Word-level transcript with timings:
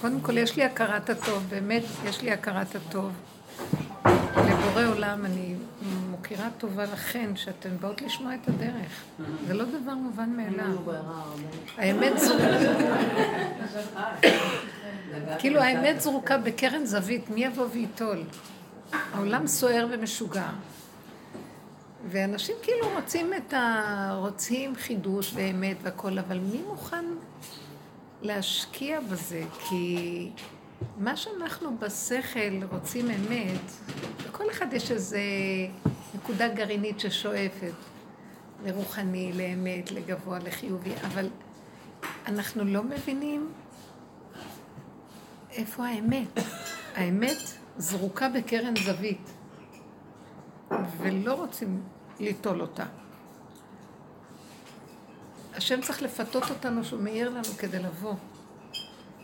קודם 0.00 0.20
כל, 0.20 0.38
יש 0.38 0.56
לי 0.56 0.64
הכרת 0.64 1.10
הטוב, 1.10 1.46
באמת, 1.48 1.82
יש 2.04 2.22
לי 2.22 2.30
הכרת 2.32 2.74
הטוב. 2.74 3.12
לבורא 4.36 4.84
עולם, 4.86 5.24
אני 5.24 5.54
מוקירה 6.10 6.48
טובה 6.58 6.84
לכן, 6.84 7.36
שאתן 7.36 7.76
באות 7.80 8.02
לשמוע 8.02 8.34
את 8.34 8.48
הדרך. 8.48 9.02
זה 9.46 9.54
לא 9.54 9.64
דבר 9.64 9.94
מובן 9.94 10.30
מאליו. 10.30 10.76
האמת 11.76 12.18
זרוקה, 12.18 12.44
כאילו 15.38 15.60
האמת 15.60 16.00
זרוקה 16.00 16.38
בקרן 16.38 16.84
זווית, 16.84 17.30
מי 17.30 17.44
יבוא 17.44 17.66
וייטול? 17.72 18.22
העולם 19.14 19.46
סוער 19.46 19.86
ומשוגע. 19.90 20.48
ואנשים 22.10 22.54
כאילו 22.62 22.88
רוצים 22.94 23.34
את 23.34 23.54
ה... 23.54 24.16
רוצים 24.18 24.76
חידוש 24.76 25.32
ואמת 25.34 25.76
והכל, 25.82 26.18
אבל 26.18 26.38
מי 26.38 26.62
מוכן 26.68 27.04
להשקיע 28.22 29.00
בזה? 29.00 29.44
כי 29.68 30.30
מה 30.96 31.16
שאנחנו 31.16 31.78
בשכל 31.78 32.64
רוצים 32.70 33.10
אמת, 33.10 33.70
לכל 34.28 34.50
אחד 34.50 34.72
יש 34.72 34.90
איזו 34.90 35.18
נקודה 36.14 36.48
גרעינית 36.48 37.00
ששואפת 37.00 37.72
לרוחני, 38.64 39.32
לאמת, 39.32 39.90
לגבוה, 39.90 40.38
לחיובי, 40.38 40.92
אבל 41.06 41.28
אנחנו 42.26 42.64
לא 42.64 42.82
מבינים 42.82 43.52
איפה 45.50 45.86
האמת. 45.86 46.28
האמת 46.94 47.38
זרוקה 47.78 48.28
בקרן 48.28 48.74
זווית, 48.76 49.30
ולא 50.98 51.34
רוצים 51.34 51.82
ליטול 52.20 52.60
אותה. 52.60 52.84
השם 55.58 55.80
צריך 55.80 56.02
לפתות 56.02 56.50
אותנו 56.50 56.84
שהוא 56.84 57.00
מאיר 57.00 57.28
לנו 57.28 57.44
כדי 57.58 57.78
לבוא. 57.78 58.14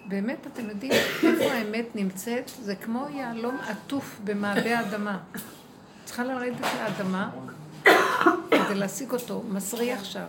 באמת, 0.08 0.46
אתם 0.46 0.68
יודעים 0.68 0.92
איפה 0.92 1.52
האמת 1.52 1.96
נמצאת? 1.96 2.50
זה 2.62 2.76
כמו 2.76 3.06
יהלום 3.10 3.56
עטוף 3.68 4.20
במעבה 4.24 4.78
האדמה. 4.78 5.18
צריכה 6.04 6.24
לרדת 6.24 6.60
לאדמה 6.60 7.30
כדי 8.50 8.74
להשיג 8.74 9.10
אותו, 9.12 9.42
מסריח 9.48 10.04
שם, 10.04 10.26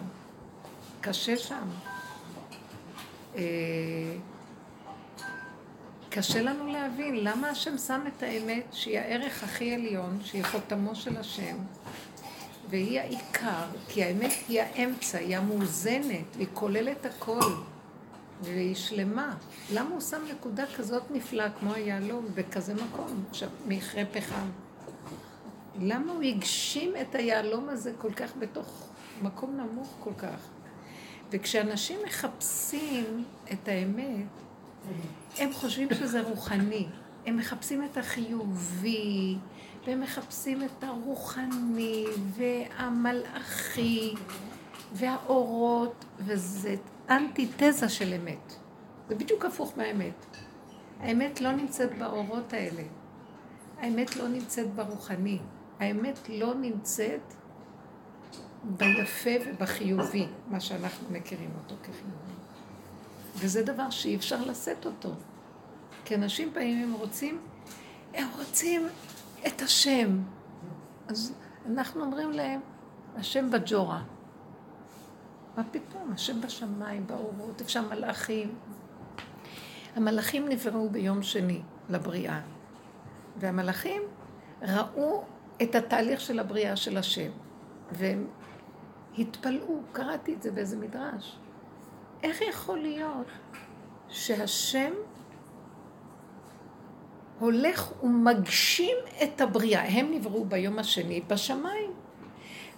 קשה 1.01 1.37
שם. 1.37 1.67
אה, 3.35 3.41
קשה 6.09 6.41
לנו 6.41 6.67
להבין 6.67 7.23
למה 7.23 7.49
השם 7.49 7.77
שם 7.77 8.01
את 8.07 8.23
האמת, 8.23 8.63
שהיא 8.71 8.99
הערך 8.99 9.43
הכי 9.43 9.73
עליון, 9.73 10.19
שהיא 10.23 10.43
חותמו 10.43 10.95
של 10.95 11.17
השם, 11.17 11.55
והיא 12.69 12.99
העיקר, 12.99 13.65
כי 13.87 14.03
האמת 14.03 14.31
היא 14.47 14.61
האמצע, 14.61 15.17
היא 15.17 15.37
המאוזנת, 15.37 16.35
והיא 16.35 16.47
כוללת 16.53 17.05
הכל. 17.05 17.39
והיא 18.41 18.75
שלמה. 18.75 19.35
למה 19.73 19.89
הוא 19.89 20.01
שם 20.01 20.21
נקודה 20.31 20.63
כזאת 20.77 21.03
נפלאה 21.11 21.49
כמו 21.49 21.73
היהלום 21.73 22.25
בכזה 22.35 22.73
מקום, 22.73 23.23
מכרה 23.67 24.05
פחם? 24.05 24.49
למה 25.81 26.11
הוא 26.11 26.23
הגשים 26.23 26.93
את 27.01 27.15
היהלום 27.15 27.69
הזה 27.69 27.91
כל 27.97 28.13
כך 28.13 28.31
בתוך 28.39 28.87
מקום 29.21 29.57
נמוך 29.57 29.95
כל 29.99 30.13
כך? 30.17 30.47
וכשאנשים 31.31 31.99
מחפשים 32.05 33.23
את 33.53 33.67
האמת, 33.67 34.25
הם 35.37 35.53
חושבים 35.53 35.87
שזה 35.93 36.21
רוחני. 36.21 36.85
הם 37.25 37.37
מחפשים 37.37 37.83
את 37.83 37.97
החיובי, 37.97 39.37
והם 39.85 40.01
מחפשים 40.01 40.63
את 40.63 40.83
הרוחני, 40.83 42.05
והמלאכי, 42.35 44.13
והאורות, 44.93 46.05
וזה 46.19 46.75
אנטיתזה 47.09 47.89
של 47.89 48.13
אמת. 48.13 48.53
זה 49.09 49.15
בדיוק 49.15 49.45
הפוך 49.45 49.73
מהאמת. 49.77 50.25
האמת 50.99 51.41
לא 51.41 51.51
נמצאת 51.51 51.97
באורות 51.97 52.53
האלה. 52.53 52.83
האמת 53.77 54.15
לא 54.15 54.27
נמצאת 54.27 54.73
ברוחני. 54.73 55.39
האמת 55.79 56.29
לא 56.29 56.53
נמצאת 56.53 57.21
ביפה 58.63 59.29
ובחיובי, 59.45 60.27
מה 60.47 60.59
שאנחנו 60.59 61.07
מכירים 61.11 61.51
אותו 61.63 61.75
כחיובי. 61.83 62.33
וזה 63.37 63.63
דבר 63.63 63.89
שאי 63.89 64.15
אפשר 64.15 64.45
לשאת 64.45 64.85
אותו. 64.85 65.09
כי 66.05 66.15
אנשים 66.15 66.53
באים, 66.53 66.83
הם 66.83 66.93
רוצים, 66.93 67.39
הם 68.13 68.27
רוצים 68.37 68.87
את 69.47 69.61
השם. 69.61 70.21
אז 71.07 71.33
אנחנו 71.65 72.03
אומרים 72.03 72.31
להם, 72.31 72.59
השם 73.15 73.51
בג'ורה. 73.51 74.03
מה 75.57 75.63
פתאום? 75.71 76.11
השם 76.13 76.41
בשמיים, 76.41 77.07
באורות, 77.07 77.61
אפשר 77.61 77.81
מלאכים. 77.81 78.55
המלאכים 79.95 80.49
נבראו 80.49 80.89
ביום 80.89 81.23
שני 81.23 81.61
לבריאה, 81.89 82.41
והמלאכים 83.37 84.01
ראו 84.61 85.23
את 85.61 85.75
התהליך 85.75 86.21
של 86.21 86.39
הבריאה 86.39 86.75
של 86.75 86.97
השם, 86.97 87.31
והם 87.91 88.27
התפלאו, 89.17 89.79
קראתי 89.91 90.33
את 90.33 90.41
זה 90.41 90.51
באיזה 90.51 90.77
מדרש. 90.77 91.37
איך 92.23 92.41
יכול 92.41 92.79
להיות 92.79 93.27
שהשם 94.09 94.91
הולך 97.39 98.03
ומגשים 98.03 98.97
את 99.23 99.41
הבריאה? 99.41 99.83
הם 99.99 100.11
נבראו 100.11 100.45
ביום 100.45 100.79
השני 100.79 101.21
בשמיים. 101.27 101.91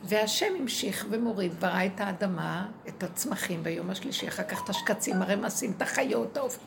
והשם 0.04 0.54
המשיך 0.60 1.06
ומוריד, 1.10 1.54
ברא 1.60 1.86
את 1.86 2.02
האדמה, 2.02 2.68
את 2.88 3.04
הצמחים 3.04 3.64
ביום 3.64 3.90
השלישי, 3.90 4.28
אחר 4.28 4.44
כך 4.44 4.64
את 4.64 4.70
השקצים, 4.70 5.22
הרמסים, 5.22 5.74
את 5.78 5.82
החיות, 5.82 6.38
האופ... 6.38 6.58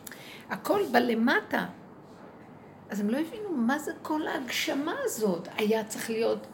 הכל 0.51 0.81
בלמטה. 0.93 1.67
אז 2.91 3.01
הם 3.01 3.11
לא 3.11 3.19
הבינו 3.19 3.51
מה 3.57 3.79
זה 3.79 3.93
כל 4.03 4.27
ההגשמה 4.27 4.95
הזאת. 5.05 5.49
היה 5.57 5.85
צריך 5.85 6.11
להיות 6.11 6.47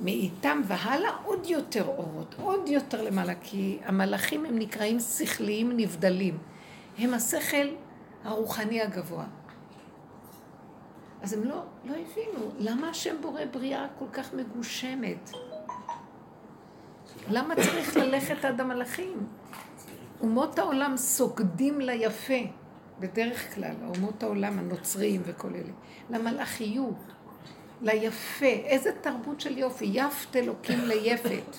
מאיתם 0.00 0.60
והלאה 0.64 1.10
עוד 1.24 1.46
יותר 1.46 1.86
אורות, 1.86 2.34
עוד 2.42 2.68
יותר 2.68 3.02
למעלה, 3.02 3.34
כי 3.34 3.78
המלאכים 3.84 4.44
הם 4.44 4.58
נקראים 4.58 5.00
שכליים 5.00 5.72
נבדלים. 5.76 6.38
הם 6.98 7.14
השכל 7.14 7.66
הרוחני 8.24 8.82
הגבוה. 8.82 9.24
אז 11.22 11.32
הם 11.32 11.44
לא, 11.44 11.62
לא 11.84 11.94
הבינו, 11.94 12.50
למה 12.58 12.88
השם 12.88 13.16
בורא 13.20 13.40
בריאה 13.52 13.86
כל 13.98 14.04
כך 14.12 14.34
מגושמת? 14.34 15.30
למה 17.30 17.54
צריך 17.54 17.96
ללכת 17.96 18.44
עד 18.44 18.60
המלאכים? 18.60 19.26
אומות 20.20 20.58
העולם 20.58 20.96
סוגדים 20.96 21.80
ליפה, 21.80 22.34
בדרך 23.00 23.54
כלל, 23.54 23.74
אומות 23.96 24.22
העולם 24.22 24.58
הנוצריים 24.58 25.22
וכל 25.24 25.54
אלה, 25.54 25.72
למלאכיות, 26.10 26.96
ליפה. 27.82 28.46
איזה 28.46 28.90
תרבות 29.00 29.40
של 29.40 29.58
יופי, 29.58 29.90
יפת 29.92 30.36
אלוקים 30.36 30.78
ליפת. 30.80 31.56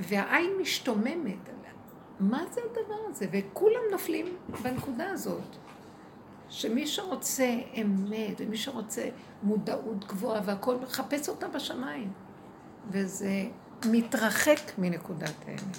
והעין 0.00 0.50
משתוממת. 0.60 1.54
מה 2.20 2.44
זה 2.50 2.60
הדבר 2.70 3.08
הזה? 3.08 3.26
וכולם 3.32 3.80
נופלים 3.90 4.36
בנקודה 4.62 5.10
הזאת. 5.10 5.56
שמי 6.48 6.86
שרוצה 6.86 7.54
אמת, 7.80 8.34
ומי 8.38 8.56
שרוצה 8.56 9.08
מודעות 9.42 10.04
גבוהה 10.04 10.40
והכול, 10.44 10.76
מחפש 10.82 11.28
אותה 11.28 11.48
בשמיים. 11.48 12.12
וזה 12.90 13.44
מתרחק 13.86 14.78
מנקודת 14.78 15.34
האמת. 15.46 15.78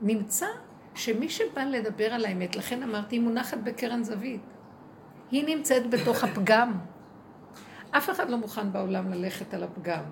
נמצא 0.00 0.46
שמי 0.94 1.28
שבא 1.28 1.64
לדבר 1.64 2.14
על 2.14 2.24
האמת, 2.24 2.56
לכן 2.56 2.82
אמרתי, 2.82 3.16
היא 3.16 3.22
מונחת 3.22 3.58
בקרן 3.58 4.02
זווית. 4.02 4.40
היא 5.30 5.56
נמצאת 5.56 5.90
בתוך 5.90 6.24
הפגם. 6.24 6.78
אף 7.90 8.10
אחד 8.10 8.30
לא 8.30 8.36
מוכן 8.36 8.72
בעולם 8.72 9.12
ללכת 9.12 9.54
על 9.54 9.62
הפגם. 9.62 10.04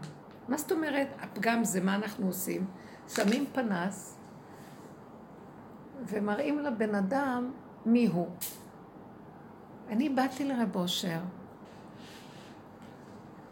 מה 0.49 0.57
זאת 0.57 0.73
אומרת? 0.73 1.09
הפגם 1.21 1.65
זה 1.65 1.81
מה 1.81 1.95
אנחנו 1.95 2.27
עושים? 2.27 2.67
שמים 3.09 3.47
פנס 3.53 4.12
ומראים 6.07 6.59
לבן 6.59 6.95
אדם 6.95 7.51
מי 7.87 8.07
הוא. 8.07 8.29
אני 9.89 10.09
באתי 10.09 10.45
לרב 10.45 10.77
אושר, 10.77 11.19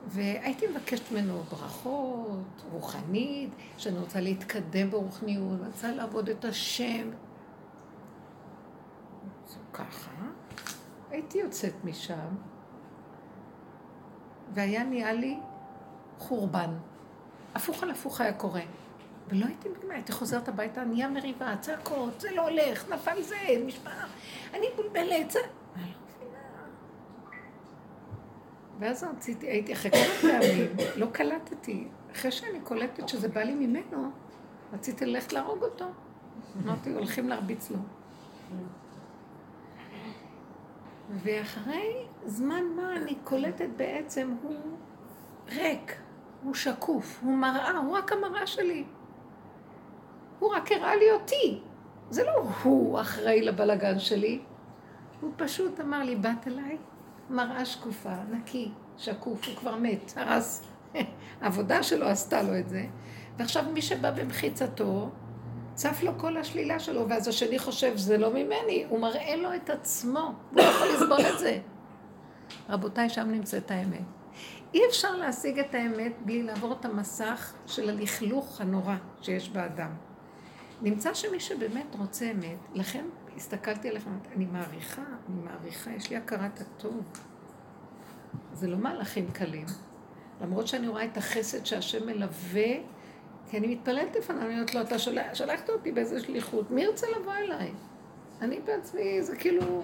והייתי 0.07 0.67
מבקשת 0.67 1.13
ממנו 1.13 1.43
ברכות, 1.43 2.63
רוחנית, 2.73 3.51
שאני 3.79 3.99
רוצה 3.99 4.21
להתקדם 4.21 4.91
ברוחניות, 4.91 5.61
רוצה 5.67 5.93
לעבוד 5.93 6.29
את 6.29 6.45
השם. 6.45 7.11
ככה. 9.73 10.11
הייתי 11.11 11.39
יוצאת 11.39 11.75
משם, 11.85 12.35
והיה 14.55 14.85
נהיה 14.85 15.13
לי 15.13 15.39
חורבן. 16.19 16.71
הפוך 17.55 17.83
על 17.83 17.91
הפוך 17.91 18.21
היה 18.21 18.33
קורה. 18.33 18.63
ולא 19.31 19.47
הייתי 19.47 19.69
מבינה, 19.69 19.95
הייתי 19.95 20.13
חוזרת 20.13 20.49
הביתה, 20.49 20.85
נהיה 20.85 21.09
מריבה, 21.09 21.57
צעקות, 21.61 22.21
זה 22.21 22.29
לא 22.35 22.49
הולך, 22.49 22.91
נפל 22.93 23.23
זה, 23.23 23.37
משפחה, 23.67 24.07
אני 24.55 24.67
מבולבלת, 24.75 25.31
זה... 25.31 25.41
ואז 28.81 29.05
רציתי, 29.05 29.47
הייתי 29.47 29.73
אחרי 29.73 29.91
כמה 29.91 30.31
פעמים, 30.31 30.67
לא 30.97 31.07
קלטתי. 31.07 31.89
אחרי 32.13 32.31
שאני 32.31 32.61
קולטת 32.61 33.09
שזה 33.09 33.29
בא 33.29 33.41
לי 33.41 33.55
ממנו, 33.55 34.11
רציתי 34.73 35.07
ללכת 35.07 35.33
להרוג 35.33 35.63
אותו. 35.63 35.85
אמרתי, 36.65 36.93
הולכים 36.93 37.29
להרביץ 37.29 37.71
לו. 37.71 37.79
ואחרי 41.11 42.07
זמן 42.25 42.65
מה 42.77 42.97
אני 42.97 43.15
קולטת 43.25 43.69
בעצם, 43.77 44.35
הוא 44.43 44.57
ריק, 45.49 45.97
הוא 46.43 46.55
שקוף, 46.55 47.21
הוא 47.23 47.37
מראה, 47.37 47.79
הוא 47.79 47.97
רק 47.97 48.13
המראה 48.13 48.47
שלי. 48.47 48.85
הוא 50.41 50.55
רק 50.55 50.73
הראה 50.73 50.97
לי 50.97 51.11
אותי. 51.11 51.61
זה 52.11 52.25
לא 52.25 52.45
הוא 52.63 53.01
אחראי 53.01 53.43
לבלגן 53.43 53.99
שלי. 53.99 54.41
הוא 55.21 55.31
פשוט 55.37 55.81
אמר 55.81 56.03
לי, 56.03 56.17
באת 56.17 56.47
אליי, 56.47 56.77
מראה 57.31 57.65
שקופה, 57.65 58.15
נקי, 58.31 58.71
שקוף, 58.97 59.49
הוא 59.49 59.57
כבר 59.57 59.77
מת, 59.77 60.13
הרס. 60.17 60.63
העבודה 61.41 61.83
שלו 61.83 62.07
עשתה 62.07 62.43
לו 62.43 62.59
את 62.59 62.69
זה. 62.69 62.85
ועכשיו 63.37 63.65
מי 63.73 63.83
שבא 63.83 64.11
במחיצתו, 64.11 65.11
צף 65.75 66.03
לו 66.03 66.13
כל 66.19 66.37
השלילה 66.37 66.79
שלו, 66.79 67.09
ואז 67.09 67.29
השני 67.29 67.59
חושב, 67.59 67.97
זה 67.97 68.19
לא 68.19 68.31
ממני, 68.31 68.87
הוא 68.89 69.01
מראה 69.01 69.37
לו 69.37 69.55
את 69.55 69.71
עצמו, 69.71 70.21
הוא 70.21 70.35
לא 70.53 70.63
יכול 70.63 70.87
לסבול 70.95 71.33
את 71.35 71.39
זה. 71.39 71.59
רבותיי, 72.69 73.09
שם 73.09 73.31
נמצאת 73.31 73.71
האמת. 73.71 74.01
אי 74.75 74.81
אפשר 74.89 75.17
להשיג 75.17 75.59
את 75.59 75.75
האמת 75.75 76.13
בלי 76.25 76.43
לעבור 76.43 76.73
את 76.73 76.85
המסך 76.85 77.53
של 77.67 77.91
הלכלוך 77.91 78.61
הנורא 78.61 78.97
שיש 79.23 79.51
באדם. 79.51 80.10
נמצא 80.83 81.15
שמי 81.15 81.41
שבאמת 81.41 81.97
רוצה 81.99 82.31
אמת, 82.31 82.59
לכן 82.75 83.05
הסתכלתי 83.37 83.89
עליכם, 83.89 84.11
אני 84.37 84.45
מעריכה, 84.45 85.03
אני 85.03 85.41
מעריכה, 85.43 85.91
יש 85.91 86.11
לי 86.11 86.17
הכרת 86.17 86.61
הטוב. 86.61 87.03
זה 88.53 88.69
לא 88.69 88.77
מהלכים 88.77 89.31
קלים. 89.31 89.67
למרות 90.41 90.67
שאני 90.67 90.89
רואה 90.89 91.05
את 91.05 91.17
החסד 91.17 91.67
שהשם 91.67 92.07
מלווה, 92.07 92.71
כי 93.49 93.59
אני 93.59 93.67
מתפללת 93.67 94.17
לפניו, 94.17 94.43
אני 94.43 94.55
אומרת 94.55 94.75
לו, 94.75 94.81
אתה 94.81 94.99
שולח, 94.99 95.35
שלחת 95.35 95.71
אותי 95.71 95.93
באיזה 95.93 96.21
שליחות, 96.21 96.71
מי 96.71 96.83
ירצה 96.83 97.07
לבוא 97.21 97.33
אליי? 97.33 97.73
אני 98.41 98.61
בעצמי, 98.61 99.23
זה 99.23 99.37
כאילו, 99.37 99.83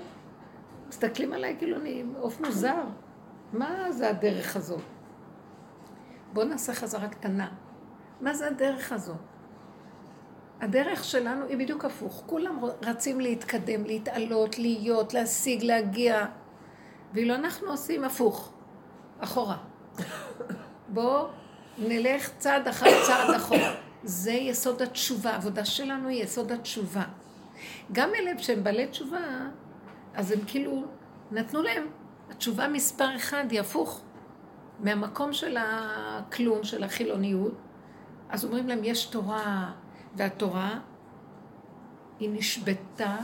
מסתכלים 0.89 1.33
עליי 1.33 1.57
כאילו 1.59 1.77
אני 1.81 2.05
עוף 2.21 2.41
מוזר. 2.41 2.83
מה 3.53 3.93
זה 3.93 4.11
הדרך 4.11 4.57
הזאת? 4.57 4.83
בואו 6.33 6.47
נעשה 6.47 6.75
חזרה 6.75 7.09
קטנה. 7.09 7.49
מה 8.21 8.35
זה 8.35 8.47
הדרך 8.47 8.93
הזאת? 8.93 9.17
הדרך 10.61 11.05
שלנו 11.05 11.47
היא 11.47 11.57
בדיוק 11.57 11.85
הפוך. 11.85 12.23
כולם 12.27 12.59
רצים 12.83 13.21
להתקדם, 13.21 13.85
להתעלות, 13.85 14.59
להיות, 14.59 15.15
להשיג, 15.15 15.63
להגיע. 15.63 16.27
ואילו 17.13 17.35
אנחנו 17.35 17.71
עושים 17.71 18.05
הפוך, 18.05 18.53
אחורה. 19.21 19.57
בואו 20.89 21.29
נלך 21.79 22.31
צעד 22.39 22.69
אחר 22.69 23.05
צעד 23.07 23.35
אחורה. 23.35 23.75
זה 24.05 24.33
יסוד 24.33 24.83
התשובה, 24.83 25.31
העבודה 25.31 25.65
שלנו 25.65 26.09
היא 26.09 26.25
יסוד 26.25 26.53
התשובה. 26.53 27.03
גם 27.93 28.11
אלה 28.15 28.39
שהם 28.39 28.65
בעלי 28.65 28.87
תשובה, 28.87 29.19
אז 30.15 30.33
הם 30.33 30.39
כאילו 30.47 30.85
נתנו 31.31 31.63
להם, 31.63 31.87
התשובה 32.31 32.69
מספר 32.69 33.17
אחד 33.17 33.45
היא 33.51 33.61
הפוך. 33.61 34.01
מהמקום 34.81 35.33
של 35.33 35.57
הכלום, 35.61 36.65
של 36.65 36.85
החילוניות, 36.85 37.55
אז 38.29 38.45
אומרים 38.45 38.69
להם, 38.69 38.85
יש 38.85 39.05
תורה, 39.07 39.73
והתורה 40.17 40.79
היא 42.19 42.31
נשבתה 42.33 43.17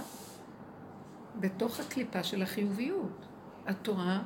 בתוך 1.40 1.80
הקליפה 1.80 2.22
של 2.22 2.42
החיוביות. 2.42 3.26
התורה, 3.66 4.22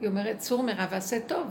היא 0.00 0.08
אומרת, 0.08 0.38
צור 0.38 0.62
מרע 0.62 0.86
ועשה 0.90 1.20
טוב. 1.20 1.46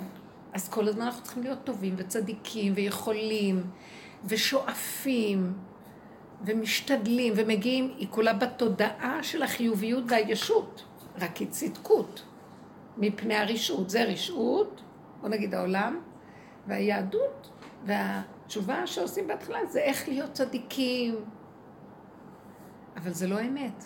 אז 0.54 0.70
כל 0.70 0.88
הזמן 0.88 1.02
אנחנו 1.02 1.24
צריכים 1.24 1.44
להיות 1.44 1.64
טובים 1.64 1.94
וצדיקים 1.98 2.74
ויכולים 2.76 3.64
ושואפים 4.26 5.54
ומשתדלים 6.46 7.34
ומגיעים, 7.36 7.94
היא 7.98 8.08
כולה 8.10 8.34
בתודעה 8.34 9.24
של 9.24 9.44
החיוביות 9.44 10.04
והישות, 10.08 10.86
רק 11.18 11.38
היא 11.38 11.48
צדקות 11.50 12.24
מפני 12.98 13.36
הרשעות. 13.36 13.90
זה 13.90 14.04
רשעות, 14.04 14.82
בוא 15.22 15.30
נגיד 15.30 15.56
העולם, 15.56 16.00
והיהדות 16.68 17.50
והתשובה 18.46 18.88
שעושים 18.88 19.28
בהתחלה 19.28 19.66
זה 19.66 19.80
איך 19.80 20.08
להיות 20.08 20.34
צדיקים. 20.34 21.16
אבל 22.98 23.14
זה 23.14 23.28
לא 23.28 23.42
אמת. 23.42 23.84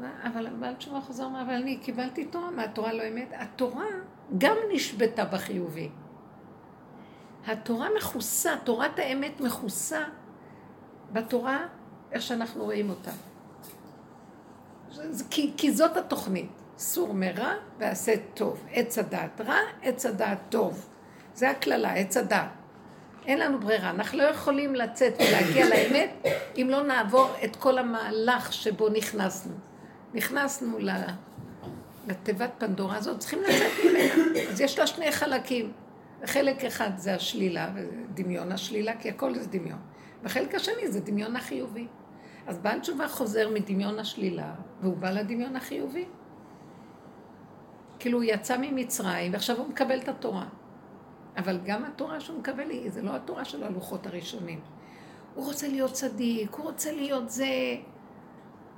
אבל 0.00 0.48
בעל 0.60 0.74
תשובה 0.74 1.00
חוזר 1.00 1.22
ואומר, 1.22 1.42
אבל 1.42 1.52
אני 1.52 1.76
קיבלתי 1.76 2.24
תורה, 2.24 2.50
מה 2.50 2.64
התורה 2.64 2.92
לא 2.92 3.08
אמת? 3.08 3.28
התורה 3.32 3.84
גם 4.38 4.56
נשבתה 4.72 5.24
בחיובי. 5.24 5.90
התורה 7.46 7.88
מכוסה, 7.98 8.54
תורת 8.64 8.98
האמת 8.98 9.40
מכוסה 9.40 10.04
בתורה, 11.12 11.66
איך 12.12 12.22
שאנחנו 12.22 12.64
רואים 12.64 12.90
אותה. 12.90 13.10
כי, 15.30 15.52
כי 15.56 15.72
זאת 15.72 15.96
התוכנית. 15.96 16.50
סור 16.78 17.14
מרע 17.14 17.52
ועשה 17.78 18.14
טוב. 18.34 18.64
עץ 18.70 18.98
הדעת 18.98 19.40
רע, 19.40 19.58
עץ 19.82 20.06
הדעת 20.06 20.38
טוב. 20.48 20.88
זה 21.34 21.50
הקללה, 21.50 21.94
עץ 21.94 22.16
הדעת. 22.16 22.65
אין 23.26 23.38
לנו 23.38 23.60
ברירה. 23.60 23.90
אנחנו 23.90 24.18
לא 24.18 24.22
יכולים 24.22 24.74
לצאת 24.74 25.14
ולהגיע 25.18 25.68
לאמת 25.68 26.10
אם 26.56 26.66
לא 26.70 26.82
נעבור 26.82 27.30
את 27.44 27.56
כל 27.56 27.78
המהלך 27.78 28.52
שבו 28.52 28.88
נכנסנו. 28.88 29.54
נכנסנו 30.14 30.78
לתיבת 32.06 32.50
פנדורה 32.58 32.96
הזאת, 32.96 33.18
צריכים 33.18 33.42
לצאת 33.42 33.72
ממנה. 33.84 34.04
אז 34.50 34.60
יש 34.60 34.78
לה 34.78 34.86
שני 34.86 35.12
חלקים. 35.12 35.72
חלק 36.24 36.64
אחד 36.64 36.90
זה 36.96 37.14
השלילה, 37.14 37.70
דמיון 38.14 38.52
השלילה, 38.52 38.96
כי 38.96 39.08
הכל 39.08 39.34
זה 39.34 39.46
דמיון. 39.46 39.78
והחלק 40.22 40.54
השני 40.54 40.88
זה 40.88 41.00
דמיון 41.00 41.36
החיובי. 41.36 41.86
אז 42.46 42.58
בעל 42.58 42.80
תשובה 42.80 43.08
חוזר 43.08 43.50
מדמיון 43.50 43.98
השלילה, 43.98 44.54
והוא 44.80 44.96
בא 44.96 45.10
לדמיון 45.10 45.56
החיובי. 45.56 46.04
כאילו 47.98 48.18
הוא 48.18 48.24
יצא 48.24 48.56
ממצרים, 48.60 49.32
ועכשיו 49.32 49.56
הוא 49.56 49.68
מקבל 49.68 49.98
את 49.98 50.08
התורה. 50.08 50.46
אבל 51.36 51.58
גם 51.64 51.84
התורה 51.84 52.20
שהוא 52.20 52.38
מקבל 52.38 52.70
היא, 52.70 52.90
זה 52.90 53.02
לא 53.02 53.16
התורה 53.16 53.44
של 53.44 53.62
הלוחות 53.62 54.06
הראשונים. 54.06 54.60
הוא 55.34 55.44
רוצה 55.44 55.68
להיות 55.68 55.92
צדיק, 55.92 56.54
הוא 56.54 56.64
רוצה 56.64 56.92
להיות 56.92 57.30
זה. 57.30 57.46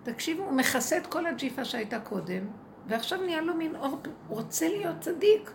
תקשיבו, 0.03 0.43
הוא 0.43 0.53
מכסה 0.53 0.97
את 0.97 1.07
כל 1.07 1.27
הג'יפה 1.27 1.65
שהייתה 1.65 2.01
קודם, 2.01 2.47
ועכשיו 2.87 3.21
נהיה 3.23 3.41
לו 3.41 3.55
מין 3.55 3.77
אור, 3.77 3.99
הוא 4.29 4.37
רוצה 4.37 4.69
להיות 4.69 5.01
צדיק. 5.01 5.51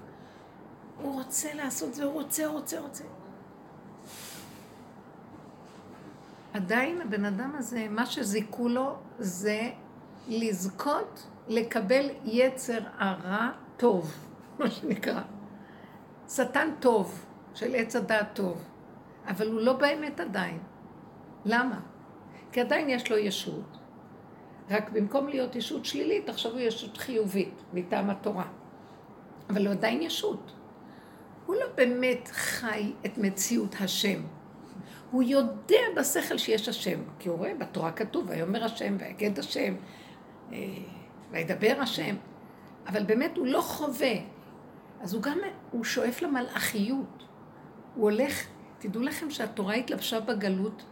הוא 1.02 1.14
רוצה 1.14 1.54
לעשות 1.54 1.94
זה, 1.94 2.04
הוא 2.04 2.14
רוצה, 2.14 2.48
רוצה, 2.48 2.80
רוצה. 2.80 3.04
עדיין 6.54 7.02
הבן 7.02 7.26
אדם 7.26 7.56
הזה, 7.58 7.88
מה 7.90 8.06
שזיכו 8.06 8.70
לו 8.70 8.96
זה 9.20 9.70
לזכות 10.28 11.28
לקבל 11.48 12.10
יצר 12.26 12.80
הרע 12.98 13.50
טוב, 13.78 14.14
מה 14.60 14.72
שנקרא. 14.72 15.22
שטן 16.30 16.70
טוב, 16.80 17.26
של 17.54 17.76
עץ 17.76 17.96
הדעת 17.96 18.28
טוב, 18.34 18.64
אבל 19.28 19.52
הוא 19.52 19.62
לא 19.62 19.74
באמת 19.74 20.20
עדיין. 20.20 20.60
למה? 21.46 21.80
כי 22.52 22.62
עדיין 22.62 22.90
יש 22.90 23.12
לו 23.12 23.18
ישות. 23.18 23.78
רק 24.70 24.90
במקום 24.90 25.28
להיות 25.28 25.56
ישות 25.56 25.86
שלילית, 25.86 26.30
עכשיו 26.30 26.52
הוא 26.52 26.60
ישות 26.60 26.98
חיובית, 26.98 27.64
מטעם 27.74 28.10
התורה. 28.10 28.46
אבל 29.50 29.66
הוא 29.66 29.72
עדיין 29.74 30.02
ישות. 30.02 30.54
הוא 31.46 31.56
לא 31.56 31.66
באמת 31.76 32.28
חי 32.32 32.94
את 33.06 33.18
מציאות 33.18 33.76
השם. 33.80 34.22
הוא 35.12 35.24
יודע 35.24 35.82
בשכל 35.98 36.38
שיש 36.38 36.70
השם, 36.70 37.00
כי 37.20 37.30
הוא 37.30 37.38
רואה 37.38 37.54
בתורה 37.60 37.92
כתוב, 37.92 38.26
ויאמר 38.30 38.64
השם, 38.64 38.98
ויגד 39.00 39.40
השם, 39.40 39.76
אה, 40.54 40.58
וידבר 41.32 41.76
השם, 41.80 42.16
אבל 42.88 43.04
באמת 43.04 43.38
הוא 43.38 43.48
לא 43.48 43.62
חווה. 43.62 44.14
אז 45.04 45.14
הוא 45.14 45.22
גם, 45.22 45.38
הוא 45.72 45.84
שואף 45.84 46.22
למלאכיות. 46.22 47.24
הוא 47.96 48.04
הולך, 48.12 48.46
תדעו 48.80 49.02
לכם 49.02 49.30
שהתורה 49.30 49.74
התלבשה 49.74 50.20
בגלות 50.20 50.84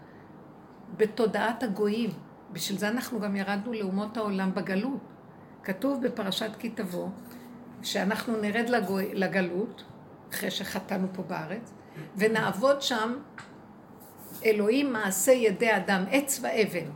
בתודעת 0.98 1.64
הגויים. 1.64 2.10
בשביל 2.52 2.78
זה 2.78 2.88
אנחנו 2.88 3.20
גם 3.20 3.36
ירדנו 3.36 3.74
לאומות 3.74 4.18
העולם 4.18 4.54
בגלות. 4.54 5.00
כתוב 5.64 6.08
בפרשת 6.08 6.52
כי 6.60 6.70
תבוא, 6.70 7.10
שאנחנו 7.82 8.42
נרד 8.42 8.70
לגוי, 8.70 9.14
לגלות, 9.14 9.84
אחרי 10.32 10.52
שחטאנו 10.52 11.08
פה 11.14 11.24
בארץ, 11.24 11.74
ונעבוד 12.18 12.82
שם 12.82 13.14
אלוהים 14.46 14.94
מעשה 14.94 15.32
ידי 15.32 15.76
אדם, 15.76 16.04
עץ 16.12 16.40
ואבן. 16.44 16.90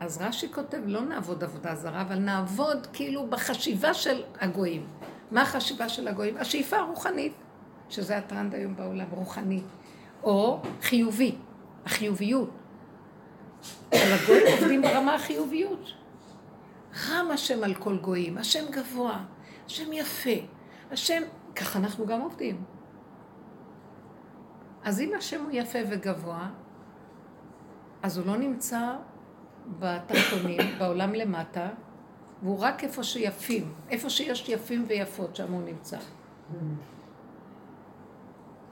אז 0.00 0.18
רש"י 0.22 0.52
כותב, 0.52 0.80
לא 0.84 1.00
נעבוד 1.00 1.44
עבודה 1.44 1.74
זרה, 1.74 2.02
אבל 2.02 2.18
נעבוד 2.18 2.86
כאילו 2.92 3.26
בחשיבה 3.26 3.94
של 3.94 4.22
הגויים. 4.40 4.86
מה 5.32 5.42
החשיבה 5.42 5.88
של 5.88 6.08
הגויים? 6.08 6.36
השאיפה 6.36 6.76
הרוחנית, 6.76 7.32
שזה 7.88 8.18
הטרנד 8.18 8.54
היום 8.54 8.76
בעולם, 8.76 9.06
רוחני, 9.10 9.62
או 10.22 10.62
חיובי, 10.82 11.34
החיוביות. 11.84 12.50
אבל 13.92 14.12
הגויים 14.12 14.46
עובדים 14.60 14.82
ברמה 14.82 15.14
החיוביות. 15.14 15.92
רם 17.08 17.30
השם 17.30 17.64
על 17.64 17.74
כל 17.74 17.98
גויים, 17.98 18.38
השם 18.38 18.64
גבוה, 18.70 19.24
השם 19.66 19.92
יפה, 19.92 20.30
השם, 20.90 21.22
ככה 21.56 21.78
אנחנו 21.78 22.06
גם 22.06 22.20
עובדים. 22.20 22.64
אז 24.84 25.00
אם 25.00 25.12
השם 25.18 25.42
הוא 25.42 25.50
יפה 25.52 25.78
וגבוה, 25.90 26.48
אז 28.02 28.18
הוא 28.18 28.26
לא 28.26 28.36
נמצא 28.36 28.96
בתחתונים, 29.78 30.60
בעולם 30.78 31.12
למטה, 31.12 31.68
והוא 32.42 32.60
רק 32.60 32.84
איפה 32.84 33.02
שיפים, 33.02 33.72
איפה 33.90 34.10
שיש 34.10 34.48
יפים 34.48 34.84
ויפות, 34.88 35.36
שם 35.36 35.52
הוא 35.52 35.62
נמצא. 35.62 35.98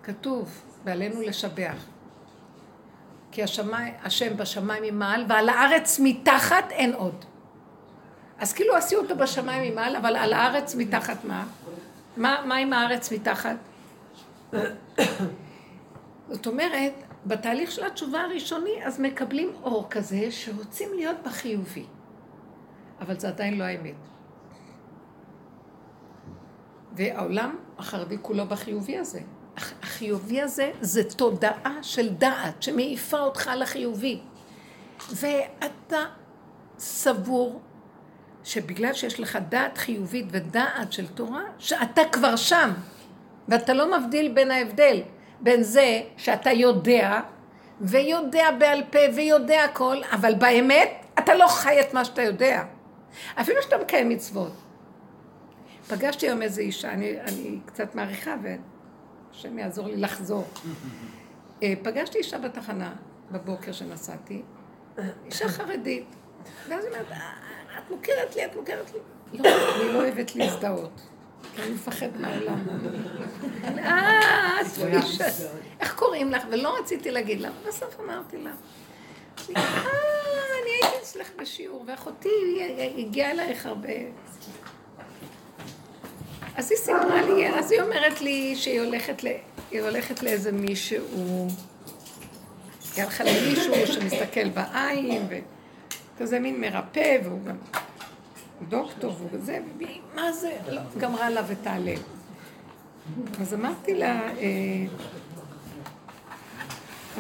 כתוב, 0.03 0.63
ועלינו 0.85 1.21
לשבח. 1.21 1.85
כי 3.33 3.43
השמי, 3.43 3.91
השם 4.03 4.37
בשמיים 4.37 4.83
ממעל, 4.95 5.25
ועל 5.29 5.49
הארץ 5.49 6.01
מתחת 6.03 6.71
אין 6.71 6.95
עוד. 6.95 7.25
אז 8.39 8.53
כאילו 8.53 8.77
עשו 8.77 8.97
אותו 8.97 9.17
בשמיים 9.17 9.73
ממעל, 9.73 9.97
אבל 9.97 10.17
על 10.17 10.33
הארץ 10.33 10.75
מתחת 10.75 11.25
מה? 11.25 11.47
מה, 12.17 12.43
מה 12.47 12.57
עם 12.57 12.73
הארץ 12.73 13.13
מתחת? 13.13 13.57
זאת 16.31 16.47
אומרת, 16.47 16.93
בתהליך 17.27 17.71
של 17.71 17.85
התשובה 17.85 18.21
הראשוני, 18.21 18.85
אז 18.85 19.01
מקבלים 19.01 19.53
אור 19.63 19.87
כזה 19.91 20.31
שרוצים 20.31 20.89
להיות 20.95 21.17
בחיובי. 21.25 21.85
אבל 23.01 23.21
זה 23.21 23.29
עדיין 23.29 23.59
לא 23.59 23.65
האמת. 23.65 23.95
והעולם 26.93 27.57
החרדי 27.79 28.17
כולו 28.23 28.47
בחיובי 28.47 28.99
הזה. 28.99 29.21
החיובי 29.57 30.41
הזה 30.41 30.71
זה 30.81 31.11
תודעה 31.11 31.79
של 31.83 32.15
דעת 32.15 32.63
שמעיפה 32.63 33.21
אותך 33.21 33.51
לחיובי. 33.57 34.21
ואתה 35.11 36.05
סבור 36.79 37.61
שבגלל 38.45 38.93
שיש 38.93 39.21
לך 39.21 39.39
דעת 39.49 39.79
חיובית 39.79 40.27
ודעת 40.31 40.93
של 40.93 41.07
תורה, 41.07 41.43
שאתה 41.59 42.03
כבר 42.13 42.37
שם, 42.37 42.71
ואתה 43.49 43.75
לא 43.75 43.99
מבדיל 43.99 44.33
בין 44.33 44.51
ההבדל 44.51 45.03
בין 45.41 45.63
זה 45.63 46.01
שאתה 46.17 46.51
יודע, 46.51 47.21
ויודע 47.81 48.51
בעל 48.59 48.83
פה 48.91 48.99
ויודע 49.15 49.65
הכל, 49.65 49.97
אבל 50.13 50.35
באמת 50.35 50.91
אתה 51.19 51.35
לא 51.35 51.47
חי 51.49 51.81
את 51.81 51.95
מה 51.95 52.05
שאתה 52.05 52.23
יודע. 52.23 52.63
אפילו 53.41 53.63
שאתה 53.63 53.79
מקיים 53.79 54.09
מצוות. 54.09 54.53
פגשתי 55.89 56.27
היום 56.27 56.43
איזו 56.43 56.61
אישה, 56.61 56.93
אני, 56.93 57.21
אני 57.21 57.59
קצת 57.67 57.95
מעריכה 57.95 58.35
והשם 58.43 59.59
יעזור 59.59 59.87
לי 59.87 59.97
לחזור. 59.97 60.45
אה, 61.63 61.73
פגשתי 61.83 62.19
אישה 62.19 62.39
בתחנה 62.39 62.93
בבוקר 63.31 63.73
שנסעתי, 63.73 64.43
אישה 65.27 65.49
חרדית, 65.49 66.17
ואז 66.69 66.85
היא 66.85 66.93
אומרת, 66.93 67.13
אה, 67.13 67.33
את 67.79 67.91
מוכרת 67.91 68.37
לי, 68.37 68.45
את 68.45 68.57
מוכרת 68.57 68.93
לי. 68.93 68.99
לא, 69.39 69.49
אני 69.77 69.93
לא 69.93 69.99
אוהבת 69.99 70.37
להזדהות, 70.37 71.01
כי 71.55 71.63
אני 71.63 71.71
מפחד 71.71 72.09
מהעולם. 72.21 72.67
אה, 73.79 74.59
איך 75.81 75.95
קוראים 75.95 76.31
לך? 76.33 76.43
ולא 76.51 76.79
רציתי 76.79 77.11
להגיד 77.11 77.41
לה, 77.41 77.51
בסוף 77.69 78.01
אמרתי 78.01 78.39
לה. 78.39 78.51
אה, 79.57 79.63
אני 80.63 80.71
הייתי 80.83 80.97
אצלך 81.03 81.31
בשיעור, 81.39 81.85
ואחותי 81.87 82.29
הגיעה 82.99 83.31
אלייך 83.31 83.67
הרבה. 83.67 83.89
אז 86.57 86.71
היא 86.71 86.79
סיפרה 86.79 87.23
לי, 87.23 87.49
אז 87.49 87.73
היא 87.73 87.81
אומרת 87.81 88.21
לי 88.21 88.57
שהיא 88.57 88.81
הולכת, 88.81 89.25
ל, 89.25 89.29
הולכת 89.81 90.23
לאיזה 90.23 90.53
מישהו, 90.53 91.49
היא 92.97 93.05
הלכה 93.05 93.25
למישהו 93.25 93.87
שמסתכל 93.87 94.49
בעין, 94.49 95.27
וכזה 96.17 96.39
מין 96.39 96.61
מרפא, 96.61 97.19
והוא 97.25 97.45
גם 97.45 97.57
דוקטור, 98.69 99.15
והוא 99.19 99.41
זה, 99.41 99.59
מה 100.15 100.33
זה, 100.33 100.57
לא, 100.69 100.81
גמרה 100.99 101.31
לה 101.31 101.43
ותעלה. 101.47 101.95
אז 103.41 103.55
אמרתי 103.55 103.95
לה, 103.95 104.21
אה, 104.23 104.87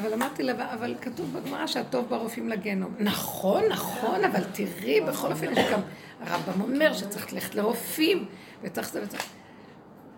אבל 0.02 0.12
אמרתי 0.12 0.42
לה, 0.42 0.74
אבל 0.74 0.94
כתוב 1.00 1.38
בגמרא 1.38 1.66
שהטוב 1.66 2.08
ברופאים 2.08 2.48
לגנום. 2.48 2.94
נכון, 2.98 3.62
נכון, 3.70 4.24
אבל 4.24 4.44
תראי, 4.52 5.00
בכל 5.00 5.32
אופן 5.32 5.52
יש 5.52 5.72
גם, 5.72 5.80
הרמב"ם 6.20 6.60
אומר 6.60 6.94
שצריך 6.94 7.32
ללכת 7.32 7.54
לרופאים, 7.54 8.26
וצריך 8.62 8.92
זה 8.92 9.02
וצריך... 9.02 9.26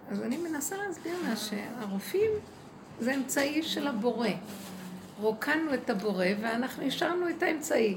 אז 0.08 0.22
אני 0.22 0.36
מנסה 0.36 0.76
להסביר 0.76 1.14
לה 1.28 1.36
שהרופאים 1.36 2.30
זה 3.00 3.14
אמצעי 3.14 3.62
של 3.62 3.86
הבורא. 3.86 4.28
רוקנו 5.20 5.74
את 5.74 5.90
הבורא 5.90 6.26
ואנחנו 6.40 6.86
השארנו 6.86 7.28
את 7.28 7.42
האמצעי. 7.42 7.96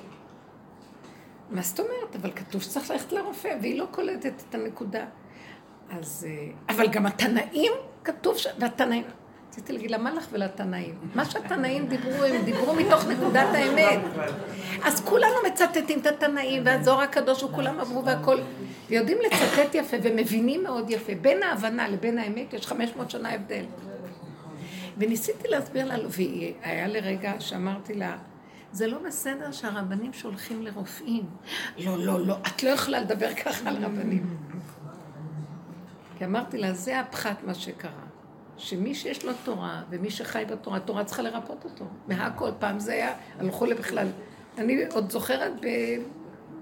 מה 1.49 1.61
זאת 1.61 1.79
אומרת? 1.79 2.15
אבל 2.21 2.31
כתוב 2.35 2.61
שצריך 2.61 2.91
ללכת 2.91 3.11
לרופא, 3.11 3.57
והיא 3.61 3.79
לא 3.79 3.87
קולטת 3.91 4.43
את 4.49 4.55
הנקודה. 4.55 5.05
אז... 5.89 6.27
אה, 6.29 6.75
אבל 6.75 6.87
גם 6.87 7.05
התנאים, 7.05 7.71
כתוב 8.03 8.37
ש... 8.37 8.47
והתנאים... 8.59 9.03
רציתי 9.55 9.73
להגיד 9.73 9.91
למה 9.91 10.13
לך 10.13 10.27
ולתנאים. 10.31 10.95
מה 11.15 11.25
שהתנאים 11.25 11.87
דיברו, 11.87 12.23
הם 12.23 12.45
דיברו 12.45 12.75
מתוך 12.75 13.05
נקודת 13.05 13.47
האמת. 13.53 13.99
אז 14.83 15.01
כולנו 15.05 15.33
מצטטים 15.47 15.99
את 15.99 16.05
התנאים, 16.05 16.61
והזוהר 16.65 17.01
הקדוש 17.01 17.43
וכולם 17.43 17.79
עברו 17.79 18.05
והכל. 18.05 18.37
ויודעים 18.89 19.17
לצטט 19.25 19.75
יפה 19.75 19.97
ומבינים 20.03 20.63
מאוד 20.63 20.89
יפה. 20.89 21.13
בין 21.21 21.43
ההבנה 21.43 21.87
לבין 21.87 22.17
האמת 22.17 22.53
יש 22.53 22.67
500 22.67 23.11
שנה 23.11 23.33
הבדל. 23.33 23.65
וניסיתי 24.97 25.47
להסביר 25.47 25.85
לה, 25.85 25.95
והיה 26.09 26.87
לרגע 26.87 27.33
שאמרתי 27.39 27.93
לה, 27.93 28.17
זה 28.71 28.87
לא 28.87 28.97
בסדר 29.07 29.51
שהרבנים 29.51 30.13
שולחים 30.13 30.61
לרופאים. 30.61 31.23
לא, 31.77 31.97
לא, 31.97 32.25
לא, 32.25 32.35
את 32.47 32.63
לא 32.63 32.69
יכולה 32.69 32.99
לדבר 32.99 33.33
ככה 33.33 33.69
על 33.69 33.85
רבנים. 33.85 34.37
כי 36.17 36.25
אמרתי 36.25 36.57
לה, 36.57 36.73
זה 36.73 36.99
הפחת 36.99 37.43
מה 37.43 37.53
שקרה. 37.53 38.04
שמי 38.57 38.95
שיש 38.95 39.25
לו 39.25 39.31
תורה, 39.43 39.83
ומי 39.89 40.09
שחי 40.09 40.43
בתורה, 40.49 40.77
התורה 40.77 41.03
צריכה 41.03 41.21
לרפות 41.21 41.63
אותו. 41.63 41.85
מהכל, 42.07 42.49
פעם 42.59 42.79
זה 42.79 42.93
היה, 42.93 43.13
הלכו 43.39 43.65
לבכלל. 43.65 44.07
אני 44.57 44.85
עוד 44.91 45.11
זוכרת 45.11 45.51
ב, 45.61 45.67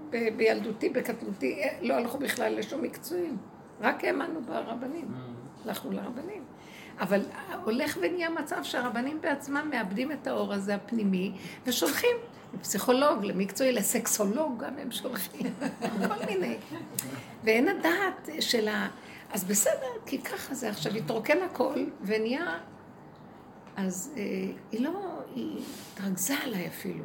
ב, 0.10 0.38
בילדותי, 0.38 0.90
בקטנותי, 0.90 1.62
אה, 1.64 1.78
לא 1.82 1.94
הלכו 1.94 2.18
בכלל 2.18 2.56
לשום 2.60 2.82
מקצועים. 2.82 3.38
רק 3.82 4.04
האמנו 4.04 4.42
ברבנים. 4.42 5.06
Mm. 5.06 5.68
הלכנו 5.68 5.92
לרבנים. 5.92 6.44
אבל 7.00 7.22
הולך 7.64 7.98
ונהיה 8.02 8.30
מצב 8.30 8.64
שהרבנים 8.64 9.22
בעצמם 9.22 9.68
מאבדים 9.72 10.12
את 10.12 10.28
האור 10.28 10.54
הזה 10.54 10.76
הפנימי, 10.76 11.32
ושולחים 11.66 12.16
לפסיכולוג, 12.54 13.26
למקצועי, 13.26 13.72
לסקסולוג 13.72 14.64
גם 14.64 14.74
הם 14.78 14.92
שולחים, 14.92 15.54
כל 16.08 16.26
מיני. 16.28 16.56
ואין 17.44 17.68
הדעת 17.68 18.30
של 18.40 18.68
ה... 18.68 18.88
אז 19.34 19.44
בסדר, 19.44 19.92
כי 20.06 20.22
ככה 20.22 20.54
זה 20.54 20.70
עכשיו, 20.70 20.96
התרוקן 20.96 21.38
הכל 21.42 21.86
ונהיה... 22.02 22.60
אז 23.76 24.14
אה, 24.18 24.22
היא 24.72 24.82
לא, 24.82 25.22
היא 25.36 25.64
התרכזה 25.94 26.34
עליי 26.44 26.68
אפילו. 26.68 27.04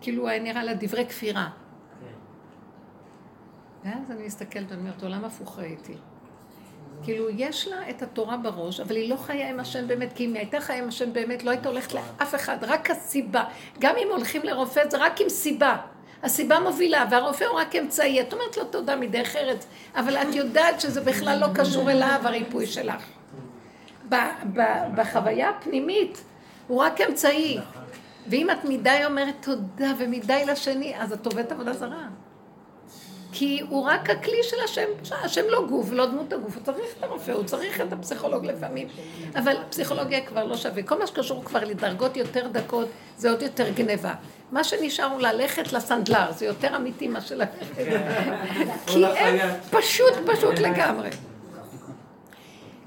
כאילו 0.00 0.28
היה 0.28 0.42
נראה 0.42 0.64
לה 0.64 0.74
דברי 0.74 1.06
כפירה. 1.06 1.50
ואז 3.84 4.10
אני 4.10 4.26
מסתכלת 4.26 4.66
ואני 4.70 4.80
אומרת, 4.80 5.02
עולם 5.02 5.24
הפוך 5.24 5.58
ראיתי. 5.58 5.94
כאילו, 7.02 7.30
יש 7.30 7.68
לה 7.68 7.90
את 7.90 8.02
התורה 8.02 8.36
בראש, 8.36 8.80
אבל 8.80 8.96
היא 8.96 9.10
לא 9.10 9.16
חיה 9.16 9.50
עם 9.50 9.60
השם 9.60 9.88
באמת, 9.88 10.12
כי 10.12 10.26
אם 10.26 10.30
היא 10.30 10.38
הייתה 10.38 10.60
חיה 10.60 10.78
עם 10.78 10.88
השם 10.88 11.12
באמת, 11.12 11.44
לא 11.44 11.50
הייתה 11.50 11.68
הולכת 11.68 11.92
לאף 11.94 12.34
אחד, 12.34 12.56
רק 12.62 12.90
הסיבה. 12.90 13.44
גם 13.78 13.94
אם 13.98 14.08
הולכים 14.10 14.42
לרופא, 14.44 14.88
זה 14.90 14.96
רק 14.98 15.20
עם 15.20 15.28
סיבה. 15.28 15.76
הסיבה 16.22 16.60
מובילה, 16.60 17.06
והרופא 17.10 17.44
הוא 17.44 17.58
רק 17.58 17.76
אמצעי. 17.76 18.20
את 18.20 18.32
אומרת 18.32 18.56
לו 18.56 18.64
תודה 18.64 18.96
מדרך 18.96 19.36
ארץ, 19.36 19.66
אבל 19.96 20.16
את 20.16 20.34
יודעת 20.34 20.80
שזה 20.80 21.00
בכלל 21.00 21.38
לא 21.40 21.46
קשור 21.54 21.90
אליו, 21.90 22.20
הריפוי 22.24 22.66
שלך. 22.66 23.04
בחוויה 24.94 25.50
הפנימית, 25.50 26.24
הוא 26.68 26.82
רק 26.82 27.00
אמצעי. 27.00 27.58
ואם 28.26 28.50
את 28.50 28.64
מדי 28.64 29.00
אומרת 29.04 29.34
תודה 29.40 29.92
ומדי 29.98 30.44
לשני, 30.46 30.94
אז 30.98 31.12
את 31.12 31.26
עובדת 31.26 31.52
עבודה 31.52 31.72
זרה. 31.72 32.06
כי 33.32 33.62
הוא 33.68 33.84
רק 33.84 34.10
הכלי 34.10 34.42
של 34.42 34.56
השם, 34.64 34.88
השם 35.24 35.42
לא 35.48 35.66
גוף, 35.68 35.90
לא 35.92 36.06
דמות 36.06 36.32
הגוף, 36.32 36.56
הוא 36.56 36.62
צריך 36.64 36.86
את 36.98 37.02
הרופא, 37.02 37.30
הוא 37.30 37.44
צריך 37.44 37.80
את 37.80 37.92
הפסיכולוג 37.92 38.46
לפעמים. 38.46 38.88
אבל 39.34 39.56
פסיכולוגיה 39.70 40.26
כבר 40.26 40.44
לא 40.44 40.56
שווה. 40.56 40.82
כל 40.82 40.98
מה 40.98 41.06
שקשור 41.06 41.44
כבר 41.44 41.64
לדרגות 41.64 42.16
יותר 42.16 42.48
דקות, 42.48 42.88
זה 43.16 43.30
עוד 43.30 43.42
יותר 43.42 43.70
גניבה. 43.70 44.14
מה 44.52 44.64
שנשאר 44.64 45.04
הוא 45.04 45.20
ללכת 45.20 45.72
לסנדלר, 45.72 46.32
זה 46.32 46.46
יותר 46.46 46.76
אמיתי 46.76 47.08
מה 47.08 47.20
שללכת. 47.20 47.66
כי 48.86 49.06
הם 49.06 49.50
פשוט, 49.70 50.12
פשוט 50.26 50.58
לגמרי. 50.58 51.10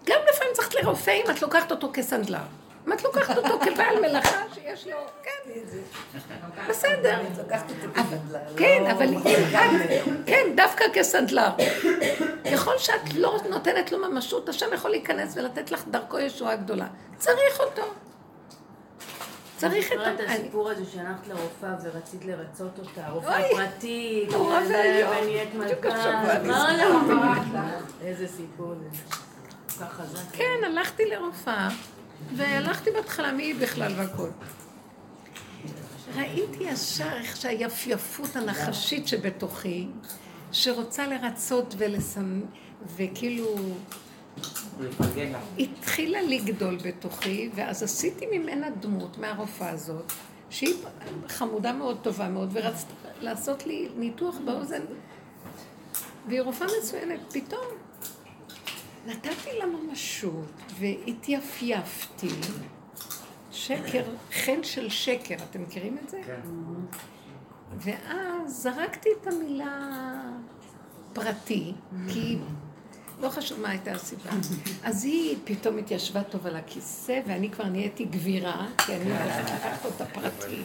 גם 0.05 0.19
לפעמים 0.29 0.53
צריך 0.53 0.75
לרופא 0.75 1.12
אם 1.12 1.31
את 1.31 1.41
לוקחת 1.41 1.72
אותו 1.72 1.89
כסנדלר. 1.93 2.39
אם 2.88 2.93
את 2.93 3.03
לוקחת 3.03 3.38
אותו 3.38 3.60
כבעל 3.60 4.00
מלאכה 4.01 4.43
שיש 4.53 4.88
לו, 4.88 4.98
כן, 5.24 5.51
בסדר. 6.69 7.19
כן, 8.57 8.84
אבל 8.91 9.07
אם 9.07 9.19
את, 9.19 9.25
כן, 10.25 10.48
דווקא 10.55 10.86
כסנדלר. 10.93 11.50
ככל 12.53 12.77
שאת 12.77 13.13
לא 13.15 13.38
נותנת 13.50 13.91
לו 13.91 14.10
ממשות, 14.10 14.50
השם 14.50 14.74
יכול 14.74 14.91
להיכנס 14.91 15.38
ולתת 15.38 15.72
לך 15.72 15.84
דרכו 15.91 16.19
ישועה 16.19 16.55
גדולה. 16.55 16.88
צריך 17.17 17.60
אותו. 17.60 17.84
צריך 19.57 19.91
את... 19.91 19.97
את 19.97 20.29
הסיפור 20.29 20.69
הזה 20.69 20.83
שהלכת 20.93 21.27
לרופאה 21.27 21.75
ורצית 21.83 22.25
לרצות 22.25 22.79
אותה, 22.79 23.09
רופאה 23.09 23.41
פרטית, 23.51 24.29
ונהיית 24.33 25.53
מלכה. 25.55 26.19
איזה 28.01 28.27
סיפור 28.27 28.74
זה. 28.75 29.85
כן, 30.33 30.63
הלכתי 30.65 31.03
לרופאה. 31.05 31.69
והלכתי 32.35 32.91
בהתחלה, 32.91 33.31
מי 33.31 33.53
בכלל 33.53 33.93
והכל. 33.97 34.29
ראיתי 36.15 36.63
ישר 36.63 37.13
איך 37.13 37.38
שהיפייפות 37.38 38.35
הנחשית 38.35 39.07
שבתוכי, 39.07 39.88
שרוצה 40.51 41.07
לרצות 41.07 41.75
ולסמ... 41.77 42.41
וכאילו... 42.95 43.55
התחילה 45.60 46.22
לגדול 46.22 46.77
בתוכי, 46.86 47.50
ואז 47.56 47.84
עשיתי 47.84 48.25
ממנה 48.38 48.70
דמות, 48.70 49.18
מהרופאה 49.18 49.70
הזאת, 49.70 50.12
שהיא 50.50 50.75
חמודה 51.27 51.74
מאוד, 51.74 51.98
טובה 52.01 52.30
מאוד, 52.30 52.50
ורצתה 52.54 52.94
לעשות 53.22 53.65
לי 53.65 53.89
ניתוח 53.96 54.36
באוזן, 54.46 54.82
והיא 56.27 56.42
רופאה 56.42 56.68
מצוינת. 56.80 57.20
פתאום 57.34 57.65
נתתי 59.06 59.50
לה 59.60 59.65
ממשות, 59.65 60.51
והתייפייפתי. 60.80 62.30
שקר, 63.51 64.04
חן 64.32 64.63
של 64.63 64.89
שקר, 64.89 65.36
אתם 65.50 65.62
מכירים 65.62 65.98
את 66.04 66.10
זה? 66.10 66.22
כן. 66.25 66.39
ואז 67.77 68.62
זרקתי 68.63 69.10
את 69.22 69.27
המילה 69.27 69.92
פרטי, 71.13 71.74
כי 72.08 72.38
לא 73.22 73.29
חשוב 73.29 73.60
מה 73.60 73.69
הייתה 73.69 73.91
הסיבה. 73.91 74.29
אז 74.84 75.03
היא 75.03 75.38
פתאום 75.43 75.77
התיישבה 75.77 76.24
טוב 76.24 76.48
על 76.48 76.55
הכיסא, 76.55 77.19
ואני 77.27 77.50
כבר 77.50 77.65
נהייתי 77.65 78.05
גבירה, 78.05 78.67
כי 78.77 78.95
אני 78.95 79.10
לקחת 79.10 79.86
אותה 79.86 80.05
פרטי. 80.05 80.62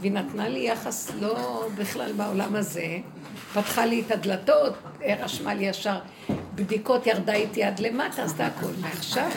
והיא 0.00 0.12
נתנה 0.12 0.48
לי 0.48 0.58
יחס 0.58 1.10
לא 1.20 1.66
בכלל 1.74 2.12
בעולם 2.12 2.56
הזה, 2.56 2.98
פתחה 3.54 3.86
לי 3.86 4.02
את 4.06 4.10
הדלתות, 4.10 4.74
רשמה 5.20 5.54
לי 5.54 5.64
ישר 5.64 5.98
בדיקות, 6.54 7.06
ירדה 7.06 7.32
איתי 7.32 7.64
עד 7.64 7.80
למטה, 7.80 8.24
עשתה 8.24 8.46
הכול. 8.46 8.72
ועכשיו, 8.80 9.30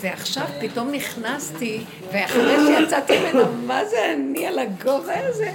ועכשיו 0.00 0.46
פתאום 0.60 0.90
נכנסתי, 0.90 1.84
ואחרי 2.12 2.56
שיצאתי 2.66 3.12
ממנו, 3.20 3.52
מה 3.66 3.84
זה 3.84 4.12
אני 4.14 4.46
על 4.46 4.58
הגובה 4.58 5.28
הזה? 5.28 5.52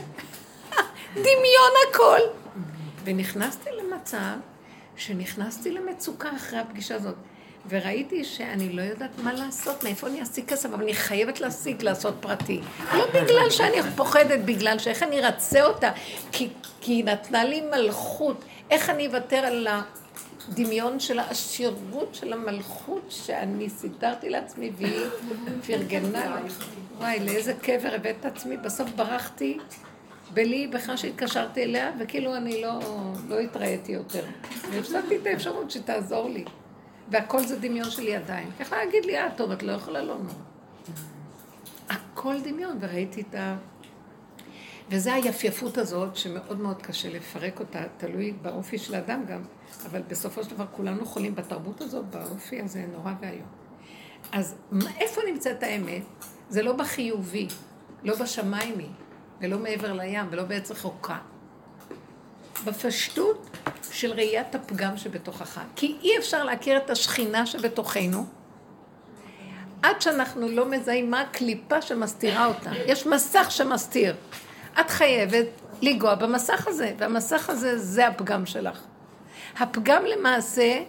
דמיון 1.26 1.74
הכל. 1.90 2.20
ונכנסתי 3.04 3.70
למצב 3.72 4.36
שנכנסתי 4.98 5.72
למצוקה 5.72 6.30
אחרי 6.36 6.60
הפגישה 6.60 6.96
הזאת, 6.96 7.16
וראיתי 7.70 8.24
שאני 8.24 8.70
לא 8.70 8.82
יודעת 8.82 9.10
מה 9.24 9.34
לעשות, 9.34 9.84
מאיפה 9.84 10.08
אני 10.08 10.24
אשיג 10.24 10.46
כסף, 10.46 10.70
אבל 10.74 10.84
אני 10.84 10.94
חייבת 10.94 11.40
להשיג, 11.40 11.84
לעשות 11.84 12.14
פרטי. 12.20 12.62
לא 12.94 13.06
בגלל 13.16 13.50
שאני 13.50 13.78
פוחדת, 13.96 14.40
בגלל 14.46 14.80
שאיך 14.80 15.04
אני 15.04 15.26
ארצה 15.26 15.66
אותה, 15.66 15.92
כי, 16.32 16.50
כי 16.82 16.92
היא 16.92 17.06
נתנה 17.06 17.44
לי 17.44 17.62
מלכות, 17.62 18.46
איך 18.72 18.90
אני 18.90 19.08
אוותר 19.08 19.38
על 19.38 19.68
הדמיון 20.50 21.00
של 21.00 21.20
העשירות 21.20 22.10
של 22.16 22.34
המלכות 22.34 23.06
שאני 23.10 23.70
סידרתי 23.70 24.30
לעצמי 24.30 24.72
והיא 24.78 25.06
פרגנה. 25.68 26.38
וואי, 26.98 27.20
לאיזה 27.20 27.54
קבר 27.54 27.96
הבאת 27.96 28.16
את 28.20 28.26
עצמי, 28.26 28.58
בסוף 28.58 28.90
ברחתי 28.96 29.58
בלי 30.36 30.68
בכלל 30.68 30.98
שהתקשרתי 30.98 31.64
אליה, 31.64 31.92
וכאילו 32.00 32.36
אני 32.36 32.62
לא, 32.62 32.80
לא 33.28 33.40
התראיתי 33.40 33.92
יותר. 33.92 34.26
והפסדתי 34.72 35.18
את 35.18 35.26
האפשרות 35.26 35.72
שתעזור 35.72 36.30
לי. 36.30 36.46
והכל 37.10 37.44
זה 37.44 37.60
דמיון 37.60 37.90
שלי 37.90 38.16
עדיין. 38.16 38.50
ככה 38.60 38.76
להגיד 38.78 39.06
לי, 39.06 39.20
אה, 39.20 39.28
טוב, 39.38 39.52
את 39.52 39.64
לא 39.64 39.72
יכולה 39.72 40.02
לא 40.02 40.18
נו. 40.18 40.30
הכל 41.90 42.42
דמיון, 42.42 42.78
וראיתי 42.82 43.22
את 43.22 43.36
ה... 43.36 43.58
וזה 44.90 45.14
היפייפות 45.14 45.78
הזאת, 45.78 46.16
שמאוד 46.16 46.60
מאוד 46.60 46.82
קשה 46.82 47.10
לפרק 47.10 47.60
אותה, 47.60 47.84
תלוי 47.98 48.34
באופי 48.42 48.78
של 48.78 48.96
האדם 48.96 49.26
גם, 49.26 49.42
אבל 49.86 50.02
בסופו 50.08 50.44
של 50.44 50.50
דבר 50.50 50.66
כולנו 50.72 51.06
חולים 51.06 51.36
בתרבות 51.36 51.82
הזאת, 51.82 52.06
באופי 52.06 52.62
הזה 52.62 52.86
נורא 52.92 53.14
ואיום. 53.22 53.48
אז 54.32 54.56
איפה 55.00 55.22
נמצאת 55.32 55.64
האמת? 55.64 56.04
זה 56.50 56.62
לא 56.62 56.74
בחיובי, 56.74 57.48
לא 58.04 58.16
בשמיימי, 58.20 58.90
ולא 59.42 59.58
מעבר 59.60 59.94
לים, 59.94 60.26
ולא 60.30 60.44
בעץ 60.44 60.72
רחוקה. 60.72 61.18
בפשטות 62.66 63.50
של 63.92 64.12
ראיית 64.12 64.56
הפגם 64.56 64.98
שבתוכך. 64.98 65.60
כי 65.76 65.98
אי 66.02 66.18
אפשר 66.18 66.44
להכיר 66.44 66.78
את 66.78 66.90
השכינה 66.90 67.46
שבתוכנו 67.46 68.26
עד 69.86 70.02
שאנחנו 70.02 70.48
לא 70.50 70.66
מזהים 70.66 71.12
מה 71.12 71.22
הקליפה 71.22 71.82
שמסתירה 71.82 72.46
אותה. 72.46 72.72
יש 72.86 73.08
מסך 73.08 73.48
שמסתיר. 73.50 74.16
את 74.80 74.90
חייבת 74.90 75.46
לנגוע 75.82 76.16
במסך 76.16 76.68
הזה, 76.68 76.94
והמסך 76.98 77.50
הזה 77.50 77.78
זה 77.78 78.08
הפגם 78.08 78.46
שלך. 78.46 78.82
הפגם 79.58 80.04
למעשה 80.06 80.80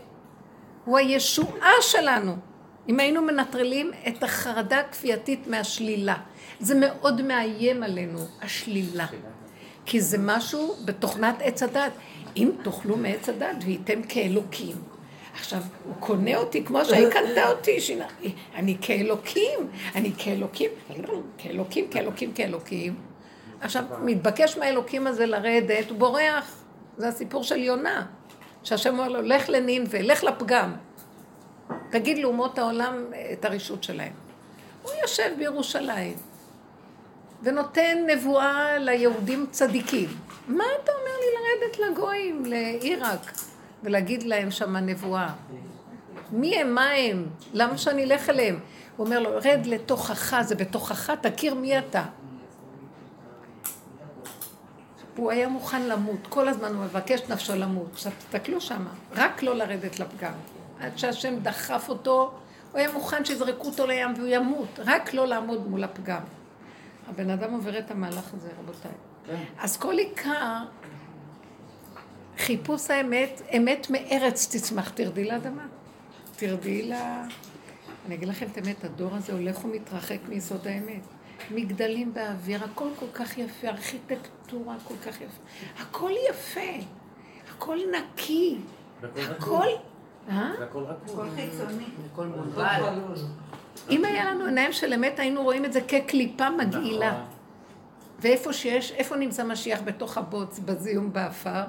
הוא 0.84 0.98
הישועה 0.98 1.72
שלנו. 1.80 2.36
אם 2.88 3.00
היינו 3.00 3.22
מנטרלים 3.22 3.90
את 4.08 4.22
החרדה 4.22 4.80
הכפייתית 4.80 5.46
מהשלילה. 5.46 6.14
זה 6.60 6.74
מאוד 6.80 7.22
מאיים 7.22 7.82
עלינו, 7.82 8.18
השלילה. 8.42 9.06
כי 9.86 10.00
זה 10.00 10.18
משהו 10.20 10.74
בתוכנת 10.84 11.36
עץ 11.40 11.62
הדת. 11.62 11.92
אם 12.36 12.50
תאכלו 12.62 12.96
מעץ 12.96 13.28
הדת 13.28 13.56
וייתם 13.64 14.02
כאלוקים. 14.02 14.76
עכשיו, 15.34 15.62
הוא 15.84 15.94
קונה 16.00 16.36
אותי 16.36 16.64
כמו 16.64 16.84
שהיא 16.84 17.08
קנתה 17.08 17.50
אותי, 17.50 17.80
שינה. 17.80 18.06
אני 18.54 18.76
כאלוקים, 18.80 19.60
אני 19.94 20.12
כאלוקים, 20.18 20.70
כאלוקים, 21.38 21.88
כאלוקים, 21.90 22.32
כאלוקים. 22.32 22.94
עכשיו, 23.60 23.84
מתבקש 24.02 24.58
מהאלוקים 24.58 25.06
הזה 25.06 25.26
לרדת, 25.26 25.90
הוא 25.90 25.98
בורח. 25.98 26.64
זה 26.96 27.08
הסיפור 27.08 27.42
של 27.42 27.56
יונה. 27.56 28.06
שהשם 28.62 28.98
אומר 28.98 29.08
לו, 29.08 29.22
לך 29.22 29.48
לנינווה, 29.48 30.02
לך 30.02 30.24
לפגם. 30.24 30.72
תגיד 31.90 32.18
לאומות 32.18 32.58
העולם 32.58 33.04
את 33.32 33.44
הרשות 33.44 33.84
שלהם. 33.84 34.12
הוא 34.82 34.92
יושב 35.02 35.30
בירושלים. 35.38 36.16
ונותן 37.42 37.96
נבואה 38.06 38.78
ליהודים 38.78 39.46
צדיקים. 39.50 40.08
מה 40.48 40.64
אתה 40.82 40.92
אומר 40.92 41.12
לי 41.20 41.26
לרדת 41.36 41.78
לגויים, 41.78 42.44
לעיראק, 42.44 43.32
ולהגיד 43.82 44.22
להם 44.22 44.50
שמה 44.50 44.80
נבואה? 44.80 45.32
מי 46.32 46.56
הם, 46.56 46.74
מה 46.74 46.90
הם? 46.90 47.26
למה 47.52 47.78
שאני 47.78 48.04
אלך 48.04 48.30
אליהם? 48.30 48.58
הוא 48.96 49.06
אומר 49.06 49.20
לו, 49.20 49.30
רד 49.30 49.66
לתוכך, 49.66 50.36
זה 50.42 50.54
בתוכך, 50.54 51.10
תכיר 51.10 51.54
מי 51.54 51.78
אתה. 51.78 52.04
הוא 55.16 55.30
היה 55.30 55.48
מוכן 55.48 55.82
למות, 55.82 56.26
כל 56.28 56.48
הזמן 56.48 56.74
הוא 56.74 56.84
מבקש 56.84 57.20
נפשו 57.28 57.54
למות. 57.54 57.88
עכשיו 57.92 58.12
תסתכלו 58.18 58.60
שמה, 58.60 58.90
רק 59.12 59.42
לא 59.42 59.56
לרדת 59.56 60.00
לפגם. 60.00 60.32
עד 60.80 60.98
שהשם 60.98 61.38
דחף 61.42 61.88
אותו, 61.88 62.32
הוא 62.72 62.78
היה 62.78 62.92
מוכן 62.92 63.24
שיזרקו 63.24 63.66
אותו 63.66 63.86
לים 63.86 64.14
והוא 64.16 64.28
ימות, 64.28 64.78
רק 64.78 65.14
לא 65.14 65.26
לעמוד 65.26 65.70
מול 65.70 65.84
הפגם. 65.84 66.20
הבן 67.08 67.30
אדם 67.30 67.52
עובר 67.52 67.78
את 67.78 67.90
המהלך 67.90 68.34
הזה, 68.34 68.48
רבותיי. 68.60 68.90
כן. 69.26 69.44
אז 69.58 69.76
כל 69.76 69.98
עיקר, 69.98 70.58
חיפוש 72.38 72.90
האמת, 72.90 73.42
אמת 73.56 73.86
מארץ 73.90 74.56
תצמח, 74.56 74.88
תרדי 74.88 75.24
לאדמה. 75.24 75.66
תרדי 76.36 76.82
ל... 76.82 76.92
אני 78.06 78.14
אגיד 78.14 78.28
לכם 78.28 78.46
את 78.52 78.56
האמת, 78.56 78.84
הדור 78.84 79.14
הזה 79.14 79.32
הולך 79.32 79.64
ומתרחק 79.64 80.18
מיסוד 80.28 80.66
האמת. 80.66 81.02
מגדלים 81.50 82.14
באוויר, 82.14 82.64
הכל 82.64 82.88
כל 82.98 83.06
כך 83.14 83.38
יפה, 83.38 83.68
ארכיטקטורה 83.68 84.76
כל 84.84 84.94
כך 85.06 85.20
יפה. 85.20 85.42
הכל 85.78 86.10
יפה, 86.30 86.86
הכל 87.50 87.78
נקי, 87.92 88.56
הכל... 89.16 89.66
אה? 90.28 90.52
הכל 90.62 90.84
חיצוני. 91.34 91.84
הכל 92.12 92.26
מונבל. 92.26 92.82
אם 93.90 94.04
היה 94.04 94.30
לנו 94.30 94.44
עיניים 94.44 94.72
של 94.72 94.92
אמת, 94.92 95.18
היינו 95.18 95.42
רואים 95.42 95.64
את 95.64 95.72
זה 95.72 95.80
כקליפה 95.80 96.50
מגעילה. 96.50 97.10
נכון. 97.10 97.24
ואיפה 98.20 98.52
שיש, 98.52 98.92
איפה 98.92 99.16
נמצא 99.16 99.44
משיח 99.44 99.80
בתוך 99.84 100.18
הבוץ, 100.18 100.58
בזיהום 100.58 101.12
באפר? 101.12 101.62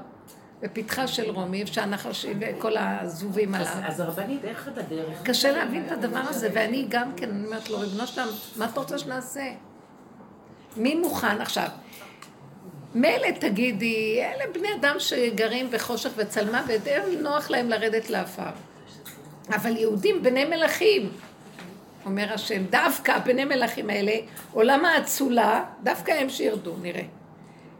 בפתחה 0.61 1.07
של 1.07 1.29
רומי, 1.29 1.61
איפה 1.61 1.73
שהנחשים 1.73 2.39
וכל 2.41 2.77
הזובים 2.77 3.55
עליו. 3.55 3.67
אז 3.83 3.99
הרבנית, 3.99 4.45
איך 4.45 4.67
את 4.67 4.77
הדרך? 4.77 5.21
קשה 5.23 5.51
להבין 5.51 5.85
את 5.85 5.91
הדבר 5.91 6.19
הזה, 6.19 6.49
ואני 6.53 6.85
גם 6.89 7.11
כן, 7.15 7.29
אני 7.29 7.45
אומרת 7.45 7.69
לו, 7.69 7.79
ריבונו 7.79 8.07
שלם, 8.07 8.27
מה 8.55 8.65
אתה 8.65 8.79
רוצה 8.79 8.97
שנעשה? 8.97 9.51
מי 10.77 10.95
מוכן 10.95 11.41
עכשיו? 11.41 11.67
מילא 12.97 13.31
תגידי, 13.39 14.21
אלה 14.23 14.43
בני 14.53 14.67
אדם 14.79 14.95
שגרים 14.99 15.71
בחושך 15.71 16.09
וצלמוות, 16.15 16.63
ודי 16.67 16.97
נוח 17.21 17.49
להם 17.49 17.69
לרדת 17.69 18.09
לעפר. 18.09 18.49
אבל 19.49 19.77
יהודים 19.77 20.23
בני 20.23 20.45
מלכים, 20.45 21.09
אומר 22.05 22.33
השם, 22.33 22.63
דווקא 22.65 23.19
בני 23.19 23.45
מלכים 23.45 23.89
האלה, 23.89 24.13
עולם 24.53 24.85
האצולה, 24.85 25.65
דווקא 25.83 26.11
הם 26.11 26.29
שירדו, 26.29 26.73
נראה. 26.81 27.03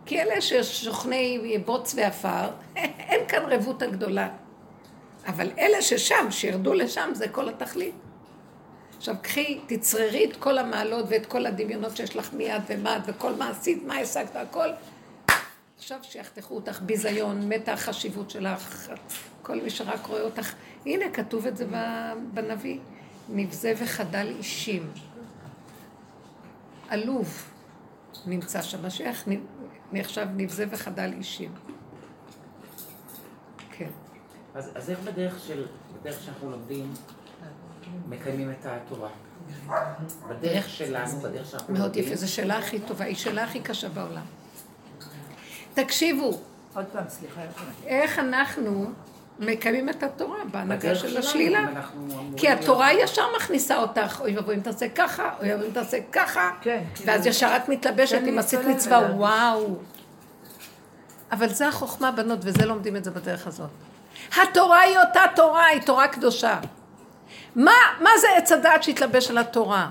כי 0.05 0.21
אלה 0.21 0.41
ששוכני 0.41 1.57
בוץ 1.65 1.93
ועפר, 1.97 2.49
אין 3.09 3.27
כאן 3.27 3.43
רבות 3.49 3.81
הגדולה. 3.81 4.29
אבל 5.27 5.51
אלה 5.59 5.81
ששם, 5.81 6.27
שירדו 6.29 6.73
לשם, 6.73 7.09
זה 7.13 7.27
כל 7.27 7.49
התכלית. 7.49 7.95
עכשיו 8.97 9.15
קחי, 9.21 9.59
תצררי 9.67 10.25
את 10.25 10.35
כל 10.35 10.57
המעלות 10.57 11.05
ואת 11.09 11.25
כל 11.25 11.45
הדמיונות 11.45 11.97
שיש 11.97 12.15
לך 12.15 12.33
מיד 12.33 12.61
ומד 12.67 13.01
וכל 13.07 13.33
מה 13.33 13.49
עשית, 13.49 13.83
מה 13.83 13.97
השגת, 13.97 14.35
הכל. 14.35 14.69
עכשיו 15.87 16.03
שיחתכו 16.03 16.55
אותך 16.55 16.81
ביזיון, 16.81 17.49
מתה 17.49 17.73
החשיבות 17.73 18.29
שלך, 18.29 18.89
כל 19.41 19.61
מי 19.61 19.69
שרק 19.69 20.05
רואה 20.05 20.21
אותך. 20.21 20.53
הנה, 20.85 21.05
כתוב 21.13 21.47
את 21.47 21.57
זה 21.57 21.65
בנביא. 22.33 22.79
נבזה 23.29 23.73
וחדל 23.77 24.27
אישים. 24.39 24.91
עלוב. 26.89 27.43
נמצא 28.25 28.61
שם. 28.61 28.85
משיח 28.85 29.27
נחשב 29.91 30.27
נבזה 30.35 30.65
וחדל 30.69 31.13
אישים. 31.17 31.51
כן. 33.71 33.89
אז, 34.55 34.71
אז 34.75 34.89
איך 34.89 34.99
בדרך 34.99 35.39
של, 35.47 35.65
בדרך 36.01 36.23
שאנחנו 36.23 36.51
לומדים, 36.51 36.93
מקיימים 38.09 38.51
את 38.51 38.65
התורה? 38.65 39.09
בדרך 40.29 40.69
שלנו, 40.69 41.19
בדרך 41.19 41.51
שאנחנו 41.51 41.73
לומדים. 41.73 41.81
מאוד 41.81 41.95
יפה, 41.97 42.15
זו 42.15 42.31
שאלה 42.31 42.57
הכי 42.57 42.79
טובה, 42.79 43.05
היא 43.05 43.15
שאלה 43.15 43.43
הכי 43.43 43.59
קשה 43.59 43.89
בעולם. 43.89 44.25
תקשיבו. 45.83 46.39
עוד 46.75 46.85
פעם, 46.93 47.03
סליחה. 47.09 47.41
איך 47.85 48.19
אנחנו 48.19 48.91
מקיימים 49.39 49.89
את 49.89 50.03
התורה 50.03 50.37
בהנהגה 50.51 50.95
של 50.95 51.17
השלילה. 51.17 51.65
כי 52.37 52.49
התורה 52.49 52.93
ישר 52.93 53.23
מכניסה 53.35 53.77
אותך, 53.77 54.21
אוי 54.21 54.35
ואבוי 54.35 54.55
אם 54.55 54.59
תעשה 54.59 54.89
ככה, 54.89 55.29
אוי 55.39 55.51
ואבוי 55.51 55.67
אם 55.67 55.71
תעשה 55.71 55.97
ככה, 56.11 56.51
כן, 56.61 56.83
ואז 57.05 57.21
כאילו- 57.21 57.35
ישר 57.35 57.55
את 57.57 57.69
מתלבשת 57.69 58.21
עם 58.25 58.39
עשית 58.39 58.59
מצווה, 58.59 58.99
וואו. 59.15 59.75
אבל 61.31 61.49
זה 61.49 61.67
החוכמה 61.67 62.11
בנות, 62.11 62.39
וזה 62.41 62.65
לומדים 62.65 62.95
את 62.95 63.03
זה 63.03 63.11
בדרך 63.11 63.47
הזאת. 63.47 63.69
התורה 64.37 64.79
היא 64.79 64.97
אותה 64.97 65.21
תורה, 65.35 65.65
היא 65.65 65.81
תורה 65.81 66.07
קדושה. 66.07 66.59
מה, 67.55 67.71
מה 68.01 68.09
זה 68.21 68.27
עץ 68.37 68.51
הדעת 68.51 68.83
שהתלבש 68.83 69.29
על 69.29 69.37
התורה? 69.37 69.89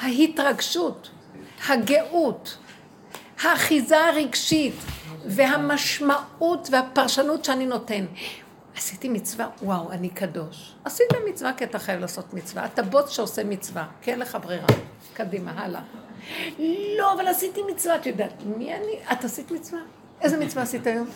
ההתרגשות, 0.00 1.10
הגאות, 1.68 2.56
האחיזה 3.42 4.04
הרגשית, 4.04 4.74
והמשמעות 5.26 6.68
והפרשנות 6.72 7.44
שאני 7.44 7.66
נותן. 7.66 8.04
עשיתי 8.76 9.08
מצווה, 9.08 9.48
וואו, 9.62 9.92
אני 9.92 10.08
קדוש. 10.08 10.74
עשית 10.84 11.06
מצווה 11.28 11.52
כי 11.52 11.64
אתה 11.64 11.78
חייב 11.78 12.00
לעשות 12.00 12.34
מצווה. 12.34 12.64
אתה 12.64 12.82
בוט 12.82 13.08
שעושה 13.08 13.44
מצווה, 13.44 13.86
כי 14.02 14.10
אין 14.10 14.18
לך 14.18 14.38
ברירה. 14.42 14.66
קדימה, 15.14 15.52
הלאה. 15.56 15.80
לא, 16.98 17.12
אבל 17.12 17.26
עשיתי 17.28 17.60
מצווה, 17.70 17.96
את 17.96 18.06
יודעת, 18.06 18.32
מי 18.56 18.74
אני? 18.74 19.12
את 19.12 19.24
עשית 19.24 19.50
מצווה? 19.50 19.80
איזה 20.20 20.38
מצווה 20.38 20.62
עשית 20.62 20.86
היום? 20.86 21.06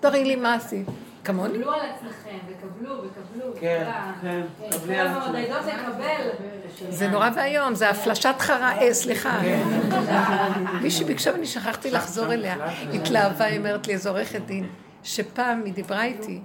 תראי 0.00 0.24
לי 0.24 0.36
מה 0.36 0.54
עשית. 0.54 0.86
כמוני? 1.24 1.54
קבלו 1.54 1.72
על 1.72 1.80
עצמכם, 1.80 2.38
וקבלו, 2.48 2.94
וקבלו. 2.94 3.52
כן, 3.60 3.90
כן, 4.22 4.42
קבלי 4.70 4.98
על 4.98 5.06
עצמכם. 5.06 5.92
זה 6.90 7.08
נורא 7.08 7.28
ואיום, 7.36 7.74
זה 7.74 7.90
הפלשת 7.90 8.34
חרה, 8.38 8.78
אה, 8.78 8.94
סליחה. 8.94 9.40
מישהי 10.82 11.04
ביקשה 11.04 11.32
ואני 11.32 11.46
שכחתי 11.46 11.90
לחזור 11.90 12.32
אליה. 12.32 12.56
התלהבה, 12.94 13.44
היא 13.44 13.58
אומרת 13.58 13.86
לי, 13.86 13.92
איזו 13.92 14.10
עורכת 14.10 14.40
דין, 14.40 14.66
שפעם 15.02 15.62
היא 15.64 15.74
דיברה 15.74 16.04
איתי. 16.04 16.40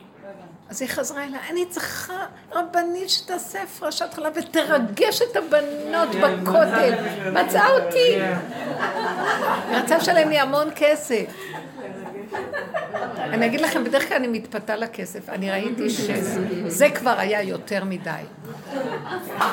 אז 0.69 0.81
היא 0.81 0.89
חזרה 0.89 1.23
אליה, 1.23 1.39
אני 1.49 1.65
צריכה 1.65 2.25
רבנית 2.51 3.09
שתעשה 3.09 3.63
הפרשת 3.63 4.13
חלב 4.13 4.33
ותרגש 4.35 5.21
את 5.21 5.35
הבנות 5.35 6.09
בכותל. 6.15 6.93
מצאה 7.31 7.67
אותי. 7.69 8.19
רצה 9.71 9.97
לשלם 9.97 10.29
לי 10.29 10.39
המון 10.39 10.67
כסף. 10.75 11.25
אני 13.17 13.45
אגיד 13.45 13.61
לכם, 13.61 13.83
בדרך 13.83 14.07
כלל 14.07 14.17
אני 14.17 14.27
מתפתה 14.27 14.75
לכסף. 14.75 15.29
אני 15.29 15.51
ראיתי 15.51 15.89
שזה 15.89 16.89
כבר 16.95 17.13
היה 17.17 17.41
יותר 17.41 17.83
מדי. 17.83 18.11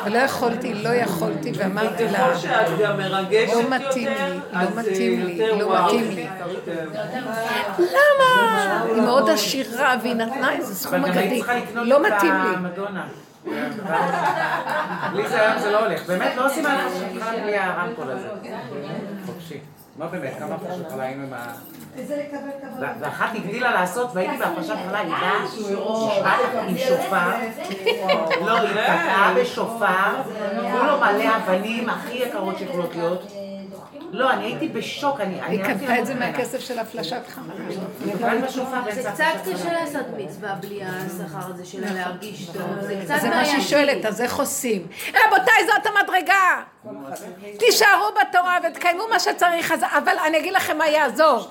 ולא 0.04 0.18
יכולתי, 0.18 0.74
לא 0.74 0.88
יכולתי, 0.88 1.52
ואמרתי 1.56 2.04
לה, 2.08 2.28
לא 3.54 3.62
מתאים 3.70 4.08
לי, 4.08 4.38
לא 4.52 4.68
מתאים 4.76 5.22
לי, 5.26 5.38
לא 5.58 5.76
מתאים 5.84 6.10
לי. 6.10 6.26
למה? 7.78 8.84
היא 8.94 9.02
מאוד 9.02 9.30
עשירה, 9.30 9.96
והיא 10.02 10.14
נתנה 10.14 10.52
איזה 10.52 10.74
סכום 10.74 11.04
אגדי. 11.04 11.42
לא 11.74 12.02
מתאים 12.02 12.34
לי. 12.34 12.68
בלי 15.12 15.28
זה 15.28 15.40
היום 15.40 15.58
זה 15.58 15.70
לא 15.70 15.87
הולך. 15.87 16.06
באמת, 16.06 16.37
לא 16.37 16.46
עושים 16.46 16.66
על 16.66 16.76
בלי 17.42 17.58
הרמקול 17.58 18.10
הזה. 18.10 18.28
חופשי. 19.26 19.58
לא 19.98 20.07
באמת, 20.07 20.33
כמה 20.38 20.57
חלה 20.90 21.04
היינו 21.04 21.22
עם 21.22 21.33
ה... 21.33 21.54
ואחת 23.00 23.35
הגדילה 23.35 23.72
לעשות, 23.72 24.11
והייתי 24.14 24.37
בהפרשת 24.37 24.74
חלה, 24.88 24.98
היא 24.98 25.11
באה 25.11 25.42
עם 26.68 26.78
שופר, 26.78 27.30
לא, 28.46 28.59
היא 28.59 28.70
תקעה 28.70 29.35
בשופר, 29.40 30.22
כולו 30.72 31.00
מלא 31.00 31.37
אבנים 31.37 31.88
הכי 31.88 32.16
יקרות 32.16 32.59
שיכולות 32.59 32.94
להיות. 32.94 33.33
לא, 34.14 34.31
אני 34.31 34.44
הייתי 34.44 34.68
בשוק, 34.68 35.20
אני... 35.20 35.40
היא 35.42 35.64
קנתה 35.64 35.98
את 35.98 36.07
זה 36.07 36.14
מהכסף 36.14 36.61
של 36.61 36.79
הפלשת 36.79 37.22
חמה. 37.29 37.55
זה 38.90 39.03
קצת 39.11 39.24
קשה 39.53 39.72
לעשות 39.72 40.07
מצווה 40.16 40.55
בלי 40.55 40.81
השכר 40.85 41.50
הזה 41.55 41.64
של 41.66 41.94
להרגיש 41.94 42.46
טוב. 42.46 42.62
זה 42.81 43.00
קצת 43.05 43.14
זה 43.20 43.29
מה 43.29 43.44
שהיא 43.44 43.62
שואלת, 43.62 44.05
אז 44.05 44.20
איך 44.20 44.37
עושים? 44.37 44.87
רבותיי, 45.09 45.66
זאת 45.66 45.87
המדרגה! 45.87 46.62
תישארו 47.59 48.07
בתורה 48.20 48.59
ותקיימו 48.68 49.03
מה 49.11 49.20
שצריך, 49.20 49.74
אבל 49.83 50.14
אני 50.27 50.38
אגיד 50.38 50.53
לכם 50.53 50.79
מה 50.79 50.88
יעזור. 50.88 51.48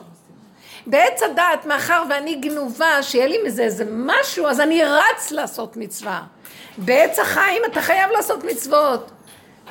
בעץ 0.88 1.23
הדעת, 1.23 1.65
מאחר 1.65 2.04
ואני 2.10 2.36
גנובה, 2.36 3.04
שיהיה 3.04 3.28
לי 3.28 3.38
מזה 3.45 3.63
איזה 3.63 3.86
משהו, 3.89 4.47
אז 4.47 4.60
אני 4.60 4.84
רץ 4.84 5.32
לעשות 5.32 5.78
מצווה. 5.78 6.21
בעץ 6.78 7.19
החיים 7.19 7.62
אתה 7.65 7.82
חייב 7.82 8.12
לעשות 8.12 8.43
מצוות. 8.43 9.12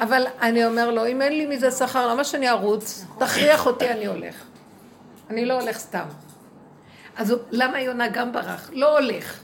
אבל 0.00 0.26
אני 0.40 0.66
אומר 0.66 0.90
לו, 0.90 1.06
אם 1.06 1.22
אין 1.22 1.32
לי 1.32 1.46
מזה 1.46 1.70
שכר, 1.70 2.08
למה 2.08 2.24
שאני 2.24 2.50
ארוץ? 2.50 3.04
תכריח 3.18 3.66
אותי, 3.66 3.90
אני 3.90 4.06
הולך. 4.06 4.44
אני 5.30 5.44
לא 5.44 5.60
הולך 5.60 5.78
סתם. 5.78 6.04
אז 7.16 7.34
למה 7.50 7.80
יונה 7.80 8.08
גם 8.08 8.32
ברח? 8.32 8.70
לא 8.72 8.98
הולך. 8.98 9.40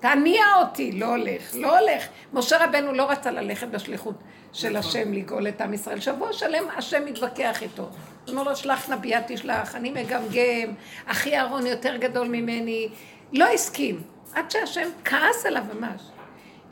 תניע 0.00 0.44
אותי, 0.60 0.92
לא 0.92 1.06
הולך, 1.06 1.54
לא 1.54 1.78
הולך. 1.78 2.04
משה 2.32 2.64
רבנו 2.64 2.92
לא 2.92 3.10
רצה 3.10 3.30
ללכת 3.30 3.68
בשליחות 3.68 4.14
של 4.52 4.76
השם 4.76 5.12
לגאול 5.12 5.48
את 5.48 5.60
עם 5.60 5.74
ישראל. 5.74 6.00
שבוע 6.00 6.32
שלם 6.32 6.64
השם 6.76 7.04
מתווכח 7.04 7.62
איתו. 7.62 7.82
הוא 7.82 7.90
אומר 8.28 8.42
לו, 8.42 8.56
שלח 8.56 8.90
נביאה 8.90 9.20
תשלח, 9.26 9.74
אני 9.74 9.90
מגמגם, 9.90 10.74
אחי 11.06 11.36
אהרון 11.36 11.66
יותר 11.66 11.96
גדול 11.96 12.28
ממני. 12.28 12.88
לא 13.32 13.44
הסכים, 13.44 14.02
עד 14.34 14.50
שהשם 14.50 14.88
כעס 15.04 15.46
עליו 15.46 15.62
ממש. 15.74 16.02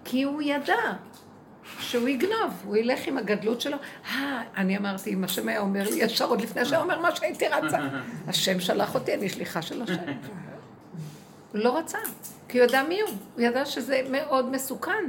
כי 0.04 0.22
הוא 0.22 0.42
ידע 0.42 0.74
שהוא 1.78 2.08
יגנוב, 2.08 2.62
הוא 2.64 2.76
ילך 2.76 3.00
עם 3.06 3.18
הגדלות 3.18 3.60
שלו. 3.60 3.76
אה, 4.06 4.42
אני 4.56 4.76
אמרתי, 4.76 5.14
אם 5.14 5.24
השם 5.24 5.48
היה 5.48 5.60
אומר 5.60 5.82
לי 5.82 5.96
ישר 5.96 6.24
עוד 6.24 6.40
לפני 6.40 6.64
שהוא 6.64 6.78
אומר 6.78 7.00
מה 7.00 7.16
שהייתי 7.16 7.48
רצה. 7.48 7.78
השם 8.28 8.60
שלח 8.60 8.94
אותי, 8.94 9.14
אני 9.14 9.28
שליחה 9.28 9.62
של 9.62 9.82
השם. 9.82 9.94
הוא 11.52 11.60
לא 11.60 11.78
רצה, 11.78 11.98
כי 12.48 12.58
הוא 12.58 12.66
ידע 12.66 12.82
מי 12.82 13.00
הוא. 13.00 13.10
הוא 13.34 13.42
ידע 13.42 13.66
שזה 13.66 14.02
מאוד 14.10 14.50
מסוכן. 14.50 15.04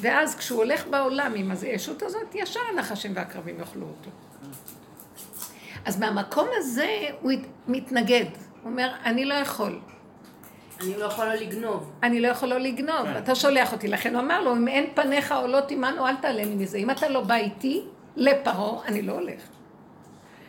ואז 0.00 0.36
כשהוא 0.36 0.58
הולך 0.58 0.86
בעולם 0.86 1.32
עם 1.36 1.50
הישות 1.62 2.02
הזאת, 2.02 2.34
ישר 2.34 2.60
הנחשים 2.72 3.12
והקרבים 3.14 3.58
יאכלו 3.58 3.86
אותו. 3.86 4.10
אז 5.84 5.98
מהמקום 5.98 6.48
הזה 6.56 6.88
הוא 7.20 7.32
מתנגד. 7.68 8.24
הוא 8.62 8.70
אומר, 8.70 8.90
אני 9.04 9.24
לא 9.24 9.34
יכול. 9.34 9.80
אני 10.80 10.96
לא 10.96 11.04
יכול 11.04 11.24
לא 11.24 11.34
לגנוב. 11.34 11.92
אני 12.02 12.20
לא 12.20 12.28
יכול 12.28 12.48
לא 12.48 12.58
לגנוב, 12.58 13.04
כן. 13.04 13.18
אתה 13.18 13.34
שולח 13.34 13.72
אותי. 13.72 13.88
לכן 13.88 14.14
הוא 14.14 14.22
אמר 14.22 14.42
לו, 14.42 14.56
אם 14.56 14.68
אין 14.68 14.86
פניך 14.94 15.32
עולות 15.32 15.70
עמנו, 15.70 16.06
אל 16.06 16.16
תעלה 16.16 16.44
לי 16.44 16.54
מזה. 16.54 16.78
אם 16.78 16.90
אתה 16.90 17.08
לא 17.08 17.20
בא 17.20 17.34
איתי 17.34 17.84
לפרעה, 18.16 18.86
אני 18.86 19.02
לא 19.02 19.12
הולך. 19.12 19.40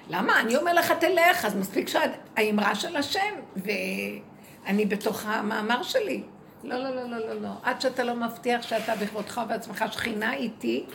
למה? 0.10 0.40
אני 0.40 0.58
אומר 0.58 0.74
לך, 0.74 0.92
תלך, 0.92 1.46
אז 1.46 1.56
מספיק 1.56 1.88
שהאמרה 1.88 2.76
של 2.76 2.96
השם, 2.96 3.34
ואני 3.56 4.86
בתוך 4.86 5.26
המאמר 5.26 5.84
שלי. 5.84 6.24
לא, 6.64 6.78
לא, 6.78 6.96
לא, 6.96 7.04
לא, 7.04 7.18
לא, 7.18 7.42
לא. 7.42 7.50
עד 7.64 7.82
שאתה 7.82 8.04
לא 8.04 8.16
מבטיח 8.16 8.62
שאתה 8.62 8.96
בכבודך 8.96 9.42
ובעצמך 9.46 9.86
שכינה 9.92 10.34
איתי, 10.34 10.86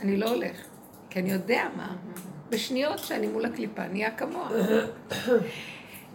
אני 0.00 0.16
לא 0.16 0.28
הולך. 0.28 0.56
כי 1.10 1.20
אני 1.20 1.32
יודע 1.32 1.64
מה. 1.76 1.96
בשניות 2.48 2.98
שאני 2.98 3.26
מול 3.26 3.44
הקליפה 3.44 3.82
נהיה 3.86 4.10
כמוה. 4.10 4.48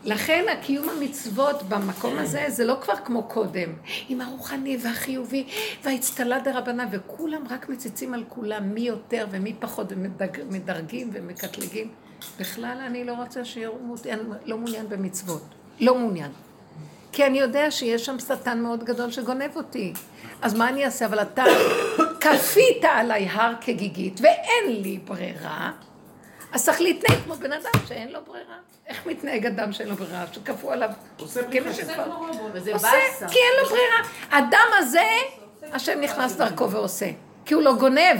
לכן 0.06 0.46
הקיום 0.52 0.90
המצוות 0.90 1.64
במקום 1.64 2.18
הזה 2.18 2.46
זה 2.48 2.66
לא 2.66 2.78
כבר 2.82 2.96
כמו 2.96 3.24
קודם, 3.24 3.74
עם 4.10 4.22
הרוחני 4.22 4.78
והחיובי 4.82 5.48
והאצטלה 5.84 6.40
דרבנה 6.40 6.86
וכולם 6.92 7.44
רק 7.50 7.70
מציצים 7.70 8.14
על 8.14 8.24
כולם 8.30 8.74
מי 8.74 8.82
יותר 8.82 9.28
ומי 9.32 9.54
פחות 9.60 9.88
ומדרגים 9.90 11.10
ומקטלגים. 11.14 11.90
בכלל 12.40 12.78
אני 12.88 13.04
לא 13.04 13.14
רוצה 13.14 13.46
שיראו, 13.46 13.96
לא 14.46 14.58
מעוניין 14.58 14.90
במצוות, 14.90 15.44
לא 15.80 15.96
מעוניין. 15.96 16.32
כי 17.12 17.26
אני 17.26 17.40
יודע 17.40 17.72
שיש 17.72 18.06
שם 18.06 18.20
שטן 18.20 18.62
מאוד 18.62 18.84
גדול 18.84 19.12
שגונב 19.12 19.56
אותי. 19.56 19.94
אז 20.42 20.54
מה 20.54 20.70
אני 20.70 20.86
אעשה? 20.86 21.06
אבל 21.06 21.22
אתה 21.22 21.44
כפית 22.22 22.84
עליי 22.84 23.28
הר 23.32 23.54
כגיגית 23.62 24.20
ואין 24.22 24.82
לי 24.82 25.00
ברירה. 25.06 25.72
אז 26.52 26.66
צריך 26.66 26.82
להתנהג 26.82 27.20
כמו 27.24 27.36
בן 27.36 27.52
אדם 27.52 27.72
שאין 27.88 28.12
לו 28.12 28.20
ברירה. 28.28 28.75
איך 28.88 29.06
מתנהג 29.06 29.46
אדם 29.46 29.72
שאין 29.72 29.90
לו 29.90 29.96
ברירה, 29.96 30.26
שכפו 30.32 30.72
עליו? 30.72 30.90
עושה 31.20 31.42
בלי 31.42 31.62
חשבון. 31.62 32.10
עושה, 32.74 32.90
כי 33.20 33.38
אין 33.38 33.64
לו 33.64 33.70
ברירה. 33.70 33.98
האדם 34.32 34.68
הזה, 34.78 35.08
השם 35.72 36.02
נכנס 36.02 36.36
דרכו 36.36 36.72
ועושה. 36.72 37.12
כי 37.46 37.54
הוא 37.54 37.64
לא 37.64 37.76
גונב. 37.76 38.18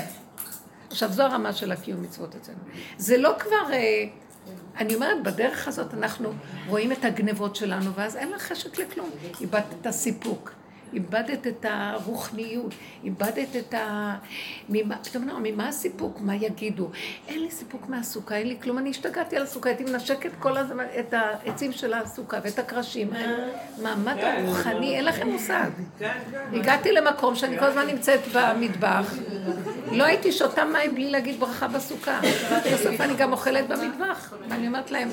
עכשיו, 0.90 1.12
זו 1.12 1.24
הרמה 1.24 1.54
של 1.54 1.72
הקיום 1.72 2.02
מצוות 2.02 2.36
אצלנו. 2.36 2.58
זה 2.98 3.18
לא 3.18 3.34
כבר... 3.40 3.74
אה, 3.74 4.06
אני 4.78 4.96
אומרת, 4.96 5.24
בדרך 5.24 5.68
הזאת 5.68 5.94
אנחנו 5.94 6.34
רואים 6.68 6.92
את 6.92 7.06
הגנבות 7.06 7.56
שלנו, 7.56 7.94
ואז 7.94 8.16
אין 8.16 8.32
לך 8.32 8.42
חשק 8.42 8.80
לכלום. 8.80 9.10
איבדת 9.42 9.64
את 9.82 9.88
הסיפוק. 9.88 10.52
איבדת 10.96 11.48
את 11.48 11.66
הרוחניות, 11.70 12.74
איבדת 13.04 13.56
את 13.56 13.74
ה... 13.74 14.16
ממה, 14.70 14.96
פתאום 14.98 15.26
נאמר, 15.26 15.40
ממה 15.44 15.68
הסיפוק? 15.68 16.22
מה 16.22 16.36
יגידו? 16.36 16.90
אין 17.28 17.40
לי 17.40 17.52
סיפוק 17.52 17.90
מהסוכה, 17.90 18.36
אין 18.36 18.48
לי 18.48 18.58
כלום, 18.62 18.78
אני 18.78 18.90
השתגעתי 18.90 19.36
על 19.38 19.44
הסוכה, 19.44 19.70
הייתי 19.70 19.84
מנשקת 19.84 20.32
כל 20.40 20.58
הזמן 20.58 20.84
את 21.00 21.14
העצים 21.14 21.72
של 21.72 21.94
הסוכה 21.94 22.38
ואת 22.44 22.60
הקרשים. 22.60 23.10
מעמד 23.82 24.18
הרוחני, 24.18 24.96
אין 24.96 25.06
לכם 25.06 25.30
מושג. 25.30 25.70
הגעתי 26.54 26.92
למקום 26.92 27.36
שאני 27.36 27.60
כל 27.60 27.66
הזמן 27.66 27.88
נמצאת 27.88 28.20
במטבח, 28.34 29.14
לא 29.92 30.04
הייתי 30.04 30.32
שותה 30.32 30.66
מים 30.66 30.96
בלי 30.96 31.12
להגיד 31.12 31.40
ברכה 31.40 31.68
בסוכה. 31.68 32.20
בסוף 32.74 33.02
אני 33.02 33.14
גם 33.14 33.32
אוכלת 33.32 33.68
במטבח, 33.68 34.34
ואני 34.50 34.68
אומרת 34.68 34.92
להם, 34.92 35.10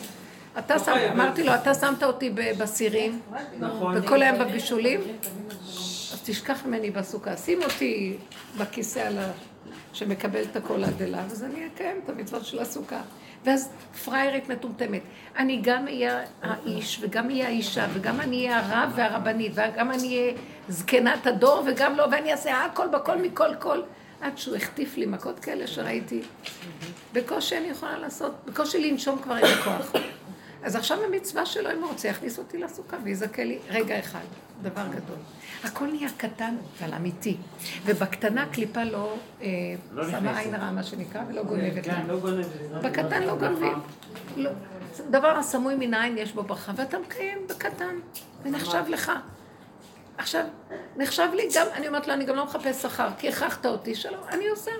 אתה 0.58 0.78
שם, 0.78 0.92
אמרתי 1.12 1.42
לו, 1.42 1.54
אתה 1.54 1.74
שמת 1.74 2.02
אותי 2.02 2.30
בסירים, 2.58 3.20
נכון. 3.58 3.94
וכל 3.96 4.22
היום 4.22 4.38
בבישולים, 4.38 5.00
אז 6.12 6.20
תשכח 6.24 6.66
ממני 6.66 6.90
בסוכה. 6.90 7.36
שים 7.36 7.62
אותי 7.62 8.16
בכיסא 8.58 8.98
על 8.98 9.18
ה... 9.18 9.30
שמקבל 9.92 10.42
את 10.42 10.56
הכל 10.56 10.84
עד 10.84 11.02
אליו, 11.02 11.20
אז 11.20 11.44
אני 11.44 11.66
אקיים 11.66 12.00
את 12.04 12.08
המצוות 12.08 12.44
של 12.44 12.58
הסוכה. 12.58 13.00
ואז 13.44 13.68
פריירית 14.04 14.48
מטומטמת. 14.48 15.02
אני 15.36 15.60
גם 15.62 15.86
אהיה 15.86 16.20
האיש, 16.42 16.98
וגם 17.02 17.30
אהיה 17.30 17.46
האישה, 17.46 17.86
וגם 17.94 18.20
אני 18.20 18.48
אהיה 18.48 18.58
הרב 18.58 18.92
והרבנית, 18.94 19.52
וגם 19.54 19.90
אני 19.90 20.18
אהיה 20.18 20.32
זקנת 20.68 21.26
הדור, 21.26 21.62
וגם 21.66 21.96
לא, 21.96 22.06
ואני 22.10 22.32
אעשה 22.32 22.64
הכל 22.64 22.88
בכל 22.88 23.18
מכל 23.18 23.54
כל. 23.58 23.80
עד 24.20 24.38
שהוא 24.38 24.56
החטיף 24.56 24.96
לי 24.96 25.06
מכות 25.06 25.38
כאלה 25.38 25.66
שראיתי. 25.66 26.20
בקושי 27.12 27.56
אני 27.56 27.68
יכולה 27.68 27.98
לעשות, 27.98 28.32
בקושי 28.44 28.90
לנשום 28.90 29.18
כבר 29.22 29.36
אין 29.36 29.44
לי 29.44 29.54
כוח. 29.54 29.92
אז 30.62 30.76
עכשיו 30.76 30.98
המצווה 31.04 31.46
שלו, 31.46 31.70
אם 31.70 31.82
הוא 31.82 31.88
רוצה, 31.88 32.08
יכניס 32.08 32.38
אותי 32.38 32.58
לסוכה 32.58 32.96
ויזכה 33.04 33.44
לי 33.44 33.58
רגע 33.68 33.98
אחד, 33.98 34.24
דבר 34.62 34.86
גדול. 34.86 35.16
הכל 35.64 35.86
נהיה 35.86 36.08
קטן, 36.16 36.54
אבל 36.78 36.94
אמיתי. 36.94 37.36
ובקטנה 37.84 38.46
קליפה 38.52 38.84
לא, 38.84 39.16
אה, 39.42 39.48
לא 39.92 40.10
שמה 40.10 40.38
עין 40.38 40.54
רעה, 40.54 40.72
מה 40.72 40.82
שנקרא, 40.82 41.22
ולא 41.28 41.42
גונבת 41.42 41.84
כן, 41.84 42.06
לא 42.06 42.20
גונבת. 42.20 42.46
בקטן 42.82 43.22
לא 43.22 43.36
גונבים. 43.36 43.78
לא. 44.36 44.50
דבר 45.10 45.36
הסמוי 45.38 45.74
מן 45.74 45.94
העין 45.94 46.18
יש 46.18 46.32
בו 46.32 46.42
ברכה, 46.42 46.72
ואתה 46.76 46.98
מקיים 46.98 47.38
בקטן, 47.48 47.94
ונחשב 48.42 48.84
לך. 48.88 49.12
עכשיו, 50.18 50.44
נחשב 50.96 51.28
לי 51.34 51.48
גם, 51.54 51.66
אני 51.74 51.88
אומרת 51.88 52.08
לו, 52.08 52.14
אני 52.14 52.24
גם 52.24 52.36
לא 52.36 52.44
מחפש 52.44 52.82
שכר, 52.82 53.08
כי 53.18 53.28
הכרחת 53.28 53.66
אותי, 53.66 53.94
שלום, 53.94 54.20
אני 54.28 54.48
עושה. 54.48 54.70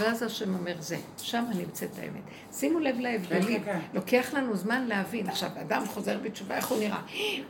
ואז 0.00 0.22
השם 0.22 0.54
אומר, 0.54 0.74
זה, 0.80 0.96
שם 1.18 1.44
נמצאת 1.54 1.98
האמת. 1.98 2.22
שימו 2.52 2.78
לב 2.78 3.00
להבדלים, 3.00 3.64
כן, 3.64 3.72
כן. 3.72 3.78
לוקח 3.94 4.34
לנו 4.34 4.56
זמן 4.56 4.86
להבין. 4.86 5.28
עכשיו, 5.28 5.48
אדם 5.60 5.86
חוזר 5.86 6.18
בתשובה, 6.22 6.56
איך 6.56 6.66
הוא 6.66 6.78
נראה? 6.78 7.00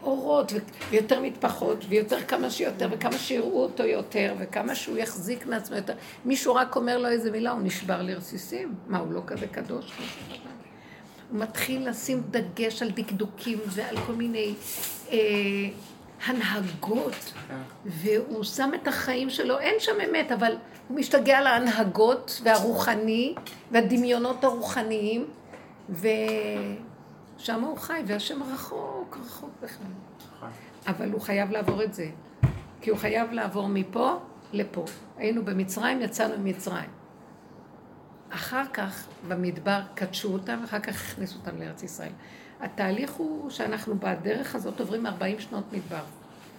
אורות, 0.03 0.53
ויותר 0.91 1.21
מטפחות, 1.21 1.85
ויותר 1.89 2.21
כמה 2.21 2.51
שיותר, 2.51 2.89
וכמה 2.91 3.19
שיראו 3.19 3.63
אותו 3.63 3.83
יותר, 3.83 4.35
וכמה 4.39 4.75
שהוא 4.75 4.99
יחזיק 4.99 5.47
מעצמו 5.47 5.77
יותר. 5.77 5.95
מישהו 6.25 6.55
רק 6.55 6.77
אומר 6.77 6.99
לו 6.99 7.09
איזה 7.09 7.31
מילה, 7.31 7.51
הוא 7.51 7.61
נשבר 7.63 8.03
לרסיסים. 8.03 8.75
מה, 8.87 8.99
הוא 8.99 9.13
לא 9.13 9.23
כזה 9.27 9.47
קדוש? 9.47 9.93
הוא 11.31 11.41
מתחיל 11.41 11.89
לשים 11.89 12.23
דגש 12.31 12.83
על 12.83 12.91
דקדוקים 12.91 13.59
ועל 13.67 13.97
כל 14.07 14.13
מיני... 14.13 14.55
אה, 15.11 15.19
הנהגות, 16.27 17.33
והוא 17.87 18.45
שם 18.45 18.71
את 18.75 18.89
החיים 18.89 19.31
שלו, 19.31 19.59
אין 19.59 19.75
שם 19.79 19.93
אמת, 20.11 20.33
אבל 20.33 20.57
הוא 20.89 20.97
משתגע 20.97 21.39
על 21.39 21.47
ההנהגות 21.47 22.41
והרוחני 22.45 23.35
והדמיונות 23.71 24.45
הרוחניים, 24.45 25.27
ושם 25.91 27.61
הוא 27.61 27.79
חי, 27.79 28.03
והשם 28.07 28.43
רחוק, 28.43 29.19
רחוק 29.27 29.51
בכלל. 29.63 29.87
אבל 30.87 31.13
הוא 31.13 31.21
חייב 31.21 31.51
לעבור 31.51 31.83
את 31.83 31.95
זה, 31.95 32.07
כי 32.81 32.91
הוא 32.91 32.99
חייב 32.99 33.33
לעבור 33.33 33.69
מפה 33.69 34.19
לפה. 34.53 34.85
היינו 35.17 35.45
במצרים, 35.45 36.03
יצאנו 36.03 36.35
ממצרים. 36.39 36.91
אחר 38.31 38.65
כך 38.73 39.07
במדבר 39.29 39.81
קדשו 39.95 40.33
אותם, 40.33 40.59
ואחר 40.61 40.81
כך 40.81 41.13
הכניסו 41.13 41.39
אותם 41.39 41.59
לארץ 41.59 41.83
ישראל. 41.83 42.13
התהליך 42.63 43.13
הוא 43.13 43.51
שאנחנו 43.51 43.95
בדרך 43.99 44.55
הזאת 44.55 44.81
עוברים 44.81 45.07
40 45.07 45.41
שנות 45.41 45.73
מדבר. 45.73 46.03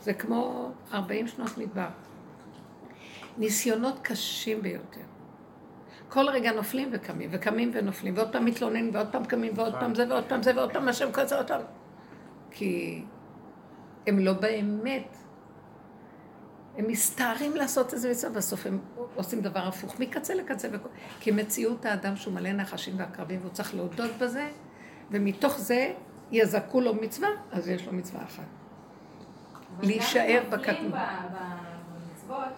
זה 0.01 0.13
כמו 0.13 0.71
40 0.93 1.27
שנות 1.27 1.57
מדבר. 1.57 1.87
ניסיונות 3.37 3.99
קשים 4.01 4.61
ביותר. 4.61 5.01
כל 6.09 6.29
רגע 6.29 6.51
נופלים 6.51 6.89
וקמים, 6.91 7.29
וקמים 7.33 7.71
ונופלים, 7.73 8.17
ועוד 8.17 8.31
פעם 8.31 8.45
מתלוננים, 8.45 8.89
ועוד 8.93 9.07
פעם 9.11 9.25
קמים, 9.25 9.51
ועוד 9.55 9.73
פעם 9.79 9.95
זה, 9.95 10.05
ועוד 10.09 10.23
פעם 10.27 10.43
זה, 10.43 10.51
ועוד 10.55 10.73
פעם 10.73 10.87
השם 10.87 11.11
כזה, 11.11 11.35
ועוד 11.35 11.47
פעם... 11.47 11.61
כי 12.51 13.03
הם 14.07 14.19
לא 14.19 14.33
באמת, 14.33 15.17
הם 16.77 16.87
מסתערים 16.87 17.55
לעשות 17.55 17.93
איזה 17.93 18.11
מצווה, 18.11 18.33
בסוף 18.33 18.65
הם 18.65 18.79
עושים 19.15 19.41
דבר 19.41 19.59
הפוך, 19.59 19.99
מקצה 19.99 20.33
לקצה, 20.33 20.67
כי 21.19 21.31
מציאות 21.31 21.85
האדם 21.85 22.15
שהוא 22.15 22.33
מלא 22.33 22.51
נחשים 22.51 22.99
ועקרבים, 22.99 23.39
והוא 23.39 23.51
צריך 23.51 23.75
להודות 23.75 24.11
בזה, 24.19 24.49
ומתוך 25.11 25.57
זה 25.57 25.93
יזכו 26.31 26.81
לו 26.81 26.93
מצווה, 26.93 27.29
אז 27.51 27.69
יש 27.69 27.85
לו 27.85 27.93
מצווה 27.93 28.23
אחת. 28.23 28.43
להישאר 29.81 30.43
בקטנות. 30.49 30.91
במצוות, 30.91 32.53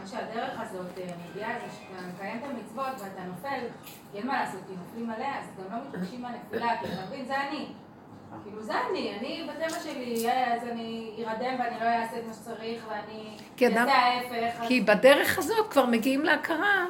מה 0.00 0.06
שהדרך 0.06 0.60
הזאת 0.60 0.98
אה, 0.98 1.06
מגיעה 1.30 1.50
זה 1.58 1.72
שאתה 1.72 2.06
מקיים 2.14 2.38
את 2.38 2.44
המצוות 2.44 3.00
ואתה 3.00 3.24
נופל, 3.24 3.60
כי 3.84 4.18
אין 4.18 4.26
מה 4.26 4.42
לעשות, 4.42 4.60
כי 4.68 4.72
נופלים 4.76 5.10
עליה, 5.10 5.38
אז 5.38 5.44
גם 5.58 5.78
לא 5.78 5.84
מתרגשים 5.88 6.22
מהנפילה, 6.22 6.68
כי 6.80 6.86
אתה 6.86 7.06
מבין, 7.06 7.24
זה 7.26 7.40
אני. 7.40 7.66
כאילו 8.44 8.62
זה 8.62 8.72
אני, 8.90 9.18
אני 9.18 9.48
בטבע 9.48 9.80
שלי, 9.80 10.32
אז 10.32 10.68
אני 10.72 11.12
ארדם 11.18 11.54
ואני 11.58 11.80
לא 11.80 11.84
אעשה 11.84 12.18
את 12.18 12.26
מה 12.26 12.32
שצריך 12.32 12.86
ואני 12.88 13.36
אעשה 13.62 13.92
ההפך. 13.92 14.64
כי 14.68 14.80
בדרך 14.80 15.38
הזאת 15.38 15.70
כבר 15.70 15.86
מגיעים 15.86 16.24
להכרה 16.24 16.86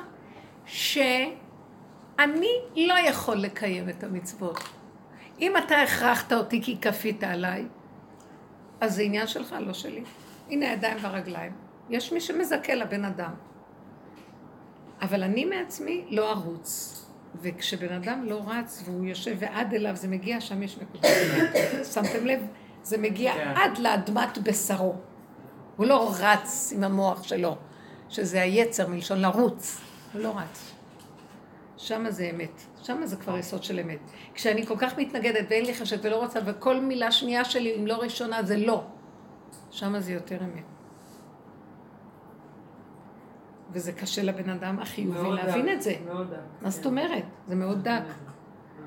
שאני 0.67 2.49
לא 2.77 2.95
יכול 3.09 3.37
לקיים 3.37 3.89
את 3.89 4.05
המצוות. 4.05 4.59
אם 5.40 5.57
אתה 5.57 5.83
הכרחת 5.83 6.33
אותי 6.33 6.62
כי 6.62 6.77
כפית 6.81 7.25
עליי, 7.25 7.64
אז 8.81 8.95
זה 8.95 9.03
עניין 9.03 9.27
שלך, 9.27 9.57
לא 9.61 9.73
שלי. 9.73 10.03
הנה 10.51 10.71
הידיים 10.71 10.97
והרגליים. 11.01 11.53
יש 11.90 12.12
מי 12.12 12.21
שמזכה 12.21 12.75
לבן 12.75 13.05
אדם. 13.05 13.35
אבל 15.03 15.23
אני 15.23 15.45
מעצמי 15.45 16.05
לא 16.09 16.33
ארוץ. 16.33 16.99
וכשבן 17.40 17.92
אדם 17.92 18.25
לא 18.25 18.42
רץ 18.47 18.83
והוא 18.85 19.05
יושב 19.05 19.37
ועד 19.38 19.75
אליו 19.75 19.97
זה 19.97 20.09
מגיע, 20.09 20.40
שם 20.40 20.62
יש 20.62 20.79
נקודה. 20.79 21.09
שמתם 21.92 22.27
לב? 22.27 22.40
זה 22.83 22.99
מגיע 22.99 23.35
כן. 23.35 23.53
עד 23.57 23.79
לאדמת 23.79 24.38
בשרו. 24.38 24.95
הוא 25.77 25.87
לא 25.87 26.14
רץ 26.18 26.73
עם 26.77 26.85
המוח 26.85 27.23
שלו, 27.23 27.57
שזה 28.09 28.42
היצר 28.42 28.88
מלשון 28.88 29.18
לרוץ. 29.21 29.81
הוא 30.12 30.23
לא 30.23 30.38
רץ. 30.38 30.73
שם 31.77 32.05
זה 32.09 32.31
אמת. 32.35 32.62
שם 32.83 33.01
זה 33.05 33.16
כבר 33.16 33.38
יסוד 33.38 33.62
של 33.62 33.81
אמת. 33.81 33.99
כשאני 34.35 34.66
כל 34.66 34.75
כך 34.79 34.99
מתנגדת 34.99 35.47
ואין 35.51 35.66
לי 35.66 35.75
חשת 35.75 36.05
ולא 36.05 36.16
רוצה, 36.16 36.40
וכל 36.47 36.81
מילה 36.81 37.12
שנייה 37.12 37.45
שלי, 37.45 37.77
אם 37.79 37.87
לא 37.87 37.95
ראשונה, 37.95 38.42
זה 38.42 38.57
לא. 38.57 38.85
שם 39.71 39.99
זה 39.99 40.12
יותר 40.12 40.38
אמת. 40.45 40.64
וזה 43.73 43.92
קשה 43.92 44.23
לבן 44.23 44.51
אדם 44.51 44.79
החיובי 44.79 45.31
להבין 45.31 45.66
דק, 45.66 45.73
את 45.73 45.83
זה. 45.83 45.95
מאוד 46.07 46.31
דק. 46.31 46.37
מה 46.61 46.71
זאת 46.71 46.87
אומרת? 46.87 47.25
זה 47.49 47.55
מאוד 47.55 47.88
דק. 47.88 48.03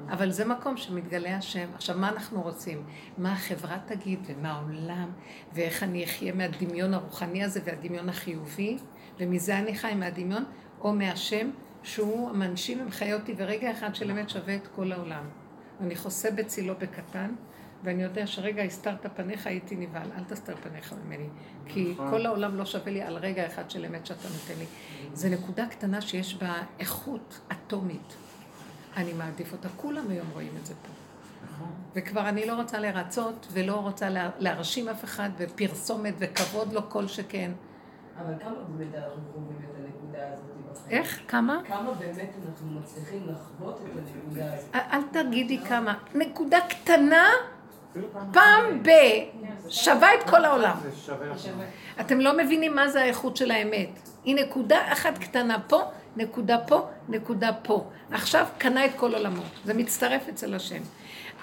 אבל 0.10 0.32
זה 0.32 0.46
מקום 0.46 0.78
שמתגלה 0.78 1.38
השם. 1.38 1.68
עכשיו, 1.76 1.98
מה 1.98 2.10
אנחנו 2.10 2.42
רוצים? 2.42 2.84
מה 3.18 3.34
החברה 3.34 3.78
תגיד, 3.86 4.20
ומה 4.26 4.52
העולם, 4.52 5.12
ואיך 5.54 5.84
אני 5.84 6.04
אחיה 6.04 6.34
מהדמיון 6.34 6.94
הרוחני 6.94 7.44
הזה 7.44 7.60
והדמיון 7.66 8.10
החיובי, 8.10 8.78
ומזה 9.20 9.58
אני 9.58 9.76
חי, 9.76 9.94
מהדמיון, 9.96 10.44
או 10.82 10.94
מהשם, 10.94 11.50
שהוא 11.86 12.30
המנשים 12.30 12.82
ומחיה 12.82 13.16
אותי, 13.16 13.34
ורגע 13.38 13.72
אחד 13.72 13.96
של 13.96 14.12
אמת 14.12 14.30
שווה 14.30 14.56
את 14.56 14.68
כל 14.76 14.92
העולם. 14.92 15.24
אני 15.82 15.96
חוסה 15.96 16.32
בצילו 16.32 16.74
בקטן, 16.80 17.32
ואני 17.84 18.04
יודע 18.04 18.28
שרגע 18.28 18.64
הסתרת 18.64 19.06
פניך 19.16 19.48
הייתי 19.48 19.76
נבהל, 19.76 20.08
אל 20.18 20.24
תסתר 20.24 20.56
פניך 20.56 20.94
ממני. 21.06 21.28
כי 21.66 21.92
נכון. 21.94 22.10
כל 22.10 22.26
העולם 22.26 22.56
לא 22.56 22.66
שווה 22.66 22.92
לי 22.92 23.02
על 23.02 23.18
רגע 23.18 23.48
אחד 23.48 23.70
של 23.70 23.86
אמת 23.86 24.06
שאתה 24.06 24.28
נותן 24.28 24.60
לי. 24.60 24.66
זו 25.14 25.30
נקודה 25.30 25.66
קטנה 25.68 26.02
שיש 26.02 26.36
בה 26.36 26.62
איכות 26.80 27.40
אטומית. 27.52 28.16
אני 28.98 29.14
מעדיף 29.14 29.52
אותה, 29.52 29.70
כולם 29.76 30.10
היום 30.10 30.28
רואים 30.34 30.52
את 30.62 30.66
זה 30.66 30.74
פה. 30.74 30.90
נכון. 31.44 31.72
וכבר 31.96 32.30
אני 32.30 32.46
לא 32.46 32.56
רוצה 32.56 32.80
לרצות 32.80 33.48
ולא 33.52 33.76
רוצה 33.76 34.10
להרשים 34.40 34.90
אף 34.90 35.04
אחד, 35.04 35.30
ופרסומת 35.38 36.14
וכבוד 36.20 36.74
לו 36.74 36.90
כל 36.90 37.08
שכן. 37.08 37.52
אבל 38.18 38.34
כמה 38.40 38.54
באמת 38.78 38.96
אנחנו 38.96 39.14
הזאת? 39.34 39.75
איך? 40.90 41.20
כמה? 41.28 41.60
כמה 41.68 41.92
באמת 42.00 42.30
אנחנו 42.48 42.80
מצליחים 42.80 43.28
לחוות 43.28 43.82
את 43.82 43.98
הנקודה 43.98 44.54
הזאת? 44.54 44.76
אל 44.76 45.02
תגידי 45.12 45.60
כמה. 45.60 45.94
נקודה 46.16 46.60
קטנה, 46.70 47.30
פעם 48.32 48.84
ב... 48.84 48.90
שווה 49.70 50.14
את 50.14 50.30
כל 50.30 50.46
העולם. 50.46 50.78
אתם 52.00 52.20
לא 52.20 52.38
מבינים 52.38 52.76
מה 52.76 52.90
זה 52.90 53.02
האיכות 53.02 53.38
של 53.38 53.52
האמת. 53.52 53.90
היא 54.24 54.36
נקודה 54.36 54.94
אחת 54.94 55.18
קטנה 55.18 55.60
פה, 55.68 55.82
נקודה 56.16 56.58
פה, 56.68 56.88
נקודה 57.10 57.52
פה. 57.64 57.86
עכשיו 58.12 58.46
קנה 58.58 58.86
את 58.86 58.92
כל 58.96 59.16
עולמו. 59.16 59.42
זה 59.66 59.74
מצטרף 59.74 60.30
אצל 60.30 60.54
השם. 60.54 60.82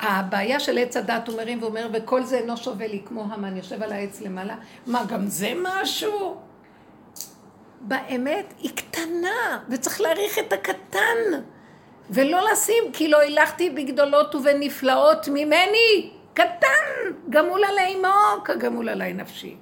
הבעיה 0.00 0.60
של 0.60 0.78
עץ 0.78 0.96
הדת, 0.96 1.28
הוא 1.28 1.36
מרים 1.36 1.62
ואומר, 1.62 1.88
וכל 1.92 2.24
זה 2.24 2.38
אינו 2.38 2.56
שווה 2.56 2.86
לי 2.86 3.02
כמו 3.08 3.24
המן, 3.30 3.56
יושב 3.56 3.82
על 3.82 3.92
העץ 3.92 4.20
למעלה. 4.20 4.56
מה, 4.86 5.04
גם 5.08 5.26
זה 5.26 5.52
משהו? 5.62 6.36
באמת, 7.82 8.54
היא 8.58 8.70
קטנה, 8.76 9.64
וצריך 9.68 10.00
להעריך 10.00 10.38
את 10.38 10.52
הקטן. 10.52 11.42
ולא 12.10 12.50
לשים, 12.52 12.84
כי 12.92 13.08
לא 13.08 13.20
הילכתי 13.20 13.70
בגדולות 13.70 14.34
ובנפלאות 14.34 15.28
ממני. 15.28 16.12
קטן, 16.34 17.12
גמול 17.30 17.64
עלי 17.64 17.94
עמו, 17.94 18.44
כגמול 18.44 18.88
עלי 18.88 19.12
נפשי. 19.12 19.56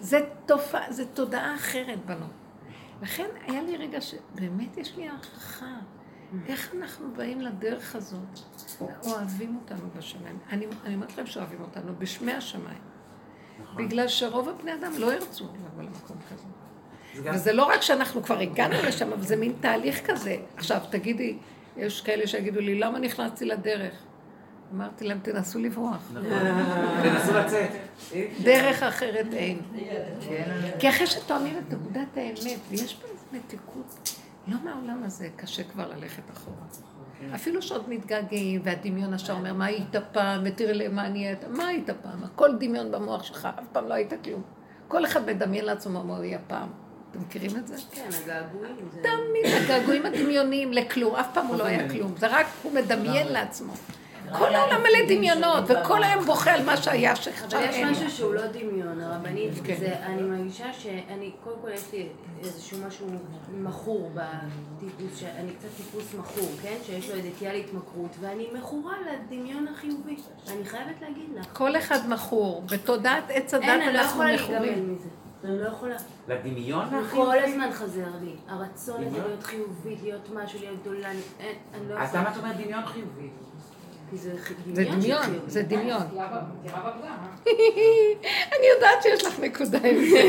זה 0.00 0.20
תופעה, 0.46 0.92
זה 0.92 1.06
תודעה 1.06 1.54
אחרת 1.54 2.06
בנו. 2.06 2.26
לכן 3.02 3.26
היה 3.46 3.62
לי 3.62 3.76
רגע 3.76 4.00
שבאמת 4.00 4.76
יש 4.76 4.96
לי 4.96 5.08
הערכה. 5.08 5.74
איך 6.46 6.74
אנחנו 6.74 7.14
באים 7.16 7.40
לדרך 7.40 7.96
הזאת? 7.96 8.40
אוהבים 8.80 9.56
אותנו 9.62 9.90
בשמיים. 9.96 10.38
אני, 10.50 10.66
אני 10.84 10.94
אומרת 10.94 11.16
להם 11.16 11.26
שאוהבים 11.26 11.60
אותנו 11.60 11.92
בשמי 11.98 12.32
השמיים. 12.32 12.82
נכון. 13.62 13.86
בגלל 13.86 14.08
שרוב 14.08 14.48
הבני 14.48 14.74
אדם 14.74 14.92
לא 14.98 15.12
ירצו 15.12 15.44
לבוא 15.44 15.82
למקום 15.82 16.16
כזה. 16.32 16.44
וזה 17.24 17.52
לא 17.52 17.64
רק 17.64 17.82
שאנחנו 17.82 18.22
כבר 18.22 18.38
הגענו 18.38 18.74
לשם, 18.86 19.12
אבל 19.12 19.22
זה 19.22 19.36
מין 19.36 19.52
תהליך 19.60 20.10
כזה. 20.10 20.36
עכשיו, 20.56 20.80
תגידי, 20.90 21.36
יש 21.76 22.00
כאלה 22.00 22.26
שיגידו 22.26 22.60
לי, 22.60 22.78
למה 22.78 22.98
נכנסתי 22.98 23.44
לדרך? 23.44 23.92
אמרתי 24.74 25.04
להם, 25.04 25.18
תנסו 25.22 25.58
לברוח. 25.58 26.10
נכון. 26.12 26.28
תנסו 27.02 27.34
לצאת. 27.34 27.70
דרך 28.42 28.82
אחרת 28.82 29.26
אין. 29.32 29.58
כי 30.78 30.88
אחרי 30.88 31.06
שתואמים 31.06 31.58
את 31.58 31.72
נקודת 31.72 32.16
האמת, 32.16 32.58
ויש 32.70 32.94
פה 32.94 33.06
איזו 33.08 33.24
מתיקות, 33.32 34.18
לא 34.46 34.56
מהעולם 34.64 35.02
הזה, 35.04 35.28
קשה 35.36 35.62
כבר 35.64 35.88
ללכת 35.88 36.30
אחורה. 36.32 36.56
כן. 37.20 37.34
אפילו 37.34 37.62
שעוד 37.62 37.88
מתגעגעים, 37.88 38.60
והדמיון 38.64 39.14
השאר 39.14 39.34
אומר, 39.34 39.54
מה 39.54 39.64
היית 39.64 39.96
פעם, 40.12 40.42
ותראה 40.44 40.88
מה 40.88 41.08
נהיית, 41.08 41.44
מה 41.48 41.66
היית 41.66 41.90
פעם? 42.02 42.24
הכל 42.24 42.50
דמיון 42.60 42.90
במוח 42.90 43.22
שלך, 43.22 43.48
אף 43.58 43.64
פעם 43.72 43.88
לא 43.88 43.94
היית 43.94 44.12
כלום. 44.24 44.42
כל 44.88 45.04
אחד 45.04 45.26
מדמיין 45.26 45.64
לעצמו 45.64 46.04
מה 46.04 46.16
הוא 46.16 46.24
יהיה 46.24 46.38
פעם. 46.46 46.68
אתם 47.18 47.26
מכירים 47.26 47.56
את 47.56 47.68
זה? 47.68 47.74
כן, 47.92 48.08
הגעגועים. 48.24 48.76
תמיד 48.90 49.54
הגעגועים 49.62 50.06
הדמיוניים 50.06 50.72
לכלום, 50.72 51.16
אף 51.16 51.26
פעם 51.34 51.46
הוא 51.46 51.56
לא 51.56 51.64
היה 51.64 51.90
כלום, 51.90 52.14
זה 52.18 52.26
רק 52.26 52.46
הוא 52.62 52.72
מדמיין 52.72 53.28
לעצמו. 53.28 53.72
כל 54.38 54.54
העולם 54.54 54.80
מלא 54.80 55.16
דמיונות, 55.16 55.64
וכל 55.68 56.02
היום 56.02 56.24
בוכה 56.24 56.52
על 56.52 56.64
מה 56.64 56.76
שהיה 56.76 57.16
שעכשיו 57.16 57.60
אין. 57.60 57.84
אבל 57.84 57.92
יש 57.92 57.98
משהו 57.98 58.10
שהוא 58.10 58.34
לא 58.34 58.46
דמיון, 58.46 59.00
הרבנית, 59.00 59.52
כן. 59.64 59.92
אני 60.02 60.22
מרגישה 60.22 60.72
שאני, 60.72 61.32
קודם 61.44 61.56
כל 61.62 61.70
יש 61.72 61.92
לי 61.92 62.08
איזשהו 62.44 62.78
משהו 62.86 63.06
מכור 63.52 64.10
בטיפוס, 64.14 65.22
אני 65.36 65.52
קצת 65.52 65.68
טיפוס 65.76 66.14
מכור, 66.14 66.48
כן? 66.62 66.76
שיש 66.86 67.08
לו 67.08 67.14
איזה 67.14 67.28
תיאל 67.38 67.54
התמכרות, 67.54 68.10
ואני 68.20 68.46
מכורה 68.58 68.94
לדמיון 69.12 69.68
החיובי. 69.68 70.16
אני 70.48 70.64
חייבת 70.64 71.00
להגיד 71.00 71.28
לך. 71.38 71.46
כל 71.52 71.76
אחד 71.76 71.98
מכור, 72.08 72.62
בתודעת 72.72 73.24
עץ 73.28 73.54
הדת 73.54 73.64
אנחנו 73.64 74.22
מכורים. 74.34 74.98
אין, 75.44 75.50
אני 75.50 75.60
לא 75.60 75.68
יכולה 75.68 75.96
לא. 76.28 76.34
לדמיון? 76.34 76.88
כל 77.10 77.38
הזמן 77.38 77.72
חזר 77.72 78.08
לי. 78.22 78.36
הרצון 78.48 79.04
הזה 79.04 79.18
להיות 79.18 79.42
חיובית, 79.42 79.98
להיות 80.02 80.30
משהו, 80.34 80.58
להיות 80.60 80.80
גדולה, 80.80 81.10
אני 81.10 81.20
לא 81.88 81.94
יכולה. 81.94 82.02
אז 82.02 82.14
למה 82.14 82.30
את 82.30 82.36
אומרת 82.36 82.56
דמיון 82.56 82.86
חיובי? 82.86 83.28
זה 84.12 84.84
דמיון, 84.84 85.20
זה 85.46 85.62
דמיון. 85.62 86.02
אני 88.56 88.66
יודעת 88.74 89.02
שיש 89.02 89.24
לך 89.24 89.40
נקודה 89.40 89.78
עם 89.78 89.96
זה. 90.10 90.22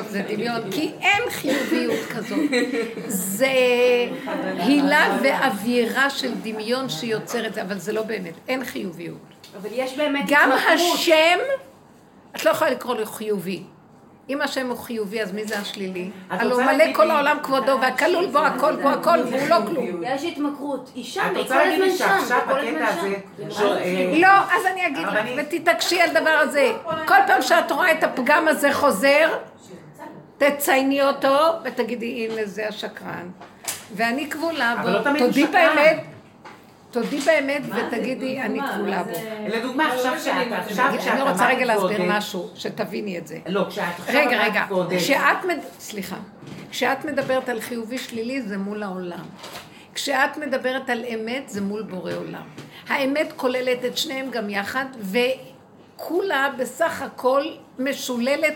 זה 0.10 0.22
דמיון, 0.28 0.70
כי 0.70 0.92
אין 1.00 1.30
חיוביות 1.30 2.08
כזאת. 2.16 2.38
זה 3.06 3.52
הילה 4.58 5.18
ואווירה 5.22 6.10
של 6.10 6.34
דמיון 6.42 6.88
שיוצרת 6.88 7.54
זה, 7.54 7.62
אבל 7.62 7.78
זה 7.78 7.92
לא 7.92 8.02
באמת, 8.02 8.34
אין 8.48 8.64
חיוביות. 8.64 9.18
אבל 9.56 9.68
יש 9.72 9.96
באמת 9.96 10.24
גם 10.28 10.50
השם, 10.52 11.38
את 12.36 12.44
לא 12.44 12.50
יכולה 12.50 12.70
לקרוא 12.70 12.94
לו 12.96 13.06
חיובי. 13.06 13.62
אם 14.28 14.42
השם 14.42 14.70
הוא 14.70 14.78
חיובי, 14.78 15.22
אז 15.22 15.32
מי 15.32 15.44
זה 15.44 15.58
השלילי? 15.58 16.10
הלוא 16.30 16.62
מלא 16.62 16.92
כל 16.94 17.10
העולם 17.10 17.38
כבודו, 17.42 17.78
והכלול 17.80 18.26
בו 18.26 18.38
הכל 18.38 18.76
בו 18.76 18.88
הכל, 18.88 19.18
והוא 19.30 19.48
לא 19.48 19.56
כלום. 19.66 20.02
יש 20.02 20.24
התמכרות. 20.24 20.90
שם, 21.02 21.20
היא 21.20 21.32
כל 21.34 21.40
הזמן 21.40 21.40
שם. 21.40 21.40
את 21.40 21.42
רוצה 21.42 21.64
להגיד 21.64 21.80
לי 21.80 21.96
שעכשיו 21.96 22.40
בקטע 22.48 22.86
הזה... 22.88 23.14
אה, 23.64 24.14
לא, 24.18 24.28
אז 24.28 24.66
אני 24.72 24.86
אגיד 24.86 25.06
לך, 25.06 25.18
ותתעקשי 25.36 26.00
על 26.00 26.10
דבר 26.10 26.38
הזה. 26.40 26.72
כל 26.84 27.14
פעם 27.26 27.42
שאת 27.42 27.72
רואה 27.72 27.92
את 27.92 28.04
הפגם 28.04 28.48
הזה 28.48 28.72
חוזר, 28.72 29.38
תצייני 30.38 31.02
אותו, 31.02 31.36
ותגידי, 31.64 32.28
הנה 32.30 32.44
זה 32.44 32.68
השקרן. 32.68 33.28
ואני 33.94 34.30
כבולה 34.30 34.74
בו, 34.82 34.88
לא 34.88 35.18
תודי 35.18 35.46
באמת. 35.46 36.13
תודי 36.94 37.20
באמת 37.20 37.62
ותגידי, 37.66 38.40
אני 38.40 38.60
כבולה 38.74 39.02
בו. 39.02 39.18
לדוגמה, 39.48 39.92
עכשיו 39.92 40.20
שאת, 40.20 40.52
עכשיו 40.52 40.94
כשאת 40.98 41.12
אני 41.12 41.22
רוצה 41.22 41.48
רגע 41.48 41.64
להסביר 41.64 42.02
משהו, 42.08 42.50
שתביני 42.54 43.18
את 43.18 43.26
זה. 43.26 43.38
לא, 43.46 43.66
כשאת 43.68 43.84
עכשיו 43.98 44.20
רגע, 44.26 44.42
רגע, 44.42 44.66
כשאת, 44.98 45.62
סליחה, 45.78 46.16
כשאת 46.70 47.04
מדברת 47.04 47.48
על 47.48 47.60
חיובי 47.60 47.98
שלילי 47.98 48.42
זה 48.42 48.58
מול 48.58 48.82
העולם. 48.82 49.24
כשאת 49.94 50.36
מדברת 50.36 50.90
על 50.90 51.04
אמת 51.04 51.48
זה 51.48 51.60
מול 51.60 51.82
בורא 51.82 52.12
עולם. 52.12 52.42
האמת 52.88 53.32
כוללת 53.36 53.84
את 53.84 53.98
שניהם 53.98 54.30
גם 54.30 54.50
יחד, 54.50 54.84
וכולה 55.00 56.50
בסך 56.58 57.02
הכל 57.02 57.42
משוללת, 57.78 58.54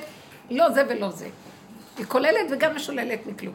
לא 0.50 0.70
זה 0.70 0.82
ולא 0.88 1.10
זה. 1.10 1.28
היא 1.98 2.06
כוללת 2.06 2.46
וגם 2.50 2.76
משוללת 2.76 3.26
מכלום. 3.26 3.54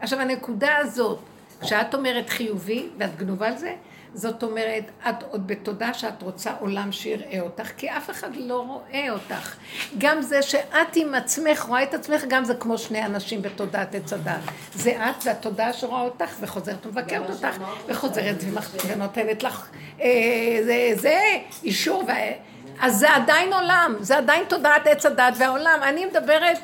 עכשיו 0.00 0.20
הנקודה 0.20 0.76
הזאת, 0.76 1.18
כשאת 1.60 1.94
אומרת 1.94 2.30
חיובי, 2.30 2.86
ואת 2.98 3.16
גנובה 3.16 3.48
על 3.48 3.56
זה, 3.56 3.74
זאת 4.14 4.42
אומרת, 4.42 4.84
את 5.08 5.22
עוד 5.30 5.46
בתודה 5.46 5.94
שאת 5.94 6.22
רוצה 6.22 6.52
עולם 6.60 6.92
שיראה 6.92 7.40
אותך, 7.40 7.70
כי 7.76 7.90
אף 7.90 8.10
אחד 8.10 8.36
לא 8.36 8.60
רואה 8.60 9.10
אותך. 9.10 9.56
גם 9.98 10.22
זה 10.22 10.42
שאת 10.42 10.96
עם 10.96 11.14
עצמך 11.14 11.60
רואה 11.68 11.82
את 11.82 11.94
עצמך, 11.94 12.24
גם 12.28 12.44
זה 12.44 12.54
כמו 12.54 12.78
שני 12.78 13.04
אנשים 13.04 13.42
בתודעת 13.42 13.94
עץ 13.94 14.12
הדת. 14.12 14.40
זה 14.74 14.90
את 14.90 15.24
והתודעה 15.24 15.72
שרואה 15.72 16.00
אותך 16.00 16.36
וחוזרת 16.40 16.86
ומבקרת 16.86 17.30
אותך, 17.30 17.56
וחוזרת 17.86 18.36
ונותנת 18.86 19.42
לך 19.42 19.68
אה, 20.00 20.08
זה, 20.64 20.90
זה 20.94 21.20
אישור. 21.64 22.02
אז 22.80 22.98
זה 22.98 23.14
עדיין 23.14 23.52
עולם, 23.52 23.94
זה 24.00 24.18
עדיין 24.18 24.44
תודעת 24.48 24.86
עץ 24.86 25.06
הדת 25.06 25.34
והעולם. 25.38 25.78
אני 25.82 26.06
מדברת, 26.06 26.58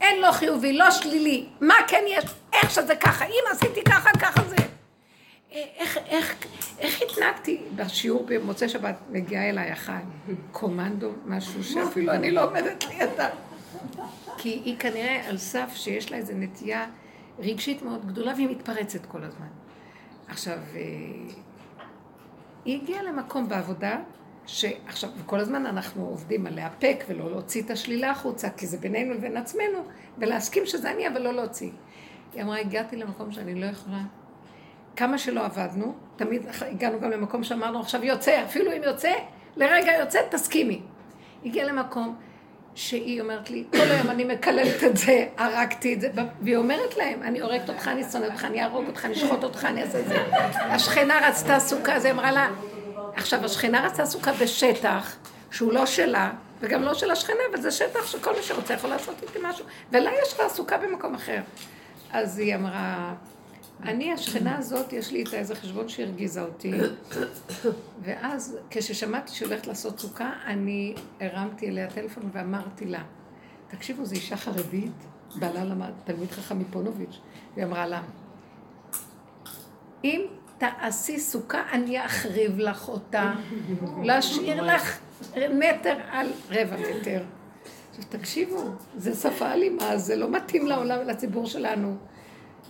אין 0.00 0.20
לו 0.20 0.32
חיובי, 0.32 0.72
לא 0.72 0.90
שלילי. 0.90 1.46
מה 1.60 1.74
כן 1.88 2.04
יש? 2.08 2.24
איך 2.52 2.70
שזה 2.70 2.96
ככה. 2.96 3.24
אם 3.24 3.42
עשיתי 3.52 3.84
ככה, 3.84 4.10
ככה 4.10 4.40
זה. 4.48 4.69
איך, 5.52 5.98
איך, 6.06 6.46
איך 6.78 7.02
התנהגתי 7.02 7.60
בשיעור 7.76 8.26
במוצאי 8.28 8.68
שבת, 8.68 8.96
מגיעה 9.10 9.48
אליי 9.48 9.72
אחת, 9.72 10.02
קומנדו, 10.52 11.10
משהו 11.26 11.64
שאפילו 11.64 12.12
אני 12.12 12.30
לא 12.30 12.44
עומדת 12.44 12.84
לידה. 12.88 13.28
כי 14.38 14.48
היא 14.48 14.76
כנראה 14.78 15.28
על 15.28 15.38
סף 15.38 15.70
שיש 15.74 16.10
לה 16.10 16.16
איזו 16.16 16.32
נטייה 16.36 16.86
רגשית 17.38 17.82
מאוד 17.82 18.06
גדולה 18.06 18.32
והיא 18.34 18.48
מתפרצת 18.48 19.06
כל 19.06 19.24
הזמן. 19.24 19.46
עכשיו, 20.28 20.58
אה, 20.74 20.80
היא 22.64 22.82
הגיעה 22.82 23.02
למקום 23.02 23.48
בעבודה, 23.48 24.00
שעכשיו, 24.46 25.10
וכל 25.18 25.40
הזמן 25.40 25.66
אנחנו 25.66 26.06
עובדים 26.06 26.46
על 26.46 26.54
להפק 26.54 27.04
ולא 27.08 27.30
להוציא 27.30 27.62
את 27.62 27.70
השלילה 27.70 28.10
החוצה, 28.10 28.50
כי 28.50 28.66
זה 28.66 28.78
בינינו 28.78 29.14
לבין 29.14 29.36
עצמנו, 29.36 29.78
ולהסכים 30.18 30.66
שזה 30.66 30.90
אני, 30.90 31.08
אבל 31.08 31.22
לא 31.22 31.32
להוציא. 31.32 31.70
היא 32.34 32.42
אמרה, 32.42 32.58
הגעתי 32.58 32.96
למקום 32.96 33.32
שאני 33.32 33.54
לא 33.54 33.66
יכולה 33.66 34.02
כמה 34.96 35.18
שלא 35.18 35.44
עבדנו, 35.44 35.94
תמיד 36.16 36.42
הגענו 36.60 37.00
גם 37.00 37.10
למקום 37.10 37.44
שאמרנו, 37.44 37.80
עכשיו 37.80 38.04
יוצא, 38.04 38.42
אפילו 38.44 38.72
אם 38.72 38.82
יוצא, 38.82 39.12
לרגע 39.56 39.92
יוצא, 39.92 40.20
תסכימי. 40.30 40.80
הגיעה 41.44 41.66
למקום 41.66 42.16
שהיא 42.74 43.20
אומרת 43.20 43.50
לי, 43.50 43.64
כל 43.70 43.78
היום 43.78 44.10
אני 44.10 44.24
מקללת 44.24 44.84
את 44.84 44.96
זה, 44.96 45.26
הרגתי 45.36 45.94
את 45.94 46.00
זה, 46.00 46.08
והיא 46.42 46.56
אומרת 46.56 46.96
להם, 46.96 47.22
אני 47.22 47.40
הורגת 47.40 47.68
אותך, 47.68 47.88
אני 47.88 48.04
שונאת 48.12 48.30
אותך, 48.30 48.44
אני 48.44 48.62
אהרוג 48.62 48.86
אותך, 48.86 49.04
אני 49.04 49.14
אשחוט 49.14 49.44
אותך, 49.44 49.64
אני 49.64 49.82
אעשה 49.82 50.00
את 50.00 50.08
זה. 50.08 50.24
השכנה 50.52 51.28
רצתה 51.28 51.60
סוכה, 51.60 51.94
אז 51.94 52.04
היא 52.04 52.12
אמרה 52.12 52.32
לה, 52.32 52.48
עכשיו, 53.14 53.44
השכנה 53.44 53.86
רצתה 53.86 54.06
סוכה 54.06 54.32
בשטח 54.32 55.16
שהוא 55.50 55.72
לא 55.72 55.86
שלה, 55.86 56.30
וגם 56.60 56.82
לא 56.82 56.94
של 56.94 57.10
השכנה, 57.10 57.40
אבל 57.50 57.60
זה 57.60 57.70
שטח 57.70 58.06
שכל 58.06 58.36
מי 58.36 58.42
שרוצה 58.42 58.74
יכול 58.74 58.90
לעשות 58.90 59.14
איתי 59.22 59.38
משהו, 59.42 59.64
ולה 59.92 60.10
יש 60.22 60.40
לה 60.40 60.48
סוכה 60.48 60.78
במקום 60.78 61.14
אחר. 61.14 61.40
אז 62.12 62.38
היא 62.38 62.54
אמרה, 62.54 63.14
אני, 63.82 64.12
השכנה 64.12 64.58
הזאת, 64.58 64.92
יש 64.92 65.12
לי 65.12 65.18
איתה 65.18 65.36
איזה 65.36 65.54
חשבון 65.54 65.88
שהרגיזה 65.88 66.42
אותי, 66.42 66.72
ואז 68.02 68.58
כששמעתי 68.70 69.32
שהיא 69.32 69.48
הולכת 69.48 69.66
לעשות 69.66 70.00
סוכה, 70.00 70.32
אני 70.46 70.94
הרמתי 71.20 71.68
אליה 71.68 71.90
טלפון 71.90 72.30
ואמרתי 72.32 72.84
לה, 72.84 73.02
תקשיבו, 73.68 74.04
זו 74.04 74.14
אישה 74.14 74.36
חרדית, 74.36 74.92
בעלה 75.34 75.64
למד, 75.64 75.90
תלמיד 76.04 76.30
חכם 76.30 76.58
מפונוביץ', 76.58 77.18
והיא 77.54 77.66
אמרה 77.66 77.86
לה, 77.86 78.02
אם 80.04 80.20
תעשי 80.58 81.20
סוכה, 81.20 81.62
אני 81.72 82.06
אחריב 82.06 82.58
לך 82.58 82.88
אותה, 82.88 83.32
להשאיר 84.02 84.62
לך 84.62 84.98
מטר 85.36 85.96
על 86.10 86.26
רבע 86.50 86.76
מטר. 86.76 87.22
עכשיו 87.90 88.04
תקשיבו, 88.08 88.64
זה 88.96 89.14
שפה 89.14 89.52
אלימה, 89.52 89.96
זה 89.98 90.16
לא 90.16 90.30
מתאים 90.30 90.66
לעולם 90.66 90.98
ולציבור 91.00 91.46
שלנו. 91.46 91.96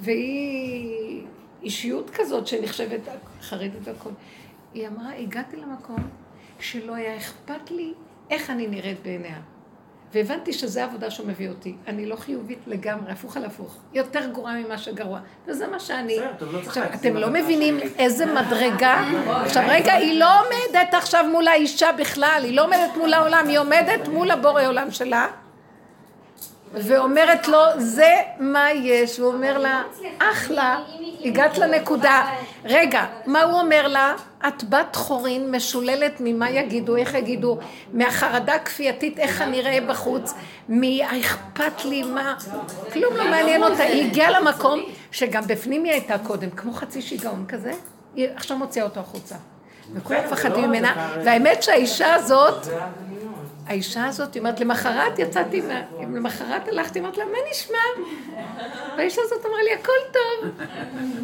והיא 0.01 1.22
אישיות 1.62 2.11
כזאת 2.11 2.46
שנחשבת 2.46 3.01
חרדית 3.42 3.72
והכל. 3.82 4.11
היא 4.74 4.88
אמרה, 4.88 5.14
הגעתי 5.18 5.57
למקום 5.57 6.09
שלא 6.61 6.94
היה 6.94 7.16
אכפת 7.16 7.70
לי 7.70 7.92
איך 8.30 8.51
אני 8.51 8.66
נראית 8.66 9.03
בעיניה. 9.03 9.40
והבנתי 10.14 10.53
שזו 10.53 10.80
העבודה 10.80 11.11
שהוא 11.11 11.26
מביא 11.26 11.48
אותי. 11.48 11.74
אני 11.86 12.07
לא 12.07 12.16
חיובית 12.16 12.59
לגמרי, 12.66 13.12
הפוך 13.12 13.36
על 13.36 13.44
הפוך. 13.44 13.78
יותר 13.92 14.30
גרועה 14.32 14.55
ממה 14.55 14.78
שגרוע. 14.78 15.20
וזה 15.46 15.66
מה 15.66 15.80
שאני... 15.80 16.16
לא 16.40 16.59
עכשיו, 16.59 16.84
אתם 16.94 17.16
לא 17.16 17.30
מבינים 17.30 17.78
איזה 17.98 18.26
מדרגה... 18.26 19.05
עכשיו, 19.28 19.62
רגע, 19.68 19.92
היא 19.92 20.20
לא 20.20 20.40
עומדת 20.40 20.94
עכשיו 20.94 21.24
מול 21.32 21.48
האישה 21.48 21.92
בכלל, 21.92 22.40
היא 22.44 22.57
לא 22.57 22.64
עומדת 22.64 22.96
מול 22.96 23.14
העולם, 23.14 23.48
היא 23.48 23.59
עומדת 23.59 24.09
מול 24.09 24.30
הבורא 24.30 24.66
עולם 24.66 24.90
שלה. 24.90 25.26
ואומרת 26.74 27.48
לו, 27.48 27.58
זה 27.78 28.14
מה 28.38 28.72
יש, 28.72 29.18
הוא 29.18 29.32
אומר 29.32 29.58
לה, 29.58 29.82
אחלה, 30.18 30.78
הגעת 31.24 31.58
לנקודה. 31.58 32.30
רגע, 32.64 33.04
מה 33.26 33.42
הוא 33.42 33.60
אומר 33.60 33.88
לה? 33.88 34.14
את 34.48 34.64
בת 34.64 34.96
חורין 34.96 35.50
משוללת 35.50 36.12
ממה 36.20 36.50
יגידו, 36.50 36.96
איך 36.96 37.14
יגידו, 37.14 37.58
מהחרדה 37.92 38.54
הכפייתית, 38.54 39.18
איך 39.18 39.42
אני 39.42 39.60
אראה 39.60 39.80
בחוץ, 39.80 40.34
מהאכפת 40.68 41.84
לי, 41.84 42.02
מה, 42.02 42.34
כלום 42.92 43.16
לא 43.16 43.24
מעניין 43.24 43.62
אותה, 43.62 43.82
היא 43.82 44.06
הגיעה 44.06 44.40
למקום 44.40 44.80
שגם 45.10 45.42
בפנים 45.46 45.84
היא 45.84 45.92
הייתה 45.92 46.18
קודם, 46.18 46.50
כמו 46.50 46.72
חצי 46.72 47.02
שיגעון 47.02 47.44
כזה, 47.48 47.72
היא 48.14 48.28
עכשיו 48.36 48.56
מוציאה 48.56 48.84
אותו 48.84 49.00
החוצה. 49.00 49.34
וכולם 49.94 50.20
מפחדים 50.24 50.64
ממנה, 50.64 51.14
והאמת 51.24 51.62
שהאישה 51.62 52.14
הזאת, 52.14 52.66
האישה 53.70 54.06
הזאת, 54.06 54.34
היא 54.34 54.40
אומרת, 54.40 54.60
למחרת 54.60 55.18
יצאתי, 55.18 55.62
למחרת 56.00 56.68
הלכתי, 56.68 57.00
אמרתי 57.00 57.20
לה, 57.20 57.24
מה 57.24 57.38
נשמע? 57.50 58.04
והאישה 58.96 59.22
הזאת 59.24 59.46
אמרה 59.46 59.62
לי, 59.62 59.72
הכל 59.72 59.92
טוב. 60.12 60.50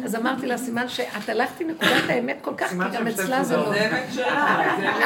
אז 0.05 0.15
אמרתי 0.15 0.45
לה, 0.45 0.57
סימן 0.57 0.89
שאת 0.89 1.29
הלכתי 1.29 1.63
נקודת 1.63 2.09
האמת 2.09 2.37
כל 2.41 2.53
כך, 2.57 2.69
כי 2.69 2.75
גם 2.93 3.07
אצלה 3.07 3.43
זה 3.43 3.57
לא. 3.57 3.73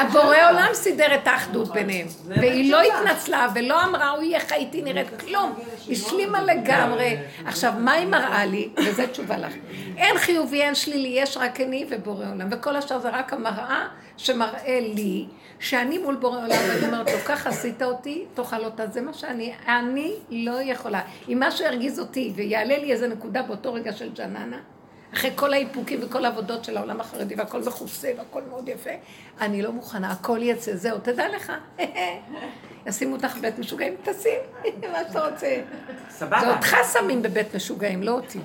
הבורא 0.00 0.36
עולם 0.50 0.68
סידר 0.72 1.14
את 1.14 1.26
האחדות 1.26 1.72
ביניהם, 1.72 2.06
והיא 2.26 2.72
לא 2.72 2.80
התנצלה 2.82 3.48
ולא 3.54 3.84
אמרה, 3.84 4.10
אוי, 4.10 4.34
איך 4.34 4.52
הייתי 4.52 4.82
נראית, 4.82 5.20
כלום. 5.20 5.54
השלימה 5.90 6.42
לגמרי. 6.42 7.16
עכשיו, 7.44 7.72
מה 7.78 7.92
היא 7.92 8.06
מראה 8.06 8.46
לי? 8.46 8.68
וזו 8.86 9.02
תשובה 9.12 9.38
לך. 9.38 9.52
אין 9.96 10.18
חיובי, 10.18 10.62
אין 10.62 10.74
שלילי, 10.74 11.14
יש 11.16 11.36
רק 11.36 11.60
אני 11.60 11.86
ובורא 11.90 12.26
עולם, 12.34 12.48
וכל 12.50 12.76
השאר 12.76 12.98
זה 12.98 13.08
רק 13.08 13.32
המראה 13.32 13.88
שמראה 14.16 14.80
לי. 14.80 15.26
שאני 15.62 15.98
מול 15.98 16.16
בורא 16.16 16.38
עולם, 16.38 16.58
ואני 16.68 16.86
אומרת 16.86 17.10
לו, 17.10 17.18
ככה 17.24 17.50
עשית 17.50 17.82
אותי, 17.82 18.24
תאכל 18.34 18.64
אותה, 18.64 18.86
זה 18.86 19.00
מה 19.00 19.12
שאני, 19.12 19.54
אני 19.66 20.16
לא 20.30 20.62
יכולה. 20.62 21.00
אם 21.28 21.38
משהו 21.40 21.66
ירגיז 21.66 22.00
אותי 22.00 22.32
ויעלה 22.34 22.78
לי 22.78 22.92
איזה 22.92 23.08
נקודה 23.08 23.42
באותו 23.42 23.72
רגע 23.74 23.92
של 23.92 24.12
ג'ננה, 24.12 24.58
אחרי 25.14 25.30
כל 25.34 25.52
האיפוקים 25.52 26.00
וכל 26.02 26.24
העבודות 26.24 26.64
של 26.64 26.76
העולם 26.76 27.00
החרדי 27.00 27.34
והכל 27.34 27.62
מכוסה 27.66 28.10
והכל 28.18 28.42
מאוד 28.50 28.68
יפה, 28.68 28.90
אני 29.40 29.62
לא 29.62 29.72
מוכנה, 29.72 30.10
הכל 30.10 30.38
יצא, 30.42 30.76
זהו, 30.76 30.98
תדע 30.98 31.28
לך. 31.28 31.52
ישימו 32.86 33.16
אותך 33.16 33.36
בבית 33.36 33.58
משוגעים, 33.58 33.94
תשים 34.02 34.40
מה 34.92 34.98
שאתה 35.08 35.28
רוצה. 35.28 35.60
סבבה. 36.10 36.40
זה 36.40 36.54
אותך 36.54 36.76
שמים 36.92 37.22
בבית 37.22 37.54
משוגעים, 37.54 38.02
לא 38.02 38.10
אותי. 38.10 38.38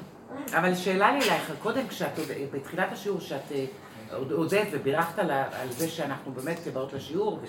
אבל 0.53 0.75
שאלה 0.75 1.11
לי 1.11 1.17
אלייך, 1.17 1.51
קודם 1.61 1.87
כשאת, 1.87 2.19
בתחילת 2.51 2.91
השיעור, 2.91 3.19
שאת... 3.19 3.51
עודד 4.11 4.65
ובירכת 4.71 5.19
על, 5.19 5.31
על 5.31 5.71
זה 5.71 5.89
שאנחנו 5.89 6.31
באמת 6.31 6.59
באות 6.73 6.93
לשיעור, 6.93 7.39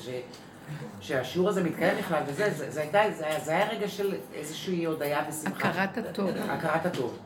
ושהשיעור 1.01 1.49
הזה 1.49 1.65
מתקיים 1.65 1.99
בכלל, 1.99 2.23
וזה, 2.27 2.51
זה, 2.51 2.71
זה, 2.71 2.81
הייתה, 2.81 2.99
זה, 3.17 3.27
היה, 3.27 3.41
זה 3.41 3.51
היה 3.51 3.69
רגע 3.69 3.89
של 3.89 4.15
איזושהי 4.35 4.85
הודיה 4.85 5.25
ושמחה. 5.29 5.69
הכרת 5.69 5.99
הטוב. 5.99 6.31
הכרת 6.31 6.87
הטוב. 6.87 7.19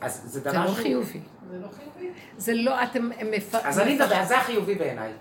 אז 0.00 0.22
זה 0.24 0.40
דבר 0.40 0.50
זה 0.50 0.58
לא 0.58 0.74
חיובי. 0.74 1.20
זה 1.50 1.58
לא 1.58 1.68
חיובי? 1.76 2.10
זה 2.36 2.54
לא, 2.54 2.82
אתם 2.82 3.10
מפ... 3.30 3.54
אז 3.54 3.78
אני 3.78 3.94
מדבר, 3.94 4.24
זה 4.24 4.38
החיובי 4.38 4.74
בעיניי. 4.74 5.12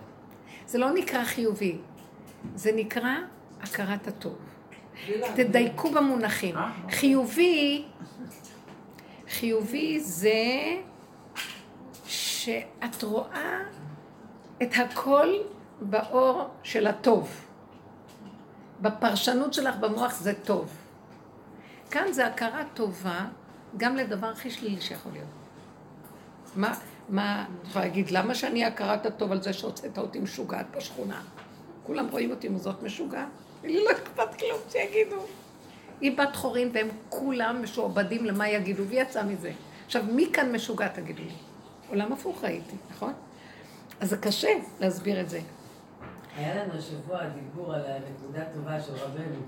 זה 0.68 0.78
לא 0.78 0.92
נקרא 0.94 1.24
חיובי, 1.24 1.78
זה 2.56 2.72
נקרא 2.76 3.16
הכרת 3.62 4.08
הטוב. 4.08 4.38
תדייקו 5.36 5.92
במונחים. 5.92 6.58
אה? 6.58 6.72
חיובי, 6.90 7.86
חיובי 9.30 10.00
זה 10.00 10.34
שאת 12.48 13.04
רואה 13.04 13.60
את 14.64 14.72
הכל 14.76 15.34
באור 15.82 16.48
של 16.64 16.88
הטוב. 16.88 17.46
בפרשנות 18.82 19.54
שלך 19.54 19.76
במוח 19.76 20.14
זה 20.14 20.34
טוב. 20.44 20.70
כאן 21.92 22.12
זה 22.12 22.28
הכרה 22.28 22.64
טובה 22.74 23.26
גם 23.78 23.96
לדבר 23.96 24.28
הכי 24.28 24.50
שלילי 24.50 24.82
שיכול 24.82 25.12
להיות. 25.12 25.28
מה, 26.56 26.74
מה, 27.10 27.46
את 27.62 27.68
יכולה 27.68 27.86
להגיד, 27.86 28.12
למה 28.12 28.36
שאני 28.36 28.66
הכרת 28.66 29.06
הטוב 29.06 29.32
על 29.32 29.42
זה 29.42 29.54
שהוצאת 29.54 29.98
אותי 29.98 30.20
משוגעת 30.20 30.66
בשכונה? 30.78 31.22
כולם 31.84 32.08
רואים 32.08 32.32
אותי 32.32 32.50
מוזות 32.50 32.84
משוגעת? 32.84 33.28
לי 33.64 33.84
לא 33.84 33.92
אכפת 33.92 34.40
כלום 34.40 34.60
שיגידו. 34.70 35.22
היא 36.02 36.18
בת 36.18 36.36
חורין 36.36 36.70
והם 36.74 36.88
כולם 37.10 37.64
משועבדים 37.64 38.26
למה 38.26 38.50
יגידו, 38.50 38.84
והיא 38.88 39.02
יצאה 39.02 39.24
מזה. 39.24 39.52
עכשיו, 39.86 40.04
מי 40.04 40.30
כאן 40.34 40.56
משוגע, 40.56 40.88
תגידו 40.88 41.24
לי? 41.24 41.47
עולם 41.90 42.14
הפוך 42.14 42.44
ראיתי, 42.44 42.76
נכון? 42.92 43.14
אז 44.00 44.10
זה 44.10 44.18
קשה 44.18 44.50
להסביר 44.80 45.22
את 45.22 45.30
זה. 45.30 45.40
היה 46.36 46.64
לנו 46.64 46.74
השבוע 46.74 47.20
דיבור 47.28 47.74
על 47.74 47.82
הנקודה 47.86 48.42
הטובה 48.42 48.82
של 48.82 48.94
רבנו. 48.94 49.40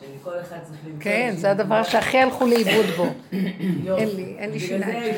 שלכל 0.00 0.40
אחד 0.40 0.56
צריך 0.62 0.78
למצוא... 0.86 1.00
כן, 1.00 1.34
זה 1.36 1.50
הדבר 1.50 1.82
שהכי 1.82 2.18
הלכו 2.18 2.46
לאיבוד 2.46 2.86
בו. 2.96 3.06
אין 3.98 4.08
לי, 4.16 4.34
אין 4.38 4.50
לי 4.50 4.60
שיניים. 4.60 5.14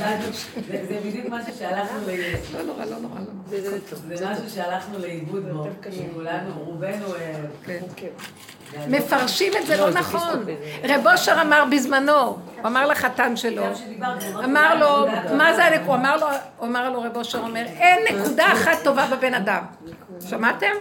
זה 0.68 0.99
בדיוק 1.07 1.26
משהו 1.29 1.53
שהלכנו 1.59 1.99
לאיבוד. 2.07 2.41
לא 2.55 2.62
נורא, 2.62 2.85
לא 2.85 2.99
נורא, 2.99 3.20
לא 3.20 3.61
נורא. 3.72 4.16
זה 4.16 4.31
משהו 4.31 4.51
שהלכנו 4.51 4.99
לאיבוד 4.99 5.49
בו, 5.53 5.66
שכולנו, 5.91 6.51
רובנו... 6.64 7.14
אה, 7.14 7.35
כן. 7.97 8.09
מפרשים 8.89 9.53
את 9.61 9.66
זה 9.66 9.76
לא 9.76 9.91
נכון. 9.91 10.45
רב 10.85 11.07
אושר 11.07 11.43
אמר 11.43 11.64
בזמנו, 11.70 12.12
הוא 12.12 12.37
אמר 12.64 12.87
לחתן 12.87 13.37
שלו, 13.37 13.62
אמר 14.45 14.74
לו, 14.74 15.07
מה 15.37 15.55
זה 15.55 15.64
הנקודה? 15.64 16.14
הוא 16.59 16.66
אמר 16.68 16.91
לו, 16.91 17.03
רב 17.03 17.16
אושר 17.16 17.39
אומר, 17.39 17.64
אין 17.66 18.16
נקודה 18.16 18.53
אחת 18.53 18.79
טובה 18.85 19.07
בבן 19.07 19.35
אדם. 19.35 19.62
שמעתם? 20.29 20.72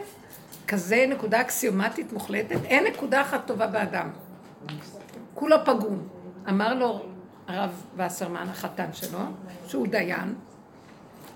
כזה 0.68 1.06
נקודה 1.10 1.42
אקסיומטית 1.42 2.14
מוחלטת, 2.14 2.64
אין 2.66 2.84
נקודה 2.88 3.22
אחת 3.22 3.48
טובה 3.48 3.68
באדם. 3.68 4.10
כולו 5.34 5.56
פגום. 5.66 6.08
אמר 6.50 6.74
לו 6.74 7.06
הרב 7.48 7.84
וסרמן, 7.98 8.48
החתן 8.50 8.94
שלו, 8.94 9.20
שהוא 9.68 9.88
דיין, 9.88 10.36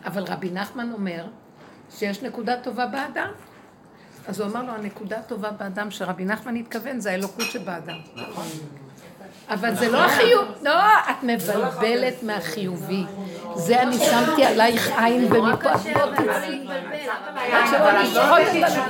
אבל 0.05 0.23
רבי 0.23 0.49
נחמן 0.51 0.91
אומר 0.91 1.25
שיש 1.89 2.23
נקודה 2.23 2.61
טובה 2.61 2.87
באדם. 2.87 3.29
אז 4.27 4.39
הוא 4.39 4.49
אמר 4.49 4.63
לו, 4.63 4.73
הנקודה 4.73 5.19
הטובה 5.19 5.51
באדם 5.51 5.91
שרבי 5.91 6.25
נחמן 6.25 6.55
התכוון, 6.55 6.99
זה 6.99 7.11
האלוקות 7.11 7.45
שבאדם. 7.45 7.97
נכון. 8.15 8.45
אבל 9.51 9.75
זה 9.75 9.89
לא 9.89 9.97
החיוב, 9.97 10.45
לא, 10.61 10.79
את 11.09 11.23
מבלבלת 11.23 12.23
מהחיובי. 12.23 13.03
זה 13.55 13.81
אני 13.81 13.97
שמתי 13.97 14.45
עלייך 14.45 14.91
עין 14.97 15.33
ומפה. 15.33 15.69
אי 15.73 15.93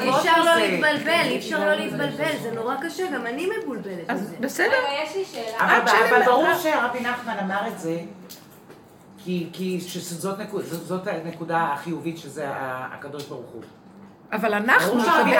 אפשר 0.09 0.43
לא 0.43 0.55
להתבלבל, 0.55 1.25
אי 1.25 1.37
אפשר 1.37 1.65
לא 1.65 1.73
להתבלבל, 1.73 2.37
זה 2.41 2.51
נורא 2.51 2.75
קשה, 2.81 3.11
גם 3.13 3.27
אני 3.27 3.49
מבולבלת. 3.57 4.09
אז 4.09 4.33
בסדר. 4.39 4.75
יש 5.03 5.15
לי 5.15 5.25
שאלה. 5.25 5.81
אבל 6.07 6.25
ברור 6.25 6.53
שרבי 6.53 6.99
נחמן 6.99 7.37
אמר 7.43 7.67
את 7.67 7.79
זה. 7.79 7.99
כי 9.25 9.79
שזאת 9.87 11.07
הנקודה 11.07 11.63
החיובית 11.73 12.17
שזה 12.17 12.45
הקדוש 12.49 13.25
ברוך 13.25 13.49
הוא. 13.53 13.61
אבל 14.33 14.53
אנחנו, 14.53 15.01
כאילו. 15.01 15.37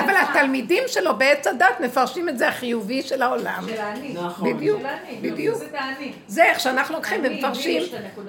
אבל 0.00 0.14
התלמידים 0.16 0.82
שלו 0.86 1.18
בעץ 1.18 1.46
הדת 1.46 1.80
מפרשים 1.80 2.28
את 2.28 2.38
זה 2.38 2.48
החיובי 2.48 3.02
של 3.02 3.22
העולם. 3.22 3.64
של 3.68 3.80
האני. 3.80 4.12
נכון. 4.12 4.52
בדיוק, 4.52 4.82
בדיוק. 5.20 5.62
זה 6.26 6.44
איך 6.44 6.60
שאנחנו 6.60 6.94
לוקחים 6.94 7.20
ומפרשים, 7.24 7.82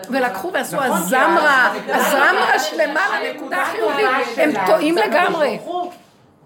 ולקחו 0.09 0.53
ועשו 0.53 0.75
נכון, 0.75 0.91
הזמרה, 0.91 1.73
הזמרה 1.87 2.59
שלמה 2.59 3.19
לנקודה 3.23 3.65
חיובית, 3.65 4.07
הם 4.37 4.51
טועים 4.67 4.95
לגמרי. 4.95 5.59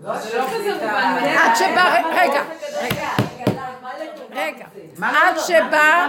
לא, 0.03 0.11
עד 1.37 1.55
שבא, 1.55 2.01
רגע, 2.13 2.43
רגע. 2.81 3.05
רגע, 4.31 4.65
עד 5.01 5.39
שבא, 5.47 6.07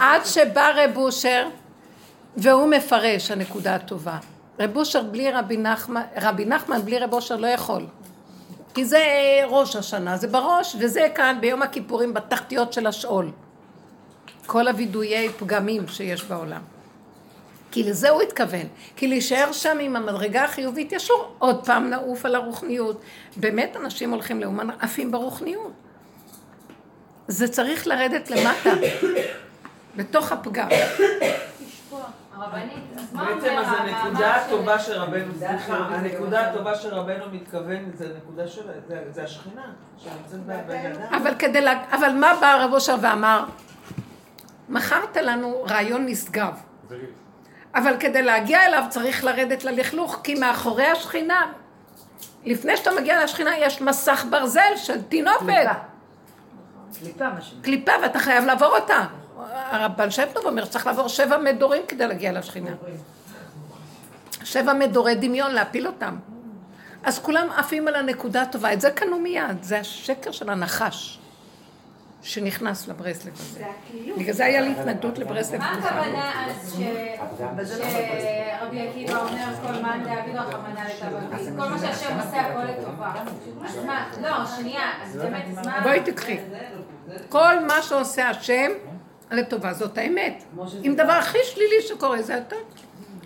עד 0.00 0.24
שבא 0.24 0.70
רב 0.74 0.96
אושר, 0.96 1.48
והוא 2.36 2.68
מפרש 2.68 3.30
הנקודה 3.30 3.74
הטובה. 3.74 4.16
רב 4.60 4.76
אושר 4.76 5.02
בלי 5.02 5.32
רבי 5.32 5.56
נחמן, 5.56 6.02
רבי 6.22 6.44
נחמן 6.44 6.82
בלי 6.82 6.98
רב 6.98 7.12
אושר 7.12 7.36
לא 7.36 7.46
יכול. 7.46 7.86
כי 8.74 8.84
זה 8.84 9.04
ראש 9.46 9.76
השנה, 9.76 10.16
זה 10.16 10.28
בראש, 10.28 10.76
וזה 10.80 11.06
כאן 11.14 11.38
ביום 11.40 11.62
הכיפורים 11.62 12.14
בתחתיות 12.14 12.72
של 12.72 12.86
השאול. 12.86 13.30
כל 14.46 14.68
הווידויי 14.68 15.28
פגמים 15.28 15.88
שיש 15.88 16.24
בעולם. 16.24 16.60
כי 17.70 17.84
לזה 17.84 18.10
הוא 18.10 18.22
התכוון. 18.22 18.66
כי 18.96 19.08
להישאר 19.08 19.52
שם 19.52 19.78
עם 19.80 19.96
המדרגה 19.96 20.44
החיובית 20.44 20.92
ישור, 20.92 21.34
עוד 21.38 21.66
פעם 21.66 21.90
נעוף 21.90 22.26
על 22.26 22.34
הרוחניות. 22.34 23.00
באמת 23.36 23.76
אנשים 23.76 24.10
הולכים 24.10 24.40
לאומן 24.40 24.68
עפים 24.80 25.12
ברוחניות. 25.12 25.72
זה 27.28 27.48
צריך 27.48 27.86
לרדת 27.86 28.30
למטה, 28.30 28.70
בתוך 29.96 30.32
הפגם. 30.32 30.68
בעצם 33.12 33.54
אז 33.58 33.66
הנקודה 33.78 34.34
הטובה 34.34 34.78
של 34.78 34.92
רבנו, 34.92 35.32
סליחה, 35.38 35.76
הנקודה 35.76 36.40
הטובה 36.40 36.74
של 36.74 36.94
רבנו 36.94 37.24
מתכוון, 37.32 37.90
זה 37.94 38.08
נקודה 38.16 38.48
של, 38.48 38.62
זה 39.10 39.22
השכינה, 39.22 39.62
שנמצאת 39.98 40.40
בבן 40.46 40.92
אדם. 40.92 41.14
אבל 41.14 41.34
כדי, 41.38 41.58
אבל 41.90 42.12
מה 42.12 42.32
בא 42.40 42.46
הרב 42.46 42.72
אושר 42.72 42.96
ואמר? 43.00 43.44
מכרת 44.68 45.16
לנו 45.16 45.64
רעיון 45.70 46.06
נשגב. 46.06 46.52
אבל 47.74 47.96
כדי 48.00 48.22
להגיע 48.22 48.66
אליו 48.66 48.84
צריך 48.88 49.24
לרדת 49.24 49.64
ללכלוך, 49.64 50.20
כי 50.24 50.34
מאחורי 50.34 50.86
השכינה, 50.86 51.52
לפני 52.44 52.76
שאתה 52.76 52.90
מגיע 53.00 53.24
לשכינה 53.24 53.58
יש 53.58 53.82
מסך 53.82 54.26
ברזל 54.30 54.76
של 54.76 55.02
תינופת. 55.02 55.66
קליפה, 57.00 57.28
מה 57.28 57.40
שנקרא. 57.40 57.62
קליפה, 57.62 57.92
ואתה 58.02 58.18
חייב 58.18 58.44
לעבור 58.44 58.76
אותה. 58.76 59.06
הרבן 59.52 60.10
שם 60.10 60.24
טוב 60.34 60.46
אומר 60.46 60.64
שצריך 60.64 60.86
לעבור 60.86 61.08
שבע 61.08 61.38
מדורים 61.38 61.82
כדי 61.88 62.06
להגיע 62.06 62.32
לשכינה. 62.32 62.70
שבע 64.44 64.72
מדורי 64.72 65.14
דמיון, 65.14 65.54
להפיל 65.54 65.86
אותם. 65.86 66.16
אז 67.02 67.18
כולם 67.18 67.46
עפים 67.56 67.88
על 67.88 67.94
הנקודה 67.94 68.42
הטובה, 68.42 68.72
את 68.72 68.80
זה 68.80 68.90
קנו 68.90 69.18
מיד, 69.18 69.62
זה 69.62 69.78
השקר 69.78 70.32
של 70.32 70.50
הנחש 70.50 71.18
שנכנס 72.22 72.88
לברסלב 72.88 73.32
הזה. 73.34 73.64
בגלל 74.18 74.32
זה 74.34 74.44
היה 74.44 74.60
לי 74.60 74.72
התנגדות 74.72 75.18
לברסלב 75.18 75.60
מה. 75.60 75.72
הכוונה 75.72 76.46
אז 76.50 76.76
שרבי 77.76 78.88
עקיבא 78.88 79.20
אומר 79.20 79.44
כל 79.62 79.82
מאן 79.82 80.04
דאביד 80.04 80.36
רחמנא 80.36 80.80
לטבעתי? 80.80 81.44
כל 81.56 81.68
מה 81.68 81.78
שהשם 81.78 82.20
עושה 82.20 82.40
הכל 82.40 82.64
לטובה. 82.64 83.12
אז 83.64 83.84
מה, 83.86 84.06
לא, 84.22 84.46
שנייה, 84.46 84.92
אז 85.02 85.16
באמת, 85.16 85.44
אז 85.58 85.66
מה... 85.66 85.80
בואי 85.80 86.00
תקחי. 86.00 86.38
כל 87.28 87.64
מה 87.66 87.82
שעושה 87.82 88.28
השם 88.28 88.70
לטובה, 89.30 89.74
זאת 89.74 89.98
האמת. 89.98 90.44
אם 90.86 90.94
דבר 90.96 91.12
הכי 91.12 91.38
שלילי 91.44 91.82
שקורה, 91.88 92.22
זה 92.22 92.36
הטוב. 92.36 92.58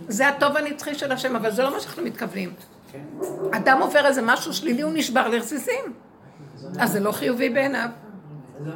זה 0.08 0.28
הטוב 0.28 0.56
הנצחי 0.56 0.94
של 0.94 1.12
השם, 1.12 1.36
אבל 1.36 1.50
זה 1.50 1.62
לא 1.62 1.72
מה 1.72 1.80
שאנחנו 1.80 2.02
מתכוונים. 2.02 2.52
אדם 3.52 3.82
עובר 3.82 4.06
איזה 4.06 4.22
משהו 4.22 4.52
שלילי, 4.52 4.82
הוא 4.82 4.92
נשבר 4.94 5.28
לרסיסים. 5.28 5.92
אז 6.78 6.92
זה 6.92 7.00
לא 7.00 7.12
חיובי 7.12 7.48
בעיניו. 7.48 7.88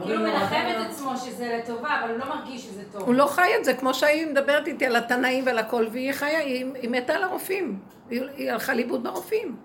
כאילו 0.03 0.23
מנחם 0.23 0.65
את 0.71 0.91
עצמו 0.91 1.17
שזה 1.17 1.59
לטובה, 1.59 2.01
אבל 2.01 2.11
הוא 2.11 2.19
לא 2.19 2.29
מרגיש 2.29 2.63
שזה 2.63 2.83
טוב. 2.93 3.03
הוא 3.03 3.15
לא 3.15 3.27
חי 3.27 3.51
את 3.59 3.65
זה, 3.65 3.75
כמו 3.75 3.95
שהיא 3.95 4.27
מדברת 4.27 4.67
איתי 4.67 4.87
על 4.87 4.97
התנאים 4.97 5.47
ועל 5.47 5.59
הכל, 5.59 5.87
והיא 5.93 6.13
חיה, 6.13 6.39
היא, 6.39 6.91
מתה 6.91 7.15
על 7.15 7.25
הרופאים. 7.25 7.79
היא 8.11 8.51
הלכה 8.53 8.75
לאיבוד 8.75 9.03
ברופאים. 9.03 9.57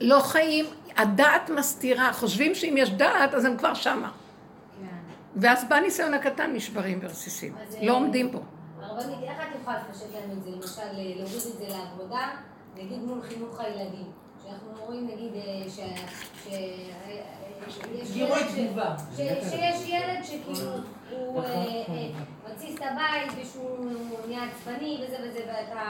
לא 0.00 0.20
חיים, 0.20 0.64
הדעת 0.96 1.50
מסתירה, 1.50 2.12
חושבים 2.12 2.54
שאם 2.54 2.74
יש 2.76 2.90
דעת, 2.90 3.34
אז 3.34 3.44
הם 3.44 3.56
כבר 3.56 3.74
שמה. 3.74 4.10
ואז 5.36 5.64
בא 5.68 5.80
ניסיון 5.80 6.14
הקטן, 6.14 6.52
נשברים 6.52 6.98
ורסיסים. 7.02 7.54
אז, 7.68 7.76
לא 7.82 7.92
אה, 7.92 7.98
עומדים 7.98 8.32
בו. 8.32 8.40
הרבנית, 8.80 9.22
איך 9.22 9.40
את 9.40 9.60
יכולה 9.60 9.82
לפשט 9.88 10.06
לנו 10.14 10.32
את 10.32 10.44
זה? 10.44 10.50
למשל, 10.50 10.80
אה, 10.80 11.14
להוריד 11.16 11.36
את 11.36 11.58
זה 11.58 11.68
לעבודה, 11.68 12.28
נגיד 12.76 12.98
מול 13.02 13.22
חינוך 13.22 13.60
הילדים. 13.60 14.12
שאנחנו 14.48 14.86
רואים, 14.86 15.06
נגיד, 15.06 15.32
אה, 15.34 15.70
שיש 19.16 19.88
ילד 19.88 20.24
שכאילו 20.24 20.70
הוא 21.10 21.42
אה, 21.42 21.48
אה, 21.48 21.84
מתסיס 22.50 22.76
את 22.76 22.82
הבית 22.82 23.32
ושהוא 23.42 23.90
נהיה 24.26 24.44
עצבני 24.44 25.04
וזה 25.04 25.16
וזה, 25.28 25.40
ואתה 25.48 25.82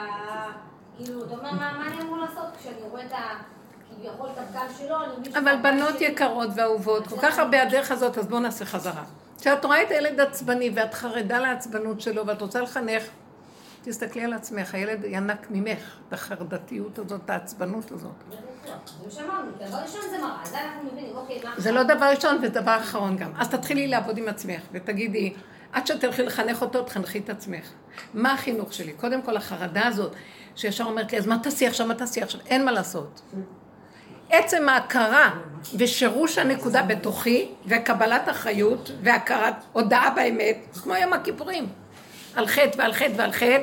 כאילו, 0.96 1.24
אתה 1.24 1.34
אומר, 1.34 1.52
מה 1.52 1.86
אני 1.86 2.02
אמור 2.02 2.16
לעשות 2.16 2.56
כשאני 2.60 2.80
רואה 2.90 3.06
את 3.06 3.12
ה... 3.12 3.18
כביכול 3.96 4.28
את 4.32 4.38
הפגם 4.38 4.66
שלו, 4.78 5.04
אני 5.04 5.12
מבין 5.18 5.36
אבל 5.36 5.56
בנות 5.62 6.00
יקרות 6.00 6.48
ואהובות, 6.56 7.06
כל 7.06 7.16
כך 7.22 7.38
הרבה 7.38 7.62
הדרך 7.62 7.90
הזאת, 7.90 8.18
אז 8.18 8.26
בואו 8.26 8.40
נעשה 8.40 8.64
חזרה. 8.64 9.04
כשאת 9.40 9.64
רואה 9.64 9.82
את 9.82 9.90
הילד 9.90 10.20
עצבני 10.20 10.70
ואת 10.74 10.94
חרדה 10.94 11.38
לעצבנות 11.38 12.00
שלו 12.00 12.26
ואת 12.26 12.42
רוצה 12.42 12.60
לחנך, 12.60 13.02
תסתכלי 13.82 14.24
על 14.24 14.32
עצמך, 14.32 14.74
הילד 14.74 15.04
ינק 15.04 15.46
ממך, 15.50 15.98
את 16.08 16.12
החרדתיות 16.12 16.98
הזאת, 16.98 17.20
את 17.24 17.30
העצבנות 17.30 17.92
הזאת. 17.92 18.12
זה 19.04 19.10
שאמרנו, 19.10 19.50
דבר 19.66 19.78
ראשון 19.78 20.00
זה 21.56 21.72
לא 21.72 21.82
דבר 22.48 22.76
אחרון 22.76 23.16
גם. 23.16 23.30
אז 23.38 23.48
תתחילי 23.48 23.88
לעבוד 23.88 24.18
עם 24.18 24.28
עצמך 24.28 24.60
ותגידי, 24.72 25.34
עד 25.72 25.86
שתלכי 25.86 26.22
לחנך 26.22 26.62
אותו, 26.62 26.82
תחנכי 26.82 27.18
את 27.18 27.30
עצמך. 27.30 27.68
מה 28.14 28.32
החינוך 28.32 28.72
שלי? 28.72 28.92
קודם 28.92 29.22
כל 29.22 29.36
החרדה 29.36 29.86
הזאת, 29.86 30.12
שישר 30.56 30.84
אומרת 30.84 31.12
לי, 31.12 31.18
אז 31.18 31.26
מה 31.26 31.38
תעשי 31.38 31.66
עכשיו, 31.66 31.86
מה 31.86 31.94
תעשי 31.94 32.22
עכשיו? 32.22 32.40
אין 32.46 32.64
מה 32.64 32.72
לעשות. 32.72 33.20
עצם 34.30 34.68
ההכרה 34.68 35.30
ושירוש 35.78 36.38
הנקודה 36.38 36.82
בתוכי, 36.82 37.48
וקבלת 37.66 38.28
אחריות, 38.28 38.90
והכרת 39.02 39.54
הודעה 39.72 40.10
באמת, 40.10 40.56
כמו 40.82 40.94
יום 40.94 41.12
הכיפורים, 41.12 41.66
על 42.34 42.46
חטא 42.46 42.78
ועל 42.78 42.92
חטא 42.92 43.12
ועל 43.16 43.32
חטא, 43.32 43.62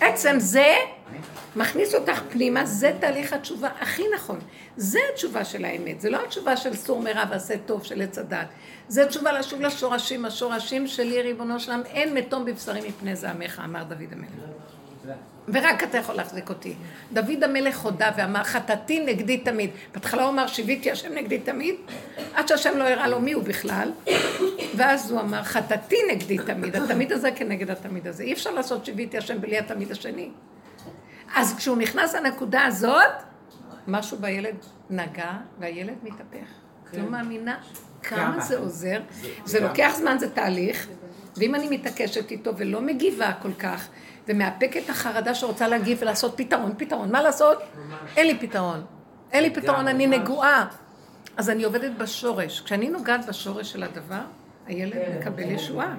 עצם 0.00 0.34
זה 0.38 0.74
מכניס 1.56 1.94
אותך 1.94 2.22
פנימה, 2.30 2.66
זה 2.66 2.92
תהליך 3.00 3.32
התשובה 3.32 3.68
הכי 3.80 4.02
נכון. 4.14 4.38
זה 4.76 4.98
התשובה 5.12 5.44
של 5.44 5.64
האמת, 5.64 6.00
זה 6.00 6.10
לא 6.10 6.18
התשובה 6.24 6.56
של 6.56 6.76
סור 6.76 7.02
מרע 7.02 7.24
ועשה 7.30 7.54
טוב 7.66 7.84
של 7.84 8.02
עץ 8.02 8.18
הדת. 8.18 8.46
זה 8.88 9.06
תשובה 9.06 9.32
לשוב 9.32 9.60
לשורשים, 9.60 10.24
השורשים 10.24 10.86
שלי, 10.86 11.22
ריבונו 11.22 11.60
של 11.60 11.72
עולם, 11.72 11.82
אין 11.86 12.14
מתום 12.14 12.44
בבשרי 12.44 12.88
מפני 12.88 13.16
זעמך, 13.16 13.62
אמר 13.64 13.82
דוד 13.82 14.12
המלך. 14.12 14.28
ורק 15.48 15.82
אתה 15.82 15.98
יכול 15.98 16.14
להחזיק 16.14 16.48
אותי. 16.48 16.74
דוד 17.12 17.44
המלך 17.44 17.80
הודה 17.80 18.10
ואמר, 18.16 18.44
חטאתי 18.44 19.04
נגדי 19.04 19.38
תמיד. 19.38 19.70
בהתחלה 19.94 20.22
הוא 20.22 20.30
אמר, 20.30 20.46
שיוויתי 20.46 20.90
השם 20.90 21.12
נגדי 21.14 21.38
תמיד, 21.38 21.74
עד 22.34 22.48
שהשם 22.48 22.78
לא 22.78 22.88
הראה 22.88 23.08
לו 23.08 23.20
מי 23.20 23.32
הוא 23.32 23.42
בכלל. 23.42 23.92
ואז 24.76 25.10
הוא 25.10 25.20
אמר, 25.20 25.42
חטאתי 25.42 25.96
נגדי 26.10 26.38
תמיד, 26.38 26.76
התמיד 26.76 27.12
הזה 27.12 27.30
כנגד 27.32 27.70
התמיד 27.70 28.06
הזה. 28.06 28.22
אי 28.22 28.32
אפשר 28.32 28.50
לעשות 28.50 28.84
שיוויתי 28.84 29.18
השם 29.18 29.40
בלי 29.40 29.58
התמיד 29.58 29.90
השני. 29.90 30.30
אז 31.34 31.54
כשהוא 31.56 31.76
נכנס 31.76 32.14
לנקודה 32.14 32.64
הזאת, 32.64 33.12
משהו 33.86 34.18
בילד 34.18 34.56
נגע, 34.90 35.32
והילד 35.58 35.94
מתהפך. 36.02 36.48
לא 36.92 37.10
מאמינה 37.10 37.56
כמה? 38.02 38.40
זה 38.40 38.58
עוזר. 38.58 39.00
זה? 39.44 39.60
לוקח 39.60 39.92
זמן, 39.96 40.16
זה 40.18 40.30
תהליך, 40.30 40.88
ואם 41.36 41.54
אני 41.54 41.68
מתעקשת 41.68 42.30
איתו 42.30 42.56
ולא 42.56 42.80
מגיבה 42.80 43.32
כל 43.42 43.52
כך, 43.58 43.88
ומאפקת 44.28 44.90
החרדה 44.90 45.34
שרוצה 45.34 45.68
להגיב 45.68 45.98
ולעשות 46.00 46.32
פתרון, 46.36 46.74
פתרון, 46.78 47.12
מה 47.12 47.22
לעשות? 47.22 47.58
אין 48.16 48.26
לי 48.26 48.38
פתרון. 48.38 48.84
אין 49.32 49.42
לי 49.42 49.50
פתרון, 49.50 49.88
אני 49.88 50.06
נגועה. 50.06 50.66
אז 51.36 51.50
אני 51.50 51.64
עובדת 51.64 51.92
בשורש. 51.98 52.60
כשאני 52.60 52.88
נוגעת 52.88 53.26
בשורש 53.26 53.72
של 53.72 53.82
הדבר, 53.82 54.20
הילד 54.66 54.96
מקבל 55.18 55.50
ישועה. 55.50 55.94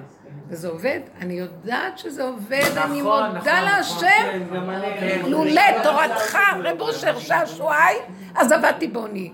וזה 0.48 0.68
עובד, 0.68 1.00
אני 1.20 1.34
יודעת 1.34 1.98
שזה 1.98 2.24
עובד, 2.24 2.70
אני 2.76 3.00
נכון, 3.00 3.26
מודה 3.26 3.40
נכון, 3.40 3.64
להשם. 3.64 4.40
כן. 5.00 5.20
לולא 5.26 5.82
תורתך, 5.82 6.38
רב 6.64 6.80
אושר 6.80 7.18
שעשועי, 7.18 7.96
אז 8.34 8.52
עבדתי 8.52 8.86
בעוני. 8.88 9.32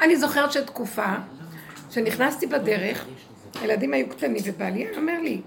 אני 0.00 0.16
זוכרת 0.16 0.52
שתקופה, 0.52 1.14
שנכנסתי 1.90 2.46
בדרך, 2.46 3.04
הילדים 3.60 3.94
היו 3.94 4.08
קטנים, 4.08 4.42
ובעלי 4.46 4.86
אומר 4.96 5.20
לי, 5.22 5.40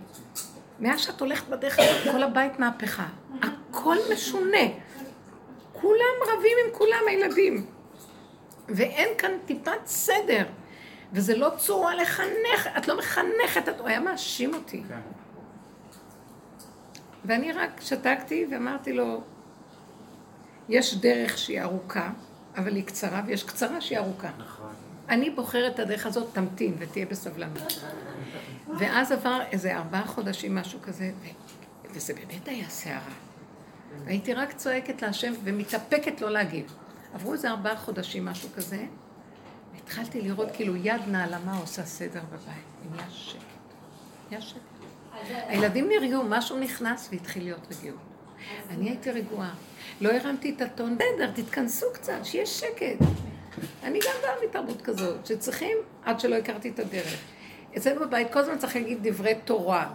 מאז 0.80 1.00
שאת 1.00 1.20
הולכת 1.22 1.48
בדרך 1.48 1.80
הזאת, 1.80 2.14
כל 2.14 2.24
הבית 2.24 2.60
מהפכה. 2.60 3.06
הכל 3.42 3.96
משונה. 4.14 4.58
כולם 5.74 5.98
רבים 6.34 6.58
עם 6.66 6.74
כולם, 6.74 7.00
הילדים. 7.10 7.66
ואין 8.70 9.10
כאן 9.18 9.32
טיפת 9.46 9.86
סדר. 9.86 10.46
וזה 11.14 11.38
לא 11.38 11.52
צורה 11.58 11.96
לחנך, 11.96 12.68
את 12.78 12.88
לא 12.88 12.98
מחנכת, 12.98 13.70
את- 13.70 13.80
הוא 13.80 13.88
היה 13.88 14.00
מאשים 14.00 14.54
אותי. 14.54 14.84
כן. 14.88 15.00
ואני 17.26 17.52
רק 17.52 17.82
שתקתי 17.82 18.46
ואמרתי 18.52 18.94
לו, 18.94 19.22
יש 20.70 20.96
דרך 20.98 21.38
שהיא 21.38 21.62
ארוכה, 21.62 22.10
אבל 22.58 22.76
היא 22.76 22.84
קצרה, 22.86 23.22
ויש 23.28 23.44
קצרה 23.44 23.82
שהיא 23.82 23.98
ארוכה. 24.00 24.30
נכון. 24.38 24.74
אני 25.10 25.30
בוחרת 25.30 25.74
את 25.74 25.80
הדרך 25.80 26.06
הזאת, 26.06 26.28
תמתין 26.34 26.76
ותהיה 26.80 27.06
בסבלנות. 27.06 27.84
ואז 28.80 29.12
עבר 29.12 29.42
איזה 29.52 29.76
ארבעה 29.76 30.08
חודשים, 30.08 30.56
משהו 30.56 30.80
כזה, 30.82 31.12
ו... 31.22 31.26
וזה 31.94 32.14
באמת 32.14 32.48
היה 32.48 32.70
סערה. 32.70 33.14
והייתי 34.06 34.34
רק 34.34 34.54
צועקת 34.54 35.02
להשם 35.02 35.34
ומתאפקת 35.44 36.22
לא 36.22 36.30
להגיב. 36.32 36.76
עברו 37.14 37.34
איזה 37.34 37.50
ארבעה 37.50 37.78
חודשים, 37.78 38.26
משהו 38.26 38.50
כזה, 38.56 38.86
והתחלתי 39.74 40.22
לראות 40.22 40.48
כאילו 40.54 40.76
יד 40.76 41.02
נעלמה 41.08 41.58
עושה 41.58 41.86
סדר 41.86 42.22
בבית. 42.32 42.92
נהיה 42.92 43.10
שקט. 43.10 43.40
נהיה 44.30 44.42
שקט. 44.42 44.60
הילדים 45.30 45.90
נרגעו, 45.90 46.24
משהו 46.24 46.60
נכנס 46.60 47.10
והתחיל 47.12 47.44
להיות 47.44 47.68
רגיעות. 47.72 48.00
אני 48.70 48.90
הייתי 48.90 49.12
רגועה. 49.12 49.54
לא 50.02 50.12
הרמתי 50.12 50.54
את 50.56 50.62
הטון, 50.62 50.98
בסדר, 50.98 51.32
תתכנסו 51.36 51.86
קצת, 51.94 52.20
שיהיה 52.24 52.46
שקט. 52.46 53.06
אני 53.84 54.00
גם 54.00 54.14
באה 54.22 54.34
מתרבות 54.50 54.82
כזאת, 54.82 55.26
שצריכים, 55.26 55.78
עד 56.04 56.20
שלא 56.20 56.36
הכרתי 56.36 56.70
את 56.70 56.80
הדרך. 56.80 57.22
אצלנו 57.78 58.02
בבית 58.02 58.34
כל 58.34 58.40
הזמן 58.40 58.58
צריך 58.58 58.76
להגיד 58.76 59.08
דברי 59.08 59.36
תורה. 59.46 59.94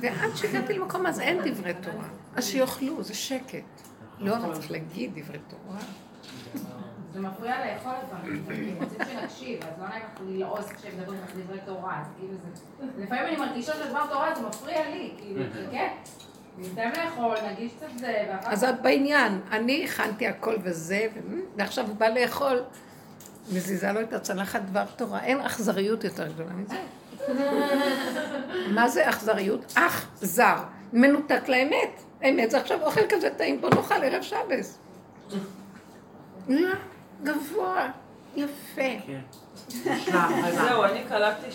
ועד 0.00 0.36
שהגעתי 0.36 0.72
למקום 0.72 1.06
אז 1.06 1.20
אין 1.20 1.38
דברי 1.44 1.74
תורה. 1.74 2.08
אז 2.36 2.44
שיאכלו, 2.44 3.02
זה 3.02 3.14
שקט. 3.14 3.64
לא, 4.18 4.36
אבל 4.36 4.54
צריך 4.54 4.70
להגיד 4.70 5.10
דברי 5.14 5.38
תורה. 5.48 5.78
זה 7.12 7.20
מפריע 7.20 7.74
לאכול 7.74 7.92
לפעמים, 8.02 8.44
כי 8.46 8.84
רוצים 8.84 8.98
שנקשיב, 9.10 9.62
אז 9.62 9.80
לא 9.80 9.88
נעים 9.88 10.02
לך 10.02 10.20
ללעוס 10.26 10.72
כשמדברים 10.72 11.20
לך 11.24 11.30
דברי 11.36 11.58
תורה, 11.64 12.00
אז 12.00 12.06
כאילו 12.18 12.34
זה... 12.42 12.48
לפעמים 13.04 13.24
אני 13.26 13.36
מרגישה 13.36 13.72
שדבר 13.72 14.06
תורה 14.06 14.34
זה 14.34 14.48
מפריע 14.48 14.90
לי, 14.90 15.14
כאילו, 15.18 15.42
כן? 15.70 15.88
אז 18.44 18.64
את 18.64 18.82
בעניין, 18.82 19.40
אני 19.50 19.84
הכנתי 19.84 20.26
הכל 20.26 20.56
וזה, 20.62 21.06
ועכשיו 21.56 21.86
הוא 21.86 21.96
בא 21.96 22.08
לאכול, 22.08 22.62
מזיזה 23.52 23.92
לו 23.92 24.00
את 24.00 24.12
הצלחת 24.12 24.62
דבר 24.62 24.84
תורה, 24.96 25.24
אין 25.24 25.40
אכזריות 25.40 26.04
יותר 26.04 26.28
גדולה 26.28 26.52
מזה. 26.52 26.76
מה 28.68 28.88
זה 28.88 29.08
אכזריות? 29.08 29.72
אך 29.74 30.08
זר, 30.14 30.56
מנותק 30.92 31.48
לאמת. 31.48 32.02
אמת 32.28 32.50
זה 32.50 32.60
עכשיו 32.60 32.82
אוכל 32.82 33.06
כזה 33.08 33.30
טעים, 33.30 33.60
בוא 33.60 33.70
נאכל 33.70 33.94
ערב 33.94 34.22
שבס. 34.22 34.78
לא, 36.48 36.74
גבוה, 37.22 37.90
יפה. 38.36 39.12
אז 40.44 40.54
זהו, 40.54 40.84
אני 40.84 41.00
קלטתי 41.08 41.46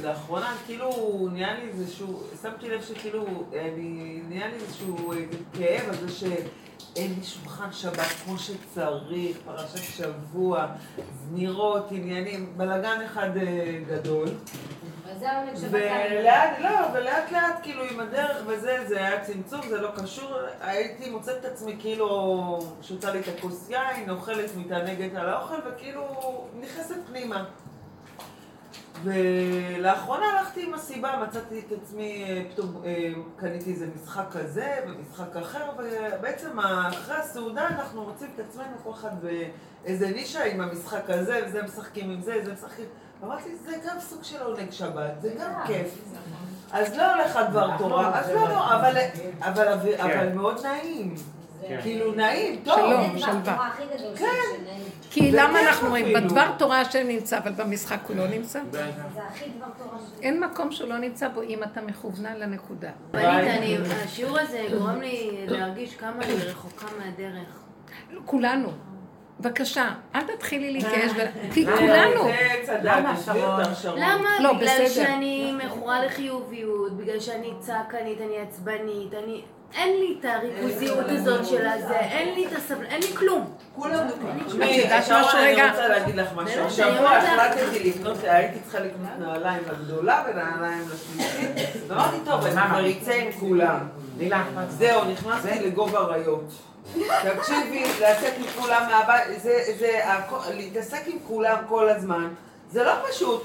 שלאחרונה, 0.00 0.56
כאילו, 0.66 0.90
נהיה 1.32 1.54
לי 1.54 1.68
איזשהו, 1.68 2.22
שמתי 2.42 2.68
לב 2.68 2.82
שכאילו, 2.82 3.24
נהיה 4.28 4.48
לי 4.48 4.54
איזשהו 4.54 5.12
כאב 5.52 5.88
על 5.88 5.94
זה 5.94 6.12
שאין 6.12 7.14
לי 7.18 7.24
שולחן 7.24 7.72
שבת 7.72 8.06
כמו 8.24 8.38
שצריך, 8.38 9.36
פרשת 9.44 9.96
שבוע, 9.96 10.66
זמירות, 11.28 11.86
עניינים, 11.90 12.52
בלאגן 12.56 13.00
אחד 13.06 13.36
אה, 13.36 13.80
גדול. 13.88 14.28
ולאט, 15.70 16.58
לא, 16.58 16.70
ולאט 16.94 17.32
לאט 17.32 17.58
כאילו 17.62 17.84
עם 17.84 18.00
הדרך 18.00 18.36
וזה, 18.46 18.84
זה 18.88 18.96
היה 18.96 19.24
צמצום, 19.24 19.60
זה 19.68 19.80
לא 19.80 19.88
קשור, 19.96 20.30
הייתי 20.60 21.10
מוצאת 21.10 21.40
את 21.40 21.44
עצמי 21.44 21.76
כאילו 21.80 22.58
שותה 22.82 23.10
לי 23.10 23.20
את 23.20 23.24
הכוס 23.38 23.70
יין, 23.70 24.10
אוכלת, 24.10 24.50
מתענגת 24.56 25.14
על 25.14 25.28
האוכל 25.28 25.58
וכאילו 25.66 26.04
נכנסת 26.60 26.96
פנימה. 27.06 27.44
ולאחרונה 29.04 30.26
הלכתי 30.26 30.66
עם 30.66 30.74
הסיבה, 30.74 31.24
מצאתי 31.28 31.60
את 31.60 31.72
עצמי, 31.82 32.24
אה, 32.28 32.42
פתאום 32.52 32.82
אה, 32.84 33.12
קניתי 33.36 33.70
איזה 33.70 33.86
משחק 33.94 34.24
כזה 34.30 34.74
ומשחק 34.86 35.36
אחר, 35.36 35.70
ובעצם 35.78 36.58
אחרי 36.58 37.16
הסעודה 37.16 37.68
אנחנו 37.68 38.04
מוצאים 38.04 38.30
את 38.34 38.40
עצמנו 38.40 38.76
כל 38.82 38.90
אחד 38.90 39.10
באיזה 39.22 40.10
נישה 40.10 40.44
עם 40.44 40.60
המשחק 40.60 41.10
הזה, 41.10 41.40
וזה 41.46 41.62
משחקים 41.62 42.10
עם 42.10 42.20
זה, 42.20 42.44
זה 42.44 42.52
משחקים... 42.52 42.86
אמרתי, 43.24 43.56
זה 43.64 43.76
גם 43.88 44.00
סוג 44.00 44.22
של 44.22 44.42
עונג 44.42 44.70
שבת, 44.70 45.12
זה 45.20 45.34
גם 45.40 45.50
אה, 45.54 45.66
כיף. 45.66 45.98
אז 46.72 46.96
לא 46.96 47.14
הולך 47.14 47.36
על 47.36 47.46
דבר 47.46 47.78
תורה, 47.78 48.20
אז 48.20 48.30
לא, 48.30 48.48
לא, 48.48 48.74
אבל 48.74 48.94
כן. 49.96 50.36
מאוד 50.36 50.66
נעים. 50.66 51.14
כן. 51.68 51.78
כאילו 51.82 52.14
נעים, 52.14 52.60
טוב. 52.64 52.76
שלום, 52.76 53.18
שלווה. 53.18 53.70
כן. 54.16 54.26
כי 55.10 55.30
למה 55.32 55.60
אנחנו 55.60 55.86
אומרים, 55.86 56.04
אפילו. 56.04 56.20
בדבר 56.20 56.50
תורה 56.58 56.80
השם 56.80 57.08
נמצא, 57.08 57.38
אבל 57.38 57.52
במשחק 57.52 57.98
הוא 58.08 58.16
לא 58.16 58.28
נמצא? 58.28 58.60
זה 58.70 58.84
הכי 59.28 59.44
דבר 59.56 59.66
תורה. 59.78 59.98
אין 60.22 60.40
מקום 60.40 60.72
שהוא 60.72 60.88
לא 60.88 60.98
נמצא 60.98 61.28
בו 61.28 61.42
אם 61.42 61.62
אתה 61.62 61.80
מכוונן 61.80 62.36
לנקודה. 62.36 62.90
בנית, 63.10 63.26
אני, 63.26 63.78
השיעור 64.04 64.38
הזה 64.38 64.66
גורם 64.78 65.00
לי 65.00 65.44
להרגיש 65.48 65.96
כמה 65.96 66.24
אני 66.24 66.34
רחוקה 66.34 66.86
מהדרך. 66.98 67.62
כולנו. 68.24 68.72
בבקשה, 69.42 69.88
אל 70.14 70.20
תתחילי 70.20 70.72
להתייאש, 70.72 71.10
ו- 71.16 71.52
כי 71.54 71.66
כולנו. 71.66 72.24
שרון. 73.74 73.98
למה? 73.98 74.30
לא, 74.40 74.52
בגלל 74.52 74.68
בסדר. 74.68 74.88
שאני 75.04 75.52
מכורה 75.64 76.04
לחיוביות, 76.04 76.96
בגלל 76.96 77.20
שאני 77.20 77.50
צעקנית, 77.60 78.18
אני 78.20 78.38
עצבנית, 78.48 79.14
אני... 79.24 79.42
אין 79.74 80.00
לי 80.00 80.16
את 80.20 80.24
הריכוזיות 80.24 81.06
הזאת 81.08 81.46
של 81.46 81.66
הזה, 81.66 81.98
אין 82.00 82.34
לי 82.34 82.46
את 82.46 82.52
הסבל... 82.56 82.84
אין 82.84 83.00
לי 83.00 83.16
כלום. 83.16 83.52
כולם 83.74 84.08
את 84.08 84.14
יודעת 84.76 85.04
משהו 85.10 85.38
אני 85.38 85.52
רגע? 85.52 85.70
רוצה 85.70 85.88
להגיד 85.88 86.14
לך 86.16 86.28
משהו. 86.36 86.64
השבוע 86.64 87.18
אני. 87.18 87.28
החלטתי 87.28 87.90
לקנות, 87.90 88.16
הייתי 88.24 88.58
צריכה 88.60 88.78
לקנות 88.78 89.10
נעליים 89.18 89.62
לגדולה 89.72 90.24
ונעליים 90.28 90.88
לשלישית. 90.92 91.82
ואמרתי, 91.88 92.16
טוב, 92.24 92.46
אני 92.46 92.54
כבר 92.68 92.90
אצא 92.90 93.12
עם 93.12 93.32
כולם. 93.32 93.78
זהו, 94.68 95.04
נכנסתי 95.04 95.66
לגובה 95.66 95.98
אריות. 95.98 96.52
תקשיבי, 97.36 97.84
לצאת 98.00 98.32
עם 98.38 98.46
כולם 98.60 98.86
מהבית, 98.90 99.42
זה, 99.42 99.62
זה, 99.78 100.00
להתעסק 100.54 101.02
עם 101.06 101.18
כולם 101.26 101.56
כל 101.68 101.88
הזמן, 101.88 102.28
זה 102.70 102.84
לא 102.84 102.92
פשוט. 103.10 103.42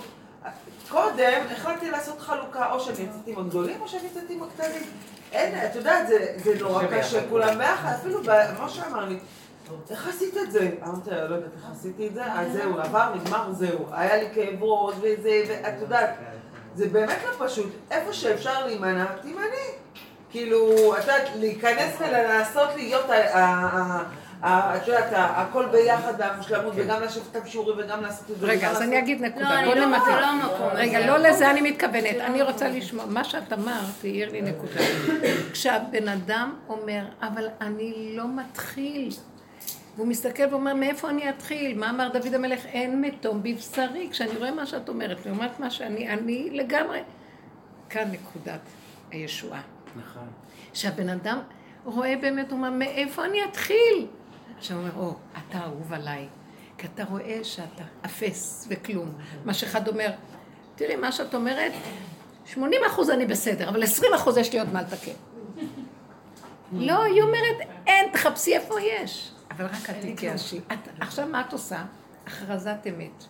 קודם 0.89 1.41
החלטתי 1.51 1.91
לעשות 1.91 2.19
חלוקה, 2.21 2.71
או 2.71 2.79
שאני 2.79 2.97
יצאתי 3.03 3.31
עם 3.31 3.37
הגדולים, 3.39 3.81
או 3.81 3.87
שאני 3.87 4.07
יצאתי 4.11 4.33
עם 4.33 4.43
הקטנים. 4.43 4.83
אין, 5.31 5.65
את 5.65 5.75
יודעת, 5.75 6.07
זה, 6.07 6.33
זה 6.43 6.53
נורא 6.59 6.83
קשה. 6.91 7.29
כולם 7.29 7.57
ביחד, 7.57 7.91
אפילו 7.99 8.23
ב- 8.23 8.45
משה 8.63 8.87
אמר 8.87 9.05
לי, 9.05 9.19
איך 9.89 10.07
עשית 10.07 10.37
את 10.37 10.51
זה? 10.51 10.71
אמרתי 10.87 11.09
לה, 11.09 11.27
לא 11.27 11.35
יודעת 11.35 11.51
איך 11.55 11.71
עשיתי 11.71 12.07
את 12.07 12.13
זה, 12.13 12.25
אז 12.25 12.51
זהו, 12.53 12.79
עבר, 12.79 13.15
נגמר, 13.15 13.51
זהו. 13.51 13.85
היה 13.91 14.15
לי 14.17 14.27
כאב 14.35 14.63
ראש 14.63 14.95
וזה, 15.01 15.43
ואת 15.47 15.73
יודעת, 15.81 16.09
זה 16.75 16.87
באמת 16.89 17.17
לא 17.25 17.47
פשוט. 17.47 17.69
איפה 17.91 18.13
שאפשר 18.13 18.65
להימנע, 18.65 19.05
תימנעי. 19.21 19.71
כאילו, 20.37 20.93
את 20.97 21.01
יודעת, 21.01 21.29
להיכנס 21.35 21.93
ולנסות 21.99 22.69
להיות, 22.75 23.05
את 24.41 24.87
יודעת, 24.87 25.09
הכל 25.13 25.65
ביחד 25.71 26.13
והמושלמות, 26.17 26.73
וגם 26.75 27.01
לשבת 27.01 27.23
את 27.37 27.43
השיעורים 27.43 27.77
וגם 27.79 28.01
לעשות 28.01 28.31
את 28.31 28.39
זה. 28.39 28.45
רגע, 28.45 28.69
אז 28.69 28.81
אני 28.81 28.99
אגיד 28.99 29.21
לא, 29.21 29.27
נקודה. 29.27 29.59
אני 29.59 29.67
לא, 29.67 29.85
נמקד. 29.85 30.05
זה 30.05 30.11
לא 30.11 30.25
המקום 30.25 30.67
רגע. 30.73 31.07
לא 31.07 31.17
לזה 31.17 31.51
אני 31.51 31.71
מתכוונת. 31.71 32.15
אני 32.15 32.41
רוצה 32.41 32.69
לשמוע. 32.69 33.05
מה 33.05 33.23
שאת 33.23 33.53
אמרת, 33.53 34.03
העיר 34.03 34.31
לי 34.31 34.41
נקודה. 34.41 34.81
כשהבן 35.51 36.07
אדם 36.07 36.53
אומר, 36.69 37.05
אבל 37.21 37.47
אני 37.61 38.13
לא 38.15 38.23
מתחיל. 38.35 39.09
והוא 39.95 40.07
מסתכל 40.07 40.43
ואומר, 40.51 40.73
מאיפה 40.73 41.09
אני 41.09 41.29
אתחיל? 41.29 41.77
מה 41.77 41.89
אמר 41.89 42.07
דוד 42.13 42.33
המלך? 42.33 42.65
אין 42.65 43.01
מתום 43.01 43.43
בבשרי. 43.43 44.07
כשאני 44.11 44.37
רואה 44.37 44.51
מה 44.51 44.65
שאת 44.65 44.89
אומרת, 44.89 45.25
לעומת 45.25 45.59
מה 45.59 45.69
שאני, 45.69 46.09
אני 46.09 46.49
לגמרי... 46.53 46.99
כאן 47.89 48.11
נקודת 48.11 48.59
הישועה. 49.11 49.76
נכון. 49.97 50.27
שהבן 50.73 51.09
אדם 51.09 51.39
רואה 51.85 52.15
באמת, 52.21 52.51
הוא 52.51 52.57
אומר, 52.57 52.69
מאיפה 52.69 53.25
אני 53.25 53.43
אתחיל? 53.43 54.07
עכשיו 54.57 54.77
הוא 54.77 54.87
אומר, 54.87 54.95
או, 54.97 55.15
אתה 55.33 55.63
אהוב 55.63 55.93
עליי, 55.93 56.27
כי 56.77 56.87
אתה 56.87 57.03
רואה 57.03 57.39
שאתה 57.43 57.83
אפס 58.05 58.67
וכלום. 58.69 59.13
מה 59.45 59.53
שאחד 59.53 59.87
אומר, 59.87 60.11
תראי, 60.75 60.95
מה 60.95 61.11
שאת 61.11 61.35
אומרת, 61.35 61.71
80 62.45 62.81
אחוז 62.87 63.09
אני 63.09 63.25
בסדר, 63.25 63.69
אבל 63.69 63.83
20 63.83 64.13
אחוז 64.13 64.37
יש 64.37 64.53
לי 64.53 64.59
עוד 64.59 64.73
מה 64.73 64.81
לתקן. 64.81 65.11
לא, 66.71 67.03
היא 67.03 67.21
אומרת, 67.21 67.69
אין, 67.87 68.11
תחפשי 68.13 68.55
איפה 68.55 68.81
יש. 68.81 69.31
אבל 69.51 69.65
רק 69.65 69.89
את 69.89 69.95
תתייאשי. 70.01 70.59
עכשיו 70.99 71.27
מה 71.27 71.41
את 71.41 71.53
עושה? 71.53 71.83
הכרזת 72.27 72.77
אמת. 72.89 73.23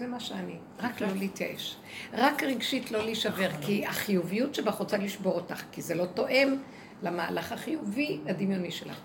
זה 0.00 0.06
מה 0.06 0.20
שאני, 0.20 0.56
רק 0.78 1.00
לא 1.00 1.08
להתייאש. 1.08 1.76
רק 2.12 2.42
רגשית 2.42 2.90
לא 2.90 3.04
להישבר, 3.04 3.50
כי 3.60 3.86
החיוביות 3.86 4.54
שבך 4.54 4.74
רוצה 4.74 4.96
לשבור 4.96 5.32
אותך, 5.32 5.62
כי 5.72 5.82
זה 5.82 5.94
לא 5.94 6.06
תואם 6.06 6.56
למהלך 7.02 7.52
החיובי 7.52 8.20
הדמיוני 8.26 8.70
שלך. 8.70 9.00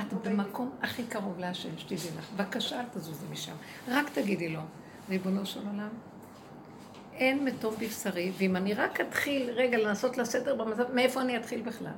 את 0.00 0.12
במקום 0.12 0.70
הכי 0.82 1.04
קרוב 1.04 1.38
להשם, 1.38 1.78
שתדעי 1.78 2.10
לך. 2.18 2.32
בבקשה, 2.36 2.80
אל 2.80 2.84
תזוזי 2.92 3.26
משם. 3.32 3.52
רק 3.88 4.10
תגידי 4.10 4.48
לו, 4.48 4.60
ריבונו 5.08 5.46
של 5.46 5.60
עולם, 5.66 5.88
אין 7.12 7.44
מתום 7.44 7.74
בבשרי, 7.80 8.32
ואם 8.38 8.56
אני 8.56 8.74
רק 8.74 9.00
אתחיל 9.00 9.50
רגע 9.50 9.78
לנסות 9.78 10.18
לסדר 10.18 10.54
במצב, 10.54 10.94
מאיפה 10.94 11.20
אני 11.20 11.36
אתחיל 11.36 11.62
בכלל? 11.62 11.92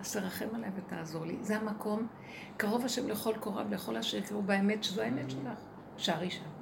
אז 0.00 0.12
תרחם 0.12 0.48
עליי 0.54 0.70
ותעזור 0.76 1.26
לי. 1.26 1.36
זה 1.40 1.56
המקום, 1.56 2.06
קרוב 2.56 2.84
השם 2.84 3.08
לכל 3.08 3.34
קורב, 3.40 3.74
לכל 3.74 3.96
אשר 3.96 4.16
יקראו 4.16 4.42
באמת, 4.42 4.84
שזו 4.84 5.02
האמת 5.02 5.30
שלך. 5.30 5.58
שערי 5.96 6.30
שם. 6.30 6.57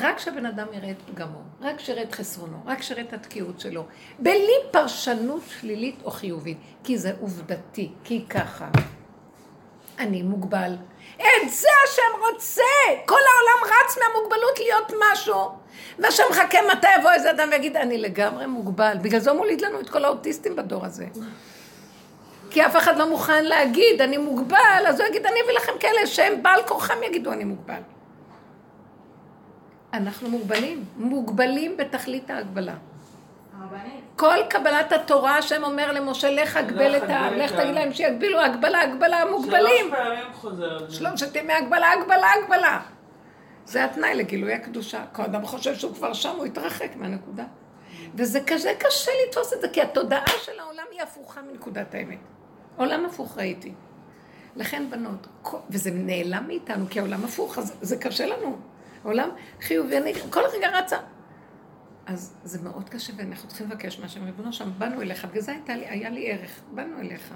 רק 0.00 0.18
שהבן 0.18 0.46
אדם 0.46 0.66
יראה 0.72 0.90
את 0.90 0.96
פגמו, 1.06 1.38
רק 1.60 1.80
שיראה 1.80 2.02
את 2.02 2.14
חסרונו, 2.14 2.56
רק 2.66 2.82
שיראה 2.82 3.02
את 3.02 3.12
התקיעות 3.12 3.60
שלו, 3.60 3.84
בלי 4.18 4.54
פרשנות 4.70 5.42
שלילית 5.60 5.96
או 6.04 6.10
חיובית, 6.10 6.58
כי 6.84 6.98
זה 6.98 7.12
עובדתי, 7.20 7.90
כי 8.04 8.24
ככה. 8.30 8.68
אני 9.98 10.22
מוגבל. 10.22 10.76
את 11.16 11.50
זה 11.50 11.68
השם 11.84 12.18
רוצה! 12.28 12.62
כל 13.06 13.14
העולם 13.14 13.72
רץ 13.72 13.98
מהמוגבלות 13.98 14.58
להיות 14.58 14.92
משהו. 15.12 15.48
והשם 15.98 16.22
מחכה 16.30 16.58
מתי 16.72 16.86
יבוא 16.98 17.10
איזה 17.10 17.30
אדם 17.30 17.48
ויגיד, 17.50 17.76
אני 17.76 17.98
לגמרי 17.98 18.46
מוגבל. 18.46 18.96
בגלל 19.02 19.20
זה 19.20 19.30
הוא 19.30 19.38
מוליד 19.38 19.60
לנו 19.60 19.80
את 19.80 19.90
כל 19.90 20.04
האוטיסטים 20.04 20.56
בדור 20.56 20.84
הזה. 20.84 21.06
כי 22.50 22.66
אף 22.66 22.76
אחד 22.76 22.96
לא 22.96 23.08
מוכן 23.08 23.44
להגיד, 23.44 24.02
אני 24.02 24.16
מוגבל, 24.16 24.84
אז 24.88 25.00
הוא 25.00 25.08
יגיד, 25.08 25.26
אני 25.26 25.40
אביא 25.44 25.54
לכם 25.54 25.72
כאלה 25.80 26.06
שהם 26.06 26.42
בעל 26.42 26.62
כורחם 26.62 27.02
יגידו, 27.02 27.32
אני 27.32 27.44
מוגבל. 27.44 27.80
אנחנו 29.98 30.28
מוגבלים, 30.28 30.84
מוגבלים 30.96 31.76
בתכלית 31.76 32.30
ההגבלה. 32.30 32.74
כל 34.16 34.36
קבלת 34.50 34.92
התורה, 34.92 35.38
השם 35.38 35.64
אומר 35.64 35.92
למשה, 35.92 36.30
לך 36.30 36.56
הגבל 36.56 36.96
את 36.96 37.02
העם, 37.02 37.34
לך 37.34 37.52
תגיד. 37.52 37.74
להם 37.74 37.92
שיגבילו, 37.92 38.40
הגבלה, 38.40 38.82
הגבלה, 38.82 39.24
מוגבלים. 39.30 39.88
שלוש 39.88 39.98
פעמים 39.98 40.32
חוזר. 40.32 40.90
שלושת 40.90 41.36
ימי 41.36 41.52
הגבלה, 41.52 41.92
הגבלה, 41.92 42.26
הגבלה. 42.42 42.80
זה 43.64 43.84
התנאי 43.84 44.14
לגילוי 44.14 44.52
הקדושה. 44.54 45.04
כל 45.12 45.22
אדם 45.22 45.46
חושב 45.46 45.74
שהוא 45.74 45.94
כבר 45.94 46.12
שם, 46.12 46.36
הוא 46.36 46.46
יתרחק 46.46 46.96
מהנקודה. 46.96 47.44
וזה 48.14 48.40
כזה 48.46 48.72
קשה 48.78 49.10
לתפוס 49.26 49.52
את 49.52 49.60
זה, 49.60 49.68
כי 49.68 49.82
התודעה 49.82 50.38
של 50.42 50.60
העולם 50.60 50.84
היא 50.92 51.02
הפוכה 51.02 51.40
מנקודת 51.42 51.94
האמת. 51.94 52.18
עולם 52.76 53.04
הפוך 53.06 53.38
ראיתי. 53.38 53.72
לכן 54.56 54.90
בנות, 54.90 55.26
וזה 55.70 55.90
נעלם 55.94 56.44
מאיתנו, 56.46 56.86
כי 56.90 56.98
העולם 56.98 57.24
הפוך, 57.24 57.58
אז 57.58 57.76
זה 57.80 57.96
קשה 57.96 58.26
לנו. 58.26 58.58
העולם 59.04 59.28
חיובי, 59.60 59.98
אני 59.98 60.14
כל 60.14 60.40
רגע 60.54 60.78
רצה. 60.78 60.96
אז 62.06 62.34
זה 62.44 62.62
מאוד 62.62 62.88
קשה, 62.88 63.12
ואנחנו 63.16 63.48
צריכים 63.48 63.70
לבקש 63.70 63.98
מהשם, 63.98 64.24
ריבונו 64.24 64.52
שם, 64.52 64.70
באנו 64.78 65.02
אליך, 65.02 65.24
בגלל 65.24 65.42
זה 65.42 65.52
היה 65.66 66.10
לי 66.10 66.32
ערך, 66.32 66.60
באנו 66.70 67.00
אליך. 67.00 67.34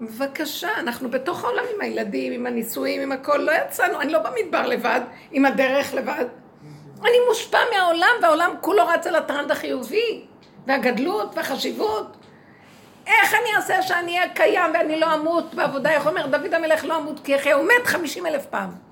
בבקשה, 0.00 0.68
אנחנו 0.78 1.10
בתוך 1.10 1.44
העולם 1.44 1.64
עם 1.74 1.80
הילדים, 1.80 2.32
עם 2.32 2.46
הנישואים, 2.46 3.00
עם 3.00 3.12
הכל, 3.12 3.36
לא 3.36 3.52
יצאנו, 3.52 4.00
אני 4.00 4.12
לא 4.12 4.18
במדבר 4.18 4.66
לבד, 4.66 5.00
עם 5.30 5.44
הדרך 5.44 5.94
לבד. 5.94 6.24
אני 7.00 7.16
מושפע 7.28 7.58
מהעולם, 7.74 8.10
והעולם 8.22 8.54
כולו 8.60 8.86
רץ 8.86 9.06
על 9.06 9.14
הטרנד 9.14 9.50
החיובי, 9.50 10.24
והגדלות 10.66 11.36
והחשיבות. 11.36 12.16
איך 13.06 13.34
אני 13.34 13.56
אעשה 13.56 13.82
שאני 13.82 14.18
אהיה 14.18 14.28
קיים 14.34 14.70
ואני 14.74 15.00
לא 15.00 15.14
אמות 15.14 15.54
בעבודה? 15.54 15.90
איך 15.90 16.06
אומר 16.06 16.26
דוד 16.26 16.54
המלך 16.54 16.84
לא 16.84 16.96
אמות 16.96 17.20
כי 17.24 17.32
יחיה, 17.32 17.54
הוא 17.54 17.64
מת 17.64 17.86
חמישים 17.86 18.26
אלף 18.26 18.46
פעם. 18.46 18.87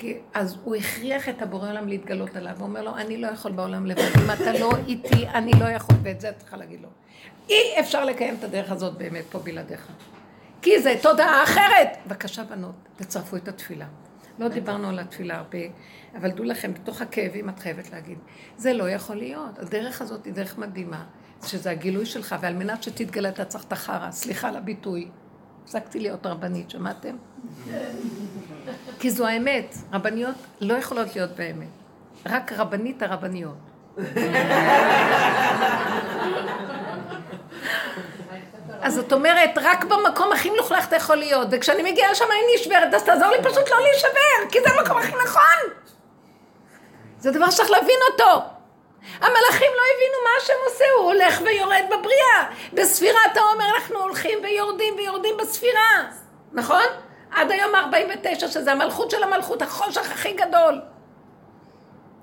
כי 0.00 0.18
אז 0.34 0.56
הוא 0.64 0.76
הכריח 0.76 1.28
את 1.28 1.42
הבורא 1.42 1.68
עולם 1.68 1.88
להתגלות 1.88 2.36
עליו, 2.36 2.52
הוא 2.58 2.62
אומר 2.62 2.82
לו, 2.82 2.96
אני 2.96 3.16
לא 3.16 3.26
יכול 3.26 3.52
בעולם 3.52 3.86
לבד, 3.86 4.02
אם 4.02 4.30
אתה 4.30 4.52
לא 4.58 4.70
איתי, 4.86 5.26
אני 5.28 5.52
לא 5.60 5.64
יכול, 5.64 5.96
ואת 6.02 6.20
זה 6.20 6.28
את 6.30 6.38
צריכה 6.38 6.56
להגיד 6.56 6.80
לו. 6.80 6.88
אי 7.48 7.80
אפשר 7.80 8.04
לקיים 8.04 8.34
את 8.38 8.44
הדרך 8.44 8.70
הזאת 8.70 8.98
באמת 8.98 9.24
פה 9.30 9.38
בלעדיך. 9.38 9.88
כי 10.62 10.82
זה 10.82 10.94
תודעה 11.02 11.42
אחרת. 11.42 11.88
בבקשה 12.06 12.44
בנות, 12.44 12.74
תצרפו 12.96 13.36
את 13.36 13.48
התפילה. 13.48 13.86
לא 14.38 14.48
דיברנו 14.48 14.88
על 14.88 14.98
התפילה 14.98 15.36
הרבה, 15.36 15.58
אבל 16.18 16.30
דעו 16.30 16.44
לכם, 16.44 16.74
בתוך 16.74 17.02
הכאבים 17.02 17.48
את 17.48 17.58
חייבת 17.58 17.90
להגיד, 17.90 18.18
זה 18.56 18.72
לא 18.72 18.90
יכול 18.90 19.16
להיות. 19.16 19.58
הדרך 19.58 20.02
הזאת 20.02 20.24
היא 20.24 20.32
דרך 20.32 20.58
מדהימה, 20.58 21.04
שזה 21.46 21.70
הגילוי 21.70 22.06
שלך, 22.06 22.34
ועל 22.40 22.54
מנת 22.54 22.82
שתתגלה 22.82 23.28
אתה 23.28 23.44
צריך 23.44 23.64
את 23.64 23.72
החרא, 23.72 24.10
סליחה 24.10 24.48
על 24.48 24.56
הביטוי. 24.56 25.08
הפסקתי 25.64 26.00
להיות 26.00 26.26
רבנית, 26.26 26.70
שמעתם? 26.70 27.16
כי 28.98 29.10
זו 29.10 29.26
האמת, 29.26 29.74
רבניות 29.92 30.34
לא 30.60 30.74
יכולות 30.74 31.16
להיות 31.16 31.30
באמת. 31.30 31.68
רק 32.26 32.52
רבנית 32.52 33.02
הרבניות. 33.02 33.56
אז 38.82 38.94
זאת 38.94 39.12
אומרת, 39.12 39.50
רק 39.56 39.84
במקום 39.84 40.32
הכי 40.32 40.50
מלוכלך 40.50 40.88
אתה 40.88 40.96
יכול 40.96 41.16
להיות, 41.16 41.48
וכשאני 41.50 41.92
מגיעה 41.92 42.10
לשם 42.12 42.24
אני 42.24 42.54
נשברת, 42.60 42.94
אז 42.94 43.04
תעזור 43.04 43.28
לי 43.28 43.38
פשוט 43.42 43.70
לא 43.70 43.76
להישבר, 43.80 44.50
כי 44.50 44.58
זה 44.66 44.74
המקום 44.74 44.98
הכי 44.98 45.12
נכון. 45.24 45.74
זה 47.18 47.30
דבר 47.30 47.50
שצריך 47.50 47.70
להבין 47.70 47.98
אותו. 48.12 48.59
המלאכים 49.16 49.70
לא 49.76 49.82
הבינו 49.94 50.16
מה 50.24 50.30
השם 50.42 50.52
עושה, 50.68 50.84
הוא 50.98 51.12
הולך 51.12 51.40
ויורד 51.40 51.84
בבריאה. 51.86 52.50
בספירת 52.72 53.36
העומר 53.36 53.64
אנחנו 53.74 53.98
הולכים 53.98 54.38
ויורדים 54.42 54.94
ויורדים 54.96 55.36
בספירה, 55.36 56.10
נכון? 56.52 56.84
עד 57.30 57.50
היום 57.50 57.74
ה-49, 57.74 58.48
שזה 58.48 58.72
המלכות 58.72 59.10
של 59.10 59.22
המלכות, 59.22 59.62
החושך 59.62 60.12
הכי 60.12 60.32
גדול. 60.32 60.80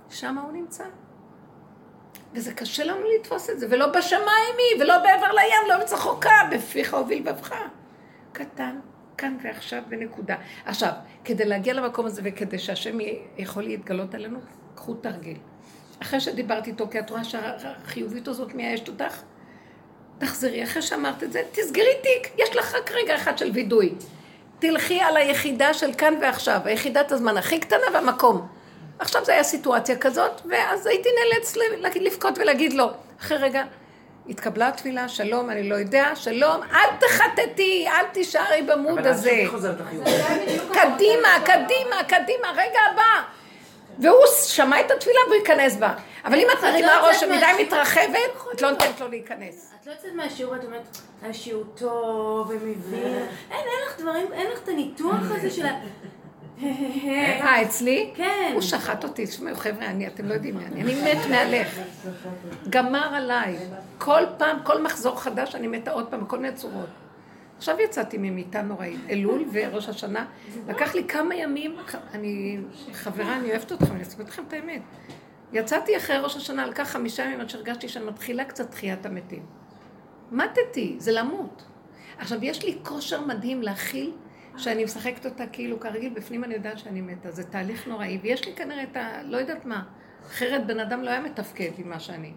שם 0.09 0.37
הוא 0.37 0.51
נמצא. 0.51 0.83
וזה 2.33 2.53
קשה 2.53 2.83
לנו 2.83 3.05
לתפוס 3.15 3.49
את 3.49 3.59
זה, 3.59 3.67
ולא 3.69 3.87
בשמיים 3.87 4.55
היא, 4.57 4.81
ולא 4.81 4.97
בעבר 4.97 5.31
לים, 5.31 5.69
לא 5.69 5.77
בצחוקה, 5.77 6.49
בפיך 6.51 6.93
הוביל 6.93 7.23
בבך. 7.23 7.55
קטן, 8.31 8.79
כאן 9.17 9.37
ועכשיו 9.41 9.83
בנקודה. 9.87 10.35
עכשיו, 10.65 10.91
כדי 11.23 11.45
להגיע 11.45 11.73
למקום 11.73 12.05
הזה 12.05 12.21
וכדי 12.25 12.59
שהשם 12.59 12.97
יכול 13.37 13.63
להתגלות 13.63 14.15
עלינו, 14.15 14.39
קחו 14.75 14.93
תרגיל. 14.93 15.37
אחרי 16.01 16.19
שדיברתי 16.19 16.69
איתו, 16.69 16.87
כי 16.91 16.99
את 16.99 17.09
רואה 17.09 17.21
שהחיובית 17.23 18.27
הזאת 18.27 18.53
מייאשת 18.53 18.87
אותך, 18.87 19.21
תחזרי, 20.17 20.63
אחרי 20.63 20.81
שאמרת 20.81 21.23
את 21.23 21.31
זה, 21.31 21.41
תסגרי 21.51 21.93
תיק, 22.03 22.31
יש 22.37 22.55
לך 22.55 22.75
רק 22.75 22.91
רגע 22.91 23.15
אחד 23.15 23.37
של 23.37 23.51
וידוי. 23.53 23.93
תלכי 24.59 24.99
על 24.99 25.17
היחידה 25.17 25.73
של 25.73 25.93
כאן 25.93 26.13
ועכשיו, 26.21 26.59
היחידת 26.65 27.11
הזמן 27.11 27.37
הכי 27.37 27.59
קטנה 27.59 27.85
והמקום. 27.93 28.47
עכשיו 28.99 29.25
זו 29.25 29.31
הייתה 29.31 29.47
סיטואציה 29.47 29.97
כזאת, 29.97 30.41
ואז 30.45 30.85
הייתי 30.85 31.09
נאלץ 31.19 31.55
לבכות 31.95 32.37
ולהגיד 32.37 32.73
לו, 32.73 32.89
אחרי 33.19 33.37
רגע, 33.37 33.63
התקבלה 34.29 34.67
התפילה, 34.67 35.09
שלום, 35.09 35.49
אני 35.49 35.69
לא 35.69 35.75
יודע, 35.75 36.15
שלום, 36.15 36.61
אל 36.73 36.89
תחטטי, 36.99 37.87
אל 37.87 38.05
תישארי 38.11 38.61
במוד 38.61 39.07
הזה. 39.07 39.43
קדימה, 40.73 41.29
קדימה, 41.45 42.03
קדימה, 42.07 42.47
רגע 42.51 42.79
הבא. 42.91 43.36
והוא 43.99 44.25
שמע 44.43 44.81
את 44.81 44.91
התפילה 44.91 45.19
והוא 45.27 45.35
ייכנס 45.35 45.75
בה. 45.75 45.93
אבל 46.25 46.35
אם 46.35 46.47
את 46.57 46.63
מרימה 46.63 47.01
לא 47.01 47.07
ראש 47.07 47.19
שמדי 47.19 47.63
מתרחבת, 47.63 48.51
את 48.53 48.61
לא 48.61 48.71
נותנת 48.71 48.99
לו 48.99 49.07
להיכנס. 49.07 49.73
את 49.81 49.87
לא 49.87 49.91
יוצאת 49.91 50.13
מהשיעור, 50.15 50.55
את 50.55 50.63
אומרת, 50.63 50.97
השיעור 51.23 51.63
טוב 51.75 52.49
ומבין. 52.49 53.03
אין, 53.03 53.27
אין 53.51 53.87
לך 53.87 53.99
דברים, 53.99 54.33
אין 54.33 54.51
לך 54.51 54.59
את 54.63 54.69
הניתוח 54.69 55.21
הזה 55.21 55.49
של 55.49 55.65
ה... 55.65 55.71
אה, 56.63 57.61
אצלי? 57.61 58.11
כן. 58.15 58.51
הוא 58.53 58.61
שחט 58.61 59.03
אותי, 59.03 59.25
תשמעו 59.25 59.55
חבר'ה, 59.55 59.85
אני, 59.85 60.07
אתם 60.07 60.25
לא 60.25 60.33
יודעים 60.33 60.57
מי 60.57 60.65
אני, 60.65 60.81
אני 60.81 61.01
מת 61.01 61.25
מהלך. 61.29 61.67
גמר 62.69 63.15
עליי. 63.15 63.57
כל 63.97 64.23
פעם, 64.37 64.57
כל 64.63 64.81
מחזור 64.81 65.21
חדש, 65.21 65.55
אני 65.55 65.67
מתה 65.67 65.91
עוד 65.91 66.07
פעם, 66.07 66.23
בכל 66.23 66.39
מיני 66.39 66.55
צורות. 66.55 66.89
עכשיו 67.57 67.75
יצאתי 67.79 68.17
ממיטה 68.17 68.61
נוראית, 68.61 68.99
אלול 69.09 69.45
וראש 69.51 69.89
השנה, 69.89 70.25
לקח 70.67 70.95
לי 70.95 71.07
כמה 71.07 71.35
ימים, 71.35 71.75
אני 72.13 72.57
חברה, 72.93 73.37
אני 73.37 73.49
אוהבת 73.49 73.71
אתכם, 73.71 73.93
אני 73.93 74.01
אספר 74.01 74.23
לכם 74.23 74.43
את 74.47 74.53
האמת. 74.53 74.81
יצאתי 75.53 75.97
אחרי 75.97 76.17
ראש 76.17 76.37
השנה, 76.37 76.65
לקח 76.65 76.89
חמישה 76.89 77.23
ימים 77.23 77.41
עד 77.41 77.49
שהרגשתי 77.49 77.87
שאני 77.89 78.05
מתחילה 78.05 78.45
קצת 78.45 78.71
תחיית 78.71 79.05
המתים. 79.05 79.45
מתתי, 80.31 80.95
זה 80.99 81.11
למות. 81.11 81.63
עכשיו, 82.17 82.43
יש 82.43 82.65
לי 82.65 82.77
כושר 82.83 83.25
מדהים 83.25 83.61
להכיל 83.61 84.11
שאני 84.57 84.83
משחקת 84.83 85.25
אותה 85.25 85.47
כאילו 85.47 85.79
כרגיל, 85.79 86.13
בפנים 86.13 86.43
אני 86.43 86.53
יודעת 86.53 86.77
שאני 86.77 87.01
מתה, 87.01 87.31
זה 87.31 87.43
תהליך 87.43 87.87
נוראי, 87.87 88.19
ויש 88.21 88.45
לי 88.45 88.55
כנראה 88.55 88.83
את 88.83 88.97
ה... 88.97 89.23
לא 89.23 89.37
יודעת 89.37 89.65
מה, 89.65 89.83
אחרת 90.27 90.67
בן 90.67 90.79
אדם 90.79 91.01
לא 91.01 91.09
היה 91.09 91.21
מתפקד 91.21 91.71
עם 91.77 91.89
מה 91.89 91.99
שאני. 91.99 92.33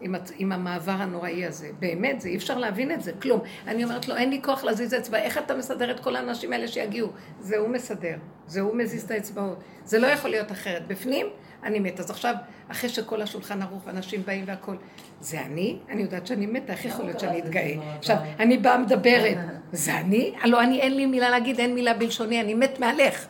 עם. 0.00 0.14
עם 0.38 0.52
המעבר 0.52 0.92
הנוראי 0.92 1.44
הזה. 1.44 1.70
באמת, 1.78 2.20
זה 2.20 2.28
אי 2.28 2.36
אפשר 2.36 2.58
להבין 2.58 2.90
את 2.90 3.02
זה, 3.02 3.12
כלום. 3.22 3.40
אני 3.66 3.84
אומרת 3.84 4.08
לו, 4.08 4.16
אין 4.16 4.30
לי 4.30 4.40
כוח 4.42 4.64
להזיז 4.64 4.94
אצבע, 4.94 5.18
איך 5.18 5.38
אתה 5.38 5.54
מסדר 5.54 5.90
את 5.90 6.00
כל 6.00 6.16
האנשים 6.16 6.52
האלה 6.52 6.68
שיגיעו? 6.68 7.08
זה 7.40 7.56
הוא 7.56 7.68
מסדר, 7.68 8.16
זה 8.46 8.60
הוא 8.60 8.76
מזיז 8.76 9.04
את 9.04 9.10
האצבעות. 9.10 9.58
זה 9.84 9.98
לא 9.98 10.06
יכול 10.06 10.30
להיות 10.30 10.52
אחרת. 10.52 10.86
בפנים, 10.86 11.26
אני 11.62 11.80
מת. 11.80 12.00
אז 12.00 12.10
עכשיו, 12.10 12.34
אחרי 12.68 12.90
שכל 12.90 13.22
השולחן 13.22 13.62
ערוך 13.62 13.82
ואנשים 13.86 14.22
באים 14.26 14.44
והכול, 14.46 14.76
זה 15.20 15.40
אני? 15.40 15.78
אני 15.88 16.02
יודעת 16.02 16.26
שאני 16.26 16.46
מתה, 16.46 16.72
איך 16.72 16.84
יכול 16.84 17.04
להיות 17.04 17.20
שאני 17.20 17.38
אתגאה? 17.38 17.74
עכשיו, 17.98 18.16
אני 18.38 18.58
באה 18.58 18.78
מדברת, 18.78 19.36
זה 19.72 19.98
אני? 19.98 20.34
הלוא 20.42 20.60
אני, 20.62 20.80
אין 20.80 20.96
לי 20.96 21.06
מילה 21.06 21.30
להגיד, 21.30 21.60
אין 21.60 21.74
מילה 21.74 21.94
בלשוני, 21.94 22.40
אני 22.40 22.54
מת 22.54 22.80
מהלך. 22.80 23.26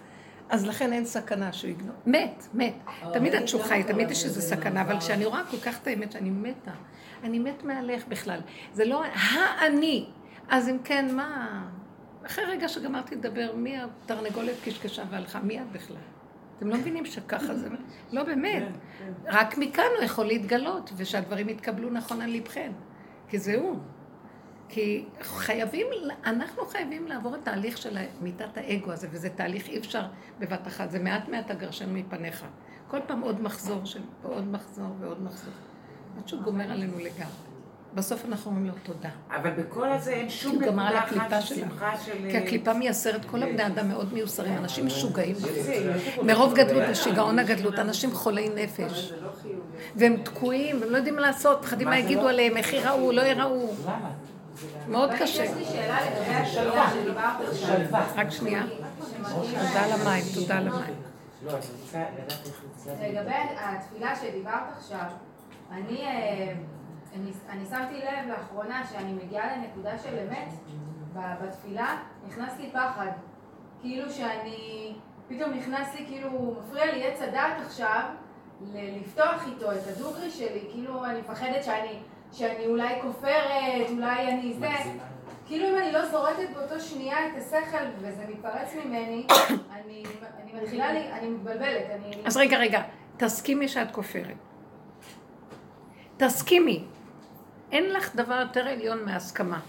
אז 0.48 0.66
לכן 0.66 0.92
אין 0.92 1.04
סכנה 1.04 1.52
שהוא 1.52 1.70
יגנוב. 1.70 1.94
מת, 2.06 2.46
מת. 2.54 2.74
תמיד 3.12 3.34
את 3.34 3.48
שוכחה, 3.48 3.82
תמיד 3.82 4.10
יש 4.10 4.24
איזו 4.24 4.42
סכנה, 4.42 4.82
אבל 4.82 5.00
כשאני 5.00 5.24
רואה 5.24 5.42
כל 5.50 5.56
כך 5.56 5.78
את 5.82 5.86
האמת 5.86 6.12
שאני 6.12 6.30
מתה, 6.30 6.70
אני 7.24 7.38
מת 7.38 7.64
מהלך 7.64 8.06
בכלל. 8.08 8.40
זה 8.72 8.84
לא 8.84 9.02
האני. 9.04 10.06
אז 10.48 10.68
אם 10.68 10.78
כן, 10.84 11.14
מה... 11.16 11.60
אחרי 12.26 12.44
רגע 12.44 12.68
שגמרתי 12.68 13.14
לדבר, 13.14 13.52
מי 13.56 13.76
התרנגולת 13.78 14.54
קשקשה 14.64 15.02
והלכה? 15.10 15.40
מי 15.40 15.60
את 15.60 15.72
בכלל? 15.72 15.96
אתם 16.58 16.68
לא 16.68 16.76
מבינים 16.76 17.06
שככה 17.06 17.54
זה... 17.54 17.68
לא, 18.12 18.22
באמת. 18.22 18.62
כן, 18.62 18.72
כן. 18.98 19.12
רק 19.26 19.58
מכאן 19.58 19.84
הוא 19.96 20.04
יכול 20.04 20.26
להתגלות, 20.26 20.90
ושהדברים 20.96 21.48
יתקבלו 21.48 21.90
נכון 21.90 22.20
על 22.20 22.30
ליבכם. 22.30 22.72
כי 23.28 23.38
זה 23.38 23.56
הוא. 23.56 23.78
כי 24.68 25.04
חייבים, 25.20 25.86
אנחנו 26.24 26.66
חייבים 26.66 27.06
לעבור 27.06 27.34
את 27.34 27.40
התהליך 27.42 27.78
של 27.78 27.98
מיטת 28.20 28.56
האגו 28.56 28.92
הזה, 28.92 29.08
וזה 29.10 29.28
תהליך 29.28 29.68
אי 29.68 29.78
אפשר 29.78 30.02
בבת 30.38 30.66
אחת, 30.66 30.90
זה 30.90 30.98
מעט 30.98 31.28
מעט 31.28 31.50
הגרשן 31.50 31.94
מפניך. 31.94 32.44
כל 32.88 32.98
פעם 33.06 33.20
עוד 33.20 33.42
מחזור 33.42 33.84
של, 33.84 34.00
ועוד 34.22 34.48
מחזור 34.48 34.88
ועוד 35.00 35.22
מחזור. 35.22 35.52
עד 36.18 36.28
שהוא 36.28 36.42
גומר 36.42 36.72
עלינו 36.72 36.98
לגמרי. 36.98 37.56
בסוף 37.94 38.24
אנחנו 38.24 38.50
אומרים 38.50 38.66
לו 38.66 38.72
תודה. 38.82 39.08
אבל 39.30 39.50
בכל 39.50 39.92
הזה 39.92 40.10
אין 40.10 40.30
שום 40.30 40.62
נקודה 40.62 40.98
אחת 40.98 41.42
של 41.42 41.54
שמחה 41.54 41.96
של... 42.04 42.12
כי 42.30 42.36
הקליפה 42.36 42.72
מייסרת 42.72 43.24
כל 43.24 43.42
הבני 43.42 43.66
אדם 43.66 43.88
מאוד 43.88 44.14
מיוסרים, 44.14 44.56
אנשים 44.56 44.86
משוגעים. 44.86 45.36
מרוב 46.22 46.54
גדלות 46.54 46.82
ושיגעון 46.90 47.38
הגדלות, 47.38 47.78
אנשים 47.78 48.12
חולי 48.12 48.48
נפש. 48.48 49.12
והם 49.96 50.16
תקועים, 50.22 50.80
והם 50.80 50.90
לא 50.90 50.96
יודעים 50.96 51.14
מה 51.14 51.20
לעשות, 51.20 51.62
פחדים 51.62 51.88
מה 51.88 51.98
יגידו 51.98 52.28
עליהם, 52.28 52.56
איך 52.56 52.72
יראו, 52.72 53.12
לא 53.12 53.22
יראו. 53.22 53.74
מאוד 54.88 55.10
קשה. 55.18 55.44
יש 55.44 55.50
לי 55.56 55.64
שאלה 55.64 55.98
לגבי 56.06 56.34
השאלה 56.34 56.90
שדיברת 56.90 57.40
עכשיו. 57.50 57.76
רק 58.16 58.30
שנייה. 58.30 58.62
תודה 59.22 59.84
על 59.84 59.92
המים, 59.92 60.24
תודה 60.34 60.58
על 60.58 60.68
המים. 60.68 60.94
לגבי 63.02 63.32
התפילה 63.58 64.16
שדיברת 64.16 64.62
עכשיו, 64.78 65.06
אני... 65.70 66.04
אני, 67.14 67.30
אני 67.48 67.64
שמתי 67.70 67.94
לב 67.98 68.28
לאחרונה 68.28 68.86
שאני 68.92 69.12
מגיעה 69.12 69.56
לנקודה 69.56 69.98
של 69.98 70.18
אמת 70.18 70.54
בתפילה, 71.14 71.96
נכנס 72.28 72.52
לי 72.58 72.70
פחד. 72.70 73.10
כאילו 73.80 74.10
שאני, 74.10 74.94
פתאום 75.28 75.52
נכנס 75.52 75.94
לי, 75.94 76.06
כאילו, 76.06 76.56
מפריע 76.60 76.92
לי 76.92 77.06
עץ 77.06 77.22
הדעת 77.22 77.60
עכשיו, 77.66 78.02
לפתוח 78.74 79.46
איתו 79.46 79.72
את 79.72 79.86
הדוגרי 79.86 80.30
שלי, 80.30 80.68
כאילו 80.72 81.04
אני 81.04 81.20
מפחדת 81.20 81.64
שאני, 81.64 81.98
שאני 82.32 82.66
אולי 82.66 82.94
כופרת, 83.02 83.90
אולי 83.90 84.28
אני 84.28 84.54
זה. 84.58 84.68
כאילו 85.46 85.68
אם 85.68 85.78
אני 85.82 85.92
לא 85.92 86.06
זורקת 86.10 86.50
באותו 86.54 86.80
שנייה 86.80 87.16
את 87.26 87.32
השכל 87.36 87.84
וזה 87.98 88.24
מתפרץ 88.28 88.74
ממני, 88.84 89.26
אני, 89.70 90.02
אני 90.42 90.62
מתחילה, 90.62 90.92
לי, 90.92 91.12
אני 91.12 91.28
מתבלבלת. 91.28 91.86
אני... 91.90 92.16
אז 92.24 92.36
רגע, 92.36 92.58
רגע, 92.58 92.82
תסכימי 93.16 93.68
שאת 93.68 93.90
כופרת. 93.90 94.36
תסכימי. 96.16 96.84
אין 97.72 97.92
לך 97.92 98.16
דבר 98.16 98.40
יותר 98.40 98.68
עליון 98.68 99.04
מהסכמה. 99.04 99.60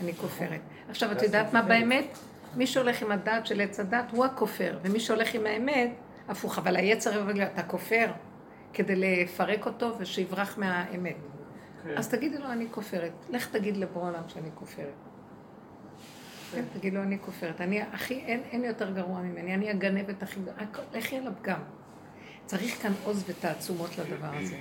אני 0.00 0.14
כופרת. 0.14 0.60
עכשיו, 0.90 1.12
את 1.12 1.22
יודעת 1.22 1.52
מה 1.52 1.62
באמת? 1.62 2.18
מי 2.56 2.66
שהולך 2.66 3.02
עם 3.02 3.12
הדעת 3.12 3.46
של 3.46 3.60
עץ 3.60 3.80
הדת 3.80 4.04
הוא 4.10 4.24
הכופר, 4.24 4.78
ומי 4.82 5.00
שהולך 5.00 5.34
עם 5.34 5.46
האמת, 5.46 5.90
הפוך. 6.28 6.58
אבל 6.58 6.76
היצר 6.76 7.18
יבוא 7.18 7.42
אתה 7.54 7.62
כופר, 7.62 8.06
כדי 8.72 8.96
לפרק 8.96 9.66
אותו 9.66 9.92
ושיברח 9.98 10.58
מהאמת. 10.58 11.16
כן. 11.84 11.98
אז 11.98 12.08
תגידי 12.08 12.38
לו, 12.38 12.52
אני 12.52 12.66
כופרת. 12.70 13.12
לך 13.30 13.48
תגיד 13.50 13.76
לבורא 13.76 14.08
עולם 14.08 14.22
שאני 14.28 14.48
כופרת. 14.54 14.94
כן, 16.52 16.64
תגיד 16.72 16.94
לו, 16.94 17.02
אני 17.02 17.18
כופרת. 17.18 17.60
אני 17.60 17.82
הכי, 17.82 18.14
אין, 18.14 18.40
אין 18.50 18.64
יותר 18.64 18.90
גרוע 18.90 19.20
ממני, 19.20 19.54
אני 19.54 19.70
הגנבת 19.70 20.22
הכי 20.22 20.40
גדולה. 20.40 20.56
הכ- 20.58 20.96
לכי 20.96 21.16
על 21.18 21.26
הפגם. 21.28 21.60
צריך 22.46 22.82
כאן 22.82 22.92
עוז 23.04 23.24
ותעצומות 23.28 23.90
לדבר 23.98 24.30
הזה. 24.34 24.56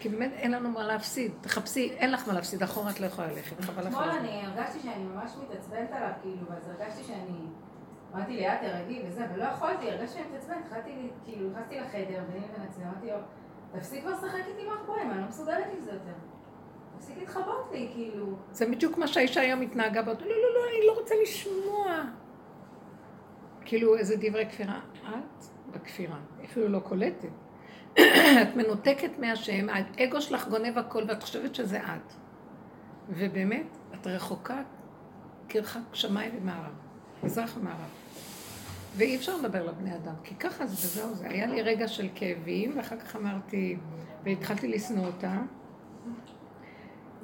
כי 0.00 0.08
באמת 0.08 0.32
אין 0.32 0.50
לנו 0.50 0.70
מה 0.70 0.82
להפסיד. 0.82 1.32
תחפשי, 1.40 1.92
אין 1.92 2.12
לך 2.12 2.28
מה 2.28 2.34
להפסיד, 2.34 2.62
אחורה 2.62 2.90
את 2.90 3.00
לא 3.00 3.06
יכולה 3.06 3.28
ללכת. 3.32 3.60
חבל 3.60 3.82
לך. 3.82 3.88
אתמול. 3.88 4.10
אני 4.10 4.42
הרגשתי 4.46 4.78
שאני 4.80 5.04
ממש 5.04 5.32
מתעצבנת 5.42 5.92
עליו, 5.92 6.10
כאילו, 6.22 6.46
אז 6.56 6.68
הרגשתי 6.68 7.04
שאני... 7.04 7.38
אמרתי 8.14 8.32
לי, 8.32 8.48
את 8.54 8.58
תרגי 8.60 9.02
וזה, 9.06 9.26
ולא 9.34 9.44
יכולתי, 9.44 9.90
הרגשתי 9.90 10.18
שאני 10.18 10.28
מתעצבנת, 10.32 10.56
התחלתי, 10.66 10.90
לי- 10.92 11.10
כאילו, 11.24 11.50
נכנסתי 11.50 11.80
לחדר, 11.80 11.98
ביני 12.32 12.46
לבין 12.48 12.68
עצמי, 12.68 12.84
אמרתי 12.84 13.06
לו, 13.06 13.16
תפסיק 13.72 14.00
כבר 14.02 14.10
לשחק 14.12 14.42
איתי 14.48 14.68
מאחוריהם, 14.68 15.10
אני 15.10 15.20
לא 15.20 15.26
מסוגלת 15.28 15.64
עם 15.76 15.84
זה 15.84 15.90
יותר. 15.90 16.12
תפסיק 16.98 17.18
להתחבות 17.18 17.70
לי, 17.72 17.88
כאילו. 17.94 18.26
זה 18.52 18.66
בדיוק 18.66 18.98
מה 18.98 19.06
שהאישה 19.06 19.40
היום 19.40 19.60
התנהגה 19.60 20.02
באותו, 20.02 20.24
לא, 20.24 20.30
לא, 20.30 20.36
לא, 20.36 20.60
אני 20.70 20.86
לא 20.86 20.92
רוצה 20.92 21.14
לשמוע. 21.22 22.04
כאילו 23.64 23.96
איזה 23.96 24.16
דברי 24.16 24.46
כפירה. 24.46 24.80
את 25.08 25.44
בכפירה, 25.70 26.18
אפילו 26.44 26.68
לא 26.68 26.78
קולטת. 26.78 27.28
את 28.42 28.56
מנותקת 28.56 29.18
מהשם, 29.18 29.66
האגו 29.68 30.20
שלך 30.20 30.48
גונב 30.48 30.78
הכל 30.78 31.04
ואת 31.08 31.22
חושבת 31.22 31.54
שזה 31.54 31.80
את. 31.80 32.12
ובאמת, 33.08 33.76
את 33.94 34.06
רחוקה 34.06 34.62
כרחק 35.48 35.80
שמיים 35.92 36.32
ומערב, 36.42 36.72
מזרח 37.22 37.56
ומערב. 37.56 37.90
ואי 38.96 39.16
אפשר 39.16 39.36
לדבר 39.36 39.66
לבני 39.66 39.94
אדם, 39.96 40.14
כי 40.24 40.34
ככה 40.34 40.66
זה 40.66 40.74
וזהו 40.74 41.14
זה. 41.14 41.28
היה 41.28 41.46
לי 41.46 41.62
רגע 41.62 41.88
של 41.88 42.08
כאבים, 42.14 42.76
ואחר 42.76 42.96
כך 42.96 43.16
אמרתי, 43.16 43.76
והתחלתי 44.24 44.68
לשנוא 44.68 45.06
אותה. 45.06 45.36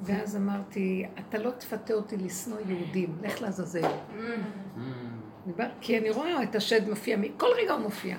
ואז 0.03 0.35
אמרתי, 0.35 1.05
אתה 1.19 1.37
לא 1.37 1.51
תפתה 1.51 1.93
אותי 1.93 2.17
לשנוא 2.17 2.57
יהודים, 2.67 3.15
לך 3.23 3.41
לעזאזל. 3.41 3.87
דיבר- 5.45 5.69
כי 5.81 5.97
אני 5.97 6.09
רואה 6.09 6.43
את 6.43 6.55
השד 6.55 6.89
מופיע, 6.89 7.17
כל 7.37 7.47
רגע 7.63 7.73
הוא 7.73 7.81
מופיע. 7.81 8.17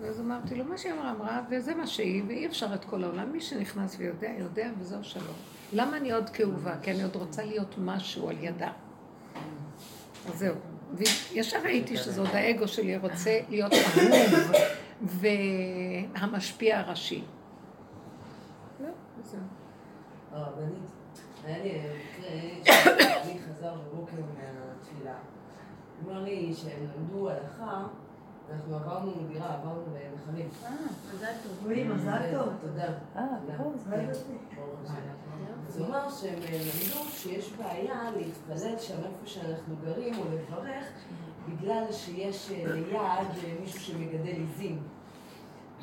ואז 0.00 0.20
אמרתי 0.20 0.54
לו, 0.54 0.64
מה 0.64 0.78
שהיא 0.78 0.92
אמרה, 0.92 1.10
אמרה, 1.10 1.40
וזה 1.50 1.74
מה 1.74 1.86
שהיא, 1.86 2.22
ואי 2.26 2.46
אפשר 2.46 2.74
את 2.74 2.84
כל 2.84 3.04
העולם. 3.04 3.32
מי 3.32 3.40
שנכנס 3.40 3.96
ויודע, 3.98 4.28
יודע, 4.38 4.70
וזהו 4.78 5.04
שלום. 5.04 5.34
למה 5.72 5.96
אני 5.96 6.12
עוד 6.12 6.30
כאובה? 6.30 6.74
כי 6.82 6.90
אני 6.90 7.02
עוד 7.02 7.16
רוצה 7.16 7.44
להיות 7.44 7.74
משהו 7.78 8.28
על 8.28 8.36
ידה. 8.40 8.70
אז 10.28 10.38
זהו. 10.38 10.54
וישר 10.94 11.58
ראיתי 11.62 11.96
שזה 11.96 12.20
עוד 12.20 12.30
האגו 12.32 12.68
שלי 12.68 12.96
רוצה 12.96 13.40
להיות 13.48 13.72
אהוב 13.72 14.52
והמשפיע 15.02 16.78
הראשי. 16.78 17.22
זהו, 18.80 18.88
זהו. 19.24 19.40
הרבנית, 20.32 20.90
היה 21.44 21.58
לי 21.58 21.78
מקרה 21.78 22.64
שאני 22.64 23.38
חזר 23.38 23.74
בבוקר 23.74 24.16
מהתפילה. 24.16 25.14
הוא 26.02 26.12
אמר 26.12 26.22
לי 26.22 26.54
שהם 26.54 26.86
למדו 26.96 27.30
הלכה, 27.30 27.86
אנחנו 28.52 28.74
עברנו 28.76 29.12
דירה, 29.28 29.54
עברנו 29.54 29.82
לנחלים. 29.86 30.48
אה, 30.64 30.70
מזל 31.14 31.32
טוב. 31.42 31.66
אוי, 31.66 31.84
מזל 31.84 32.18
טוב. 32.32 32.48
תודה. 32.60 32.88
אה. 33.16 33.22
טוב, 33.56 33.86
כן, 33.90 34.10
הוא 35.78 35.86
אמר 35.86 36.10
שהם 36.10 36.38
למדו 36.38 37.10
שיש 37.10 37.52
בעיה 37.52 38.10
להתפלל 38.16 38.78
שם 38.78 38.94
איפה 38.94 39.26
שאנחנו 39.26 39.74
גרים 39.84 40.14
או 40.18 40.24
לברך, 40.24 40.84
בגלל 41.48 41.84
שיש 41.92 42.50
אה, 42.50 42.72
ליד 42.72 42.94
אה, 42.94 43.54
מישהו 43.60 43.80
שמגדל 43.80 44.26
עיזים. 44.26 44.82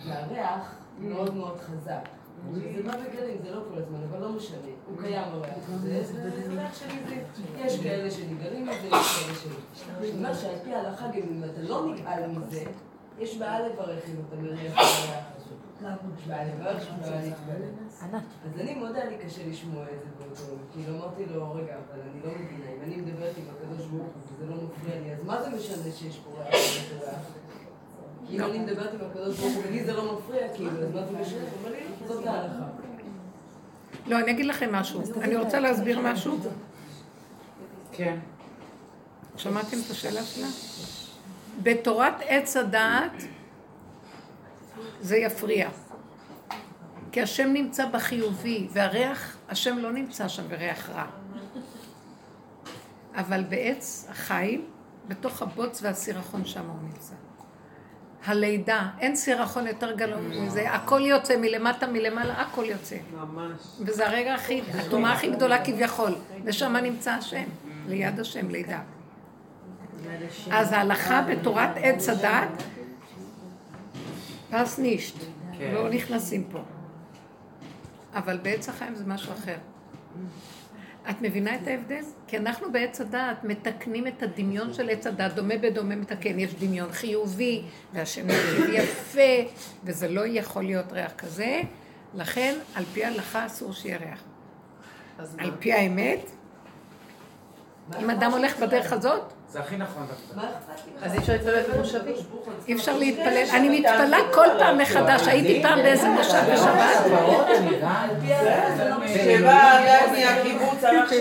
והריח 0.07 0.75
מאוד 0.99 1.33
מאוד 1.35 1.59
חזק. 1.59 2.07
זה 2.53 2.83
בא 2.83 2.91
בגלים, 2.97 3.37
זה 3.43 3.51
לא 3.55 3.61
כל 3.69 3.81
הזמן, 3.81 3.99
אבל 4.09 4.19
לא 4.19 4.31
משנה. 4.31 4.57
הוא 4.87 4.97
קיים 5.01 5.23
הריח 5.31 5.69
הזה, 5.73 6.03
זה 6.03 6.13
זה 6.29 6.61
ריח 6.61 6.73
של 6.79 6.85
עיזים. 6.89 7.23
יש 7.57 7.79
כאלה 7.79 8.11
שנגאלים 8.11 8.65
מזה, 8.67 8.87
יש 8.87 8.91
כאלה 8.91 9.35
שלא. 9.35 9.55
זאת 10.05 10.13
אומרת 10.15 10.37
שעל 10.39 10.55
פי 10.63 10.73
ההלכה, 10.73 11.07
גם 11.07 11.13
אם 11.13 11.43
אתה 11.43 11.61
לא 11.61 11.85
נגאל 11.85 12.27
מזה, 12.27 12.63
יש 13.19 13.37
בעיה 13.37 13.59
לברך 13.67 14.03
אם 14.09 14.15
אתה 14.27 14.35
מריח 14.35 14.73
את 14.73 14.77
הריח. 14.77 15.23
אז 18.45 18.59
אני 18.59 18.75
מאוד 18.75 18.95
היה 18.95 19.05
לי 19.05 19.17
קשה 19.25 19.41
לשמוע 19.49 19.83
את 19.83 19.99
זה 19.99 20.09
באותו 20.17 20.41
יום. 20.51 20.59
כאילו 20.73 20.95
אמרתי 20.97 21.25
לו, 21.25 21.53
רגע, 21.53 21.75
אבל 21.75 22.01
אני 22.01 22.21
לא 22.23 22.31
מבינה, 22.39 22.69
אם 22.75 22.81
אני 22.83 22.95
מדברת 22.95 23.37
עם 23.37 23.43
הקדוש 23.55 23.87
ברוך 23.87 24.03
הוא 24.03 24.21
וזה 24.37 24.45
לא 24.45 24.55
מפריע 24.55 24.99
לי, 25.01 25.13
אז 25.13 25.23
מה 25.23 25.43
זה 25.43 25.49
משנה 25.49 25.91
שיש 25.91 26.17
פה 26.17 26.29
ריח 26.43 26.55
אם 28.29 28.41
אני 28.41 28.59
מדברת 28.59 28.93
עם 28.93 28.99
הקדוש 29.09 29.39
ברוך 29.39 29.55
הוא 29.55 29.63
ולי 29.67 29.83
זה 29.83 29.93
לא 29.93 30.17
מפריע, 30.17 30.53
כאילו, 30.53 30.69
אז 30.69 30.93
מה 30.93 31.05
זה 31.05 31.11
משנה? 31.21 31.69
לי, 31.69 31.77
זאת 32.07 32.27
ההלכה. 32.27 32.63
לא, 34.07 34.19
אני 34.19 34.31
אגיד 34.31 34.45
לכם 34.45 34.75
משהו. 34.75 35.01
אני 35.21 35.35
רוצה 35.35 35.59
להסביר 35.59 35.99
משהו. 35.99 36.39
כן. 37.91 38.19
שמעתם 39.37 39.77
את 39.85 39.91
השאלה 39.91 40.23
שלה? 40.23 40.47
בתורת 41.63 42.13
עץ 42.19 42.57
הדעת 42.57 43.23
זה 45.01 45.17
יפריע. 45.17 45.69
כי 47.11 47.21
השם 47.21 47.47
נמצא 47.53 47.85
בחיובי, 47.89 48.67
והריח, 48.71 49.37
השם 49.49 49.77
לא 49.77 49.91
נמצא 49.91 50.27
שם 50.27 50.47
בריח 50.49 50.89
רע. 50.89 51.05
אבל 53.15 53.43
בעץ 53.43 54.07
החיים, 54.09 54.65
בתוך 55.07 55.41
הבוץ 55.41 55.79
והסירחון 55.83 56.45
שם 56.45 56.65
הוא 56.65 56.81
נמצא. 56.81 57.13
הלידה, 58.25 58.89
אין 58.99 59.15
סירחון 59.15 59.67
יותר 59.67 59.95
גלום 59.95 60.29
מזה, 60.29 60.71
הכל 60.71 61.01
יוצא 61.05 61.37
מלמטה, 61.37 61.87
מלמעלה, 61.87 62.41
הכל 62.41 62.65
יוצא. 62.65 62.95
ממש. 63.13 63.61
וזה 63.79 64.07
הרגע 64.07 64.33
הכי, 64.33 64.61
הטומאה 64.73 65.13
הכי 65.13 65.31
גדולה 65.31 65.65
כביכול, 65.65 66.15
ושם 66.43 66.75
נמצא 66.75 67.11
השם, 67.11 67.43
ליד 67.87 68.19
השם, 68.19 68.49
לידה. 68.49 68.79
אז 70.51 70.71
ההלכה 70.71 71.21
בתורת 71.21 71.69
עץ 71.75 72.09
הדת, 72.09 72.63
פס 74.51 74.79
נישט, 74.79 75.15
כן. 75.57 75.71
לא 75.73 75.89
נכנסים 75.89 76.43
פה. 76.51 76.59
אבל 78.13 78.37
בעץ 78.37 78.69
החיים 78.69 78.95
זה 78.95 79.03
משהו 79.07 79.33
אחר. 79.33 79.57
את 81.09 81.21
מבינה 81.21 81.55
את 81.55 81.67
ההבדל? 81.67 82.03
כי 82.27 82.37
אנחנו 82.37 82.71
בעץ 82.71 83.01
הדעת 83.01 83.43
מתקנים 83.43 84.07
את 84.07 84.23
הדמיון 84.23 84.73
של 84.73 84.89
עץ 84.89 85.07
הדעת, 85.07 85.33
דומה 85.33 85.57
בדומה 85.57 85.95
מתקן, 85.95 86.39
יש 86.39 86.53
דמיון 86.53 86.91
חיובי, 86.91 87.63
והשם 87.93 88.27
מרכיב 88.27 88.65
יפה, 88.73 89.51
וזה 89.83 90.07
לא 90.07 90.21
יכול 90.27 90.63
להיות 90.63 90.91
ריח 90.91 91.11
כזה, 91.17 91.61
לכן 92.13 92.55
על 92.75 92.83
פי 92.93 93.05
ההלכה 93.05 93.45
אסור 93.45 93.73
שיהיה 93.73 93.97
ריח. 93.97 94.23
על 95.37 95.51
פי 95.59 95.73
האמת, 95.73 96.31
אם 97.99 98.09
אדם 98.09 98.31
הולך 98.31 98.59
בדרך 98.59 98.93
הזאת, 98.93 99.33
זה 99.49 99.59
הכי 99.59 99.77
נכון 99.77 100.07
דווקא. 100.07 100.41
לי? 100.41 100.47
אז 101.01 101.13
אי 101.13 101.17
אפשר 101.17 101.33
להתפלל 101.33 101.63
במושבים. 101.73 102.15
אי 102.67 102.73
אפשר 102.73 102.97
להתפלל. 102.97 103.43
אני 103.53 103.79
מתפלאה 103.79 104.19
כל 104.33 104.47
פעם 104.59 104.77
מחדש, 104.77 105.27
הייתי 105.27 105.61
פעם 105.63 105.81
באיזה 105.81 106.09
מושב 106.09 106.43
בשבת, 106.53 107.05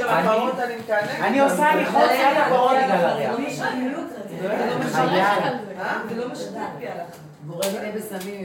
הפרות, 0.07 0.55
אני 1.21 1.41
עושה 1.41 1.65
הליכות 1.65 2.11
עד 2.11 2.37
הבאות 2.37 2.77
בגלל 2.77 3.05
הריח. 3.05 3.37
זה 6.09 6.17
לא 6.17 6.29
משנה. 6.29 6.67
על 6.67 6.79
פי 6.79 6.89
ההלכה. 6.89 7.05
בורא 7.47 7.67
מיני 7.73 7.93
בסמים 7.93 8.45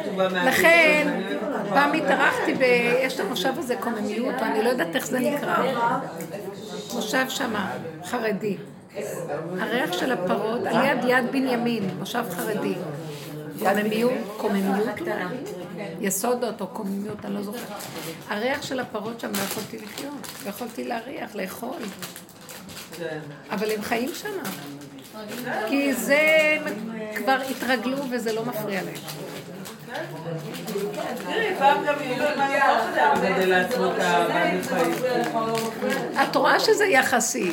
רטובה 0.00 0.28
מהקיבוץ. 0.28 0.58
לכן, 0.58 1.20
פעם 1.68 1.92
התארחתי 1.92 2.54
ב... 2.54 2.62
יש 3.02 3.14
את 3.14 3.20
המושב 3.20 3.52
הזה 3.58 3.76
קוממיות, 3.80 4.34
אני 4.34 4.62
לא 4.62 4.68
יודעת 4.68 4.96
איך 4.96 5.06
זה 5.06 5.18
נקרא. 5.18 5.56
מושב 6.94 7.28
שמה, 7.28 7.72
חרדי. 8.04 8.56
הריח 9.60 9.92
של 9.92 10.12
הפרות, 10.12 10.60
על 10.66 10.84
יד 10.84 11.04
יד 11.04 11.32
בנימין, 11.32 11.90
מושב 11.98 12.24
חרדי. 12.30 12.74
קוממיות, 13.58 14.12
קוממיות. 14.36 14.98
יסודות 16.00 16.60
או 16.60 16.66
קוממיות, 16.66 17.24
אני 17.24 17.34
לא 17.34 17.42
זוכרת. 17.42 17.82
הריח 18.28 18.62
של 18.62 18.80
הפרות 18.80 19.20
שם 19.20 19.32
לא 19.32 19.38
יכולתי 19.38 19.78
לחיות, 19.78 20.28
לא 20.44 20.48
יכולתי 20.48 20.84
להריח, 20.84 21.34
לאכול. 21.34 21.78
כן. 22.96 23.18
אבל 23.50 23.70
הם 23.70 23.82
חיים 23.82 24.10
שם. 24.14 24.28
כי 25.68 25.94
זה, 25.94 26.56
כבר 27.16 27.38
התרגלו 27.50 27.98
וזה 28.10 28.32
לא 28.32 28.44
מפריע 28.44 28.80
להם. 28.82 28.94
את 36.22 36.36
רואה 36.36 36.60
שזה 36.60 36.84
יחסי. 36.84 37.50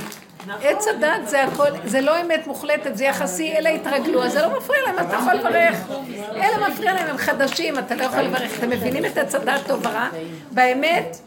עץ 0.61 0.87
הדת 0.87 1.27
זה 1.27 1.43
הכל, 1.43 1.69
זה 1.85 2.01
לא 2.01 2.21
אמת 2.21 2.47
מוחלטת, 2.47 2.97
זה 2.97 3.05
יחסי, 3.05 3.53
אלה 3.53 3.69
התרגלו, 3.69 4.23
אז 4.23 4.31
זה 4.31 4.41
לא 4.41 4.57
מפריע 4.57 4.79
להם, 4.85 5.07
אתה 5.07 5.15
יכול 5.15 5.33
לברך. 5.33 5.77
אלה 6.35 6.69
מפריע 6.69 6.93
להם, 6.93 7.07
הם 7.07 7.17
חדשים, 7.17 7.79
אתה 7.79 7.95
לא 7.95 8.03
יכול 8.03 8.21
לברך. 8.21 8.57
אתם 8.59 8.69
מבינים 8.69 9.05
את 9.05 9.17
עץ 9.17 9.35
הדת 9.35 9.61
טוב 9.67 9.85
ורע? 9.85 10.09
באמת, 10.51 11.17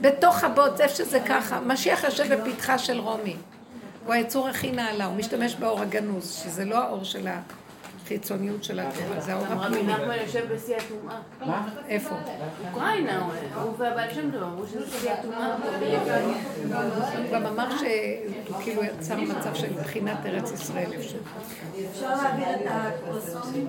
בתוך 0.00 0.44
הבוץ, 0.44 0.80
איפה 0.80 0.94
שזה 0.94 1.20
ככה, 1.20 1.60
משיח 1.60 2.04
יושב 2.04 2.34
בפתחה 2.34 2.78
של 2.78 2.98
רומי. 2.98 3.36
הוא 4.08 4.14
היצור 4.14 4.48
הכי 4.48 4.70
נעלה, 4.72 5.04
הוא 5.04 5.16
משתמש 5.16 5.54
באור 5.54 5.80
הגנוז, 5.80 6.32
שזה 6.32 6.64
לא 6.64 6.78
האור 6.78 7.04
של 7.04 7.28
החיצוניות 8.04 8.64
של 8.64 8.80
הטבע, 8.80 9.20
זה 9.20 9.32
האור 9.34 9.46
הפנימי. 9.46 9.92
נחמן 9.92 10.14
יושב 10.26 10.52
בשיא 10.54 10.76
הטומאה. 10.76 11.62
איפה? 11.88 12.14
אוקראינה, 12.72 13.28
הוא- 13.54 13.72
והבעל 13.78 14.14
שם 14.14 14.30
טוב, 14.30 14.42
אמרו 14.42 14.66
שזה 14.66 14.98
שיא 15.00 15.10
הטומאה. 15.12 15.56
הוא 15.56 17.32
גם 17.32 17.46
אמר 17.46 17.68
שהוא 17.78 18.56
כאילו 18.62 18.84
יצר 18.84 19.16
מצב 19.20 19.54
של 19.54 19.72
בחינת 19.72 20.18
ארץ 20.26 20.50
ישראל 20.50 20.92
איפשהו. 20.92 21.18
אפשר 21.90 22.08
להעביר 22.14 22.48
את 22.54 22.60
הקרוסונים? 22.66 23.68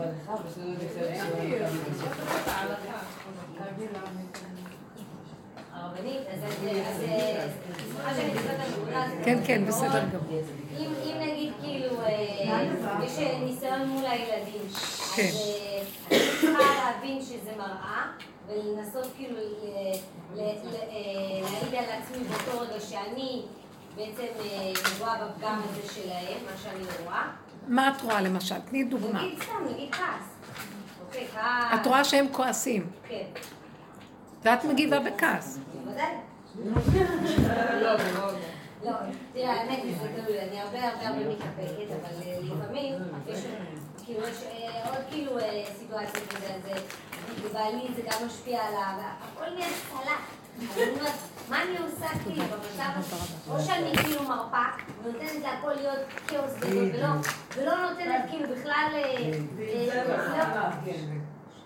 הרבנית, 5.89 6.21
אז 6.33 6.39
אז- 6.43 7.03
אז 7.39 7.51
סליחה 7.91 8.13
שאני 8.15 8.33
נכנסת 8.33 8.49
לנקודה 8.77 9.03
הזאת. 9.03 9.17
כן, 9.25 9.39
כן, 9.45 9.65
בסדר 9.65 10.03
גמור. 10.05 10.41
אם 10.79 10.91
אם 11.03 11.15
נגיד 11.21 11.53
כאילו 11.61 12.01
אה, 12.01 12.63
יש 13.05 13.19
אה, 13.19 13.39
ניסיון 13.45 13.87
מול 13.89 14.05
הילדים, 14.05 14.61
כן. 15.15 15.23
אז 15.27 15.35
אה, 15.35 15.81
אני 16.11 16.19
צריכה 16.41 16.59
להבין 16.85 17.21
שזה 17.21 17.51
מראה 17.57 18.03
ולנסות 18.47 19.07
כאילו 19.17 19.35
ל- 19.35 19.41
ל- 20.35 20.39
ל- 20.39 21.41
להעיד 21.41 21.75
על 21.75 22.01
עצמי 22.01 22.23
באותו 22.23 22.59
רגע 22.61 22.79
שאני 22.79 23.41
בעצם 23.95 24.23
אה, 24.39 24.71
נגועה 24.95 25.25
בפגם 25.27 25.61
הזה 25.69 25.93
שלהם, 25.93 26.37
מה 26.45 26.57
שאני 26.63 27.05
רואה. 27.05 27.23
מה 27.67 27.89
את 27.97 28.01
רואה 28.01 28.21
למשל? 28.21 28.55
תני 28.69 28.83
דוגמה. 28.83 29.21
נגיד 29.23 29.43
סתם, 29.43 29.73
נגיד 29.73 29.91
כעס. 29.95 30.55
אוקיי, 31.07 31.27
כעס. 31.33 31.79
את 31.81 31.87
רואה 31.87 32.03
שהם 32.03 32.25
כועסים, 32.31 32.87
כן, 33.09 33.23
ואת 34.43 34.63
מגיבה 34.63 34.99
בכעס. 34.99 35.59
לא, 38.83 38.91
תראה, 39.33 39.53
האמת 39.53 39.79
היא, 39.83 39.95
זה 40.01 40.07
אני 40.49 40.61
הרבה 40.61 40.87
הרבה 40.87 41.07
הרבה 41.07 41.29
מתאפקת, 41.29 41.91
אבל 41.91 42.31
לפעמים 42.43 42.93
כאילו, 44.05 44.27
יש 44.27 44.43
עוד 44.85 45.03
כאילו 45.11 45.31
סיטואציות 45.79 46.27
כזה, 46.27 46.73
לבעלי 47.45 47.87
זה 47.95 48.01
גם 48.01 48.27
משפיע 48.27 48.61
עליו, 48.63 48.93
הכל 48.99 49.53
נהיה 49.53 49.67
סלט. 49.67 51.09
מה 51.49 51.63
אני 51.63 51.77
עושה 51.77 52.07
כאילו 52.23 52.43
במצב? 52.45 53.15
או 53.51 53.59
שאני 53.59 53.97
כאילו 53.97 54.23
מרפה, 54.23 54.63
ונותנת 55.03 55.43
להכל 55.43 55.73
להיות 55.73 55.99
כאוס 56.27 56.53
גדול, 56.59 57.17
ולא 57.55 57.89
נותנת 57.89 58.25
כאילו 58.29 58.49
בכלל... 58.55 58.91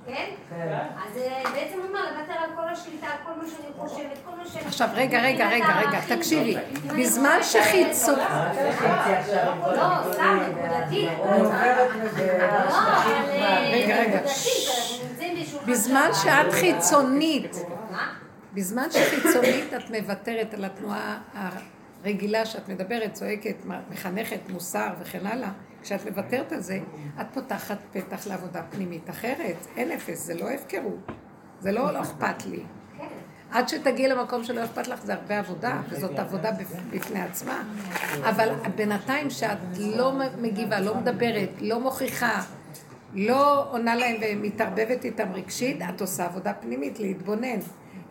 אה, 0.08 0.14
אה, 0.14 0.66
לא. 0.66 0.72
כן? 0.72 0.88
אז 1.06 1.18
אה, 1.18 1.44
בעצם 1.54 1.78
הוא 1.78 1.88
אומר, 1.88 2.00
לוותר 2.12 2.34
על 2.34 2.50
כל 2.56 2.70
השליטה, 2.72 3.08
על 3.08 3.18
כל 3.26 3.42
מה 3.42 3.48
שאני 3.48 3.74
חושבת, 3.78 4.18
כל 4.26 4.32
מה 4.38 4.46
שאני... 4.46 4.66
עכשיו, 4.66 4.90
רגע, 4.94 5.22
רגע, 5.22 5.50
רגע, 5.50 5.80
רגע, 5.80 6.16
תקשיבי. 6.16 6.56
בזמן 6.98 7.38
שחיצון... 7.42 8.20
לא, 8.20 10.14
סתם. 10.14 10.38
לא. 10.56 11.52
אה, 13.32 13.70
רגע, 13.72 13.96
רגע. 13.96 14.20
בזמן 15.68 16.10
שאת 16.24 16.52
חיצונית? 16.52 17.56
בזמן 18.54 18.92
שחיצונית 18.92 19.74
את 19.74 19.90
מוותרת 19.90 20.54
על 20.54 20.66
התנועה 20.66 21.20
הרגילה 22.04 22.46
שאת 22.46 22.70
מדברת, 22.70 23.14
צועקת, 23.14 23.56
מחנכת, 23.90 24.40
מוסר 24.50 24.90
וכן 25.02 25.28
הלאה, 25.28 25.50
כשאת 25.84 26.06
מוותרת 26.10 26.52
על 26.52 26.60
זה, 26.60 26.80
את 27.22 27.26
פותחת 27.34 27.78
פתח 27.92 28.28
לעבודה 28.28 28.62
פנימית 28.70 29.10
אחרת. 29.10 29.56
אין 29.78 29.92
אפס, 29.92 30.26
זה 30.26 30.34
לא 30.34 30.50
הפקרות. 30.50 31.12
זה 31.60 31.72
לא 31.72 31.94
לא 31.94 32.02
אכפת 32.02 32.46
לי. 32.46 32.64
עד 33.52 33.70
שתגיעי 33.70 34.08
למקום 34.08 34.44
שלא 34.44 34.64
אכפת 34.64 34.88
לך 34.88 35.06
זה 35.06 35.14
הרבה 35.14 35.40
עבודה, 35.40 35.82
וזאת 35.90 36.20
עבודה 36.20 36.52
בפ- 36.52 36.96
בפני 36.96 37.22
עצמה. 37.22 37.64
אבל 38.30 38.50
בינתיים 38.76 39.30
שאת 39.30 39.58
לא 39.80 40.12
מגיבה, 40.42 40.80
לא 40.80 40.96
מדברת, 40.96 41.50
לא 41.62 41.80
מוכיחה, 41.80 42.42
לא 43.14 43.72
עונה 43.72 43.96
להם 43.96 44.16
ומתערבבת 44.22 45.06
איתם 45.06 45.32
רגשית, 45.34 45.78
את 45.90 46.02
עושה 46.02 46.26
עבודה 46.26 46.54
פנימית, 46.54 47.00
להתבונן. 47.00 47.60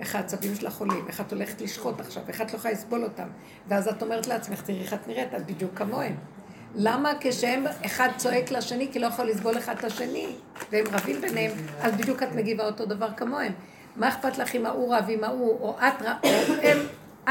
איך 0.00 0.14
העצבים 0.16 0.54
שלך 0.54 0.78
עולים, 0.78 1.04
איך 1.08 1.20
את 1.20 1.32
הולכת 1.32 1.60
לשחוט 1.60 2.00
עכשיו, 2.00 2.22
איך 2.28 2.42
את 2.42 2.52
לא 2.52 2.56
יכולה 2.58 2.74
לסבול 2.74 3.04
אותם. 3.04 3.28
ואז 3.68 3.88
את 3.88 4.02
אומרת 4.02 4.26
לעצמך, 4.26 4.62
תראי 4.62 4.80
איך 4.80 4.94
את 4.94 5.08
נראית, 5.08 5.34
את 5.34 5.46
בדיוק 5.46 5.70
כמוהם. 5.74 6.14
למה 6.74 7.12
כשהם 7.20 7.64
אחד 7.86 8.08
צועק 8.16 8.50
לשני 8.50 8.88
כי 8.92 8.98
לא 8.98 9.06
יכול 9.06 9.24
לסבול 9.24 9.58
אחד 9.58 9.74
את 9.78 9.84
השני, 9.84 10.26
והם 10.72 10.84
רבים 10.92 11.20
ביניהם, 11.20 11.52
אז 11.80 11.92
בדיוק 11.94 12.22
את 12.22 12.32
מגיבה 12.34 12.66
אותו 12.66 12.86
דבר 12.86 13.08
כמוהם. 13.16 13.52
מה 13.96 14.08
אכפת 14.08 14.38
לך 14.38 14.54
אם 14.54 14.66
ההוא 14.66 14.94
רב 14.96 15.04
עם 15.08 15.24
ההוא, 15.24 15.60
או 15.60 15.76
את, 15.78 16.02
ר- 16.02 16.12
או 16.24 16.54
הם, 16.62 16.78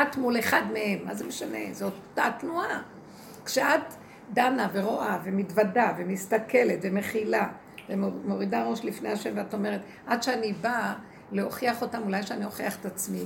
את 0.01 0.17
מול 0.17 0.39
אחד 0.39 0.61
מהם, 0.73 0.99
מה 1.05 1.15
זה 1.15 1.27
משנה? 1.27 1.57
זו 1.71 1.85
אותה 1.85 2.29
תנועה. 2.39 2.81
כשאת 3.45 3.81
דנה 4.33 4.67
ורואה 4.73 5.17
ומתוודה 5.23 5.93
ומסתכלת 5.97 6.79
ומכילה 6.81 7.47
ומורידה 7.89 8.63
ראש 8.63 8.85
לפני 8.85 9.09
השם 9.09 9.31
ואת 9.35 9.53
אומרת, 9.53 9.81
עד 10.07 10.23
שאני 10.23 10.53
באה 10.53 10.93
להוכיח 11.31 11.81
אותם, 11.81 12.01
אולי 12.03 12.23
שאני 12.23 12.45
אוכיח 12.45 12.75
את 12.79 12.85
עצמי, 12.85 13.23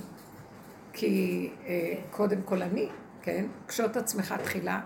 כי 0.94 1.50
אה, 1.68 1.94
קודם 2.12 2.42
כל 2.46 2.62
אני, 2.62 2.90
כן? 3.22 3.46
קשוט 3.68 3.98
עצמך 3.98 4.36
תחילה. 4.44 4.80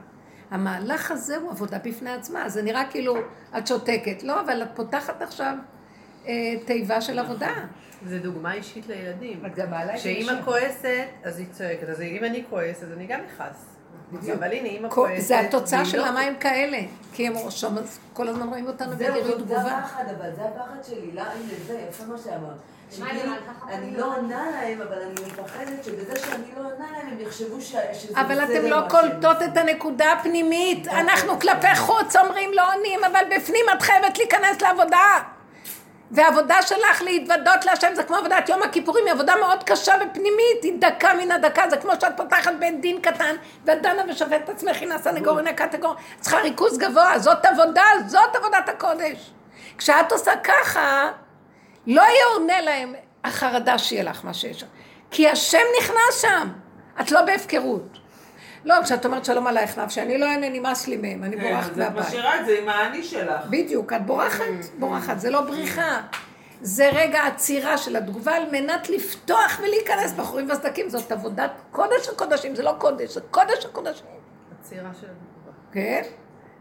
המהלך 0.52 1.12
הזה 1.12 1.38
הוא 1.38 1.52
עבודה 1.52 1.78
בפני 1.84 2.14
עצמה, 2.14 2.50
זה 2.50 2.62
נראה 2.62 2.84
כאילו 2.92 3.16
את 3.58 3.68
שותקת. 3.68 4.24
לא, 4.24 4.42
אבל 4.42 4.64
את 4.64 4.68
פותחת 4.76 5.22
עכשיו 5.22 5.56
אה, 6.28 6.34
תיבה 6.66 7.02
של 7.02 7.20
עבודה. 7.20 7.54
זה 8.06 8.20
דוגמה 8.20 8.54
אישית 8.54 8.88
לילדים. 8.88 9.46
את 9.46 9.56
גם 9.56 9.70
מעלה 9.70 9.94
לשם. 9.96 10.10
כועסת, 10.46 11.06
אז 11.24 11.40
היא 11.40 11.48
צועקת. 11.52 11.90
אז 11.90 12.02
אם 12.02 12.24
אני 12.24 12.44
כועס, 12.50 12.84
אז 12.84 12.92
אני 12.92 13.08
גם 13.08 13.20
אכעס. 13.36 13.66
אבל 14.34 14.52
הנה, 14.52 14.68
אימא 14.68 14.90
כועסת. 14.90 15.28
זה 15.28 15.40
התוצאה 15.40 15.86
של 15.86 15.98
לא- 15.98 16.08
למה 16.08 16.20
הם 16.20 16.34
כאלה. 16.40 16.78
כי 17.14 17.28
הם 17.28 17.34
שם 17.50 17.76
כל 18.14 18.28
הזמן 18.28 18.48
רואים 18.48 18.68
אותנו 18.68 18.96
זהו, 18.96 19.08
בגירוי 19.14 19.32
זה 19.32 19.38
תגובה. 19.46 19.62
הפחד, 19.78 20.04
אבל 20.18 20.36
זה 20.36 20.42
הפחד 20.46 20.84
שלי, 20.88 21.12
לא, 21.14 21.22
הנה 21.22 21.54
זה, 21.68 21.86
יפה 21.90 22.06
מה 22.06 22.18
שאמרת. 22.18 22.58
אני? 23.70 23.98
לא 23.98 24.16
עונה 24.16 24.52
להם, 24.52 24.82
אבל 24.82 25.02
אני 25.02 25.12
מפחדת 25.12 25.84
שבזה 25.84 26.20
שאני 26.20 26.44
לא 26.58 26.62
עונה 26.62 26.86
להם, 26.92 27.08
הם 27.08 27.20
יחשבו 27.20 27.62
שזה 27.62 27.80
בסדר. 27.92 28.22
אבל 28.22 28.44
אתם 28.44 28.66
לא 28.66 28.80
קולטות 28.90 29.38
את 29.42 29.58
הנקודה 29.58 30.12
הפנימית. 30.12 30.88
אנחנו 30.88 31.40
כלפי 31.40 31.76
חוץ 31.76 32.16
אומרים 32.16 32.52
לא 32.54 32.74
עונים, 32.74 33.04
אבל 33.04 33.20
בפנים 33.36 33.66
את 33.78 33.82
חייבת 33.82 34.18
להיכנס 34.18 34.62
לעבודה. 34.62 35.20
והעבודה 36.12 36.62
שלך 36.62 37.02
להתוודות 37.02 37.66
להשם 37.66 37.96
זה 37.96 38.04
כמו 38.04 38.16
עבודת 38.16 38.50
יום 38.50 38.64
הכיפורים, 38.64 39.06
היא 39.06 39.14
עבודה 39.14 39.36
מאוד 39.36 39.64
קשה 39.64 39.94
ופנימית, 39.96 40.64
היא 40.64 40.74
דקה 40.80 41.14
מן 41.14 41.32
הדקה, 41.32 41.70
זה 41.70 41.78
כמו 41.78 41.92
שאת 42.02 42.18
פותחת 42.18 42.52
בית 42.60 42.82
דין 42.82 43.02
קטן, 43.02 43.36
ואת 43.66 43.82
דנה 43.82 44.02
ושופטת 44.10 44.42
את 44.44 44.50
עצמך, 44.50 44.82
הנה 44.82 44.96
הסנגור, 44.96 45.40
הנה 45.40 45.50
הקטגור, 45.50 45.96
צריכה 46.20 46.38
ריכוז 46.38 46.78
גבוה, 46.78 47.20
זאת 47.20 47.46
עבודה, 47.46 47.84
זאת 48.08 48.36
עבודת 48.36 48.70
הקודש. 48.70 49.32
כשאת 49.78 50.12
עושה 50.12 50.32
ככה, 50.44 51.12
לא 51.88 52.02
יהיה 52.02 52.26
עונה 52.36 52.62
להם 52.62 52.94
החרדה 53.24 53.78
שיהיה 53.78 54.04
לך 54.04 54.26
מה 54.26 54.34
שיש 54.34 54.60
שם. 54.60 54.68
כי 55.12 55.28
השם 55.28 55.58
נכנס 55.82 56.22
שם, 56.22 56.48
את 57.02 57.12
לא 57.12 57.22
בהפקרות. 57.22 58.00
לא, 58.66 58.76
כשאת 58.84 59.06
אומרת 59.06 59.26
שלום 59.26 59.48
עלייך 59.48 59.78
נפשי, 59.78 60.02
אני 60.02 60.18
לא 60.18 60.26
אענה, 60.26 60.50
נמאס 60.50 60.88
לי 60.88 60.98
מהם, 60.98 61.24
אני 61.24 61.38
כן, 61.38 61.44
בורחת 61.50 61.70
אז 61.72 61.72
את 61.72 61.78
מהבית. 61.78 62.06
משאירה 62.06 62.40
את 62.40 62.46
זה 62.46 62.58
עם 62.62 62.70
האני 62.70 63.04
שלך. 63.04 63.46
בדיוק, 63.50 63.94
את 63.94 64.06
בורחת, 64.06 64.44
בורחת, 64.80 65.20
זה 65.20 65.30
לא 65.30 65.42
בריחה. 65.42 66.02
זה 66.62 66.90
רגע 66.94 67.26
עצירה 67.26 67.78
של 67.78 67.96
התגובה 67.96 68.36
על 68.36 68.44
מנת 68.52 68.90
לפתוח 68.90 69.60
ולהיכנס 69.64 70.14
בחורים 70.14 70.50
וסדקים. 70.52 70.90
זאת 70.90 71.12
עבודת 71.12 71.52
קודש 71.72 72.10
הקודשים, 72.10 72.56
זה 72.56 72.64
לא 72.64 72.74
קודש, 72.78 73.14
זה 73.14 73.22
קודש 73.32 73.66
הקודשים. 73.66 74.06
עצירה 74.60 74.90
של 75.02 75.08
התגובה. 75.08 75.52
כן? 75.72 76.02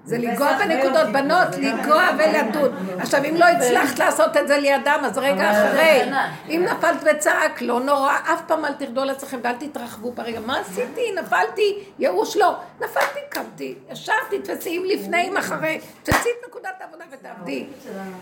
זה 0.09 0.19
לנגוע 0.19 0.59
בנקודות, 0.59 1.09
בנות, 1.13 1.49
לנגוע 1.59 2.09
ולדון. 2.19 2.71
עכשיו, 2.99 3.25
אם 3.25 3.37
לא 3.37 3.45
הצלחת 3.45 3.99
לעשות 3.99 4.37
את 4.37 4.49
זה 4.49 4.59
לידם, 4.59 5.01
אז 5.05 5.19
רגע 5.19 5.51
אחרי. 5.51 6.03
אם 6.49 6.65
נפלת 6.65 6.97
וצעק, 7.05 7.63
לא 7.63 7.81
נורא, 7.81 8.13
אף 8.13 8.43
פעם 8.47 8.65
אל 8.65 8.73
תרדו 8.73 9.01
על 9.01 9.11
עצמכם 9.11 9.39
ואל 9.43 9.55
תתרחבו 9.59 10.13
ברגע. 10.13 10.41
מה 10.41 10.61
עשיתי? 10.61 11.13
נפלתי, 11.23 11.85
ייאוש 11.99 12.37
לא. 12.37 12.57
נפלתי, 12.81 13.19
קמתי, 13.29 13.75
ישבתי, 13.91 14.39
תפסי 14.45 14.79
אם 14.79 14.83
לפני, 14.87 15.29
אם 15.29 15.37
אחרי. 15.37 15.81
תפסי 16.03 16.29
את 16.29 16.49
נקודת 16.49 16.75
העבודה 16.81 17.05
ותעבדי. 17.13 17.67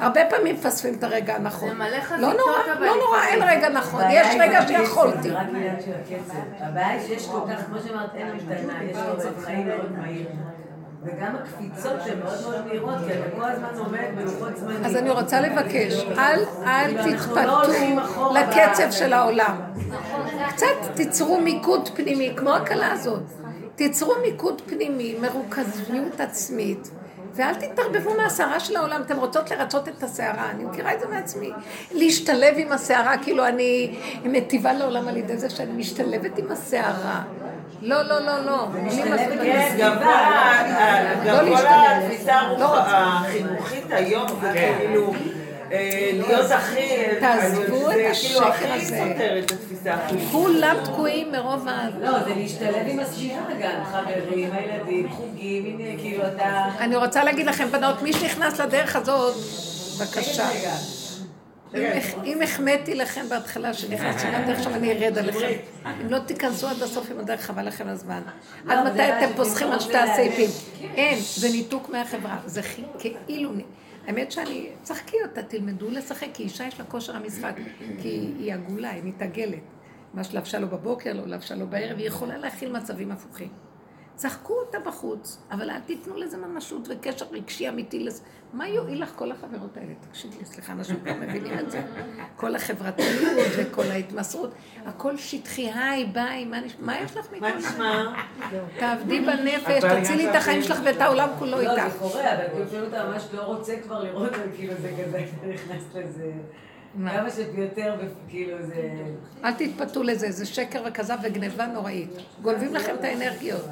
הרבה 0.00 0.20
פעמים 0.30 0.54
מפספים 0.54 0.94
את 0.94 1.04
הרגע 1.04 1.34
הנכון. 1.34 1.68
לא 2.18 2.32
נורא, 2.32 2.58
לא 2.80 2.96
נורא, 2.96 3.22
אין 3.28 3.42
רגע 3.42 3.68
נכון. 3.68 4.02
יש 4.10 4.26
רגע 4.40 4.66
שיכולתי. 4.66 5.30
הבעיה 6.60 6.88
היא 6.88 7.00
שיש 7.06 7.28
כל 7.28 7.40
כך, 7.50 7.66
כמו 7.66 7.76
שאמרת, 7.86 8.14
אין 8.14 8.30
המתנה, 8.30 8.84
יש 8.84 8.96
קצב 9.18 9.44
חיים 9.44 9.68
מאוד 9.68 9.92
מהיר. 9.98 10.26
וגם 11.06 11.36
הקפיצות 11.36 11.92
שהן 12.04 12.18
מאוד 12.18 12.40
מאוד 12.42 12.66
מהירות, 12.66 12.94
כי 13.06 13.12
אתה 13.12 13.36
כל 13.36 13.44
הזמן 13.44 13.68
עומד 13.78 14.00
בלוחות 14.16 14.56
זמנים. 14.56 14.84
אז 14.84 14.96
אני 14.96 15.10
רוצה 15.10 15.40
לבקש, 15.40 16.04
אל, 16.18 16.44
אל 16.66 16.90
לא 16.90 17.16
תתפתו 17.16 17.64
הולכים 17.64 17.98
אחורה 17.98 18.42
לקצב 18.42 18.90
של 18.90 19.12
העולם. 19.12 19.56
קצת 20.48 20.66
תיצרו 20.94 21.40
מיקוד 21.40 21.88
פנימי, 21.94 22.32
כמו 22.36 22.50
הכלה 22.50 22.92
הזאת. 22.92 23.22
תיצרו 23.76 24.14
מיקוד 24.22 24.62
פנימי, 24.66 25.16
מרוכזיות 25.20 26.20
עצמית, 26.20 26.90
ואל 27.34 27.54
תתערבבו 27.54 28.14
מהסערה 28.14 28.60
של 28.60 28.76
העולם. 28.76 29.02
אתן 29.02 29.16
רוצות 29.16 29.50
לרצות 29.50 29.88
את 29.88 30.02
הסערה, 30.02 30.50
אני 30.50 30.64
מכירה 30.64 30.94
את 30.94 31.00
זה 31.00 31.06
מעצמי. 31.06 31.50
להשתלב 31.92 32.54
עם 32.56 32.72
הסערה, 32.72 33.18
כאילו 33.18 33.46
אני 33.46 33.98
מטיבה 34.24 34.72
לעולם 34.72 35.08
על 35.08 35.16
ידי 35.16 35.36
זה 35.38 35.50
שאני 35.50 35.72
משתלבת 35.72 36.38
עם 36.38 36.50
הסערה. 36.50 37.22
לא, 37.86 38.02
לא, 38.02 38.18
לא, 38.18 38.44
לא. 38.44 38.68
כן, 39.42 39.76
גם 39.78 39.98
כל 39.98 40.04
לא 40.04 41.24
גם 41.24 41.36
כל 41.38 41.50
להשתלב. 41.50 42.02
התפיסה 42.02 42.42
לא. 42.58 42.78
החינוכית 42.78 43.84
היום 43.90 44.26
זה 44.40 44.52
כאילו 44.78 45.12
אה, 45.72 46.10
להיות 46.12 46.50
הכי, 46.50 47.04
תעזבו 47.20 47.78
זה 47.78 48.10
את 48.10 48.16
כאילו 48.16 48.40
השקר 48.40 48.48
הכי 48.48 48.64
הזה. 48.72 49.04
סותר 49.12 49.38
את 49.38 49.50
התפיסה. 49.52 49.94
כולם 50.32 50.76
תקועים 50.84 51.32
מרוב 51.32 51.68
ה... 51.68 51.88
לא, 52.00 52.10
זה 52.24 52.34
להשתלב 52.36 52.86
עם 52.86 53.00
הסביבה 53.00 53.42
גם, 53.62 53.84
חברים, 53.84 54.50
הילדים, 54.52 55.08
חוגים, 55.10 55.64
הנה, 55.64 55.98
כאילו 55.98 56.22
אתה... 56.26 56.64
אני 56.80 56.96
רוצה 56.96 57.24
להגיד 57.24 57.46
לכם, 57.46 57.68
בנות, 57.68 58.02
מי 58.02 58.12
שנכנס 58.12 58.60
לדרך 58.60 58.96
הזאת, 58.96 59.34
בבקשה. 60.00 60.48
אם 61.76 61.98
הח- 61.98 62.24
אם 62.24 62.42
החמאתי 62.42 62.94
לכם 62.94 63.28
בהתחלה 63.28 63.74
שנכנסתי 63.74 64.28
לדרך, 64.28 64.58
עכשיו 64.58 64.74
אני 64.74 64.92
ארד 64.92 65.18
עליכם. 65.18 65.52
אם 66.00 66.10
לא 66.10 66.18
תיכנסו 66.18 66.68
עד 66.68 66.82
הסוף 66.82 67.10
עם 67.10 67.18
הדרך, 67.18 67.40
חבל 67.40 67.66
לכם 67.66 67.88
הזמן. 67.88 68.22
עד 68.68 68.78
אבל 68.78 68.90
מתי 68.90 69.02
אתם 69.08 69.28
מה 69.30 69.36
פוסחים 69.36 69.68
על 69.72 69.80
שתי 69.80 69.96
הסעיפים? 69.96 70.50
אין, 70.94 71.18
זה 71.20 71.48
ניתוק 71.48 71.88
מהחברה. 71.88 72.38
זה 72.46 72.60
כאילו... 73.28 73.50
האמת 74.06 74.32
שאני... 74.32 74.66
צחקי 74.82 75.16
אותה, 75.28 75.42
תלמדו 75.42 75.90
לשחק, 75.90 76.26
כי 76.34 76.42
אישה 76.42 76.64
יש 76.66 76.78
לה 76.78 76.84
כושר 76.86 77.16
המשחק. 77.16 77.52
כי 78.02 78.08
היא 78.38 78.54
עגולה, 78.54 78.90
היא 78.90 79.02
מתעגלת. 79.04 79.58
מה 80.14 80.24
שלבשה 80.24 80.58
לו 80.58 80.68
בבוקר, 80.68 81.12
לא 81.12 81.26
לבשה 81.26 81.54
לו 81.54 81.66
בערב, 81.66 81.98
היא 81.98 82.06
יכולה 82.06 82.38
להכיל 82.38 82.72
מצבים 82.72 83.10
הפוכים. 83.12 83.48
צחקו 84.16 84.54
אותה 84.54 84.78
בחוץ, 84.78 85.38
אבל 85.50 85.70
אל 85.70 85.80
תיתנו 85.80 86.16
לזה 86.16 86.36
ממשות 86.36 86.88
וקשר 86.90 87.26
רגשי 87.32 87.68
אמיתי 87.68 88.04
לזה. 88.04 88.22
מה 88.52 88.68
יועיל 88.68 89.02
לך 89.02 89.12
כל 89.16 89.32
החברות 89.32 89.76
האלה? 89.76 89.92
תקשיבי, 90.10 90.44
סליחה, 90.44 90.72
אנשים 90.72 90.96
כבר 91.00 91.14
מבינים 91.14 91.58
את 91.58 91.70
זה. 91.70 91.82
כל 92.36 92.54
החברתיות 92.54 93.32
וכל 93.56 93.82
ההתמסרות, 93.82 94.50
הכל 94.86 95.16
שטחי, 95.16 95.70
היי, 95.72 96.06
ביי, 96.06 96.44
מה 96.44 96.60
נשמע? 96.60 96.86
מה 96.86 97.00
יש 97.00 97.16
לך 97.16 97.26
מכל 97.32 97.60
זה? 97.60 97.68
תעבדי 98.78 99.20
בנפש, 99.20 99.84
אבל 99.84 100.00
תצילי 100.00 100.30
את 100.30 100.34
החיים 100.34 100.62
שלך 100.62 100.80
ואת 100.84 101.00
העולם 101.00 101.28
כולו 101.38 101.62
לא, 101.62 101.70
איתך. 101.70 101.92
זה 101.92 101.98
קורה, 101.98 102.34
אבל 102.34 102.44
כאילו 102.48 102.64
לפעמים 102.64 102.88
אתה 102.88 103.04
ממש 103.04 103.22
לא 103.32 103.42
רוצה 103.42 103.74
כבר 103.82 104.02
לראות, 104.02 104.30
כאילו 104.56 104.74
זה 104.82 104.92
כזה, 105.04 105.18
אתה 105.18 105.46
נכנס 105.46 105.82
לזה... 105.94 106.32
כמה 106.94 107.30
שיותר, 107.30 107.94
כאילו 108.28 108.66
זה... 108.66 108.90
אל 109.44 109.52
תתפתו 109.52 110.02
לזה, 110.02 110.30
זה 110.30 110.46
שקר 110.46 110.82
וכזב 110.86 111.18
וגניבה 111.22 111.66
נוראית. 111.66 112.10
גונבים 112.42 112.74
לכם 112.74 112.94
את 112.94 113.04
האנרגיות. 113.04 113.64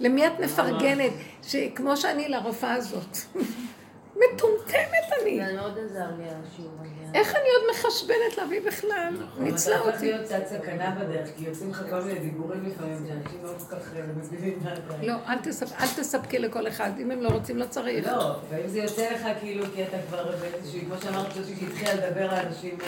למי 0.00 0.26
את 0.26 0.32
מפרגנת? 0.40 1.12
שכמו 1.42 1.96
שאני 1.96 2.28
לרופאה 2.28 2.74
הזאת. 2.74 3.16
מטומטמת 4.34 5.22
אני. 5.22 5.40
זה 5.46 5.52
מאוד 5.56 5.78
עזר 5.78 6.06
לי 6.18 6.24
השיעור 6.24 6.72
הזה. 6.80 6.88
איך 7.18 7.34
אני 7.34 7.44
עוד 7.56 7.62
מחשבנת 7.70 8.38
להביא 8.38 8.60
בכלל? 8.66 9.14
ניצלה 9.38 9.76
אתה 9.76 9.84
הופך 9.84 9.94
אותי. 9.94 10.06
להיות 10.12 10.24
קצת 10.26 10.46
סכנה 10.46 10.90
בדרך, 11.00 11.28
כי 11.36 11.44
יוצאים 11.44 11.70
לך 11.70 11.82
כל 11.90 12.00
מיני 12.00 12.18
דיבורים 12.20 12.64
לפעמים, 12.64 13.06
שאנשים 13.08 13.38
לא 13.44 13.48
כל 13.58 13.76
כך 13.76 13.94
אה, 13.96 14.00
מבינים 14.16 14.58
מה 14.64 14.72
אתה... 14.72 14.80
לא, 15.02 15.14
אל 15.28 15.38
תספ- 15.38 15.80
אל 15.82 16.02
תספקי 16.02 16.38
לכל 16.38 16.68
אחד. 16.68 16.90
אם 16.98 17.10
הם 17.10 17.20
לא 17.22 17.28
רוצים, 17.28 17.56
לא 17.56 17.64
צריך. 17.64 18.06
לא, 18.06 18.34
ואם 18.50 18.68
זה 18.68 18.78
יוצא 18.78 19.10
לך 19.10 19.26
כאילו, 19.40 19.64
כי 19.74 19.82
אתה 19.82 19.96
כבר 20.08 20.24
באיזשהו, 20.40 20.80
כמו 20.80 20.94
שאמרת, 21.02 21.26
שהתחילה 21.34 21.94
לדבר 21.94 22.30
על 22.30 22.46
אנשים... 22.46 22.78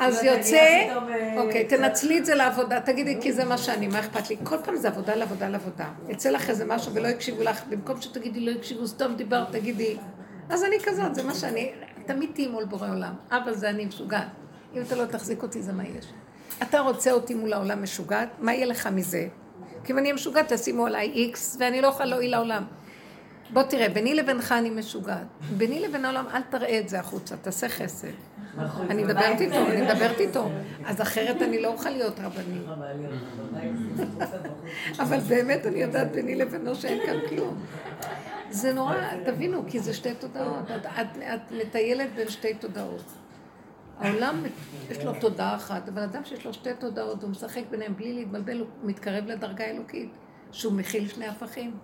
אז 0.00 0.16
אתה 0.16 0.26
יוצא, 0.26 0.56
אה, 0.56 1.40
אוקיי, 1.40 1.64
תנצלי 1.64 2.18
את 2.18 2.26
זה 2.26 2.34
לעבודה, 2.34 2.80
תגידי, 2.80 3.18
כי 3.20 3.32
זה 3.32 3.44
מה 3.44 3.58
שאני, 3.58 3.88
מה 3.88 4.00
אכפת 4.00 4.30
לי? 4.30 4.36
כל 4.44 4.56
פעם 4.64 4.76
זה 4.76 4.88
עבודה 4.88 5.14
לעבודה 5.14 5.48
לעבודה. 5.48 5.88
יצא 6.08 6.30
לך 6.30 6.50
איזה 6.50 6.64
משהו 6.64 6.94
ולא 6.94 7.08
הקשיבו 7.08 7.42
לך, 7.42 7.62
במקום 7.68 8.00
שתגידי 8.00 8.40
לא 8.40 8.50
הקשיבו, 8.50 8.86
סתם 8.86 9.12
דיברת, 9.16 9.52
תגידי, 9.52 9.96
אז 10.50 10.64
אני 10.64 10.76
כזאת, 10.84 11.14
זה 11.14 11.22
מה 11.22 11.34
שאני, 11.34 11.72
תמיד 12.06 12.30
תהיי 12.34 12.48
מול 12.48 12.64
בורא 12.64 12.88
עולם. 12.88 13.14
אבא 13.30 13.52
זה 13.52 13.70
אני 13.70 13.84
משוגעת. 13.84 14.28
אם 14.74 14.82
אתה 14.82 14.94
לא 14.96 15.04
תחזיק 15.04 15.42
אותי, 15.42 15.62
זה 15.62 15.72
מה 15.72 15.82
יש. 15.84 16.06
אתה 16.62 16.80
רוצה 16.80 17.12
אותי 17.12 17.34
מול 17.34 17.52
העולם 17.52 17.82
משוגעת, 17.82 18.28
מה 18.38 18.54
יהיה 18.54 18.66
לך 18.66 18.86
מזה? 18.86 19.28
כי 19.84 19.92
אם 19.92 19.98
אני 19.98 20.12
משוגעת, 20.12 20.52
תשימו 20.52 20.86
עליי 20.86 21.10
איקס, 21.10 21.56
ואני 21.60 21.80
לא 21.80 21.88
אוכל 21.88 22.04
להועיל 22.04 22.30
לעולם. 22.30 22.64
בוא 23.52 23.62
תראה, 23.62 23.88
ביני 23.88 24.14
לבינך 24.14 24.52
אני 24.52 24.70
משוגעת. 24.70 25.26
ביני 25.56 25.80
לבין 25.80 26.04
העולם, 26.04 26.24
אל 26.34 26.42
תראה 26.50 26.78
את 26.78 26.88
זה 26.88 27.00
החוצה, 27.00 27.36
תעשה 27.36 27.68
חסד. 27.68 28.08
נכון, 28.56 28.86
אני 28.90 29.04
מדברת. 29.04 29.40
איתו, 29.40 29.56
אני 29.56 29.82
מדברת 29.82 30.20
איתו. 30.20 30.50
אז 30.84 31.00
אחרת 31.00 31.42
אני 31.42 31.62
לא 31.62 31.68
אוכל 31.68 31.90
להיות 31.90 32.20
רבני. 32.20 32.60
אבל 34.98 35.18
באמת 35.18 35.66
אני 35.66 35.78
יודעת 35.82 36.12
ביני 36.12 36.34
לבינו 36.34 36.74
שאין 36.74 37.06
כאן 37.06 37.16
כלום. 37.28 37.64
זה 38.50 38.72
נורא, 38.72 38.94
תבינו, 39.24 39.62
כי 39.68 39.80
זה 39.80 39.94
שתי 39.94 40.14
תודעות. 40.14 40.70
את 41.00 41.52
מטיילת 41.52 42.14
בין 42.14 42.28
שתי 42.28 42.54
תודעות. 42.54 43.04
העולם, 43.98 44.42
יש 44.90 45.04
לו 45.04 45.12
תודעה 45.20 45.56
אחת, 45.56 45.88
אבל 45.88 46.02
אדם 46.02 46.24
שיש 46.24 46.46
לו 46.46 46.54
שתי 46.54 46.70
תודעות, 46.78 47.22
הוא 47.22 47.30
משחק 47.30 47.62
ביניהם 47.70 47.96
בלי 47.96 48.12
להתבלבל, 48.12 48.58
הוא 48.58 48.68
מתקרב 48.82 49.26
לדרגה 49.26 49.64
האלוקית, 49.64 50.10
שהוא 50.52 50.72
מכיל 50.72 51.08
שני 51.08 51.26
הפכים. 51.26 51.76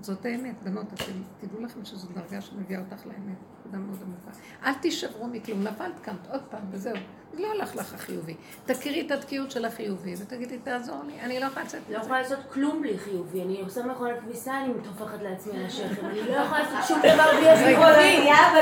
זאת 0.00 0.24
האמת, 0.24 0.62
בנות, 0.62 0.86
אתם 0.94 1.12
תדעו 1.40 1.64
לכם 1.64 1.84
שזו 1.84 2.08
דרגה 2.14 2.40
שמביאה 2.40 2.80
אותך 2.80 3.06
לאמת, 3.06 3.36
נקודה 3.60 3.78
מאוד 3.78 3.98
עמוקה. 4.02 4.38
אל 4.64 4.74
תישברו 4.74 5.26
מכלום, 5.26 5.62
נפלת, 5.62 6.00
קמת 6.02 6.30
עוד 6.30 6.40
פעם, 6.50 6.60
וזהו. 6.70 6.96
לא 7.34 7.48
הלך 7.52 7.76
לך 7.76 7.94
החיובי. 7.94 8.34
תכירי 8.66 9.06
את 9.06 9.10
התקיעות 9.10 9.50
של 9.50 9.64
החיובי, 9.64 10.14
ותגידי, 10.18 10.58
תעזור 10.58 11.02
לי, 11.06 11.20
אני 11.20 11.40
לא 11.40 11.46
יכולה 11.46 11.64
לצאת 11.64 11.80
לא 11.88 11.96
מזה. 11.96 12.04
יכולה 12.04 12.22
לעשות 12.22 12.38
כלום 12.52 12.82
בלי 12.82 12.98
חיובי. 12.98 13.42
אני 13.42 13.60
עושה 13.60 13.86
מכונת 13.86 14.20
כביסה, 14.20 14.60
אני 14.64 14.72
טופחת 14.84 15.22
לעצמי 15.22 15.58
על 15.58 15.66
השכם. 15.66 16.06
אני 16.06 16.22
לא 16.22 16.32
יכולה 16.36 16.62
לעשות 16.62 16.88
שום 16.88 16.98
דבר 16.98 17.30
בלי 17.38 17.50
החיובי. 17.50 17.74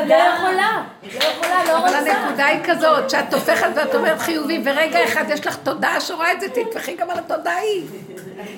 לא 0.08 0.14
יכולה. 0.14 0.86
לא 1.02 1.24
יכולה, 1.24 1.64
לא 1.64 1.78
אבל 1.78 1.96
רוצה. 1.96 2.12
הנקודה 2.12 2.46
היא 2.46 2.60
כזאת, 2.64 3.10
שאת 3.10 3.24
טופחת 3.30 3.68
ואת 3.76 3.94
אומרת 3.94 4.18
חיובי, 4.18 4.62
ורגע 4.64 5.04
אחד 5.04 5.24
יש 5.28 5.46
לך 5.46 5.56
תודעה 5.56 6.00
שרואה 6.00 6.32
את 6.32 6.40
זה, 6.40 6.46
תטפחי 6.48 6.96
גם 6.96 7.10
על 7.10 7.18
התודעה 7.18 7.54
ההיא. 7.54 7.86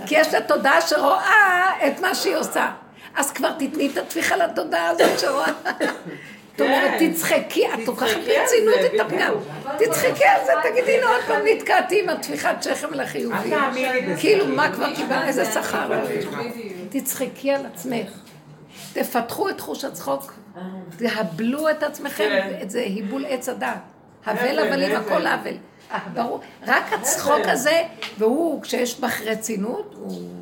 כי 0.07 0.15
יש 0.19 0.35
לה 0.35 0.41
תודעה 0.41 0.81
שרואה 0.81 1.71
את 1.87 2.01
מה 2.01 2.15
שהיא 2.15 2.37
עושה. 2.37 2.71
אז 3.17 3.33
כבר 3.33 3.53
תתני 3.53 3.91
את 3.93 3.97
הטפיחה 3.97 4.37
לתודעה 4.37 4.89
הזאת 4.89 5.19
שרואה. 5.19 5.53
זאת 6.59 6.67
אומרת, 6.67 6.91
תצחקי, 7.03 7.67
את 7.67 7.87
לוקחת 7.87 8.17
ברצינות 8.17 8.95
את 8.95 9.01
הפגם. 9.01 9.33
תצחקי 9.79 10.25
על 10.25 10.47
זה, 10.47 10.53
תגידי, 10.63 10.99
הנה 10.99 11.07
עוד 11.07 11.25
פעם 11.27 11.41
נתקעתי 11.45 12.03
עם 12.03 12.09
הטפיחת 12.09 12.63
שכם 12.63 12.95
לחיובי. 12.95 13.51
כאילו, 14.19 14.47
מה 14.47 14.73
כבר 14.73 14.95
קיבלת, 14.95 15.25
איזה 15.27 15.45
שכר? 15.45 16.05
תצחקי 16.89 17.51
על 17.51 17.67
עצמך. 17.67 18.11
תפתחו 18.93 19.49
את 19.49 19.61
חוש 19.61 19.85
הצחוק, 19.85 20.35
תהבלו 20.99 21.71
את 21.71 21.83
עצמכם, 21.83 22.29
כן. 22.29 22.69
זה 22.69 22.81
היבול 22.81 23.25
עץ 23.29 23.49
הדת. 23.49 23.69
הבל 24.27 24.59
הבל, 24.59 24.59
הבלים, 24.59 24.97
הבל. 24.97 25.07
הכל 25.07 25.27
הבל. 25.27 25.57
ברור, 26.15 26.41
רק 26.67 26.93
הצחוק 26.93 27.41
הזה, 27.45 27.83
והוא, 28.19 28.63
כשיש 28.63 29.01
בך 29.01 29.21
רצינות, 29.21 29.95
הוא... 29.99 30.39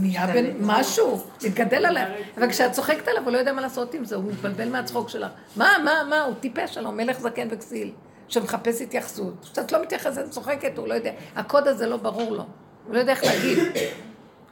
נהיה 0.00 0.26
בן 0.26 0.50
משהו, 0.60 1.20
מתגדל 1.44 1.86
עליו. 1.86 2.06
אבל 2.36 2.50
כשאת 2.50 2.72
צוחקת 2.72 3.08
עליו, 3.08 3.22
הוא 3.24 3.32
לא 3.32 3.38
יודע 3.38 3.52
מה 3.52 3.60
לעשות 3.60 3.94
עם 3.94 4.04
זה, 4.04 4.16
הוא 4.16 4.24
מתבלבל 4.24 4.68
מהצחוק 4.68 5.08
שלך. 5.08 5.30
מה, 5.56 5.76
מה, 5.84 6.02
מה, 6.08 6.22
הוא 6.22 6.34
טיפש 6.40 6.78
עליו, 6.78 6.92
מלך 6.92 7.20
זקן 7.20 7.48
וכסיל, 7.50 7.92
שמחפש 8.28 8.80
התייחסות. 8.80 9.34
כשאת 9.52 9.72
לא 9.72 9.82
מתייחסת, 9.82 10.30
צוחקת, 10.30 10.78
הוא 10.78 10.88
לא 10.88 10.94
יודע. 10.94 11.12
הקוד 11.36 11.68
הזה 11.68 11.86
לא 11.86 11.96
ברור 11.96 12.32
לו. 12.32 12.44
הוא 12.86 12.94
לא 12.94 12.98
יודע 12.98 13.12
איך 13.12 13.24
להגיד. 13.24 13.58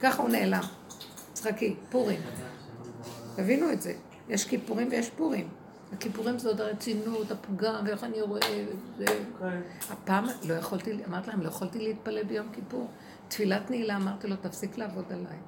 ככה 0.00 0.22
הוא 0.22 0.30
נעלם. 0.30 0.60
צחקי, 1.32 1.74
פורים. 1.90 2.20
תבינו 3.36 3.72
את 3.72 3.82
זה. 3.82 3.92
יש 4.28 4.44
כיפורים 4.44 4.88
ויש 4.90 5.10
פורים. 5.10 5.48
הכיפורים 5.92 6.38
זה 6.38 6.48
עוד 6.48 6.60
הרצינות, 6.60 7.30
הפגם, 7.30 7.84
ואיך 7.86 8.04
אני 8.04 8.20
רואה, 8.20 8.64
זה... 8.98 9.04
הפעם 9.90 10.24
לא 10.48 10.54
יכולתי, 10.54 11.04
אמרתי 11.08 11.30
להם, 11.30 11.40
לא 11.40 11.48
יכולתי 11.48 11.78
להתפלל 11.78 12.24
ביום 12.24 12.46
כיפור. 12.52 12.90
תפילת 13.28 13.70
נעילה, 13.70 13.96
אמרתי 13.96 14.28
לו, 14.28 14.36
תפסיק 14.36 14.78
לעבוד 14.78 15.04
עליי. 15.10 15.38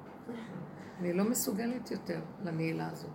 אני 0.99 1.13
לא 1.13 1.23
מסוגלת 1.23 1.91
יותר 1.91 2.19
לנעילה 2.45 2.89
הזאת. 2.91 3.09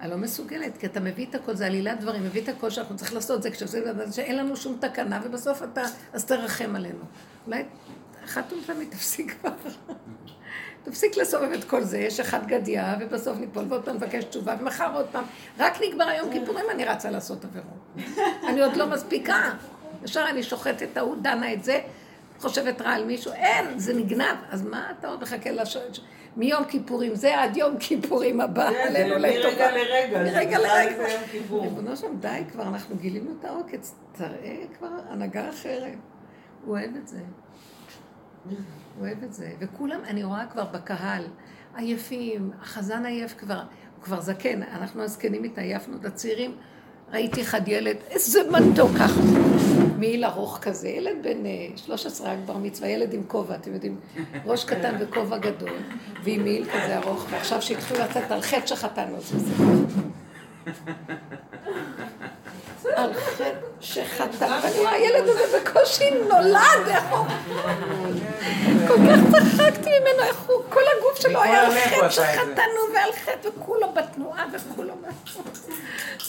אני 0.00 0.10
לא 0.10 0.16
מסוגלת, 0.16 0.76
כי 0.76 0.86
אתה 0.86 1.00
מביא 1.00 1.26
את 1.26 1.34
הכל, 1.34 1.54
זה 1.54 1.66
עלילת 1.66 2.00
דברים, 2.00 2.24
מביא 2.24 2.42
את 2.42 2.48
הכל 2.48 2.70
שאנחנו 2.70 2.96
צריכים 2.96 3.14
לעשות 3.14 3.42
זה, 3.42 3.50
כשעושים 3.50 3.82
את 3.88 3.96
זה, 3.96 4.12
שאין 4.12 4.36
לנו 4.36 4.56
שום 4.56 4.78
תקנה, 4.80 5.20
ובסוף 5.24 5.62
אתה, 5.62 5.82
אז 6.12 6.24
תרחם 6.24 6.76
עלינו. 6.76 7.04
אולי 7.46 7.64
אחת 8.24 8.52
ולתמיד 8.52 8.90
תפסיק 8.90 9.36
כבר. 9.40 9.50
תפסיק 10.90 11.16
לסובב 11.16 11.52
את 11.52 11.64
כל 11.64 11.82
זה, 11.82 11.98
יש 11.98 12.20
אחד 12.20 12.46
גדיה, 12.46 12.96
ובסוף 13.00 13.38
ניפול, 13.38 13.64
ועוד 13.68 13.84
פעם 13.84 13.96
נבקש 13.96 14.24
תשובה, 14.24 14.56
ומחר 14.60 14.94
עוד 14.94 15.06
פעם. 15.12 15.24
רק 15.58 15.78
נגמר 15.88 16.08
היום 16.08 16.32
כיפורים, 16.32 16.64
אני 16.70 16.84
רצה 16.84 17.10
לעשות 17.10 17.44
עבירות. 17.44 18.06
אני 18.48 18.62
עוד 18.62 18.76
לא 18.76 18.86
מספיקה. 18.86 19.50
ישר 20.04 20.24
אני 20.30 20.42
שוחטת 20.42 20.82
את 20.82 20.96
ההוא, 20.96 21.16
דנה 21.22 21.52
את 21.52 21.64
זה, 21.64 21.80
חושבת 22.40 22.80
רע 22.80 22.90
על 22.90 23.04
מישהו, 23.04 23.32
אין, 23.32 23.78
זה 23.78 23.94
נגנב. 23.94 24.36
אז 24.50 24.62
מה 24.62 24.92
אתה 24.98 25.08
עוד 25.08 25.22
מחכה 25.22 25.50
לשבת? 25.50 25.98
מיום 26.36 26.64
כיפורים 26.64 27.14
זה 27.14 27.40
עד 27.40 27.56
יום 27.56 27.78
כיפורים 27.78 28.40
הבא, 28.40 28.68
עלינו 28.68 29.14
לטובה. 29.18 29.48
מרגע 29.48 29.70
לרגע, 29.70 30.22
מרגע 30.22 30.58
לרגע. 30.58 31.04
ריבונו 31.50 31.96
שם, 31.96 32.16
די 32.20 32.42
כבר, 32.52 32.62
אנחנו 32.62 32.96
גילינו 32.96 33.30
את 33.40 33.44
העוקץ, 33.44 33.94
תראה 34.12 34.56
כבר 34.78 34.88
הנהגה 35.08 35.48
אחרת. 35.48 35.98
הוא 36.64 36.76
אוהב 36.76 36.96
את 36.96 37.08
זה. 37.08 37.18
אוהב 39.00 39.22
את 39.24 39.32
זה. 39.32 39.52
וכולם, 39.58 40.00
אני 40.06 40.24
רואה 40.24 40.46
כבר 40.46 40.64
בקהל, 40.64 41.24
עייפים, 41.76 42.50
החזן 42.60 43.06
עייף 43.06 43.34
כבר, 43.38 43.58
הוא 43.96 44.04
כבר 44.04 44.20
זקן, 44.20 44.62
אנחנו 44.62 45.02
הזקנים 45.02 45.44
התעייפנו, 45.44 45.96
את 45.96 46.04
הצעירים. 46.04 46.56
ראיתי 47.12 47.42
אחד 47.42 47.68
ילד, 47.68 47.96
איזה 48.10 48.40
מתוק 48.50 48.90
ככה, 48.98 49.20
מעיל 49.98 50.24
ארוך 50.24 50.58
כזה, 50.62 50.88
ילד 50.88 51.16
בן 51.22 51.46
אה, 51.46 51.68
13 51.76 52.32
רק 52.32 52.38
בר 52.46 52.56
מצווה, 52.56 52.88
ילד 52.88 53.12
עם 53.12 53.22
כובע, 53.26 53.54
אתם 53.54 53.74
יודעים, 53.74 54.00
ראש 54.44 54.64
קטן 54.64 54.96
וכובע 55.00 55.38
גדול, 55.38 55.76
ועם 56.24 56.42
מעיל 56.42 56.64
כזה 56.64 56.98
ארוך, 56.98 57.26
ועכשיו 57.30 57.62
שהתחילו 57.62 58.00
לצאת 58.00 58.30
על 58.30 58.40
חטא 58.40 58.66
שחטאנו, 58.66 59.16
אז 59.16 59.22
זה 59.22 59.64
על 62.94 63.14
חטא 63.14 63.50
שחטא, 63.80 64.44
ואני 64.44 64.78
רואה, 64.78 64.92
הילד 64.92 65.28
הזה 65.28 65.58
בקושי 65.58 66.10
נולד, 66.10 66.88
איך 66.88 67.04
הוא... 67.10 67.26
כל 68.88 68.94
כך 68.94 69.20
צחקתי 69.32 69.90
ממנו, 70.00 70.22
איך 70.22 70.36
הוא, 70.36 70.62
כל 70.68 70.80
הגוף 70.98 71.20
שלו 71.20 71.42
היה 71.42 71.66
על 71.66 71.72
חטא. 71.72 72.10
שחטאנו 72.10 72.80
ועל 72.94 73.12
חטא, 73.12 73.48
וכולו 73.48 73.92
בתנועה 73.92 74.46
וכולו... 74.52 74.94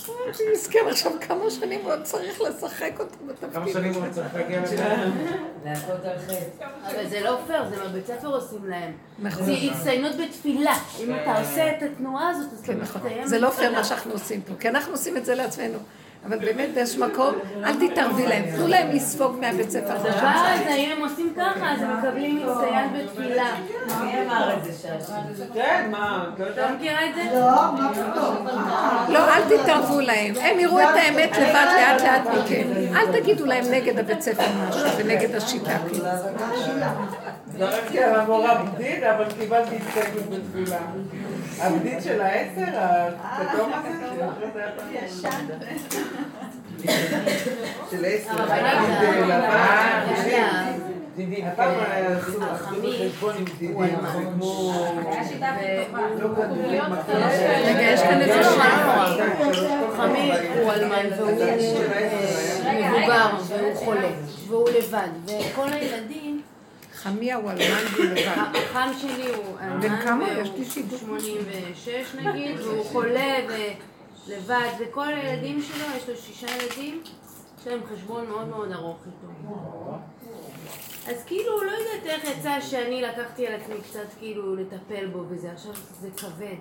אמרתי, 0.10 0.44
מסכן, 0.53 0.80
עכשיו 0.90 1.11
כמה 1.27 1.49
שנים 1.49 1.81
הוא 1.84 1.91
עוד 1.91 2.03
צריך 2.03 2.41
לשחק 2.41 2.91
אותו 2.99 3.15
בתפקיד. 3.27 3.53
כמה 3.53 3.68
שנים 3.73 3.94
הוא 3.94 4.03
צריך 4.11 4.36
להגיע 4.36 4.61
לזה? 4.61 4.76
להכות 5.65 6.06
על 6.06 6.18
חטא. 6.27 6.65
אבל 6.88 7.07
זה 7.10 7.19
לא 7.19 7.38
פייר, 7.48 7.69
זה 7.69 7.76
בבית 7.84 8.07
ספר 8.07 8.27
עושים 8.27 8.69
להם. 8.69 8.91
נכון. 9.19 9.44
זה 9.44 9.52
הצטיינות 9.52 10.15
בתפילה. 10.15 10.73
אם 10.99 11.15
אתה 11.22 11.40
עושה 11.40 11.72
את 11.72 11.84
התנועה 11.84 12.30
הזאת, 12.30 12.53
אז 12.53 12.60
אתה 12.60 12.68
כן, 12.68 12.80
נכון. 12.80 13.02
מסתיים 13.02 13.27
זה 13.27 13.40
לא 13.40 13.49
פייר. 13.49 13.72
מה 13.72 13.84
שאנחנו 13.84 14.11
עושים 14.11 14.41
פה, 14.41 14.53
כי 14.60 14.69
אנחנו 14.69 14.91
עושים 14.91 15.18
את 15.18 15.26
זה 15.26 15.36
לעצמנו. 15.36 15.80
אבל 16.26 16.40
באמת 16.40 16.70
באיזשהו 16.76 17.06
מקום, 17.06 17.36
אל 17.64 17.88
תתערבי 17.88 18.28
להם, 18.28 18.44
תנו 18.56 18.68
להם 18.68 18.90
לספוג 18.91 19.38
מהבית 19.41 19.70
ספר. 19.70 19.91
הדבר 19.91 20.28
הזה, 20.34 20.74
אם 20.76 20.91
הם 20.98 21.04
עושים 21.10 21.34
ככה, 21.38 21.72
אז 21.74 21.82
הם 21.82 21.98
מקבלים 21.98 22.46
מצטיין 22.48 22.90
בתפילה. 22.94 23.52
מי 24.02 24.22
אמר 24.26 24.54
את 24.54 24.64
זה 24.64 24.72
שאשי? 24.82 25.44
כן, 25.54 25.88
מה, 25.91 26.26
את 26.34 26.40
לא 26.40 26.46
לא 26.46 26.50
יודעת? 26.50 26.72
מכירה 26.76 27.10
את 27.10 27.16
זה? 27.16 27.24
לא, 29.10 29.34
אל 29.34 29.58
תתערבו 29.58 30.00
להם. 30.00 30.34
הם 30.41 30.60
יראו 30.60 30.80
את 30.80 30.96
האמת 30.96 31.30
לבד 31.38 31.68
לאט 31.76 32.02
לאט 32.02 32.38
מכם. 32.38 32.68
אל 32.96 33.20
תגידו 33.20 33.46
להם 33.46 33.64
נגד 33.72 34.00
הבית 34.00 34.22
ספר 34.22 34.44
משהו 34.70 34.90
ונגד 34.98 35.36
השיטה. 35.36 35.78
זרקתי 37.58 38.00
על 38.00 38.20
המורה 38.20 38.64
בדיד, 38.64 39.04
אבל 39.04 39.26
קיבלתי 39.40 39.76
הסתייגות 39.76 40.24
בתפילה. 40.30 40.78
הבדיד 41.60 42.02
של 42.02 42.22
העשר, 42.22 42.80
הכתום 43.22 43.72
הזה, 43.73 43.90
של 47.91 48.06
עשר, 48.06 48.44
הפעם 51.44 51.73
עשו 52.18 52.40
בחשבון 52.81 53.36
עם 53.38 53.45
דידי, 53.60 53.73
זה 53.73 54.23
כמו... 54.34 54.73
לא. 56.19 56.36
רגע, 57.65 57.81
יש 57.81 58.02
כאן 58.02 58.22
איזה 58.22 58.44
חמי 59.98 60.31
הוא 60.61 60.72
אלמן 60.72 61.06
והוא 61.18 61.30
אה, 61.41 61.56
מבוגר 62.90 63.27
והוא 63.48 63.76
חולה 63.76 64.10
והוא 64.48 64.69
לבד. 64.69 65.07
וכל 65.26 65.68
הילדים, 65.73 66.28
חמיה 66.99 67.35
הוא 67.35 67.51
אלמן 67.51 67.85
והוא 67.93 68.05
לבד. 68.05 68.59
החם 68.69 68.89
שלי 69.01 69.35
הוא 69.35 69.59
אלמן 69.61 69.81
בן 69.81 70.01
כמה? 70.01 70.26
והוא 70.26 70.41
יש 70.41 70.49
לי 70.57 70.65
שידוך. 70.65 70.99
86 70.99 72.15
נגיד 72.15 72.59
והוא 72.59 72.85
חולה 72.85 73.35
ולבד 73.47 74.69
וכל 74.80 75.07
הילדים 75.07 75.61
שלו, 75.61 75.85
יש 75.97 76.09
לו 76.09 76.15
שישה 76.17 76.47
ילדים, 76.47 77.01
יש 77.59 77.67
להם 77.67 77.80
חשבון 77.93 78.27
מאוד 78.30 78.47
מאוד 78.47 78.71
ארוך 78.71 78.97
איתו. 79.05 79.55
אז 81.07 81.23
כאילו, 81.26 81.63
לא 81.63 81.71
יודעת 81.71 82.05
איך 82.05 82.38
יצא 82.38 82.61
שאני 82.61 83.01
לקחתי 83.01 83.47
על 83.47 83.53
עצמי 83.53 83.76
קצת 83.81 84.07
כאילו 84.19 84.55
לטפל 84.55 85.07
בו 85.07 85.23
וזה, 85.30 85.51
עכשיו 85.51 85.73
זה 86.01 86.09
כבד. 86.17 86.55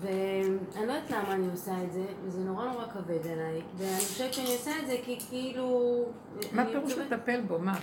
ואני 0.00 0.86
לא 0.86 0.92
יודעת 0.92 1.10
למה 1.10 1.32
אני 1.32 1.46
עושה 1.50 1.72
את 1.84 1.92
זה, 1.92 2.04
וזה 2.24 2.40
נורא 2.40 2.64
נורא 2.64 2.84
כבד 2.84 3.26
עליי, 3.32 3.60
ואני 3.76 4.00
חושבת 4.00 4.34
שאני 4.34 4.52
עושה 4.52 4.70
את 4.82 4.86
זה 4.86 4.96
כי 5.04 5.18
כאילו... 5.28 6.04
מה 6.52 6.66
פירוש 6.66 6.92
לטפל 6.92 7.40
בו? 7.40 7.58
מה? 7.58 7.78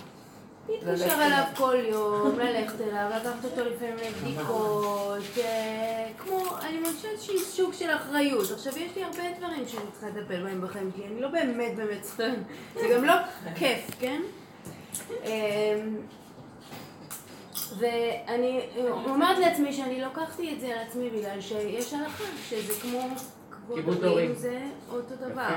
להתקשר 0.69 1.25
אליו 1.25 1.43
כל 1.55 1.75
יום, 1.89 2.39
ללכת 2.39 2.81
אליו, 2.81 3.09
לקחת 3.15 3.45
אותו 3.45 3.69
לפעמים 3.69 3.95
לבדיקות, 3.95 5.37
אה, 5.37 6.07
כמו, 6.17 6.57
אני 6.61 6.77
חושבת 6.85 7.21
שהיא 7.21 7.39
סוג 7.39 7.73
של 7.73 7.89
אחריות. 7.95 8.51
עכשיו, 8.51 8.77
יש 8.77 8.95
לי 8.95 9.03
הרבה 9.03 9.23
דברים 9.37 9.67
שאני 9.67 9.85
צריכה 9.91 10.07
לטפל 10.07 10.43
בהם 10.43 10.61
בחיים 10.61 10.91
שלי, 10.95 11.05
אני 11.05 11.21
לא 11.21 11.27
באמת 11.27 11.75
באמת 11.75 12.03
סתם, 12.03 12.33
זה 12.75 12.87
גם 12.95 13.03
לא 13.03 13.13
כיף, 13.55 13.91
כן? 13.99 14.21
אמ, 15.25 15.97
ואני 17.77 18.61
אומרת 19.05 19.37
לעצמי 19.39 19.73
שאני 19.73 20.01
לקחתי 20.01 20.53
את 20.53 20.59
זה 20.59 20.67
על 20.67 20.87
עצמי 20.87 21.09
בגלל 21.09 21.41
שיש 21.41 21.93
הלכה, 21.93 22.23
שזה 22.49 22.73
כמו 22.81 22.99
כבוד 23.51 23.77
כיבוד 23.77 24.03
הורים. 24.03 24.33
זה 24.35 24.59
אותו 24.91 25.15
דבר. 25.15 25.55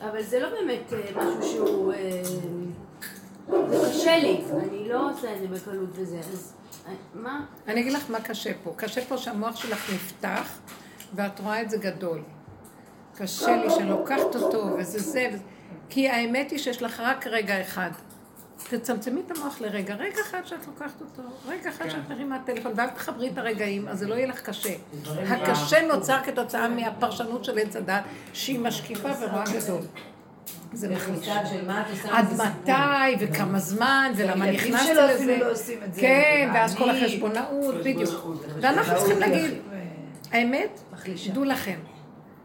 אבל 0.00 0.22
זה 0.22 0.40
לא 0.40 0.48
באמת 0.50 0.92
אה, 0.92 1.00
משהו 1.16 1.42
שהוא... 1.42 1.92
זה 3.48 3.88
קשה 3.90 4.18
לי, 4.18 4.40
אני 4.62 4.88
לא 4.88 5.10
עושה 5.10 5.34
את 5.34 5.40
זה 5.40 5.46
בקלות 5.46 5.88
וזה, 5.92 6.18
אז 6.18 6.52
מה? 7.14 7.44
אני 7.68 7.80
אגיד 7.80 7.92
לך 7.92 8.10
מה 8.10 8.20
קשה 8.20 8.50
פה. 8.64 8.72
קשה 8.76 9.04
פה 9.04 9.18
שהמוח 9.18 9.56
שלך 9.56 9.90
נפתח, 9.94 10.58
ואת 11.14 11.40
רואה 11.40 11.62
את 11.62 11.70
זה 11.70 11.76
גדול. 11.76 12.22
קשה 13.16 13.56
לי 13.56 13.70
שאני 13.70 13.90
לוקחת 13.90 14.36
אותו, 14.36 14.68
וזה 14.78 14.98
זה, 14.98 15.28
וזה. 15.32 15.42
כי 15.88 16.08
האמת 16.08 16.50
היא 16.50 16.58
שיש 16.58 16.82
לך 16.82 17.00
רק 17.00 17.26
רגע 17.26 17.60
אחד. 17.60 17.90
תצמצמי 18.70 19.20
את 19.26 19.30
המוח 19.30 19.60
לרגע, 19.60 19.94
רגע 19.94 20.20
אחד 20.20 20.40
שאת 20.44 20.66
לוקחת 20.66 21.00
אותו, 21.00 21.22
רגע 21.48 21.70
אחד 21.70 21.88
שאת 21.88 22.08
מרימה 22.08 22.38
טלפון, 22.46 22.72
ואל 22.76 22.90
תחברי 22.90 23.30
את 23.30 23.38
הרגעים, 23.38 23.88
אז 23.88 23.98
זה 23.98 24.06
לא 24.06 24.14
יהיה 24.14 24.26
לך 24.26 24.40
קשה. 24.40 24.74
הקשה 25.28 25.86
נוצר 25.86 26.22
כתוצאה 26.24 26.68
מהפרשנות 26.68 27.44
של 27.44 27.58
עץ 27.58 27.76
הדת, 27.76 28.02
שהיא 28.32 28.60
משקיפה 28.60 29.08
ורואה 29.20 29.44
גדול. 29.44 29.80
זה. 30.76 30.88
מושג 31.12 31.40
של 31.50 31.66
מה 31.66 31.80
את 31.80 31.86
עושה 31.90 32.18
עד 32.18 32.26
מתי, 32.32 33.24
וכמה 33.24 33.58
זמן, 33.58 34.12
ולמה 34.16 34.44
הילדים 34.44 34.74
נכנסת 34.74 34.86
שלו 34.86 35.02
לזה. 35.02 35.14
אפילו 35.14 35.36
לא 35.36 35.52
עושים 35.52 35.78
את 35.84 35.94
זה. 35.94 36.00
כן, 36.00 36.50
ואז 36.54 36.74
כל 36.74 36.90
החשבונאות, 36.90 37.74
בדיוק. 37.74 38.26
ואנחנו 38.60 38.96
צריכים 38.96 39.18
להגיד, 39.18 39.50
האמת. 40.32 40.80
דעו 41.32 41.44
לכם, 41.44 41.78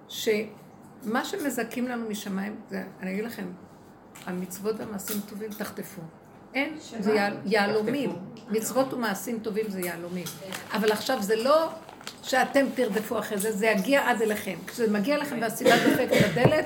שמה 0.07 1.25
שמזכים 1.25 1.87
לנו 1.87 2.09
משמיים, 2.09 2.55
זה, 2.69 2.83
אני 3.01 3.11
אגיד 3.11 3.25
לכם, 3.25 3.45
המצוות 4.25 4.79
והמעשים 4.79 5.21
טובים 5.29 5.49
תחטפו. 5.57 6.01
אין, 6.53 6.73
זה 6.99 7.29
יהלומים. 7.45 8.15
מצוות 8.49 8.93
ומעשים 8.93 9.39
טובים 9.39 9.65
זה 9.67 9.79
יהלומים. 9.81 10.25
אבל 10.73 10.91
עכשיו 10.91 11.21
זה 11.21 11.35
לא 11.35 11.69
שאתם 12.23 12.65
תרדפו 12.75 13.19
אחרי 13.19 13.37
זה, 13.37 13.51
זה 13.51 13.67
יגיע 13.67 14.09
עד 14.09 14.21
אליכם. 14.21 14.55
כשזה 14.67 14.91
מגיע 14.91 15.15
אליכם 15.15 15.37
והסיבה 15.41 15.71
דופקת 15.89 16.31
בדלת, 16.31 16.65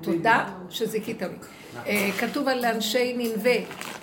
תודה 0.00 0.48
שזיכית 0.70 1.22
לי. 1.22 1.28
אה, 1.86 2.10
כתוב 2.20 2.48
על 2.48 2.64
אנשי 2.64 3.14
ננבה, 3.16 3.50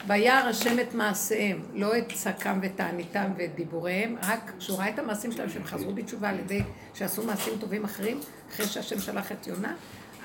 וירא 0.07 0.33
השם 0.33 0.79
את 0.79 0.93
מעשיהם, 0.93 1.61
לא 1.73 1.97
את 1.97 2.09
שקם 2.09 2.59
ותעניתם 2.63 3.31
ואת 3.37 3.55
דיבוריהם, 3.55 4.15
רק 4.23 4.51
כשהוא 4.59 4.77
ראה 4.77 4.89
את 4.89 4.99
המעשים 4.99 5.31
שלהם 5.31 5.49
שהם 5.49 5.63
חזרו 5.63 5.93
בתשובה 5.93 6.29
על 6.29 6.39
ידי 6.39 6.61
שעשו 6.93 7.23
מעשים 7.23 7.53
טובים 7.59 7.85
אחרים, 7.85 8.19
אחרי 8.49 8.65
שהשם 8.65 8.99
שלח 8.99 9.31
את 9.31 9.47
יונה, 9.47 9.73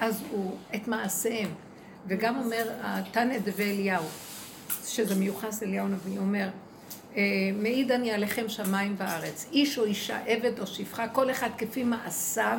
אז 0.01 0.23
הוא 0.31 0.57
את 0.75 0.89
מעשיהם. 0.89 1.49
וגם 2.07 2.39
אומר, 2.39 2.69
תנא 3.13 3.39
דבי 3.39 3.65
אליהו, 3.65 4.05
שזה 4.85 5.15
מיוחס 5.15 5.63
אליהו 5.63 5.87
הנביא, 5.87 6.19
אומר, 6.19 6.49
אה, 7.17 7.23
מעיד 7.55 7.93
אני 7.93 8.13
עליכם 8.13 8.49
שמיים 8.49 8.95
וארץ, 8.99 9.47
איש 9.53 9.79
או 9.79 9.85
אישה, 9.85 10.19
עבד 10.27 10.59
או 10.59 10.67
שפחה, 10.67 11.09
כל 11.09 11.31
אחד 11.31 11.49
כפי 11.59 11.85
מעשיו 11.85 12.59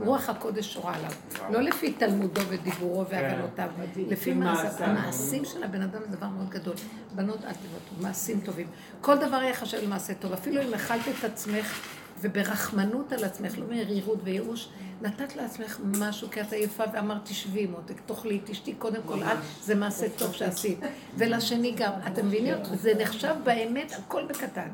רוח 0.00 0.28
הקודש 0.28 0.74
שורה 0.74 0.94
עליו. 0.94 1.10
לא 1.50 1.60
לפי 1.60 1.92
תלמודו 1.92 2.40
ודיבורו 2.48 3.06
והבנותיו, 3.08 3.68
לפי 3.96 4.32
המעשים 4.78 5.44
של 5.44 5.62
הבן 5.62 5.82
אדם 5.82 6.00
זה 6.10 6.16
דבר 6.16 6.26
מאוד 6.26 6.50
גדול. 6.50 6.74
בנות, 7.14 7.44
אל 7.44 7.52
מעשים 8.00 8.40
טובים. 8.40 8.66
כל 9.00 9.16
דבר 9.18 9.36
יהיה 9.42 9.54
חשב 9.54 9.78
למעשה 9.82 10.14
טוב. 10.14 10.32
אפילו 10.32 10.62
אם 10.62 10.74
אכלת 10.74 11.08
את 11.18 11.24
עצמך 11.24 11.80
וברחמנות 12.20 13.12
על 13.12 13.24
עצמך, 13.24 13.58
לא 13.58 13.64
מרירות 13.70 14.18
וייאוש, 14.24 14.68
נתת 15.02 15.36
לעצמך 15.36 15.80
משהו 15.84 16.30
כי 16.30 16.40
את 16.40 16.52
עייפה 16.52 16.84
ואמרת 16.92 17.24
תשבי 17.24 17.66
מותק, 17.66 18.00
תאכלי, 18.06 18.40
תשתי 18.44 18.74
קודם 18.74 19.02
כל 19.06 19.22
את, 19.22 19.38
זה 19.62 19.74
מעשה 19.74 20.06
טוב 20.08 20.32
שעשית. 20.32 20.78
ולשני 21.16 21.74
גם, 21.76 21.92
אתם 22.06 22.26
מבינים? 22.26 22.54
זה 22.74 22.92
נחשב 22.98 23.34
באמת 23.44 23.92
הכל 23.98 24.24
בקטן. 24.26 24.68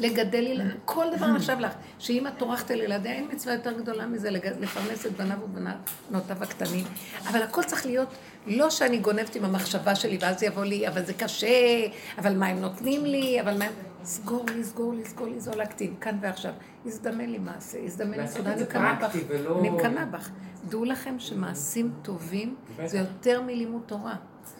לגדל 0.00 0.46
ילדים, 0.46 0.76
כל 0.84 1.06
דבר 1.16 1.26
נחשב 1.26 1.56
לך. 1.60 1.72
שאם 1.98 2.26
את 2.26 2.32
טורחת 2.38 2.70
אל 2.70 2.80
ילדיה, 2.80 3.12
אין 3.12 3.28
מצווה 3.32 3.54
יותר 3.54 3.72
גדולה 3.72 4.06
מזה 4.06 4.30
לפרנס 4.30 5.06
את 5.06 5.12
בניו 5.12 5.38
ובנותיו 5.42 6.36
הקטנים. 6.42 6.84
אבל 7.28 7.42
הכל 7.42 7.62
צריך 7.64 7.86
להיות, 7.86 8.08
לא 8.46 8.70
שאני 8.70 8.98
גונבת 8.98 9.34
עם 9.34 9.44
המחשבה 9.44 9.94
שלי 9.94 10.18
ואז 10.20 10.42
יבוא 10.42 10.64
לי, 10.64 10.88
אבל 10.88 11.04
זה 11.04 11.14
קשה, 11.14 11.86
אבל 12.18 12.36
מה 12.36 12.46
הם 12.46 12.60
נותנים 12.60 13.04
לי, 13.04 13.40
אבל 13.40 13.58
מה 13.58 13.64
הם... 13.64 13.72
סגור 14.04 14.44
לי, 14.54 14.64
סגור 14.64 14.94
לי, 14.94 15.04
סגור 15.04 15.26
לי, 15.26 15.40
זו 15.40 15.50
להקטין, 15.56 15.94
כאן 16.00 16.18
ועכשיו. 16.20 16.52
הזדמן 16.86 17.30
לי 17.30 17.38
מעשה, 17.38 17.78
הזדמן 17.84 18.20
נקודה, 18.20 18.52
אני 18.52 18.62
מקנאה 18.62 18.94
בך. 18.94 19.16
אני 19.58 19.70
מקנאה 19.70 20.04
בך. 20.04 20.30
דעו 20.68 20.84
לכם 20.84 21.14
שמעשים 21.18 21.92
טובים 22.02 22.54
זה 22.84 22.98
יותר 22.98 23.42
מלימוד 23.42 23.82
תורה. 23.86 24.14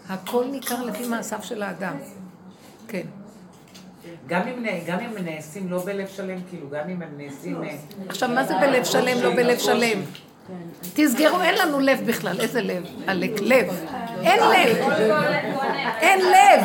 הכל 0.09 0.45
ניכר 0.45 0.85
לפי 0.85 1.09
מעשיו 1.09 1.39
של 1.43 1.63
האדם. 1.63 1.97
כן. 2.89 3.07
גם 4.27 4.49
אם, 4.49 4.65
גם 4.87 4.99
אם 4.99 5.17
הם 5.17 5.25
נעשים 5.25 5.71
לא 5.71 5.85
בלב 5.85 6.09
שלם, 6.09 6.39
כאילו, 6.51 6.71
גם 6.71 6.89
אם 6.89 7.03
הם 7.03 7.09
נעשים... 7.17 7.63
אה, 7.63 7.77
עכשיו, 8.09 8.29
מה 8.29 8.45
זה 8.45 8.55
בלב 8.61 8.85
שלם, 8.85 9.23
לא 9.23 9.35
בלב 9.35 9.59
שלם? 9.59 10.01
תסגרו, 10.95 11.41
אין 11.41 11.55
לנו 11.59 11.81
לב 11.81 12.01
בכלל, 12.07 12.41
איזה 12.41 12.61
לב? 12.63 12.85
לב. 13.41 13.69
אין 14.23 14.41
לב. 14.41 14.79
אין 16.01 16.21
לב. 16.21 16.65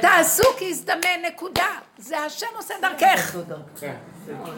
תעשו 0.00 0.42
כי 0.58 0.64
יזדמן, 0.64 1.22
נקודה. 1.28 1.87
זה 1.98 2.18
השם 2.18 2.46
עושה 2.56 2.74
דרכך. 2.82 3.36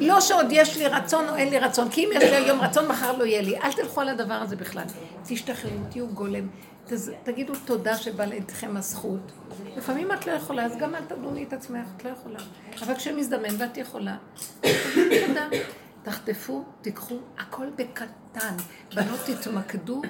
לא 0.00 0.20
שעוד 0.20 0.46
יש 0.50 0.76
לי 0.76 0.86
רצון 0.86 1.28
או 1.28 1.36
אין 1.36 1.48
לי 1.48 1.58
רצון, 1.58 1.90
כי 1.90 2.04
אם 2.04 2.10
יש 2.14 2.22
לי 2.22 2.36
היום 2.36 2.60
רצון, 2.60 2.88
מחר 2.88 3.16
לא 3.16 3.24
יהיה 3.24 3.42
לי. 3.42 3.60
אל 3.60 3.72
תלכו 3.72 4.00
על 4.00 4.08
הדבר 4.08 4.34
הזה 4.34 4.56
בכלל. 4.56 4.84
תשתחררו, 5.24 5.84
תהיו 5.90 6.08
גולם. 6.08 6.48
תגידו 7.22 7.52
תודה 7.64 7.96
שבא 7.96 8.24
לידכם 8.24 8.76
הזכות. 8.76 9.32
לפעמים 9.76 10.12
את 10.12 10.26
לא 10.26 10.32
יכולה, 10.32 10.64
אז 10.64 10.76
גם 10.76 10.94
אל 10.94 11.04
תדוני 11.04 11.44
את 11.44 11.52
עצמך, 11.52 11.86
את 11.96 12.04
לא 12.04 12.10
יכולה. 12.10 12.38
אבל 12.82 12.94
כשמזדמן 12.94 13.54
ואת 13.58 13.76
יכולה, 13.76 14.16
תודה. 15.26 15.48
תחטפו, 16.02 16.64
תיקחו, 16.82 17.18
הכל 17.38 17.66
בקטן. 17.76 18.56
בנות 18.94 19.20
תתמקדו 19.26 20.02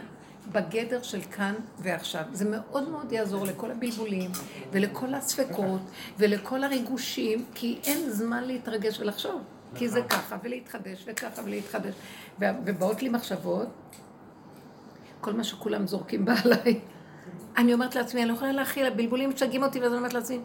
בגדר 0.53 1.03
של 1.03 1.21
כאן 1.21 1.55
ועכשיו. 1.79 2.23
זה 2.33 2.45
מאוד 2.45 2.89
מאוד 2.89 3.13
יעזור 3.13 3.47
לכל 3.47 3.71
הבלבולים 3.71 4.31
ולכל 4.73 5.15
הספקות 5.15 5.81
ולכל 6.19 6.65
הריגושים, 6.65 7.45
כי 7.55 7.79
אין 7.85 8.11
זמן 8.11 8.45
להתרגש 8.45 9.01
ולחשוב. 9.01 9.43
כי 9.75 9.89
זה 9.89 10.03
ככה, 10.03 10.37
ולהתחדש, 10.43 11.05
וככה, 11.07 11.43
ולהתחדש. 11.45 11.95
ובאות 12.41 13.03
לי 13.03 13.09
מחשבות, 13.09 13.69
כל 15.21 15.33
מה 15.33 15.45
שכולם 15.45 15.87
זורקים 15.87 16.25
בה 16.25 16.35
עליי. 16.45 16.81
אני 17.57 17.75
אומרת 17.75 17.95
לעצמי, 17.95 18.21
אני 18.23 18.29
לא 18.29 18.35
יכולה 18.35 18.53
להכיל, 18.53 18.87
הבלבולים 18.87 19.31
משגעים 19.31 19.63
אותי, 19.63 19.81
ואז 19.81 19.93
אני 19.93 19.99
אומרת 19.99 20.15
לעצמי, 20.15 20.39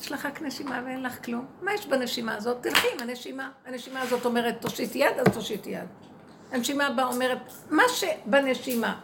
יש 0.00 0.12
לך 0.12 0.26
רק 0.26 0.42
נשימה 0.42 0.82
ואין 0.84 1.02
לך 1.02 1.24
כלום. 1.24 1.44
מה 1.62 1.74
יש 1.74 1.86
בנשימה 1.86 2.34
הזאת? 2.34 2.56
תלכי 2.60 2.86
עם 2.94 3.08
הנשימה. 3.08 3.50
הנשימה 3.66 4.00
הזאת 4.00 4.24
אומרת, 4.24 4.56
תושיט 4.60 4.96
יד, 4.96 5.18
אז 5.18 5.34
תושיט 5.34 5.66
יד. 5.66 5.86
הנשימה 6.52 6.86
הבאה 6.86 7.06
אומרת, 7.06 7.38
מה 7.70 7.82
שבנשימה, 7.88 9.00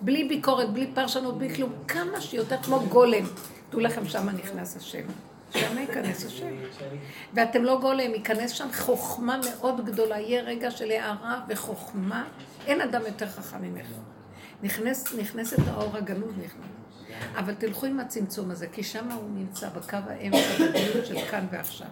בלי 0.00 0.24
ביקורת, 0.24 0.72
בלי 0.72 0.90
פרשנות, 0.94 1.38
בלי 1.38 1.54
כלום, 1.54 1.72
כמה 1.88 2.20
שיותר 2.20 2.62
כמו 2.62 2.80
גולם. 2.80 3.24
דעו 3.70 3.80
לכם, 3.80 4.08
שמה 4.08 4.32
נכנס 4.32 4.76
השם. 4.76 5.06
שם 5.50 5.78
ייכנס 5.78 6.26
השם. 6.26 6.46
ואתם 7.34 7.64
לא 7.64 7.80
גולם, 7.80 8.14
ייכנס 8.14 8.50
שם 8.50 8.68
חוכמה 8.78 9.40
מאוד 9.50 9.84
גדולה. 9.84 10.20
יהיה 10.20 10.42
רגע 10.42 10.70
של 10.70 10.90
הערה 10.90 11.40
וחוכמה. 11.48 12.24
אין 12.66 12.80
אדם 12.80 13.00
יותר 13.06 13.26
חכם 13.26 13.62
ממך. 13.62 13.86
נכנס, 14.62 15.14
נכנסת 15.14 15.58
האור 15.66 15.96
הגנוז 15.96 16.32
נכנס. 16.38 16.66
אבל 17.36 17.54
תלכו 17.54 17.86
עם 17.86 18.00
הצמצום 18.00 18.50
הזה, 18.50 18.66
כי 18.72 18.82
שם 18.82 19.10
הוא 19.10 19.30
נמצא 19.34 19.68
בקו 19.68 19.96
האמצע 20.06 20.54
בדיוק 20.58 21.04
של 21.04 21.20
כאן 21.30 21.46
ועכשיו. 21.50 21.86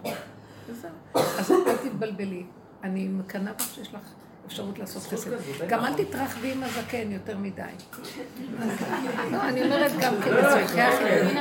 וזהו. 0.67 0.89
אז 1.13 1.51
אל 1.51 1.77
תתבלבלי. 1.89 2.43
אני 2.83 3.07
מקנאה 3.07 3.53
בך 3.53 3.73
שיש 3.75 3.93
לך 3.93 4.01
אפשרות 4.47 4.79
לעשות 4.79 5.03
חסד. 5.03 5.31
גם 5.67 5.85
אל 5.85 5.93
תתרחבי 5.93 6.51
עם 6.51 6.63
הזקן 6.63 7.11
יותר 7.11 7.37
מדי. 7.37 7.61
לא, 9.31 9.41
אני 9.41 9.63
אומרת 9.63 9.91
גם 10.01 10.13
כן 10.23 10.33
לצורכי 10.33 10.81
החילונים. 10.81 11.37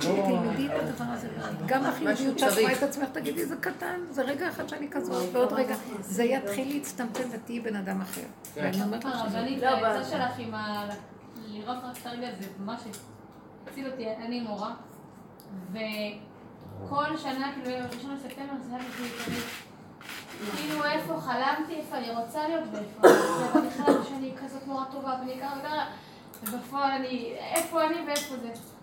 תלמדי 0.00 0.66
את 0.66 0.72
הדבר 0.82 1.04
הזה. 1.04 1.28
גם 1.66 1.84
החיוביות 1.84 2.38
שאת 2.38 2.52
רואה 2.52 2.72
את 2.72 2.82
עצמך, 2.82 3.08
תגידי, 3.12 3.44
זה 3.44 3.56
קטן, 3.56 4.00
זה 4.10 4.22
רגע 4.22 4.48
אחד 4.48 4.68
שאני 4.68 4.88
כזאת, 4.90 5.34
ועוד 5.34 5.52
רגע, 5.52 5.74
זה 6.00 6.24
יתחיל 6.24 6.74
להצטמצם 6.74 7.28
ותהיי 7.32 7.60
בן 7.60 7.76
אדם 7.76 8.00
אחר. 8.00 8.26
ואני 8.54 8.82
אומרת 8.82 9.04
לך 9.04 9.12
שזה... 9.12 9.38
הרבנית, 9.38 9.62
העצה 9.62 10.10
שלך 10.10 10.38
עם 10.38 10.54
ה... 10.54 10.88
לראות 11.46 11.76
רק 11.84 11.96
את 12.02 12.06
הרגע 12.06 12.28
זה 12.40 12.46
ממש 12.60 12.80
הציל 13.66 13.90
אותי, 13.90 14.06
אני 14.08 14.40
מורה, 14.40 14.74
וכל 15.70 17.16
שנה, 17.16 17.52
כאילו, 17.54 17.76
ראשון 17.96 18.14
לספטמבר, 18.14 18.52
זה 18.68 18.76
היה 18.76 18.78
לי 18.78 19.36
כאילו 20.56 20.84
איפה 20.84 21.20
חלמתי, 21.20 21.74
איפה 21.74 21.96
אני 21.96 22.10
רוצה 22.10 22.48
להיות, 22.48 22.64
ואיפה 22.72 23.58
אני 23.58 23.70
חלמתי 23.70 24.08
שאני 24.08 24.32
כזאת 24.44 24.66
נורא 24.66 24.84
טובה, 24.92 25.16
ואני 25.20 25.40
ככה 25.40 25.84
ובפועל 26.42 26.90
אני, 26.90 27.34
איפה 27.54 27.84
אני 27.84 27.96
ואיפה 28.06 28.34
זה. 28.36 28.75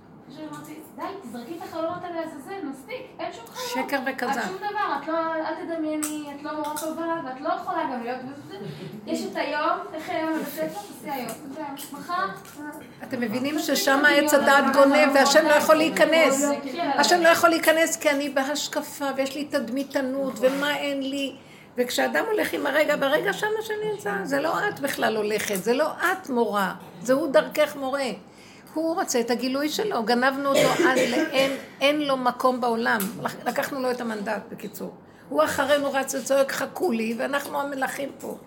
אמרתי, 0.51 0.73
די, 0.95 1.01
תזרקי 1.23 1.57
את 1.57 1.63
החלומות 1.63 2.03
האלה 2.03 2.21
לעזאזל, 2.21 2.65
מספיק, 2.71 3.01
אין 3.19 3.33
שום 3.33 3.45
חלומות. 3.45 3.89
שקר 3.89 3.99
וכזב. 4.05 4.39
את 4.39 4.43
שום 4.45 4.57
דבר, 4.57 4.97
את 5.01 5.07
לא, 5.07 5.35
אל 5.35 5.55
תדמייני, 5.65 6.27
את 6.35 6.43
לא 6.43 6.51
נורא 6.51 6.75
טובה, 6.79 7.21
ואת 7.25 7.41
לא 7.41 7.49
יכולה 7.49 7.83
גם 7.83 8.03
להיות, 8.03 8.19
יש 9.05 9.25
את 9.25 9.35
היום, 9.35 9.79
איך 9.93 10.09
היום 10.09 10.33
בבית 10.33 10.47
ספר, 10.47 10.79
תעשי 10.79 11.11
היום, 11.11 11.75
מחר. 11.93 12.25
אתם 13.03 13.21
מבינים 13.21 13.59
ששם 13.59 14.03
עץ 14.09 14.33
הדעת 14.33 14.75
גונב 14.75 15.09
והשם 15.13 15.45
לא 15.45 15.53
יכול 15.53 15.75
להיכנס. 15.75 16.45
השם 16.95 17.21
לא 17.21 17.29
יכול 17.29 17.49
להיכנס 17.49 17.95
כי 17.97 18.09
אני 18.09 18.29
בהשקפה 18.29 19.05
ויש 19.15 19.35
לי 19.35 19.45
תדמיתנות 19.45 20.33
ומה 20.39 20.77
אין 20.77 21.09
לי. 21.09 21.35
וכשאדם 21.77 22.25
הולך 22.31 22.53
עם 22.53 22.67
הרגע, 22.67 22.95
ברגע 22.95 23.33
שמה 23.33 23.49
שנמצא, 23.61 24.13
זה 24.23 24.39
לא 24.39 24.67
את 24.67 24.79
בכלל 24.79 25.17
הולכת, 25.17 25.55
זה 25.55 25.73
לא 25.73 25.91
את 25.91 26.29
מורה, 26.29 26.73
זה 27.01 27.13
הוא 27.13 27.31
דרכך 27.31 27.75
מורה. 27.75 28.03
הוא 28.73 28.95
רוצה 28.95 29.19
את 29.19 29.31
הגילוי 29.31 29.69
שלו, 29.69 30.03
גנבנו 30.03 30.49
אותו 30.49 30.73
עד 30.87 30.97
לאין, 30.97 31.51
אין 31.81 32.01
לו 32.01 32.17
מקום 32.17 32.61
בעולם. 32.61 32.99
לקחנו 33.45 33.79
לו 33.79 33.91
את 33.91 34.01
המנדט, 34.01 34.41
בקיצור. 34.51 34.93
הוא 35.29 35.43
אחרינו 35.43 35.93
רץ 35.93 36.15
וצועק, 36.15 36.51
חכו 36.51 36.91
לי, 36.91 37.15
ואנחנו 37.17 37.61
המלכים 37.61 38.09
פה. 38.19 38.37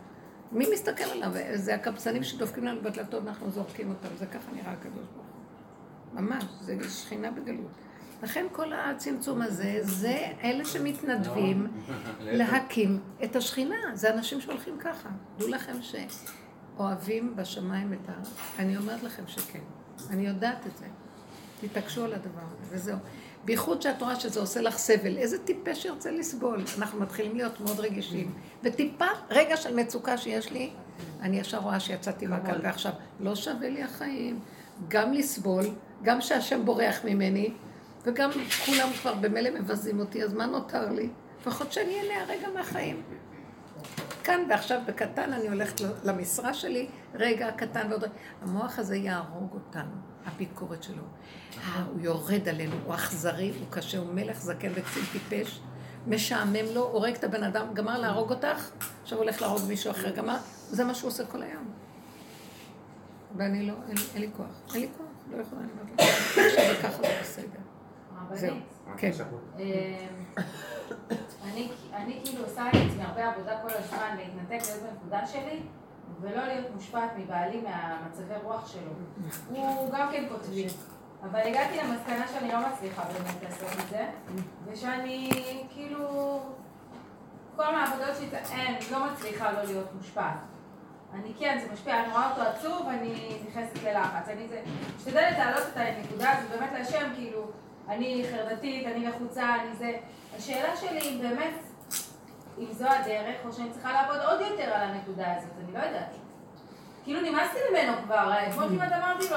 מי 0.53 0.67
מסתכל 0.73 1.05
עליו? 1.05 1.31
זה 1.55 1.75
הקבצנים 1.75 2.23
שדופקים 2.23 2.65
לנו 2.65 2.81
בדלתות, 2.83 3.23
אנחנו 3.27 3.51
זורקים 3.51 3.89
אותם. 3.89 4.09
זה 4.19 4.27
ככה 4.27 4.53
נראה 4.53 4.73
הקדוש 4.73 5.05
ברוך 5.15 5.27
הוא. 6.15 6.23
ממש, 6.23 6.45
זה 6.61 6.77
שכינה 6.91 7.31
בגלות. 7.31 7.71
לכן 8.23 8.47
כל 8.53 8.73
הצמצום 8.73 9.43
הזה, 9.43 9.79
זה 9.83 10.19
אלה 10.43 10.65
שמתנדבים 10.65 11.67
להקים 12.21 13.01
את 13.25 13.37
השכינה. 13.37 13.77
זה 13.95 14.15
אנשים 14.15 14.41
שהולכים 14.41 14.79
ככה. 14.79 15.09
דעו 15.39 15.49
לכם 15.49 15.77
שאוהבים 15.83 17.37
בשמיים 17.37 17.93
את 17.93 18.09
ה... 18.09 18.13
אני 18.59 18.77
אומרת 18.77 19.03
לכם 19.03 19.23
שכן. 19.27 19.76
אני 20.11 20.27
יודעת 20.27 20.67
את 20.67 20.77
זה. 20.77 20.87
תתעקשו 21.61 22.05
על 22.05 22.13
הדבר 22.13 22.41
הזה, 22.41 22.77
וזהו. 22.77 22.97
בייחוד 23.45 23.83
שאת 23.83 24.03
רואה 24.03 24.21
שזה 24.21 24.41
עושה 24.41 24.61
לך 24.61 24.77
סבל, 24.77 25.17
איזה 25.17 25.39
טיפש 25.39 25.85
ירצה 25.85 26.11
לסבול? 26.11 26.65
אנחנו 26.79 27.01
מתחילים 27.01 27.37
להיות 27.37 27.61
מאוד 27.61 27.81
רגישים. 27.81 28.33
וטיפה, 28.63 29.07
רגע 29.31 29.57
של 29.57 29.75
מצוקה 29.75 30.17
שיש 30.19 30.53
לי, 30.53 30.71
אני 31.21 31.39
ישר 31.41 31.59
רואה 31.59 31.81
שיצאתי 31.81 32.27
מהקל, 32.27 32.61
ועכשיו, 32.63 32.93
לא 33.21 33.35
שווה 33.35 33.69
לי 33.69 33.83
החיים. 33.83 34.41
גם 34.89 35.13
לסבול, 35.13 35.65
גם 36.03 36.21
שהשם 36.21 36.65
בורח 36.65 37.01
ממני, 37.05 37.53
וגם 38.05 38.31
כולם 38.67 38.89
כבר 39.01 39.15
במילא 39.15 39.51
מבזים 39.51 40.01
אותי, 40.01 40.25
אז 40.25 40.33
מה 40.35 40.47
נותר 40.47 40.93
לי? 40.93 41.09
לפחות 41.41 41.73
שאני 41.73 42.01
אהנה 42.01 42.23
הרגע 42.23 42.49
מהחיים. 42.55 43.03
כאן 44.27 44.41
ועכשיו 44.51 44.81
בקטן 44.87 45.33
אני 45.33 45.49
הולכת 45.49 45.81
למשרה 46.05 46.55
שלי, 46.55 46.89
רגע 47.15 47.51
קטן 47.51 47.87
ועוד 47.91 48.05
רגע. 48.05 48.13
המוח 48.43 48.79
הזה 48.79 48.97
יהרוג 48.97 49.55
אותנו, 49.55 49.95
הביקורת 50.27 50.83
שלו. 50.83 51.03
הוא 51.87 52.01
יורד 52.01 52.49
עלינו, 52.49 52.77
הוא 52.85 52.95
אכזרי, 52.95 53.53
הוא 53.61 53.67
קשה, 53.71 53.99
הוא 53.99 54.15
מלך 54.15 54.41
זקן 54.41 54.73
וקצין 54.75 55.03
טיפש, 55.13 55.61
משעמם 56.07 56.75
לו, 56.75 56.83
הורג 56.83 57.15
את 57.15 57.25
הבן 57.25 57.45
אדם, 57.45 57.75
גמר 57.75 57.99
להרוג 57.99 58.31
אותך, 58.31 58.71
עכשיו 59.03 59.19
הולך 59.19 59.43
להרוג 59.43 59.61
מישהו 59.69 59.91
אחר, 59.91 60.11
גמר, 60.11 60.37
זה 60.71 60.85
מה 60.85 60.95
שהוא 60.95 61.09
עושה 61.09 61.27
כל 61.27 61.43
היום. 61.43 61.71
ואני 63.37 63.67
לא, 63.67 63.75
אין, 63.89 63.97
אין 64.15 64.23
לי 64.23 64.31
כוח, 64.37 64.75
אין 64.75 64.81
לי 64.81 64.89
כוח, 64.97 65.07
לא 65.31 65.43
יכולה, 65.43 65.61
אני 65.61 65.71
אומרת 65.73 66.01
לך, 66.01 66.39
עכשיו 66.39 66.65
וככה 66.79 67.03
זה 67.03 67.19
בסדר. 67.23 67.59
זהו, 68.33 68.57
כן. 68.95 69.13
אני 71.95 72.21
כאילו 72.25 72.45
עושה 72.45 72.69
את 72.69 72.75
עצמי 72.75 73.03
הרבה 73.03 73.29
עבודה 73.29 73.59
כל 73.63 73.69
הזמן, 73.71 74.17
להתנתק 74.17 74.69
להיות 74.69 74.83
בנקודה 74.83 75.27
שלי, 75.27 75.63
ולא 76.21 76.47
להיות 76.47 76.67
מושפעת 76.75 77.11
מבעלי 77.19 77.61
מהמצבי 77.61 78.35
רוח 78.43 78.73
שלו. 78.73 78.93
הוא 79.57 79.91
גם 79.93 80.09
כן 80.13 80.25
קוטבי. 80.29 80.67
אבל 81.23 81.41
הגעתי 81.41 81.77
למסקנה 81.77 82.29
שאני 82.29 82.53
לא 82.53 82.59
מצליחה 82.69 83.03
באמת 83.05 83.43
לעשות 83.43 83.69
את 83.85 83.89
זה, 83.91 84.07
ושאני 84.67 85.31
כאילו, 85.71 86.41
כל 87.57 87.73
מהעבודות 87.73 88.17
שלי, 88.17 88.29
אין, 88.53 88.75
לא 88.93 89.13
מצליחה 89.13 89.53
לא 89.53 89.63
להיות 89.63 89.95
מושפעת. 89.95 90.39
אני 91.15 91.33
כן, 91.39 91.59
זה 91.63 91.73
משפיע, 91.73 92.03
אני 92.05 92.13
רואה 92.13 92.31
אותו 92.31 92.43
עצוב, 92.43 92.89
אני 92.89 93.39
נכנסת 93.49 93.83
ללחץ. 93.83 94.29
אני 94.29 94.49
זה, 94.49 94.63
משתדלת 94.97 95.39
להעלות 95.39 95.63
את 95.73 95.77
הנקודה 95.77 96.33
הזו 96.33 96.49
באמת 96.49 96.73
להשם, 96.73 97.11
כאילו, 97.15 97.51
אני 97.89 98.25
חרדתית, 98.31 98.87
אני 98.87 99.07
לחוצה, 99.07 99.55
אני 99.55 99.77
זה. 99.77 99.93
השאלה 100.37 100.77
שלי 100.77 101.01
היא 101.01 101.23
באמת, 101.23 101.55
אם 102.59 102.73
זו 102.73 102.87
הדרך, 102.89 103.37
או 103.45 103.53
שאני 103.53 103.71
צריכה 103.71 103.93
לעבוד 103.93 104.17
עוד 104.17 104.41
יותר 104.41 104.65
על 104.75 104.83
הנקודה 104.83 105.37
הזאת, 105.37 105.51
אני 105.65 105.73
לא 105.73 105.79
יודעת. 105.79 106.17
כאילו 107.05 107.21
נמאסתי 107.21 107.59
ממנו 107.71 107.93
כבר, 108.05 108.33
אתמול 108.49 108.69
כמעט 108.69 108.93
אמרתי 108.93 109.25
לו, 109.31 109.37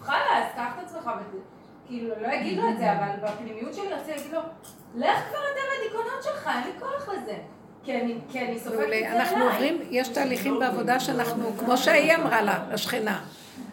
חלאס, 0.00 0.46
קח 0.56 0.72
את 0.78 0.84
עצמך, 0.84 1.10
כאילו, 1.86 2.14
לא 2.20 2.28
יגיד 2.28 2.58
לו 2.58 2.68
את 2.68 2.78
זה, 2.78 2.92
אבל 2.92 3.08
בפנימיות 3.22 3.74
שלי 3.74 3.88
רציתי 3.88 4.10
להגיד 4.16 4.32
לו, 4.32 4.40
לך 4.94 5.18
כבר 5.28 5.38
אתה 5.52 5.60
בדיכאונות 5.78 6.22
שלך, 6.22 6.50
אין 6.54 6.64
לי 6.64 6.80
כוח 6.80 7.08
לזה. 7.08 7.36
כי 7.84 7.98
אני 7.98 8.58
סופגת 8.58 8.72
את 8.72 8.78
זה 8.78 8.84
אליי. 8.84 9.08
אנחנו 9.20 9.44
עוברים, 9.44 9.82
יש 9.90 10.08
תהליכים 10.08 10.58
בעבודה 10.58 11.00
שאנחנו, 11.00 11.52
כמו 11.58 11.76
שהיא 11.76 12.14
אמרה 12.14 12.42
לה, 12.42 12.58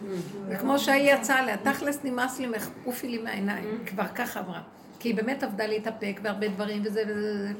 לשכנה. 0.02 0.40
וכמו 0.48 0.78
שהיא 0.78 1.14
יצאה 1.14 1.46
לה, 1.46 1.56
תכלס 1.56 1.98
נמאס 2.04 2.38
לי, 2.38 2.46
עופי 2.84 3.08
לי 3.08 3.18
מהעיניים, 3.18 3.78
כבר 3.86 4.06
ככה 4.14 4.40
אמרה. 4.40 4.60
כי 4.98 5.08
היא 5.08 5.14
באמת 5.14 5.42
עבדה 5.42 5.66
להתאפק 5.66 6.20
והרבה 6.22 6.48
דברים 6.48 6.82
וזה 6.84 7.02
וזה 7.08 7.32
וזה. 7.34 7.52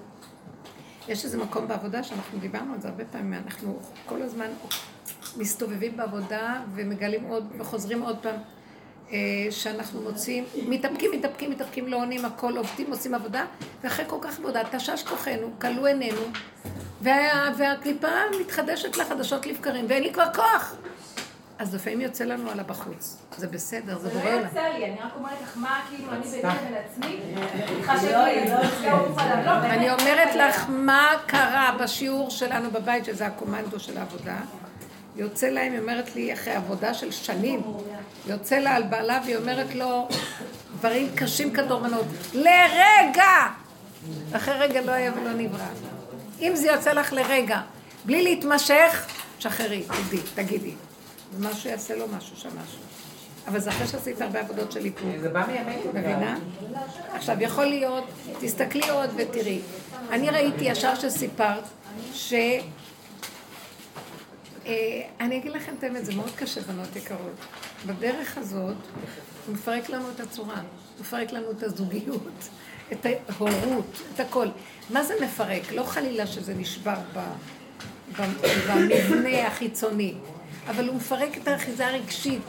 יש 1.09 1.25
איזה 1.25 1.39
מקום 1.39 1.69
בעבודה 1.69 2.03
שאנחנו 2.03 2.39
דיברנו 2.39 2.75
על 2.75 2.81
זה 2.81 2.89
הרבה 2.89 3.05
פעמים, 3.05 3.41
אנחנו 3.47 3.79
כל 4.07 4.23
הזמן 4.23 4.47
מסתובבים 5.37 5.97
בעבודה 5.97 6.61
ומגלים 6.75 7.25
עוד 7.25 7.47
וחוזרים 7.59 8.03
עוד 8.03 8.17
פעם 8.23 8.37
אה, 9.12 9.19
שאנחנו 9.51 10.01
מוצאים, 10.01 10.45
מתאפקים, 10.69 11.11
מתאפקים, 11.12 11.51
מתאפקים, 11.51 11.89
לא 11.89 11.97
עונים, 11.97 12.25
הכל 12.25 12.57
עובדים, 12.57 12.91
עושים 12.91 13.15
עבודה 13.15 13.45
ואחרי 13.83 14.05
כל 14.09 14.19
כך 14.21 14.39
עבודה, 14.39 14.62
תשש 14.71 15.03
כוחנו, 15.03 15.51
כלו 15.61 15.87
עינינו 15.87 16.21
וה, 17.03 17.53
והקליפה 17.59 18.09
מתחדשת 18.41 18.97
לחדשות 18.97 19.47
לבקרים 19.47 19.87
ואין 19.89 20.03
לי 20.03 20.12
כבר 20.12 20.35
כוח 20.35 20.75
אז 21.61 21.74
לפעמים 21.74 22.01
יוצא 22.01 22.24
לנו 22.24 22.51
על 22.51 22.61
הבחוץ. 22.61 23.16
זה 23.37 23.47
בסדר, 23.47 23.99
זה 23.99 24.09
בורא 24.09 24.23
עולם. 24.23 24.49
זה 24.53 24.61
לא 24.61 24.61
יוצא 24.61 24.78
לי, 24.78 24.85
אני 24.85 24.97
רק 25.01 25.12
אומרת 25.16 25.43
לך 25.43 25.57
מה, 25.57 25.81
כאילו, 25.89 26.12
אני 26.12 26.20
ביני 26.20 26.43
לבין 26.43 26.74
עצמי, 26.74 27.20
אני 29.65 29.91
אומרת 29.91 30.35
לך 30.35 30.65
מה 30.69 31.09
קרה 31.27 31.77
בשיעור 31.81 32.31
שלנו 32.31 32.70
בבית, 32.70 33.05
שזה 33.05 33.27
הקומנדו 33.27 33.81
של 33.81 33.99
העבודה. 33.99 34.37
יוצא 35.16 35.47
לה, 35.47 35.61
היא 35.61 35.78
אומרת 35.78 36.16
לי, 36.16 36.32
אחרי 36.32 36.55
עבודה 36.55 36.95
של 36.95 37.11
שנים, 37.11 37.62
יוצא 38.27 38.59
לה 38.59 38.74
על 38.74 38.82
בעלה 38.82 39.20
והיא 39.24 39.37
אומרת 39.37 39.74
לו 39.74 40.09
דברים 40.78 41.09
קשים 41.15 41.53
כדורבנות. 41.53 42.07
לרגע! 42.35 43.47
אחרי 44.32 44.55
רגע 44.55 44.81
לא 44.81 44.93
היה 44.93 45.12
ולא 45.12 45.32
נברא. 45.32 45.66
אם 46.41 46.53
זה 46.55 46.66
יוצא 46.66 46.93
לך 46.93 47.12
לרגע, 47.12 47.61
בלי 48.05 48.23
להתמשך, 48.23 49.07
שחררי, 49.39 49.82
תגידי, 49.82 50.23
תגידי. 50.35 50.74
ומשהו 51.32 51.70
יעשה 51.70 51.97
לו 51.97 52.09
משהו 52.09 52.36
שם 52.36 52.48
משהו. 52.48 52.81
אבל 53.47 53.61
זה 53.61 53.70
אחרי 53.70 53.86
שעשית 53.86 54.20
הרבה 54.20 54.40
עבודות 54.40 54.73
של 54.73 54.85
איפור. 54.85 55.11
זה 55.20 55.28
בא 55.28 55.47
מימי 55.47 55.77
מבינה? 55.94 56.39
עכשיו, 57.12 57.36
יכול 57.40 57.65
להיות, 57.65 58.05
תסתכלי 58.40 58.90
עוד 58.90 59.11
ותראי. 59.16 59.61
אני 60.11 60.31
ראיתי 60.31 60.65
ישר 60.65 60.94
שסיפרת, 60.94 61.65
ש... 62.15 62.35
אה, 64.66 65.02
אני 65.20 65.36
אגיד 65.36 65.52
לכם 65.52 65.73
את 65.78 65.85
האמת, 65.85 66.05
זה 66.05 66.15
מאוד 66.15 66.31
קשה, 66.36 66.61
בנות 66.61 66.97
יקרות. 66.97 67.36
בדרך 67.86 68.39
הזאת, 68.39 68.77
הוא 69.47 69.55
מפרק 69.55 69.89
לנו 69.89 70.05
את 70.15 70.20
הצורה, 70.20 70.55
הוא 70.55 71.01
מפרק 71.01 71.32
לנו 71.32 71.51
את 71.51 71.62
הזוגיות, 71.62 72.48
את 72.93 73.07
ההורות, 73.07 74.02
את 74.15 74.20
הכל. 74.20 74.47
מה 74.90 75.05
זה 75.05 75.15
מפרק? 75.23 75.73
לא 75.73 75.82
חלילה 75.82 76.27
שזה 76.27 76.55
נשבר 76.55 76.97
במבנה 78.19 79.47
החיצוני. 79.47 80.15
אבל 80.71 80.89
הוא 80.89 80.97
מפרק 80.97 81.39
את 81.43 81.49
האחיזה 81.49 81.87
הרגשית. 81.87 82.49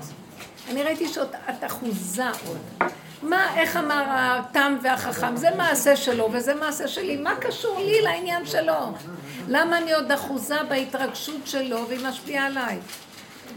אני 0.70 0.84
ראיתי 0.84 1.08
שאת 1.08 1.64
אחוזה 1.66 2.30
עוד. 2.48 2.90
מה, 3.24 3.58
איך 3.58 3.78
אמר 3.78 4.04
התם 4.08 4.78
והחכם? 4.82 5.36
זה 5.36 5.50
מעשה 5.58 5.96
שלו 5.96 6.30
וזה 6.32 6.56
מעשה 6.56 6.88
שלי. 6.88 7.18
מה 7.18 7.36
קשור 7.36 7.80
לי 7.80 8.02
לעניין 8.02 8.46
שלו? 8.46 8.94
למה 9.48 9.78
אני 9.78 9.94
עוד 9.94 10.12
אחוזה 10.12 10.64
בהתרגשות 10.70 11.48
שלו 11.48 11.88
והיא 11.88 12.08
משפיעה 12.08 12.46
עליי? 12.46 12.80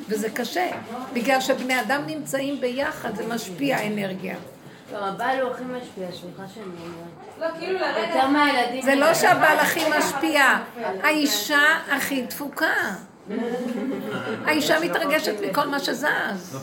וזה 0.08 0.30
קשה, 0.30 0.70
בגלל 1.12 1.40
שבני 1.40 1.80
אדם 1.80 2.02
נמצאים 2.06 2.60
ביחד, 2.60 3.16
זה 3.16 3.26
משפיע 3.26 3.86
אנרגיה. 3.86 4.36
לא, 4.92 4.98
הבעל 4.98 5.40
הוא 5.40 5.50
הכי 5.50 5.62
משפיע, 5.64 6.06
סליחה 6.10 6.42
שאני 6.54 6.64
אומרת. 6.64 7.54
לא, 7.54 7.58
כאילו 7.58 7.78
לרגע... 7.78 8.14
יותר 8.14 8.26
מהילדים... 8.26 8.82
זה 8.82 8.94
לא 8.94 9.14
שהבעל 9.14 9.58
הכי 9.58 9.80
משפיע, 9.98 10.44
האישה 11.02 11.62
הכי 11.90 12.22
דפוקה. 12.22 12.74
האישה 14.46 14.80
מתרגשת 14.80 15.34
מכל 15.50 15.66
מה 15.68 15.78
שזז. 15.80 16.58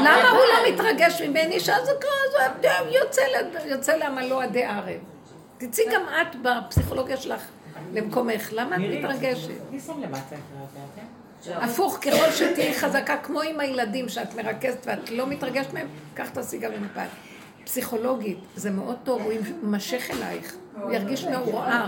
למה 0.00 0.30
הוא 0.30 0.38
לא 0.38 0.74
מתרגש 0.74 1.22
ממני? 1.22 1.60
שזה 1.60 1.72
יוצא 3.64 3.92
לעמלו 3.92 4.40
עדי 4.40 4.64
ערב. 4.64 4.98
תצאי 5.58 5.84
גם 5.92 6.02
את 6.02 6.36
בפסיכולוגיה 6.42 7.16
שלך 7.16 7.40
למקומך. 7.92 8.48
למה 8.52 8.76
את 8.76 8.80
מתרגשת? 8.80 9.48
הפוך, 11.46 11.98
ככל 12.02 12.30
שתהיי 12.32 12.74
חזקה, 12.74 13.16
כמו 13.16 13.40
עם 13.42 13.60
הילדים 13.60 14.08
שאת 14.08 14.34
מרכזת 14.34 14.86
ואת 14.86 15.10
לא 15.10 15.26
מתרגשת 15.26 15.72
מהם, 15.72 15.86
כך 16.16 16.30
תעשי 16.30 16.58
גם 16.58 16.72
עם 16.72 16.84
הפעל. 16.84 17.08
פסיכולוגית, 17.64 18.38
זה 18.56 18.70
מאוד 18.70 18.96
טוב, 19.04 19.22
הוא 19.22 19.32
יימשך 19.32 20.10
אלייך, 20.10 20.54
הוא 20.82 20.92
ירגיש 20.92 21.24
מעורער. 21.24 21.86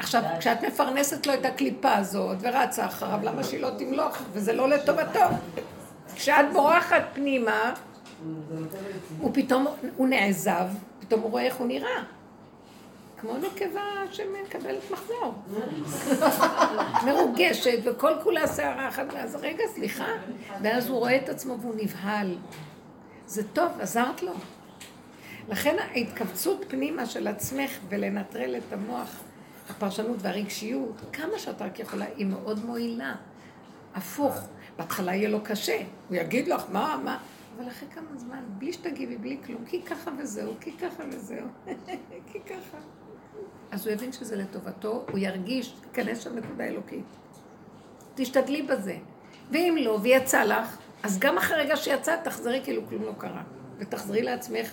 עכשיו, 0.00 0.22
כשאת 0.38 0.64
מפרנסת 0.64 1.26
לו 1.26 1.34
את 1.34 1.44
הקליפה 1.44 1.94
הזאת 1.94 2.36
ורצה 2.40 2.86
אחריו, 2.86 3.18
למה 3.22 3.44
שהיא 3.44 3.60
לא 3.60 3.70
תמלוך? 3.78 4.18
וזה 4.32 4.52
לא 4.52 4.68
לטובתו. 4.68 5.20
כשאת 6.14 6.52
בורחת 6.52 7.02
פנימה, 7.12 7.74
הוא 9.18 9.30
פתאום, 9.34 9.66
הוא 9.96 10.08
נעזב, 10.08 10.66
פתאום 11.00 11.20
הוא 11.20 11.30
רואה 11.30 11.42
איך 11.42 11.56
הוא 11.56 11.66
נראה. 11.66 12.02
כמו 13.20 13.36
נקבה 13.36 13.80
שמקבלת 14.10 14.90
מחזור. 14.90 15.34
מרוגשת, 17.06 17.78
וכל 17.84 18.12
כולה 18.22 18.46
שערה 18.46 18.88
אחת, 18.88 19.06
ואז 19.14 19.36
רגע, 19.36 19.64
סליחה. 19.74 20.06
ואז 20.62 20.88
הוא 20.88 20.98
רואה 20.98 21.16
את 21.16 21.28
עצמו 21.28 21.56
והוא 21.60 21.74
נבהל. 21.82 22.36
זה 23.26 23.48
טוב, 23.48 23.72
עזרת 23.80 24.22
לו. 24.22 24.32
לכן 25.48 25.76
ההתכווצות 25.78 26.64
פנימה 26.68 27.06
של 27.06 27.28
עצמך 27.28 27.70
ולנטרל 27.88 28.56
את 28.56 28.72
המוח 28.72 29.20
הפרשנות 29.70 30.16
והרגשיות, 30.20 31.00
כמה 31.12 31.38
שאת 31.38 31.62
רק 31.62 31.78
יכולה, 31.78 32.04
היא 32.16 32.26
מאוד 32.26 32.64
מועילה. 32.64 33.14
הפוך, 33.94 34.40
בהתחלה 34.76 35.14
יהיה 35.14 35.28
לו 35.28 35.40
קשה, 35.44 35.82
הוא 36.08 36.16
יגיד 36.16 36.48
לך, 36.48 36.62
מה, 36.72 37.00
מה, 37.04 37.18
אבל 37.56 37.68
אחרי 37.68 37.88
כמה 37.94 38.16
זמן, 38.16 38.42
בלי 38.58 38.72
שתגיבי, 38.72 39.16
בלי 39.16 39.38
כלום, 39.46 39.64
כי 39.66 39.82
ככה 39.82 40.10
וזהו, 40.18 40.52
כי 40.60 40.72
ככה 40.72 41.02
וזהו, 41.08 41.46
כי 42.32 42.40
ככה. 42.40 42.78
אז 43.70 43.86
הוא 43.86 43.92
יבין 43.94 44.12
שזה 44.12 44.36
לטובתו, 44.36 45.04
הוא 45.10 45.18
ירגיש, 45.18 45.74
תיכנס 45.80 46.20
שם 46.20 46.36
נקודה 46.36 46.64
אלוקית. 46.64 47.04
תשתדלי 48.14 48.62
בזה. 48.62 48.96
ואם 49.50 49.76
לא, 49.80 49.98
ויצא 50.02 50.44
לך, 50.44 50.78
אז 51.02 51.18
גם 51.18 51.38
אחרי 51.38 51.56
רגע 51.56 51.76
שיצא, 51.76 52.16
תחזרי 52.24 52.60
כאילו 52.64 52.82
כלום 52.88 53.02
לא 53.02 53.12
קרה. 53.18 53.42
ותחזרי 53.78 54.22
לעצמך, 54.22 54.70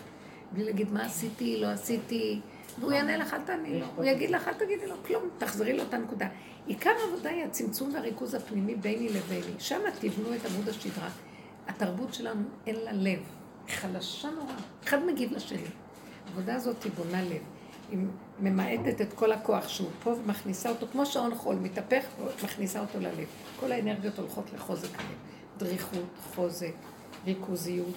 בלי 0.52 0.64
להגיד 0.64 0.92
מה 0.92 1.06
עשיתי, 1.06 1.62
לא 1.62 1.68
עשיתי. 1.68 2.42
והוא 2.80 2.92
יענה 2.92 3.18
לך, 3.18 3.34
אל 3.34 3.42
תעני 3.42 3.80
לו. 3.80 3.86
הוא 3.96 4.06
יגיד 4.06 4.30
לך, 4.30 4.48
אל 4.48 4.54
תגידי 4.54 4.88
לו 4.88 4.96
כלום, 5.08 5.24
תחזרי 5.38 5.78
לאותה 5.78 5.98
נקודה. 5.98 6.28
עיקר 6.66 6.92
העבודה 7.04 7.30
היא 7.30 7.44
הצמצום 7.44 7.94
והריכוז 7.94 8.34
הפנימי 8.34 8.76
ביני 8.76 9.10
לביני. 9.10 9.60
שם 9.60 9.80
תבנו 10.00 10.36
את 10.36 10.46
עמוד 10.46 10.70
השדרה. 10.70 11.10
התרבות 11.68 12.14
שלנו 12.14 12.44
אין 12.68 12.76
לה 12.76 12.92
לב. 12.94 13.20
חלשה 13.70 14.30
נורא. 14.30 14.54
אחד 14.84 15.06
מגיב 15.06 15.34
לשני. 15.34 15.62
העבודה 16.28 16.56
הזאת 16.56 16.84
היא 16.84 16.92
בונה 16.92 17.24
לב. 17.24 17.42
היא 17.92 18.00
ממעטת 18.40 19.02
את 19.02 19.14
כל 19.14 19.32
הכוח 19.32 19.68
שהוא 19.68 19.90
פה 20.04 20.10
ומכניסה 20.10 20.70
אותו, 20.70 20.88
כמו 20.92 21.06
שעון 21.06 21.36
חול, 21.36 21.56
מתהפך 21.56 22.06
ומכניסה 22.20 22.80
אותו 22.80 23.00
ללב. 23.00 23.28
כל 23.60 23.72
האנרגיות 23.72 24.20
הולכות 24.20 24.54
לחוזק 24.54 25.00
הלב. 25.00 25.18
דריכות, 25.58 26.10
חוזק, 26.36 26.74
ריכוזיות, 27.26 27.96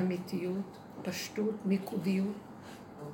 אמיתיות, 0.00 0.78
פשטות, 1.02 1.54
מיקודיות. 1.64 2.47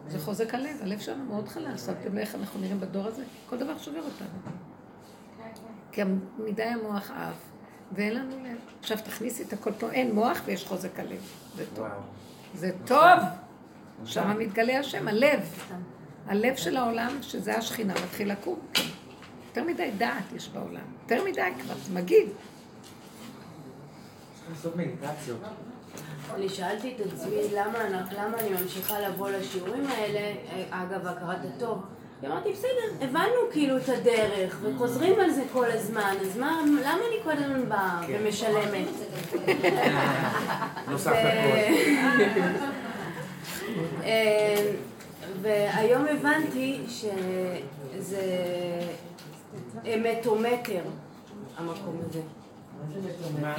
זה 0.08 0.18
חוזק 0.18 0.54
הלב, 0.54 0.76
הלב 0.82 0.98
שלנו 0.98 1.24
מאוד 1.24 1.48
חלש. 1.48 1.80
שמתם 1.80 2.18
איך 2.18 2.34
אנחנו 2.34 2.60
נראים 2.60 2.80
בדור 2.80 3.06
הזה? 3.06 3.24
כל 3.50 3.58
דבר 3.58 3.78
שובר 3.78 4.00
אותנו. 4.00 4.28
כי 5.92 6.02
מדי 6.38 6.62
המוח 6.62 7.10
עף, 7.10 7.34
ואין 7.92 8.14
לנו 8.14 8.44
לב. 8.44 8.58
עכשיו 8.80 8.98
תכניסי 9.04 9.42
את 9.42 9.52
הכל 9.52 9.72
פה, 9.72 9.90
אין 9.90 10.14
מוח 10.14 10.40
ויש 10.44 10.66
חוזק 10.66 11.00
הלב. 11.00 11.30
זה 11.56 11.64
טוב. 11.74 11.86
זה 12.54 12.70
טוב! 12.86 13.18
שם 14.04 14.38
מתגלה 14.38 14.78
השם, 14.78 15.08
הלב. 15.08 15.40
הלב 16.26 16.56
של 16.56 16.76
העולם, 16.76 17.22
שזה 17.22 17.56
השכינה, 17.58 17.94
מתחיל 18.04 18.32
לקום. 18.32 18.58
יותר 19.48 19.64
מדי 19.64 19.90
דעת 19.98 20.32
יש 20.36 20.48
בעולם. 20.48 20.84
יותר 21.02 21.24
מדי 21.24 21.50
כבר, 21.62 21.74
זה 21.74 21.94
מגיד. 21.94 22.28
צריך 24.34 24.50
לעשות 24.50 24.76
מדיטציות. 24.76 25.40
אני 26.36 26.48
שאלתי 26.48 26.94
את 26.96 27.12
עצמי 27.12 27.36
למה, 27.54 27.78
למה 28.18 28.38
אני 28.38 28.48
ממשיכה 28.48 29.00
לבוא 29.00 29.30
לשיעורים 29.30 29.86
האלה, 29.86 30.34
אגב, 30.70 31.06
הכרת 31.06 31.38
הטוב. 31.56 31.82
אמרתי, 32.26 32.52
בסדר, 32.52 32.68
הבנו 33.00 33.50
כאילו 33.52 33.76
את 33.76 33.88
הדרך, 33.88 34.58
וחוזרים 34.62 35.20
על 35.20 35.30
זה 35.30 35.42
כל 35.52 35.70
הזמן, 35.70 36.14
אז 36.20 36.38
מה, 36.38 36.60
למה 36.84 37.00
אני 37.08 37.16
כל 37.24 37.30
הזמן 37.30 37.68
באה 37.68 38.00
כן. 38.06 38.18
ומשלמת? 38.20 38.88
אה, 44.04 44.72
והיום 45.42 46.06
הבנתי 46.06 46.80
שזה 46.88 48.22
אמטומטר, 49.86 50.82
המקום 51.56 52.00
הזה. 52.08 52.20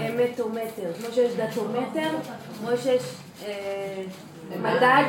אמטומטר, 0.10 0.94
כמו 1.00 1.14
שיש 1.14 1.34
דתומטר, 1.34 2.10
כמו 2.60 2.78
שיש 2.78 3.02
אה, 3.46 4.04
מדד, 4.62 5.04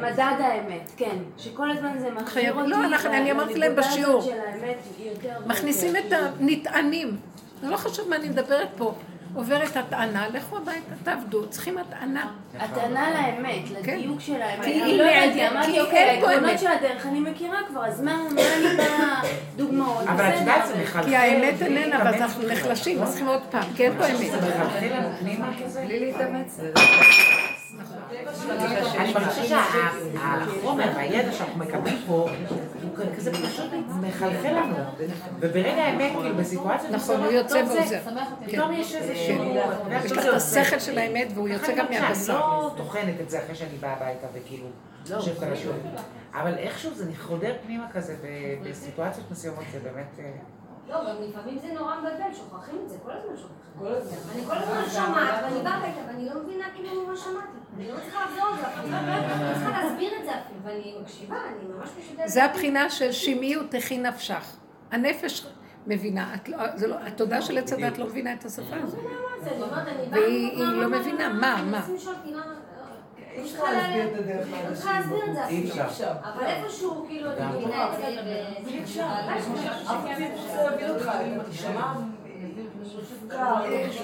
מדד 0.00 0.34
האמת, 0.40 0.90
כן, 0.96 1.16
שכל 1.38 1.70
הזמן 1.70 1.98
זה 1.98 2.10
מחזיר 2.10 2.54
אותי, 2.54 2.68
לא, 2.70 2.84
אנחנו- 2.84 3.10
אני 3.12 3.32
אמרתי 3.32 3.54
להם 3.58 3.76
בשיעור. 3.76 4.32
מכניסים 5.46 5.96
את. 5.96 6.12
הנטענים. 6.40 7.16
זה 7.62 7.68
לא 7.70 7.76
חשוב 7.76 8.08
מה 8.08 8.16
אני 8.16 8.28
מדברת 8.28 8.68
פה. 8.76 8.94
עוברת 9.34 9.76
הטענה, 9.76 10.28
לכו 10.28 10.56
הביתה, 10.56 10.94
תעבדו, 11.04 11.46
צריכים 11.48 11.78
הטענה. 11.78 12.30
הטענה 12.58 13.10
לאמת. 13.10 13.70
לדיוק 13.70 14.20
של 14.20 14.42
האמת. 14.42 14.64
כי 14.64 14.82
אני 14.82 14.92
היא 14.92 14.98
לא 14.98 15.32
כי 15.32 15.48
אמרתי, 15.48 15.72
אין 15.72 15.80
אוקיי, 15.80 16.10
העקרונות. 16.10 16.58
של 16.58 16.66
הדרך 16.66 17.06
אני 17.06 17.20
מכירה 17.20 17.58
כבר, 17.68 17.86
אז 17.86 18.00
מה 18.00 18.16
מה 18.34 18.40
אני 18.56 18.76
באה 18.76 19.20
דוגמאות? 19.56 20.06
אבל 20.08 20.24
את 20.28 20.40
יודעת, 20.40 20.68
זה. 20.68 20.82
מחלחל. 20.82 21.08
כי 21.08 21.16
האמת 21.16 21.62
איננה, 21.62 21.98
ואז 21.98 22.14
תמיד 22.14 22.22
אנחנו 22.22 22.48
נחלשים. 22.48 23.02
אז 23.02 23.08
צריכים 23.08 23.26
עוד 23.26 23.42
פעם, 23.50 23.64
כי 23.76 23.84
אין 23.84 23.92
פה 23.98 24.04
זה 24.04 24.12
אמת. 24.12 24.20
מחלחל 24.20 24.86
לנו 24.86 25.08
פנימה 25.20 25.50
כזה. 25.64 25.84
בלי 25.86 26.00
להתאמץ. 26.00 26.60
אני 28.98 29.12
מרגישה 29.14 29.62
שהחומר 30.12 30.90
והידע 30.94 31.32
שאנחנו 31.32 31.58
מקבלים 31.58 31.98
פה, 32.06 32.28
כזה 33.16 33.32
פשוט 33.32 33.70
מחלחל 34.00 34.52
לנו. 34.52 34.76
וברגע 35.40 35.82
האמת, 35.82 36.12
כאילו 36.12 36.36
בסיטואציות 36.36 36.92
נכון, 36.92 37.16
הוא 37.20 37.32
יוצא 37.32 37.62
ועוזר. 37.68 38.00
פתאום 38.46 38.72
יש 38.72 38.94
איזשהו... 38.94 39.56
יש 40.04 40.12
לך 40.12 40.26
את 40.26 40.34
השכל 40.34 40.78
של 40.78 40.98
האמת 40.98 41.28
והוא 41.34 41.48
יוצא 41.48 41.74
גם 41.74 41.86
אני 41.86 42.00
מהבשר. 42.00 42.38
לא 42.38 42.74
טוחנת 42.76 43.20
את 43.20 43.30
זה 43.30 43.44
אחרי 43.44 43.54
שאני 43.54 43.78
באה 43.80 43.92
הביתה 43.92 44.26
וכאילו 44.34 44.66
יושבת 45.10 45.42
על 45.42 45.52
השיעור. 45.52 45.76
אבל 46.34 46.54
איכשהו 46.54 46.94
זה 46.94 47.12
חודר 47.18 47.54
פנימה 47.66 47.86
כזה, 47.92 48.16
ובסיטואציות 48.62 49.30
מסוימות 49.30 49.64
זה 49.72 49.78
באמת... 49.78 50.18
אה, 50.90 51.02
לא, 51.02 51.10
גם 51.10 51.22
לפעמים 51.22 51.58
זה 51.58 51.72
נורא 51.72 51.96
מבלבל, 52.00 52.34
שוכחים 52.34 52.78
את 52.84 52.88
זה, 52.88 52.96
כל 53.04 53.10
הזמן 53.10 53.36
שוכחים. 53.36 53.58
כל 53.78 53.86
הזמן. 53.86 54.16
אני 54.32 54.44
כל 54.44 54.56
הזמן 54.56 54.82
שומעת, 54.92 55.44
ואני 55.44 55.62
באה 55.62 55.74
הביתה, 55.74 56.00
ואני 56.06 56.28
לא 56.28 56.42
מבינה 56.42 56.64
כאילו 56.74 57.06
מה 57.06 57.16
שמעתי. 57.16 57.58
אני 57.76 57.88
לא 57.88 57.96
צריכה 57.96 58.24
לחזור 58.24 58.46
על 58.46 58.56
זה, 58.60 58.66
אפילו 58.66 58.90
לא 59.48 59.54
צריכה 59.54 59.82
להסביר 59.82 60.12
את 60.20 60.24
זה 60.24 60.30
אפילו, 60.30 60.60
ואני 60.64 60.94
מקשיבה, 61.02 61.36
אני 61.36 61.68
ממש 61.68 61.88
משודרת. 61.98 62.28
זה 62.28 62.44
הבחינה 62.44 62.90
של 62.90 63.12
שמעיות 63.12 63.66
תכי 63.70 63.98
נפשך. 63.98 64.56
הנפש 64.90 65.46
מבינה, 65.86 66.34
את 66.34 66.48
לא, 66.48 66.76
זה 66.76 66.86
לא, 66.86 66.96
התודה 67.06 67.42
של 67.42 67.58
עץ 67.58 67.72
הדת 67.72 67.98
לא 67.98 68.06
מבינה 68.06 68.32
את 68.32 68.44
השפה 68.44 68.76
הזאת. 68.82 68.98
אני 69.46 69.90
אני. 69.90 70.08
והיא 70.10 70.50
היא 70.50 70.66
לא 70.66 70.88
מבינה, 70.88 71.28
מה, 71.28 71.62
מה. 71.64 71.78
מנסים 71.78 71.94
לשאול 71.94 72.14
אותי, 72.14 72.34
מה... 72.34 72.42
אי 73.38 73.44
אפשר 73.44 73.62
להסביר 73.72 74.04
לה- 74.04 74.42
את 74.42 74.84
להסביר 74.84 75.34
זה 75.34 75.46
אי 75.48 75.68
אפילו. 75.68 75.84
אפשר. 75.84 76.10
אבל 76.34 76.46
איפשהו, 76.46 77.04
כאילו, 77.08 77.30
אני 77.32 77.56
מבינה 77.56 77.88
את 77.92 77.96
זה. 78.00 78.06
אי 78.66 78.82
אפשר. 78.82 79.04
אף 79.04 79.48
אחד 79.86 80.20
לא 80.20 80.26
רוצה 80.42 80.70
להביא 80.70 80.88
אותך, 80.88 81.04
אתה 81.04 81.50
תשמע. 81.50 81.92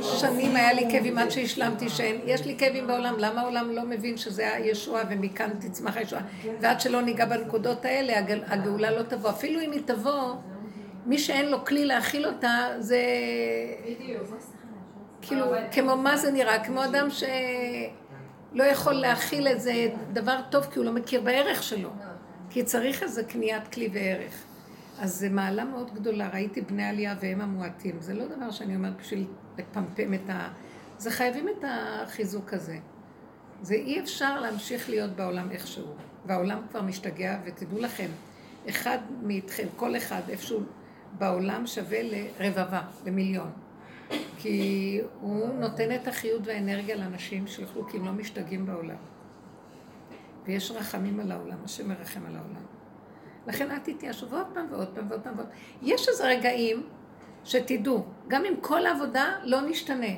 שנים 0.02 0.56
היה 0.56 0.72
לי 0.72 0.86
כאבים 0.92 1.18
עד 1.18 1.30
שהשלמתי 1.30 1.88
שאין, 1.88 2.20
יש 2.24 2.46
לי 2.46 2.56
כאבים 2.58 2.86
בעולם, 2.86 3.14
למה 3.18 3.40
העולם 3.40 3.70
לא 3.70 3.82
מבין 3.84 4.16
שזה 4.16 4.54
הישועה 4.54 5.02
ומכאן 5.10 5.50
תצמח 5.60 5.96
הישועה? 5.96 6.22
ועד 6.60 6.80
שלא 6.80 7.02
ניגע 7.02 7.24
בנקודות 7.24 7.84
האלה, 7.84 8.12
הגאולה 8.46 8.90
לא 8.90 9.02
תבוא. 9.02 9.30
אפילו 9.30 9.60
אם 9.60 9.72
היא 9.72 9.82
תבוא, 9.84 10.34
מי 11.06 11.18
שאין 11.18 11.50
לו 11.50 11.64
כלי 11.64 11.84
להכיל 11.84 12.26
אותה, 12.26 12.58
זה... 12.78 12.98
כאילו, 15.22 15.44
כמו 15.72 15.96
מה 15.96 16.16
זה 16.16 16.32
נראה? 16.32 16.64
כמו 16.64 16.84
אדם 16.84 17.08
שלא 18.54 18.62
יכול 18.62 18.92
להכיל 18.92 19.46
איזה 19.46 19.72
דבר 20.12 20.40
טוב 20.50 20.64
כי 20.64 20.78
הוא 20.78 20.86
לא 20.86 20.92
מכיר 20.92 21.20
בערך 21.20 21.62
שלו. 21.62 21.90
כי 22.50 22.62
צריך 22.62 23.02
איזה 23.02 23.24
קניית 23.24 23.68
כלי 23.68 23.88
וערך. 23.92 24.42
אז 24.98 25.20
זו 25.20 25.26
מעלה 25.30 25.64
מאוד 25.64 25.94
גדולה, 25.94 26.28
ראיתי 26.28 26.60
בני 26.60 26.84
עלייה 26.84 27.14
והם 27.20 27.40
המועטים. 27.40 27.96
זה 28.00 28.14
לא 28.14 28.24
דבר 28.26 28.50
שאני 28.50 28.76
אומרת 28.76 28.96
בשביל 28.96 29.26
לפמפם 29.58 30.14
את 30.14 30.30
ה... 30.30 30.48
זה 30.98 31.10
חייבים 31.10 31.48
את 31.48 31.64
החיזוק 31.68 32.52
הזה. 32.52 32.78
זה 33.62 33.74
אי 33.74 34.00
אפשר 34.00 34.40
להמשיך 34.40 34.90
להיות 34.90 35.10
בעולם 35.10 35.50
איכשהו. 35.50 35.94
והעולם 36.26 36.60
כבר 36.70 36.82
משתגע, 36.82 37.38
ותדעו 37.44 37.78
לכם, 37.78 38.08
אחד 38.68 38.98
מאיתכם, 39.22 39.66
כל 39.76 39.96
אחד 39.96 40.22
איפשהו 40.28 40.60
בעולם 41.18 41.66
שווה 41.66 41.98
לרבבה, 42.02 42.82
למיליון. 43.06 43.50
כי 44.38 45.00
הוא 45.20 45.48
נותן 45.54 45.94
את 45.94 46.08
החיות 46.08 46.42
והאנרגיה 46.44 46.96
לאנשים 46.96 47.46
שיוכלו, 47.46 47.88
כי 47.88 47.96
הם 47.96 48.04
לא 48.04 48.12
משתגעים 48.12 48.66
בעולם. 48.66 48.96
ויש 50.46 50.70
רחמים 50.70 51.20
על 51.20 51.32
העולם, 51.32 51.56
השם 51.64 51.88
מרחם 51.88 52.20
על 52.26 52.36
העולם. 52.36 52.64
לכן 53.46 53.70
אל 53.70 53.78
תתיישבו 53.78 54.30
ועוד 54.30 54.46
פעם 54.54 54.66
ועוד 54.70 54.88
פעם 54.94 55.06
ועוד 55.08 55.20
פעם 55.20 55.34
יש 55.82 56.08
איזה 56.08 56.24
רגעים 56.26 56.82
שתדעו, 57.44 58.04
גם 58.28 58.44
אם 58.44 58.54
כל 58.60 58.86
העבודה 58.86 59.32
לא 59.42 59.60
נשתנה. 59.60 60.14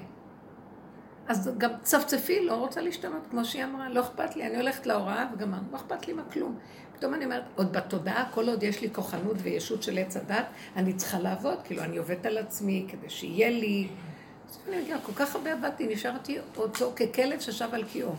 אז 1.28 1.50
גם 1.58 1.70
צפצפי, 1.82 2.46
לא 2.46 2.54
רוצה 2.54 2.80
להשתנות, 2.80 3.26
כמו 3.30 3.44
שהיא 3.44 3.64
אמרה, 3.64 3.88
לא 3.88 4.00
אכפת 4.00 4.36
לי, 4.36 4.46
אני 4.46 4.56
הולכת 4.56 4.86
להוראה 4.86 5.26
וגמרנו, 5.32 5.68
לא 5.72 5.76
אכפת 5.76 6.08
לי 6.08 6.12
מכלום. 6.12 6.58
פתאום 6.96 7.14
אני 7.14 7.24
אומרת, 7.24 7.42
עוד 7.54 7.72
בתודעה, 7.72 8.24
כל 8.34 8.48
עוד 8.48 8.62
יש 8.62 8.80
לי 8.80 8.88
כוחנות 8.92 9.36
וישות 9.42 9.82
של 9.82 9.98
עץ 9.98 10.16
הדת, 10.16 10.46
אני 10.76 10.92
צריכה 10.92 11.18
לעבוד, 11.18 11.58
כאילו, 11.64 11.82
אני 11.82 11.96
עובדת 11.96 12.26
על 12.26 12.38
עצמי 12.38 12.86
כדי 12.88 13.10
שיהיה 13.10 13.50
לי. 13.50 13.88
אז 14.48 14.58
אני 14.68 14.82
מגיעה, 14.82 15.00
כל 15.00 15.12
כך 15.12 15.34
הרבה 15.34 15.52
עבדתי, 15.52 15.86
נשארתי 15.86 16.38
אותו 16.56 16.92
ככלב 16.96 17.40
ששב 17.40 17.68
על 17.72 17.84
קיאו. 17.84 18.10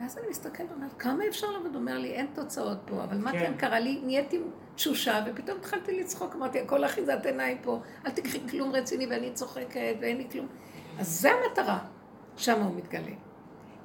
ואז 0.00 0.18
אני 0.18 0.26
מסתכלת 0.30 0.66
ואומרת, 0.70 0.90
כמה 0.98 1.26
אפשר 1.28 1.46
לעבוד? 1.50 1.74
אומר 1.74 1.98
לי, 1.98 2.08
אין 2.08 2.26
תוצאות 2.34 2.78
פה, 2.84 3.04
אבל 3.04 3.18
מה 3.18 3.32
כן. 3.32 3.38
כן 3.38 3.52
קרה 3.56 3.80
לי? 3.80 4.00
נהייתי 4.04 4.40
תשושה, 4.74 5.24
ופתאום 5.26 5.58
התחלתי 5.58 6.00
לצחוק, 6.00 6.34
אמרתי, 6.34 6.60
הכל 6.60 6.84
אחיזת 6.84 7.26
עיניים 7.26 7.58
פה, 7.62 7.80
אל 8.06 8.10
תקחי 8.10 8.48
כלום 8.50 8.72
רציני 8.72 9.06
ואני 9.06 9.32
צוחקת 9.32 9.94
ואין 10.00 10.16
לי 10.16 10.26
כלום. 10.32 10.46
אז 10.98 11.20
זה 11.20 11.30
המטרה, 11.30 11.78
שם 12.36 12.62
הוא 12.62 12.76
מתגלה. 12.76 13.12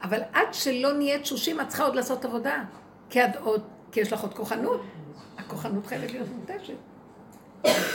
אבל 0.04 0.20
עד 0.34 0.54
שלא 0.54 0.94
נהיה 0.94 1.20
תשושים, 1.20 1.62
את 1.62 1.68
צריכה 1.68 1.84
עוד 1.84 1.96
לעשות 1.96 2.26
עבודה. 2.26 2.64
כי 3.10 3.26
את 3.26 3.36
עוד, 3.36 3.62
כי 3.96 4.02
יש 4.02 4.14
לך 4.14 4.22
עוד 4.22 4.34
כוחנות. 4.34 4.82
הכוחנות 5.38 5.88
חייבת 5.88 6.12
להיות 6.12 6.28
מותשת. 6.30 6.74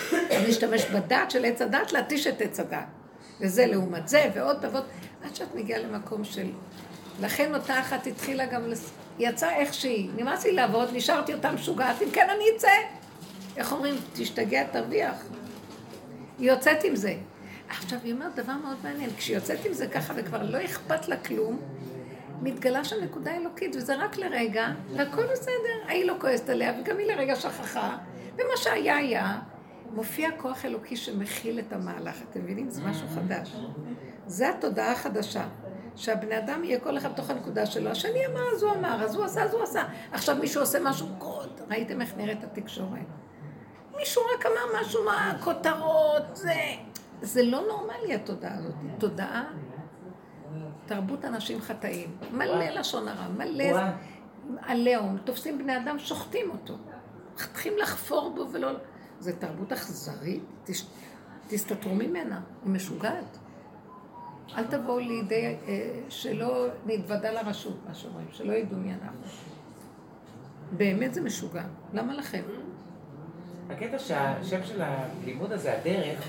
אז 0.08 0.44
להשתמש 0.46 0.84
בדעת 0.84 1.30
של 1.30 1.44
עץ 1.44 1.62
הדת, 1.62 1.92
להתיש 1.92 2.26
את 2.26 2.40
עץ 2.40 2.60
הדת. 2.60 2.78
וזה 3.40 3.66
לעומת 3.66 4.08
זה, 4.08 4.30
ועוד 4.34 4.64
ועוד, 4.64 4.84
עד 5.24 5.36
שאת 5.36 5.54
מגיעה 5.54 5.80
למקום 5.80 6.24
של... 6.24 6.46
לכן 7.20 7.54
אותה 7.54 7.80
אחת 7.80 8.06
התחילה 8.06 8.46
גם, 8.46 8.66
לס... 8.66 8.90
יצאה 9.18 9.56
איך 9.56 9.74
שהיא. 9.74 10.10
נמאס 10.16 10.44
לי 10.44 10.52
לעבוד, 10.52 10.88
נשארתי 10.92 11.34
אותה 11.34 11.52
משוגעת, 11.52 12.02
אם 12.02 12.10
כן 12.12 12.26
אני 12.30 12.44
אצא. 12.56 12.68
איך 13.56 13.72
אומרים? 13.72 13.94
תשתגע, 14.12 14.64
תרוויח. 14.64 15.16
היא 16.38 16.50
יוצאת 16.50 16.84
עם 16.84 16.96
זה. 16.96 17.14
עכשיו, 17.68 17.98
היא 18.04 18.12
אומרת 18.12 18.34
דבר 18.34 18.52
מאוד 18.52 18.76
מעניין, 18.82 19.10
כשהיא 19.16 19.36
יוצאת 19.36 19.64
עם 19.64 19.72
זה 19.72 19.86
ככה 19.86 20.14
וכבר 20.16 20.42
לא 20.42 20.64
אכפת 20.64 21.08
לה 21.08 21.16
כלום, 21.16 21.60
מתגלה 22.42 22.84
שם 22.84 22.96
נקודה 23.02 23.36
אלוקית, 23.36 23.76
וזה 23.76 23.96
רק 23.96 24.16
לרגע, 24.16 24.68
והכל 24.96 25.22
בסדר. 25.32 25.86
ההיא 25.86 26.04
לא 26.04 26.14
כועסת 26.20 26.48
עליה, 26.48 26.72
וגם 26.80 26.98
היא 26.98 27.06
לרגע 27.06 27.36
שכחה, 27.36 27.96
ומה 28.34 28.56
שהיה 28.56 28.96
היה. 28.96 29.38
מופיע 29.92 30.30
כוח 30.36 30.64
אלוקי 30.64 30.96
שמכיל 30.96 31.58
את 31.58 31.72
המהלך, 31.72 32.22
אתם 32.30 32.40
מבינים? 32.40 32.70
זה 32.70 32.82
משהו 32.82 33.06
חדש. 33.14 33.56
זה 34.26 34.50
התודעה 34.50 34.92
החדשה. 34.92 35.44
שהבני 35.96 36.38
אדם 36.38 36.64
יהיה 36.64 36.80
כל 36.80 36.98
אחד 36.98 37.12
בתוך 37.12 37.30
הנקודה 37.30 37.66
שלו. 37.66 37.90
השני 37.90 38.26
אמר, 38.26 38.40
אז 38.54 38.62
הוא 38.62 38.72
אמר, 38.72 39.04
אז 39.04 39.16
הוא 39.16 39.24
עשה, 39.24 39.42
אז 39.42 39.54
הוא 39.54 39.62
עשה. 39.62 39.82
עכשיו 40.12 40.36
מישהו 40.36 40.60
עושה 40.60 40.78
משהו 40.82 41.06
קוד. 41.18 41.60
ראיתם 41.70 42.00
איך 42.00 42.16
נראית 42.16 42.44
התקשורת? 42.44 43.06
מישהו 43.96 44.22
רק 44.34 44.46
אמר 44.46 44.80
משהו, 44.80 45.04
מה, 45.04 45.38
כותרות, 45.44 46.22
זה... 46.32 46.52
זה 47.22 47.42
לא 47.42 47.62
נורמלי 47.68 48.14
התודעה 48.14 48.54
הזאת. 48.54 48.74
תודעה, 48.98 49.44
תרבות 50.90 51.24
אנשים 51.24 51.60
חטאים. 51.60 52.16
מלא 52.32 52.64
לשון 52.64 53.08
הרע, 53.08 53.28
מלא 53.28 53.80
עליהום. 54.62 55.18
תופסים 55.24 55.58
בני 55.58 55.76
אדם, 55.76 55.98
שוחטים 55.98 56.50
אותו. 56.50 56.74
מתחילים 57.34 57.78
לחפור 57.78 58.32
בו 58.36 58.46
ולא... 58.52 58.70
זה 59.18 59.36
תרבות 59.36 59.72
אכזרית, 59.72 60.42
תש... 60.64 60.86
תסתתרו 61.48 61.94
ממנה, 61.94 62.40
היא 62.64 62.72
משוגעת. 62.72 63.38
אל 64.56 64.64
תבואו 64.64 64.98
לידי, 64.98 65.56
אה, 65.68 66.00
שלא 66.08 66.66
נתוודע 66.86 67.32
לרשות, 67.32 67.78
מה 67.88 67.94
שאומרים, 67.94 68.26
שלא 68.32 68.52
ידעו 68.52 68.78
מי 68.78 68.94
אנחנו. 68.94 69.20
באמת 70.72 71.14
זה 71.14 71.20
משוגע. 71.20 71.64
למה 71.92 72.14
לכם? 72.14 72.42
הקטע 73.70 73.98
שהשם 73.98 74.64
של 74.64 74.82
הלימוד 74.82 75.52
הזה, 75.52 75.78
הדרך, 75.78 76.28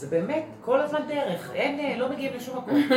זה 0.00 0.06
באמת 0.06 0.44
כל 0.60 0.80
הזמן 0.80 1.00
דרך, 1.08 1.50
אין, 1.54 1.80
אה, 1.80 1.96
לא 1.98 2.08
מגיעים 2.08 2.32
לשום 2.36 2.58
מקום. 2.58 2.74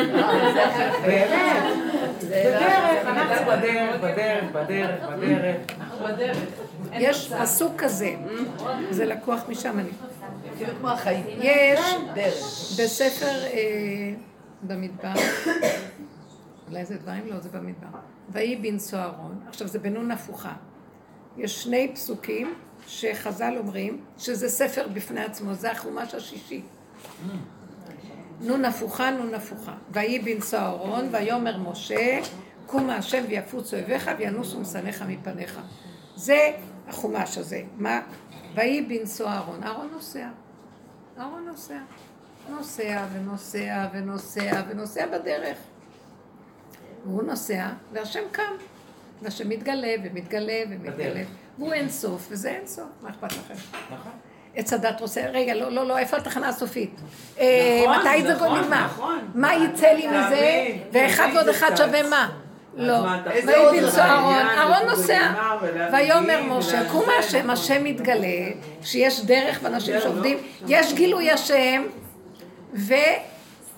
באמת, 1.05 2.19
זה 2.19 2.57
דרך, 2.59 3.07
אנחנו 3.07 3.45
בדרך, 3.45 4.01
בדרך, 4.01 4.43
בדרך, 4.51 5.03
בדרך. 5.09 5.57
בדרך. 6.03 6.37
יש 6.93 7.33
פסוק 7.41 7.73
כזה, 7.77 8.15
זה 8.89 9.05
לקוח 9.05 9.41
משם, 9.49 9.79
אני... 9.79 9.89
יש 11.39 11.79
דרך. 12.15 12.33
בספר 12.79 13.45
אה, 13.45 14.13
במדבר, 14.61 15.13
אולי 16.69 16.85
זה 16.85 16.97
דברים? 16.97 17.27
לא, 17.27 17.39
זה 17.39 17.49
במדבר. 17.49 17.99
ויהי 18.29 18.55
בנשוא 18.55 18.99
אהרון, 18.99 19.39
עכשיו 19.47 19.67
זה 19.67 19.79
בנון 19.79 20.11
הפוכה. 20.11 20.53
יש 21.37 21.63
שני 21.63 21.91
פסוקים 21.93 22.53
שחז"ל 22.87 23.53
אומרים 23.57 24.01
שזה 24.17 24.49
ספר 24.49 24.87
בפני 24.93 25.23
עצמו, 25.23 25.53
זה 25.53 25.71
החומש 25.71 26.13
השישי. 26.13 26.61
נון 28.41 28.65
הפוכה, 28.65 29.11
נון 29.11 29.33
הפוכה. 29.33 29.73
ויהי 29.91 30.19
בנשוא 30.19 30.59
אהרון, 30.59 31.09
ויאמר 31.11 31.57
משה, 31.57 32.19
קומה 32.65 32.95
השם 32.95 33.23
ויפוץ 33.29 33.73
אויביך 33.73 34.11
וינוסו 34.17 34.59
משנאיך 34.59 35.01
מפניך. 35.07 35.59
זה 36.15 36.51
החומש 36.87 37.37
הזה. 37.37 37.61
מה? 37.77 38.01
ויהי 38.55 38.81
בנשוא 38.81 39.27
אהרון. 39.27 39.63
אהרון 39.63 39.89
נוסע. 39.91 40.27
אהרון 41.19 41.45
נוסע. 41.45 41.77
נוסע 42.49 43.05
ונוסע 43.13 43.87
ונוסע 43.93 44.61
ונוסע 44.69 45.05
בדרך. 45.07 45.57
והוא 47.05 47.23
נוסע, 47.23 47.69
והשם 47.91 48.23
קם. 48.31 48.53
והשם 49.21 49.49
מתגלה 49.49 49.93
ומתגלה 50.03 50.63
ומתגלה. 50.69 51.23
והוא 51.57 51.73
אין 51.73 51.89
סוף, 51.89 52.27
וזה 52.29 52.49
אין 52.49 52.67
סוף. 52.67 52.89
מה 53.01 53.09
אכפת 53.09 53.31
לכם? 53.31 53.53
נכון. 53.91 54.11
עץ 54.55 54.73
הדת 54.73 55.01
רוצה, 55.01 55.21
רגע, 55.33 55.53
לא, 55.53 55.71
לא, 55.71 55.87
לא, 55.87 55.97
איפה 55.97 56.17
התחנה 56.17 56.49
הסופית? 56.49 57.01
אה, 57.39 57.83
נכון, 57.87 57.99
מתי 57.99 58.21
זה 58.23 58.33
נכון, 58.33 58.59
נגמר? 58.59 58.85
נכון. 58.85 59.19
מה 59.35 59.55
יצא 59.55 59.87
לי 59.87 60.07
מזה? 60.07 60.67
ואחד 60.91 61.27
ועוד 61.35 61.49
אחד. 61.49 61.75
שווה 61.75 62.09
מה? 62.09 62.29
לא. 62.77 62.93
ויהי 63.45 63.91
זה 63.91 64.03
אהרון, 64.03 64.35
אהרון 64.35 64.89
נוסע. 64.89 65.31
ויאמר 65.91 66.43
משה, 66.43 66.89
קום 66.91 67.05
השם. 67.19 67.49
השם 67.49 67.83
מתגלה, 67.83 68.51
שיש 68.83 69.25
דרך 69.25 69.59
ואנשים 69.63 69.99
שעובדים, 70.01 70.37
לא? 70.37 70.67
יש 70.67 70.93
גילוי 70.93 71.31
השם, 71.31 71.83
ו... 72.73 72.93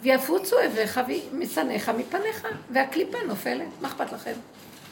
ויפוצו 0.06 0.56
אויביך 0.56 1.02
ומשנאיך 1.08 1.90
מפניך, 1.90 2.48
והקליפה 2.72 3.18
נופלת, 3.28 3.68
מה 3.82 3.88
אכפת 3.88 4.14
לכם? 4.14 4.32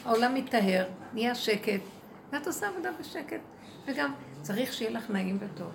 העולם 0.06 0.34
מתאהר, 0.34 0.84
נהיה 1.12 1.34
שקט, 1.34 1.80
ואת 2.32 2.46
עושה 2.46 2.68
עבודה 2.68 2.90
בשקט, 3.00 3.40
וגם 3.86 4.12
צריך 4.44 4.72
שיהיה 4.72 4.90
לך 4.90 5.10
נעים 5.10 5.38
וטוב, 5.40 5.70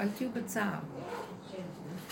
אל 0.00 0.08
תהיו 0.16 0.28
בצער. 0.32 0.64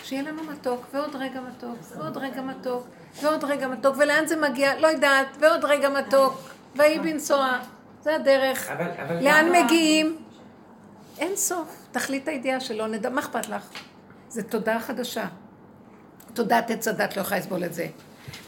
שיהיה 0.04 0.22
לנו 0.22 0.42
מתוק, 0.44 0.86
ועוד 0.94 1.16
רגע 1.16 1.40
מתוק, 1.40 1.78
ועוד 1.98 2.16
רגע 2.16 2.42
מתוק, 2.42 2.86
ועוד 3.22 3.44
רגע 3.44 3.68
מתוק, 3.68 3.96
ולאן 3.98 4.26
זה 4.26 4.36
מגיע? 4.36 4.78
לא 4.80 4.86
יודעת, 4.86 5.26
ועוד 5.40 5.64
רגע 5.64 5.88
מתוק, 5.88 6.40
ויהי 6.76 6.98
בנסוע, 6.98 7.58
זה 8.02 8.14
הדרך. 8.14 8.70
אבל- 8.70 8.90
אבל 9.06 9.24
לאן 9.24 9.46
למה- 9.48 9.64
מגיעים? 9.64 10.16
אין 11.18 11.36
סוף, 11.36 11.88
תכלית 11.92 12.28
הידיעה 12.28 12.60
שלא 12.60 12.86
נדע, 12.88 13.10
מה 13.10 13.20
אכפת 13.20 13.48
לך? 13.48 13.62
זה 14.28 14.42
תודעה 14.42 14.80
חדשה. 14.80 15.24
תודעת 16.34 16.70
עץ 16.70 16.88
הדת 16.88 17.16
לא 17.16 17.22
יכולה 17.22 17.40
לסבול 17.40 17.64
את 17.64 17.74
זה. 17.74 17.86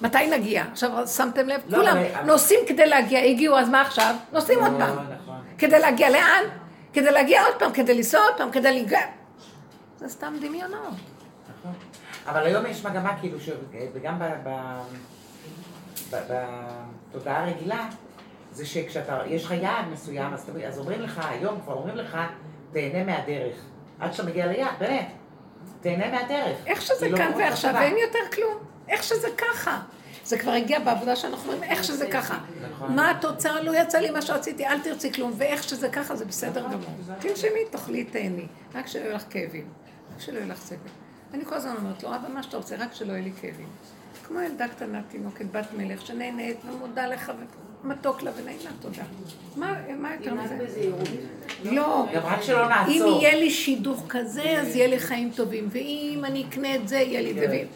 מתי 0.02 0.26
נגיע? 0.38 0.64
עכשיו 0.72 1.06
שמתם 1.06 1.48
לב? 1.48 1.60
לא, 1.68 1.76
כולם 1.78 1.96
אבל- 1.96 2.24
נוסעים 2.26 2.60
כדי 2.68 2.86
להגיע, 2.86 3.20
הגיעו, 3.24 3.58
אז 3.58 3.68
מה 3.68 3.80
עכשיו? 3.80 4.14
נוסעים 4.32 4.58
עוד 4.58 4.72
פעם. 4.78 4.96
נכון. 5.22 5.36
כדי 5.58 5.78
להגיע 5.78 6.10
לאן? 6.10 6.42
כדי 6.94 7.10
להגיע 7.10 7.44
עוד 7.46 7.54
פעם, 7.58 7.72
כדי 7.72 7.94
לנסוע 7.94 8.20
עוד 8.20 8.34
פעם, 8.36 8.50
כדי 8.50 8.72
להגיע... 8.82 9.00
זה 9.98 10.08
סתם 10.08 10.34
דמיונות. 10.40 10.94
נכון. 11.58 11.72
אבל 12.26 12.46
היום 12.46 12.66
יש 12.66 12.86
מגמה 12.86 13.16
כאילו, 13.20 13.38
וגם 13.94 14.18
ב- 14.18 14.48
ב- 14.48 14.82
ב- 16.10 16.44
בתודעה 17.10 17.44
הרגילה, 17.44 17.88
זה 18.52 18.66
שכשאתה, 18.66 19.18
יש 19.26 19.44
לך 19.44 19.50
יעד 19.50 19.88
מסוים, 19.92 20.32
אז, 20.34 20.50
אז 20.68 20.78
אומרים 20.78 21.00
לך, 21.00 21.20
היום 21.28 21.60
כבר 21.60 21.74
אומרים 21.74 21.96
לך, 21.96 22.18
תהנה 22.72 23.04
מהדרך. 23.04 23.56
עד 24.00 24.12
שאתה 24.12 24.28
מגיע 24.28 24.46
ליעד, 24.46 24.74
באמת. 24.78 25.08
תהנה 25.80 26.10
מהדרך. 26.10 26.56
איך 26.66 26.82
שזה 26.82 27.00
כאילו, 27.00 27.16
כאן 27.16 27.32
ועכשיו. 27.38 27.74
ואין 27.74 27.96
יותר 27.96 28.18
כלום. 28.34 28.54
איך 28.88 29.02
שזה 29.02 29.28
ככה. 29.38 29.80
זה 30.24 30.38
כבר 30.38 30.52
הגיע 30.52 30.78
בעבודה 30.78 31.16
שאנחנו 31.16 31.52
אומרים, 31.52 31.70
איך 31.70 31.84
שזה 31.84 32.06
ככה. 32.06 32.38
נכון. 32.70 32.96
מה 32.96 33.10
התוצאה? 33.10 33.62
לא 33.62 33.78
יצא 33.80 33.98
לי 33.98 34.10
מה 34.10 34.22
שרציתי, 34.22 34.66
אל 34.66 34.80
תרצי 34.80 35.12
כלום. 35.12 35.32
ואיך 35.36 35.62
שזה 35.62 35.88
ככה, 35.88 36.16
זה 36.16 36.24
בסדר 36.24 36.62
גמור. 36.62 37.16
תנשמי, 37.20 37.60
תאכלי, 37.70 38.04
תהני. 38.04 38.46
רק 38.74 38.86
שלא 38.86 39.00
יהיו 39.00 39.14
לך 39.14 39.24
כאבים. 39.30 39.66
רק 40.14 40.20
שלא 40.20 40.38
יהיו 40.38 40.48
לך 40.48 40.60
סבל. 40.60 40.78
אני 41.34 41.44
כל 41.44 41.54
הזמן 41.54 41.74
אומרת 41.76 42.02
לו, 42.02 42.08
אבא, 42.08 42.28
מה 42.34 42.42
שאתה 42.42 42.56
רוצה, 42.56 42.76
רק 42.76 42.94
שלא 42.94 43.12
יהיו 43.12 43.24
לי 43.24 43.32
כאבים. 43.40 43.66
כמו 44.26 44.40
ילדה 44.40 44.68
קטנה, 44.68 45.00
תינוקת, 45.08 45.44
בת 45.52 45.66
מלך, 45.76 46.06
שנהנית 46.06 46.56
ומודה 46.64 47.06
לך 47.06 47.32
ומתוק 47.84 48.22
לה 48.22 48.30
ונעים 48.36 48.58
לה, 48.64 48.70
תודה. 48.80 49.02
מה 49.56 49.74
מה 49.98 50.14
יותר 50.14 50.34
מזה? 50.34 50.58
לא. 51.64 52.06
גם 52.14 52.22
רק 52.22 52.42
שלא 52.42 52.68
נעצור. 52.68 52.92
אם 52.94 53.20
יהיה 53.20 53.36
לי 53.36 53.50
שידוך 53.50 54.04
כזה, 54.08 54.60
אז 54.60 54.76
יהיה 54.76 54.86
לי 54.86 54.98
חיים 54.98 55.30
טובים, 55.36 55.68
ואם 55.70 56.22
אני 56.24 56.46
אקנה 56.48 56.74
את 56.74 56.88
זה, 56.88 56.96
יהיה 56.96 57.20
לי 57.20 57.30
את 57.30 57.36
זה. 57.36 57.46
כן. 57.46 57.66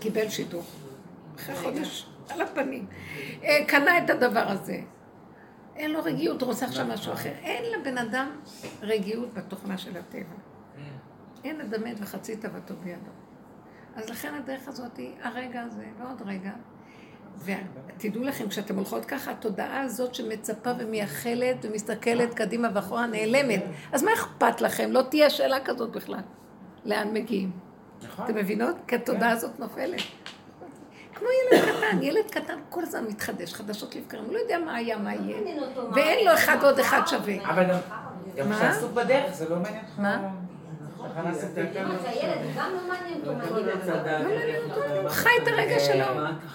קיבל 0.00 0.28
שידוך. 0.28 0.77
אחרי 1.38 1.56
חודש, 1.56 2.06
על 2.28 2.40
הפנים. 2.40 2.86
אה, 3.44 3.64
קנה 3.66 3.98
את 3.98 4.10
הדבר 4.10 4.44
הזה. 4.48 4.80
אין 5.76 5.90
לו 5.90 6.02
רגיעות, 6.04 6.42
הוא 6.42 6.48
רוצה 6.48 6.66
עכשיו 6.66 6.86
משהו 6.86 7.12
אחר. 7.12 7.32
אין 7.42 7.64
לבן 7.72 7.98
אדם 7.98 8.30
רגיעות 8.82 9.34
בתוכנה 9.34 9.78
של 9.78 9.96
הטבע. 9.96 10.34
אין 11.44 11.60
אדמת 11.60 11.96
וחצי 12.00 12.36
תאוותו 12.36 12.74
בידו. 12.84 13.10
אז 13.96 14.08
לכן 14.10 14.34
הדרך 14.34 14.68
הזאת 14.68 14.96
היא 14.96 15.12
הרגע 15.22 15.62
הזה, 15.62 15.84
ועוד 15.98 16.22
רגע. 16.26 16.50
ותדעו 17.44 18.24
לכם, 18.24 18.48
כשאתם 18.48 18.76
הולכות 18.76 19.04
ככה, 19.04 19.30
התודעה 19.30 19.80
הזאת 19.80 20.14
שמצפה 20.14 20.70
ומייחלת 20.78 21.56
ומסתכלת 21.62 22.34
קדימה 22.34 22.68
ואחורה 22.74 23.06
נעלמת. 23.06 23.62
אז 23.92 24.02
מה 24.02 24.10
אכפת 24.14 24.60
לכם? 24.60 24.90
לא 24.92 25.02
תהיה 25.02 25.30
שאלה 25.30 25.64
כזאת 25.64 25.90
בכלל. 25.90 26.20
לאן 26.84 27.12
מגיעים? 27.12 27.50
נכון. 28.02 28.24
אתם 28.24 28.34
מבינות? 28.34 28.76
כי 28.86 28.96
התודעה 28.96 29.30
הזאת 29.30 29.60
נופלת. 29.60 30.00
כמו 31.18 31.28
ילד 31.28 31.64
קטן, 31.64 32.02
ילד 32.02 32.30
קטן 32.30 32.58
כל 32.68 32.82
הזמן 32.82 33.04
מתחדש, 33.08 33.54
חדשות 33.54 33.94
לבקרים, 33.96 34.24
הוא 34.24 34.34
לא 34.34 34.38
יודע 34.38 34.58
מה 34.58 34.74
היה, 34.74 34.98
מה 34.98 35.14
יהיה. 35.14 35.36
ואין 35.94 36.26
לו 36.26 36.34
אחד 36.34 36.56
ועוד 36.62 36.78
אחד 36.78 37.00
שווה. 37.06 37.34
אבל 37.44 37.64
גם, 37.64 37.78
גם 38.36 38.48
מה? 38.48 38.54
כשאתה 38.56 38.70
עסוק 38.70 38.92
בדרך, 38.92 39.34
זה 39.34 39.48
לא 39.48 39.56
מעניין 39.56 39.84
אותך. 39.84 39.98
מה? 39.98 40.30
לא 43.24 43.32
הוא 45.02 45.08
חי 45.08 45.28
את 45.42 45.48
הרגע 45.48 45.80
שלו. 45.80 46.04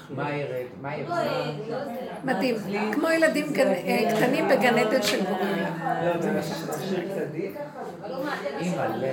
מה 0.10 0.31
ירד? 0.31 0.65
מה 0.81 0.95
ירד? 0.98 1.10
לא, 1.10 1.15
אה, 1.15 1.52
לא. 1.69 1.77
מדהים. 2.23 2.56
כמו 2.94 3.10
ילדים 3.10 3.53
אה, 3.60 4.15
קטנים 4.15 4.48
בגן 4.48 4.77
עדן 4.77 5.02
של. 5.02 5.19
אימא'לה. 8.60 9.11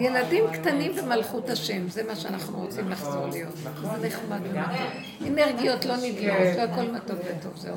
ילדים 0.00 0.44
קטנים 0.52 0.92
במלכות 0.96 1.50
השם, 1.50 1.88
זה 1.88 2.02
מה 2.02 2.16
שאנחנו 2.16 2.58
רוצים 2.58 2.90
לחזור 2.90 3.26
להיות. 3.26 3.56
זה 3.56 4.06
נחמד. 4.06 4.40
אנרגיות 5.26 5.84
לא 5.84 5.94
נדלות, 5.96 6.56
והכל 6.56 6.90
מתוק 6.92 7.18
וטוב, 7.18 7.52
זהו. 7.56 7.76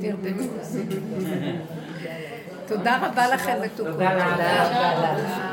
תרדמו. 0.00 0.42
תודה 2.66 2.98
רבה 3.06 3.28
לכם, 3.28 3.56
מתוקות. 3.64 3.92
תודה 3.92 4.16
לך. 4.16 5.48